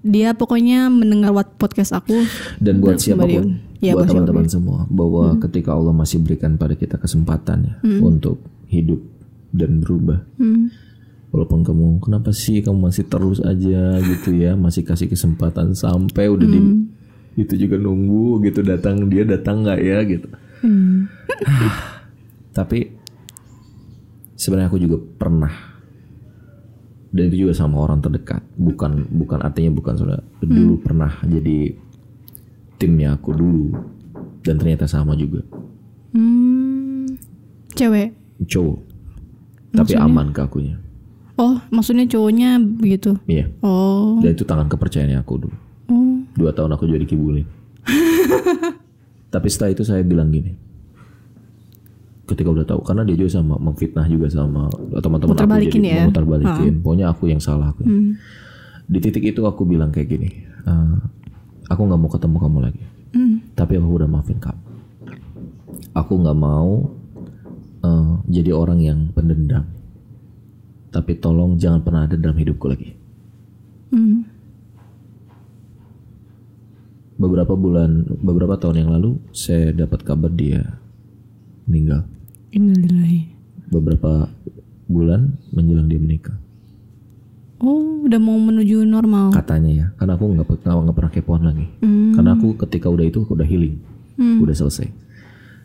dia 0.00 0.32
pokoknya 0.32 0.88
mendengar 0.88 1.36
podcast 1.60 1.92
aku. 1.92 2.24
Dan 2.56 2.80
buat 2.80 2.96
siapa 2.96 3.28
pun 3.28 3.69
Iya, 3.80 3.96
buat 3.96 4.12
teman-teman 4.12 4.44
semua 4.44 4.84
bahwa 4.92 5.40
ketika 5.40 5.72
Allah 5.72 5.96
masih 5.96 6.20
berikan 6.20 6.60
pada 6.60 6.76
kita 6.76 7.00
kesempatan 7.00 7.64
ya 7.64 7.74
untuk 8.04 8.44
hidup 8.68 9.00
dan 9.50 9.80
berubah. 9.80 10.20
Hmm. 10.36 10.68
walaupun 11.30 11.62
kamu 11.62 12.02
kenapa 12.02 12.34
sih 12.34 12.58
kamu 12.58 12.90
masih 12.90 13.06
terus 13.06 13.38
aja 13.40 14.02
gitu 14.02 14.34
ya? 14.36 14.58
Masih 14.58 14.82
kasih 14.84 15.06
kesempatan 15.08 15.72
sampai 15.78 16.28
udah 16.28 16.44
di 16.44 16.60
itu 17.38 17.54
juga 17.54 17.78
nunggu 17.78 18.42
gitu 18.44 18.66
datang 18.66 19.06
dia 19.08 19.24
datang 19.24 19.64
nggak 19.64 19.80
ya? 19.80 19.98
Gitu. 20.04 20.28
Hmm. 20.60 21.08
tapi 22.58 22.92
sebenarnya 24.36 24.68
aku 24.68 24.82
juga 24.82 24.98
pernah 24.98 25.54
dan 27.10 27.22
itu 27.30 27.46
juga 27.46 27.54
sama 27.56 27.80
orang 27.80 28.02
terdekat. 28.02 28.42
Bukan 28.58 29.08
bukan 29.08 29.38
artinya 29.40 29.70
bukan 29.72 29.94
saudara. 29.96 30.22
Dulu 30.42 30.82
pernah 30.82 31.14
jadi 31.24 31.74
timnya 32.80 33.14
aku 33.14 33.30
dulu. 33.30 33.76
Dan 34.40 34.56
ternyata 34.56 34.88
sama 34.88 35.12
juga. 35.12 35.44
Hmm. 36.10 37.06
cewek? 37.70 38.10
Cowok. 38.48 38.78
Tapi 39.70 39.94
aman 39.94 40.32
ke 40.32 40.40
akunya. 40.42 40.74
Oh 41.36 41.60
maksudnya 41.70 42.04
cowoknya 42.04 42.58
begitu? 42.58 43.14
Iya. 43.24 43.46
Oh. 43.60 44.18
Dan 44.18 44.34
itu 44.34 44.42
tangan 44.42 44.66
kepercayaannya 44.66 45.20
aku 45.20 45.46
dulu. 45.46 45.56
Oh. 45.88 46.18
Dua 46.34 46.50
tahun 46.50 46.74
aku 46.74 46.88
jadi 46.88 47.04
kibulin. 47.04 47.46
Tapi 49.32 49.46
setelah 49.46 49.70
itu 49.70 49.86
saya 49.86 50.02
bilang 50.02 50.28
gini. 50.28 50.56
Ketika 52.26 52.50
udah 52.50 52.66
tahu 52.66 52.82
karena 52.82 53.02
dia 53.02 53.14
juga 53.14 53.38
sama 53.38 53.58
memfitnah 53.58 54.06
juga 54.06 54.30
sama 54.30 54.70
teman-teman 55.02 55.34
aku 55.34 55.66
jadi 55.66 55.78
ya? 55.82 55.94
memutar 56.06 56.22
balikin 56.22 56.78
pokoknya 56.78 57.06
aku 57.10 57.26
yang 57.26 57.42
salah 57.42 57.74
aku 57.74 57.82
Hmm. 57.82 58.14
di 58.86 58.98
titik 59.02 59.34
itu 59.34 59.42
aku 59.42 59.66
bilang 59.66 59.90
kayak 59.90 60.14
gini 60.14 60.30
"Eh, 60.62 60.94
aku 61.70 61.80
nggak 61.80 62.00
mau 62.00 62.10
ketemu 62.10 62.36
kamu 62.38 62.58
lagi 62.60 62.84
Hmm. 63.10 63.42
tapi 63.54 63.74
aku 63.74 63.90
udah 63.90 64.06
maafin 64.06 64.38
kamu 64.38 64.62
aku 65.92 66.12
nggak 66.14 66.38
mau 66.38 66.94
eh, 67.80 68.12
jadi 68.28 68.50
orang 68.52 68.78
yang 68.78 68.98
pendendam 69.10 69.66
tapi 70.90 71.14
tolong 71.16 71.54
jangan 71.56 71.82
pernah 71.82 72.06
ada 72.06 72.14
dalam 72.14 72.34
hidupku 72.34 72.66
lagi 72.66 72.94
Hmm. 73.90 74.22
beberapa 77.18 77.52
bulan 77.52 78.06
beberapa 78.22 78.54
tahun 78.56 78.86
yang 78.86 78.90
lalu 78.94 79.18
saya 79.30 79.74
dapat 79.74 80.00
kabar 80.02 80.30
dia 80.30 80.78
meninggal 81.66 82.06
Innalillahi. 82.50 83.26
beberapa 83.68 84.30
bulan 84.86 85.34
menjelang 85.50 85.86
dia 85.86 85.98
menikah 85.98 86.38
Oh, 87.60 88.00
udah 88.02 88.16
mau 88.16 88.34
menuju 88.34 88.82
normal. 88.82 89.30
katanya 89.30 89.70
ya 89.70 89.86
karena 89.94 90.16
aku 90.16 90.24
nggak 90.32 90.46
pe- 90.46 90.64
nggak 90.64 90.96
pernah 90.96 91.12
kepoan 91.12 91.42
lagi 91.44 91.66
Hmm. 91.78 92.16
karena 92.16 92.32
aku 92.32 92.56
ketika 92.58 92.88
udah 92.88 93.04
itu 93.04 93.20
udah 93.22 93.44
healing 93.44 93.76
Hmm. 94.16 94.40
udah 94.40 94.54
selesai 94.54 94.88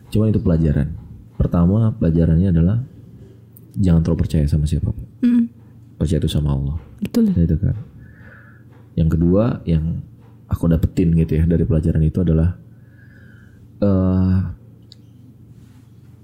cuman 0.06 0.28
itu 0.28 0.38
pelajaran 0.38 0.92
pertama 1.34 1.90
pelajarannya 1.92 2.48
adalah 2.50 2.76
jangan 3.74 4.00
terlalu 4.00 4.20
percaya 4.22 4.44
sama 4.44 4.64
siapa 4.64 4.88
pun 4.88 5.06
Hmm. 5.20 5.48
percaya 5.96 6.18
itu 6.18 6.28
sama 6.28 6.52
Allah 6.52 6.76
Betul. 6.98 7.32
itu 7.32 7.56
kan 7.56 7.76
yang 8.92 9.08
kedua 9.08 9.64
yang 9.64 10.04
aku 10.46 10.68
dapetin 10.68 11.12
gitu 11.12 11.32
ya 11.34 11.44
dari 11.44 11.64
pelajaran 11.64 12.00
itu 12.02 12.20
adalah 12.20 12.60
eh 13.78 14.38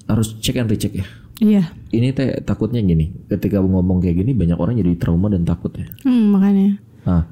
harus 0.04 0.36
cek 0.36 0.56
and 0.58 0.68
recheck 0.68 0.92
ya 0.94 1.06
Iya. 1.42 1.74
ini 1.90 2.08
teh 2.10 2.38
takutnya 2.40 2.78
gini 2.78 3.10
ketika 3.26 3.58
ngomong 3.58 3.98
kayak 3.98 4.14
gini 4.16 4.30
banyak 4.30 4.54
orang 4.54 4.78
jadi 4.78 4.94
trauma 4.94 5.26
dan 5.26 5.42
takut 5.42 5.74
ya 5.74 5.90
Hmm, 6.00 6.30
makanya 6.30 6.78
nah 7.02 7.26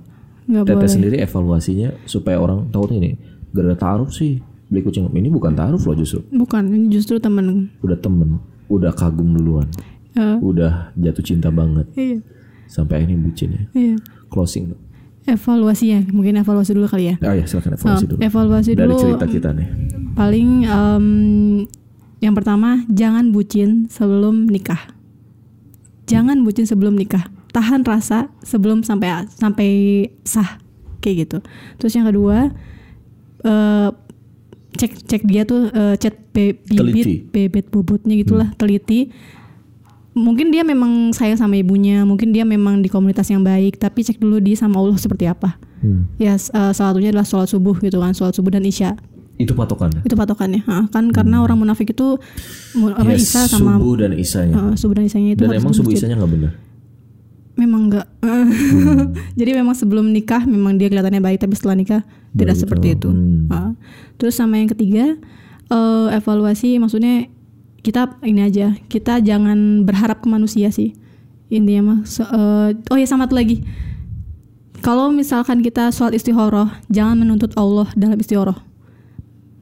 nggak 0.45 0.67
teteh 0.67 0.77
boleh. 0.77 0.91
sendiri 0.91 1.17
evaluasinya 1.21 1.95
supaya 2.05 2.37
orang 2.37 2.67
tahu 2.69 2.91
ini 2.93 3.15
gara 3.49 3.73
taruh 3.73 4.09
sih 4.09 4.43
beli 4.67 4.83
kucing 4.83 5.07
ini 5.09 5.27
bukan 5.29 5.53
taruh 5.53 5.79
loh 5.79 5.95
justru 5.95 6.27
Bukan, 6.29 6.63
ini 6.69 6.87
justru 6.89 7.17
temen. 7.17 7.71
udah 7.79 7.95
temen 7.97 8.39
udah 8.67 8.91
kagum 8.91 9.31
duluan 9.33 9.71
Eh, 10.11 10.37
udah 10.37 10.91
jatuh 10.97 11.23
cinta 11.23 11.49
banget 11.49 11.87
iya. 11.95 12.19
sampai 12.67 12.99
akhirnya 12.99 13.15
bucin 13.17 13.49
ya 13.49 13.63
Iya. 13.73 13.95
closing 14.27 14.75
Evaluasinya, 15.23 16.11
mungkin 16.11 16.35
evaluasi 16.35 16.73
dulu 16.73 16.89
kali 16.89 17.05
ya. 17.07 17.17
oh 17.21 17.31
ya 17.31 17.45
silakan 17.45 17.77
evaluasi 17.77 18.03
Oh, 18.03 18.09
dulu 18.09 18.21
evaluasi 18.21 18.71
dari 18.73 18.89
dulu. 18.89 18.99
cerita 19.01 19.27
kita 19.29 19.49
nih 19.53 19.69
Paling 20.11 20.49
em, 20.65 21.07
yang 22.21 22.33
pertama 22.33 22.85
jangan 22.87 23.29
bucin 23.29 23.89
sebelum 23.89 24.47
nikah. 24.47 24.81
Jangan 26.05 26.43
bucin 26.43 26.65
sebelum 26.65 26.95
nikah. 26.95 27.27
Tahan 27.51 27.83
rasa 27.83 28.31
sebelum 28.41 28.81
sampai 28.81 29.09
sampai 29.31 29.69
sah 30.23 30.61
kayak 31.01 31.17
gitu. 31.25 31.39
Terus 31.77 31.93
yang 31.93 32.07
kedua 32.07 32.53
eh, 33.41 33.89
cek 34.71 34.93
cek 35.03 35.23
dia 35.25 35.43
tuh 35.43 35.69
eh, 35.69 35.95
chat 35.97 36.15
be- 36.31 36.61
Teliti. 36.61 36.95
bibit 36.95 37.09
bebet 37.31 37.67
bobotnya 37.69 38.15
gitulah 38.15 38.49
teliti 38.55 39.11
mungkin 40.11 40.51
dia 40.51 40.63
memang 40.63 41.11
sayang 41.11 41.37
sama 41.37 41.55
ibunya 41.55 42.03
mungkin 42.03 42.31
dia 42.31 42.43
memang 42.45 42.79
di 42.79 42.87
komunitas 42.87 43.27
yang 43.27 43.43
baik 43.43 43.79
tapi 43.79 44.03
cek 44.03 44.19
dulu 44.19 44.39
dia 44.39 44.55
sama 44.55 44.79
Allah 44.79 44.95
seperti 44.97 45.27
apa 45.27 45.59
Hmm. 45.81 46.13
ya 46.21 46.37
eh, 46.37 46.39
salah 46.71 46.93
satunya 46.93 47.09
adalah 47.09 47.25
sholat 47.25 47.49
subuh 47.49 47.73
gitu 47.75 47.97
kan 47.99 48.13
sholat 48.13 48.37
subuh 48.37 48.53
dan 48.53 48.61
isya 48.63 49.01
Itu 49.41 49.53
patokannya. 49.53 50.01
itu 50.03 50.13
patokannya 50.13 50.61
Ha, 50.63 50.87
kan 50.87 51.09
karena 51.09 51.41
orang 51.41 51.57
munafik 51.57 51.91
itu 51.91 52.21
apa 52.93 53.09
Ya, 53.09 53.17
isya 53.17 53.49
sama 53.49 53.75
subuh 53.75 53.97
dan 53.97 54.13
isanya. 54.15 54.55
eh, 54.55 54.75
subuh 54.75 54.95
dan 54.95 55.05
isyanya 55.07 55.31
itu 55.33 55.43
dan 55.43 55.53
emang 55.55 55.73
subuh 55.73 55.91
isanya 55.91 56.15
nggak 56.15 56.29
benar. 56.31 56.53
memang 57.57 57.83
enggak 57.89 58.07
Hmm. 58.21 59.13
jadi 59.33 59.53
memang 59.55 59.73
sebelum 59.73 60.09
nikah 60.09 60.45
memang 60.45 60.77
dia 60.77 60.87
kelihatannya 60.87 61.21
baik 61.21 61.41
tapi 61.41 61.53
setelah 61.53 61.73
nikah 61.75 62.01
tidak 62.31 62.53
Baru 62.53 62.63
seperti 62.63 62.87
itu 62.95 63.09
Hmm. 63.09 63.77
Terus 64.15 64.35
sama 64.35 64.57
yang 64.57 64.69
ketiga 64.69 65.17
eh, 65.67 66.07
evaluasi 66.11 66.77
maksudnya 66.77 67.29
kita 67.79 68.21
ini 68.23 68.43
aja 68.43 68.77
kita 68.87 69.19
jangan 69.19 69.57
berharap 69.83 70.21
ke 70.21 70.29
manusia 70.29 70.69
sih 70.69 70.93
intinya 71.49 71.83
mah 71.87 71.99
so- 72.05 72.25
eh, 72.25 72.77
oh 72.87 72.97
ya 72.97 73.05
sama 73.05 73.25
satu 73.25 73.35
lagi 73.35 73.65
kalau 74.79 75.09
misalkan 75.11 75.61
kita 75.61 75.89
sholat 75.89 76.13
istihoroh 76.15 76.69
jangan 76.87 77.19
menuntut 77.19 77.53
Allah 77.55 77.89
dalam 77.95 78.17
istihoroh 78.17 78.57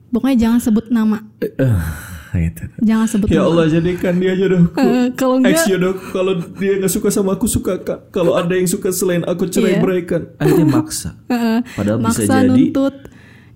pokoknya 0.08 0.36
jangan 0.38 0.60
sebut 0.60 0.86
nama 0.88 1.20
Eh, 1.38 2.44
itu. 2.44 2.64
jangan 2.80 3.08
sebut 3.08 3.26
Ya 3.28 3.40
nama 3.40 3.48
Allah 3.50 3.64
jadikan 3.68 4.14
dia 4.16 4.32
jodohku. 4.32 4.76
Eh, 4.76 5.06
kalau 5.16 5.40
enggak 5.40 5.52
Ex 5.54 5.64
jodohku 5.66 6.04
kalau 6.10 6.32
dia 6.54 6.72
nggak 6.76 6.92
suka 6.92 7.08
sama 7.08 7.34
aku 7.34 7.46
suka 7.46 7.80
kak. 7.80 8.10
Kalau 8.10 8.36
ada 8.36 8.52
yang 8.52 8.66
suka 8.66 8.88
selain 8.90 9.24
aku 9.24 9.48
cerai 9.48 9.76
Iya. 9.76 9.80
beraikan. 9.80 10.22
Akhirnya 10.36 10.68
maksa. 10.68 11.10
eh, 11.32 11.60
Padahal 11.72 11.98
bisa 11.98 12.20
maksa 12.20 12.32
jadi 12.38 12.46
nuntut 12.46 12.94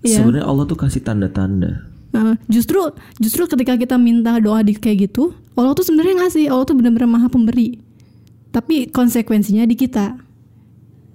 Iya. 0.01 0.15
sebenarnya 0.19 0.45
Allah 0.45 0.65
tuh 0.65 0.75
kasih 0.75 1.01
tanda-tanda. 1.01 1.71
Nah, 2.11 2.37
justru 2.45 2.77
justru 3.17 3.45
ketika 3.47 3.73
kita 3.73 3.95
minta 3.97 4.37
doa 4.37 4.61
di 4.61 4.73
kayak 4.73 5.09
gitu, 5.09 5.33
Allah 5.53 5.73
tuh 5.73 5.81
sebenarnya 5.81 6.21
ngasih, 6.21 6.45
Allah 6.45 6.61
tuh 6.63 6.75
benar-benar 6.75 7.09
maha 7.09 7.25
pemberi. 7.25 7.81
Tapi 8.49 8.89
konsekuensinya 8.89 9.65
di 9.65 9.73
kita. 9.73 10.17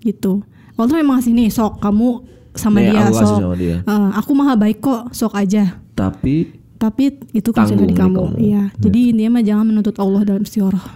Gitu. 0.01 0.43
Allah 0.75 0.87
tuh 0.87 0.99
memang 0.99 1.19
ngasih 1.19 1.35
nih, 1.35 1.51
sok 1.51 1.79
kamu 1.79 2.23
sama 2.59 2.83
Nih, 2.83 2.91
dia, 2.91 3.01
aku 3.01 3.15
kasih 3.15 3.27
sok. 3.31 3.41
sama 3.41 3.57
dia. 3.57 3.77
Aku 4.19 4.31
maha 4.35 4.55
baik 4.55 4.79
kok, 4.79 5.03
sok 5.11 5.35
aja. 5.35 5.79
Tapi 5.95 6.59
Tapi 6.75 7.05
itu 7.33 7.51
Tanggung 7.51 7.75
konsekuensi 7.75 7.91
di 7.91 7.97
kamu. 7.97 8.23
Iya. 8.39 8.63
Jadi 8.77 8.99
intinya 9.11 9.31
mah 9.35 9.43
jangan 9.43 9.65
menuntut 9.67 9.97
Allah 9.99 10.23
dalam 10.23 10.43
istiqoroh. 10.43 10.87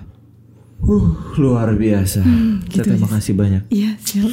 uh, 0.83 1.07
luar 1.39 1.75
biasa. 1.75 2.23
gitu 2.67 2.83
Teteh 2.83 2.99
makasih 2.99 3.35
banyak. 3.35 3.63
Iya, 3.67 3.95
siap. 3.99 4.31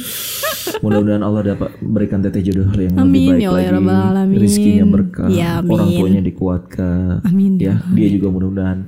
Mudah-mudahan 0.78 1.22
Allah 1.22 1.54
dapat 1.54 1.70
berikan 1.80 2.18
teteh 2.18 2.42
jodoh 2.42 2.70
yang 2.72 2.94
Amin, 2.94 3.34
lebih 3.34 3.34
baik 3.34 3.40
ya 3.40 3.50
ya 3.66 3.70
lagi. 3.74 4.10
Alamin. 4.10 4.38
Rizkinya 4.38 4.84
berkah. 4.86 5.28
Ya, 5.28 5.50
amin. 5.58 5.70
Orang 5.70 5.88
tuanya 5.90 6.22
dikuatkan. 6.22 7.22
Amin, 7.22 7.52
Ya, 7.58 7.78
ya 7.78 7.92
dia 7.92 8.08
juga 8.10 8.30
mudah-mudahan 8.30 8.78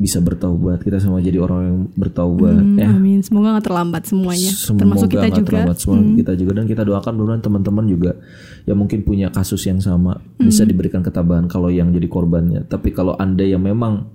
bisa 0.00 0.16
bertaubat. 0.16 0.80
Kita 0.80 0.96
semua 0.96 1.20
jadi 1.20 1.36
orang 1.36 1.60
yang 1.60 1.78
bertaubat. 1.92 2.56
Hmm, 2.56 2.80
ya. 2.80 2.88
Amin. 2.88 3.20
Semoga 3.20 3.52
nggak 3.52 3.68
terlambat 3.68 4.02
semuanya. 4.08 4.48
Semoga 4.48 4.80
Termasuk 4.80 5.08
kita 5.12 5.26
juga. 5.28 5.36
Hmm. 5.36 5.48
terlambat 5.52 5.76
semua 5.76 5.96
kita 6.16 6.32
juga 6.40 6.52
dan 6.56 6.64
kita 6.64 6.82
doakan 6.88 7.12
mudah-mudahan 7.12 7.44
teman-teman 7.44 7.84
juga 7.84 8.12
yang 8.64 8.80
mungkin 8.80 9.04
punya 9.04 9.28
kasus 9.28 9.60
yang 9.68 9.76
sama 9.84 10.16
Hmm. 10.16 10.48
bisa 10.48 10.64
diberikan 10.64 11.04
ketabahan 11.04 11.44
kalau 11.52 11.68
yang 11.68 11.92
jadi 11.92 12.08
korbannya. 12.08 12.64
Tapi 12.64 12.96
kalau 12.96 13.12
anda 13.20 13.44
yang 13.44 13.60
memang 13.60 14.08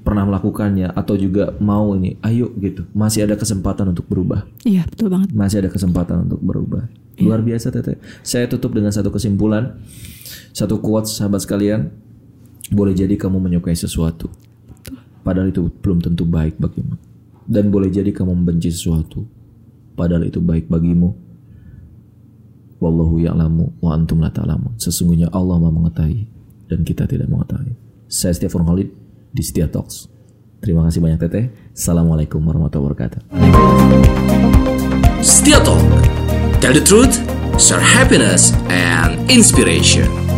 pernah 0.00 0.24
melakukannya 0.24 0.94
atau 0.96 1.12
juga 1.18 1.52
mau 1.58 1.92
ini, 1.92 2.16
ayo 2.24 2.54
gitu. 2.56 2.86
Masih 2.94 3.26
ada 3.26 3.34
kesempatan 3.36 3.90
untuk 3.92 4.06
berubah. 4.08 4.46
Iya, 4.64 4.86
betul 4.88 5.10
banget. 5.12 5.28
Masih 5.34 5.60
ada 5.60 5.68
kesempatan 5.68 6.24
untuk 6.30 6.40
berubah. 6.40 6.86
Iya. 7.18 7.26
Luar 7.28 7.42
biasa 7.44 7.68
Teteh. 7.68 7.98
Saya 8.24 8.46
tutup 8.48 8.72
dengan 8.72 8.94
satu 8.94 9.12
kesimpulan. 9.12 9.76
Satu 10.56 10.80
quotes 10.80 11.18
sahabat 11.18 11.44
sekalian. 11.44 11.92
Boleh 12.72 12.94
jadi 12.96 13.12
kamu 13.18 13.42
menyukai 13.42 13.76
sesuatu. 13.76 14.30
Padahal 15.20 15.52
itu 15.52 15.68
belum 15.68 16.00
tentu 16.00 16.24
baik 16.24 16.56
bagimu. 16.56 16.96
Dan 17.50 17.68
boleh 17.68 17.90
jadi 17.90 18.08
kamu 18.14 18.32
membenci 18.42 18.70
sesuatu. 18.72 19.26
Padahal 19.98 20.24
itu 20.28 20.40
baik 20.40 20.70
bagimu. 20.70 21.12
Wallahu 22.80 23.20
ya'lamu 23.20 23.76
wa 23.84 23.92
antum 23.92 24.24
la 24.24 24.32
ta'lamun. 24.32 24.80
Sesungguhnya 24.80 25.28
Allah 25.36 25.60
Maha 25.60 25.76
mengetahui 25.76 26.24
dan 26.70 26.80
kita 26.80 27.04
tidak 27.04 27.28
mengetahui. 27.28 27.76
Saya 28.08 28.32
Stefan 28.32 28.64
Khalid 28.64 28.88
di 29.34 29.42
Setia 29.44 29.68
Talks. 29.68 30.08
Terima 30.64 30.88
kasih 30.88 31.04
banyak 31.04 31.20
Teteh. 31.20 31.52
Assalamualaikum 31.76 32.40
warahmatullahi 32.40 32.96
wabarakatuh. 32.96 33.20
Setia 35.20 35.60
Talk. 35.60 35.84
Tell 36.64 36.72
the 36.72 36.84
truth, 36.84 37.20
share 37.60 37.80
happiness 37.80 38.56
and 38.68 39.20
inspiration. 39.28 40.29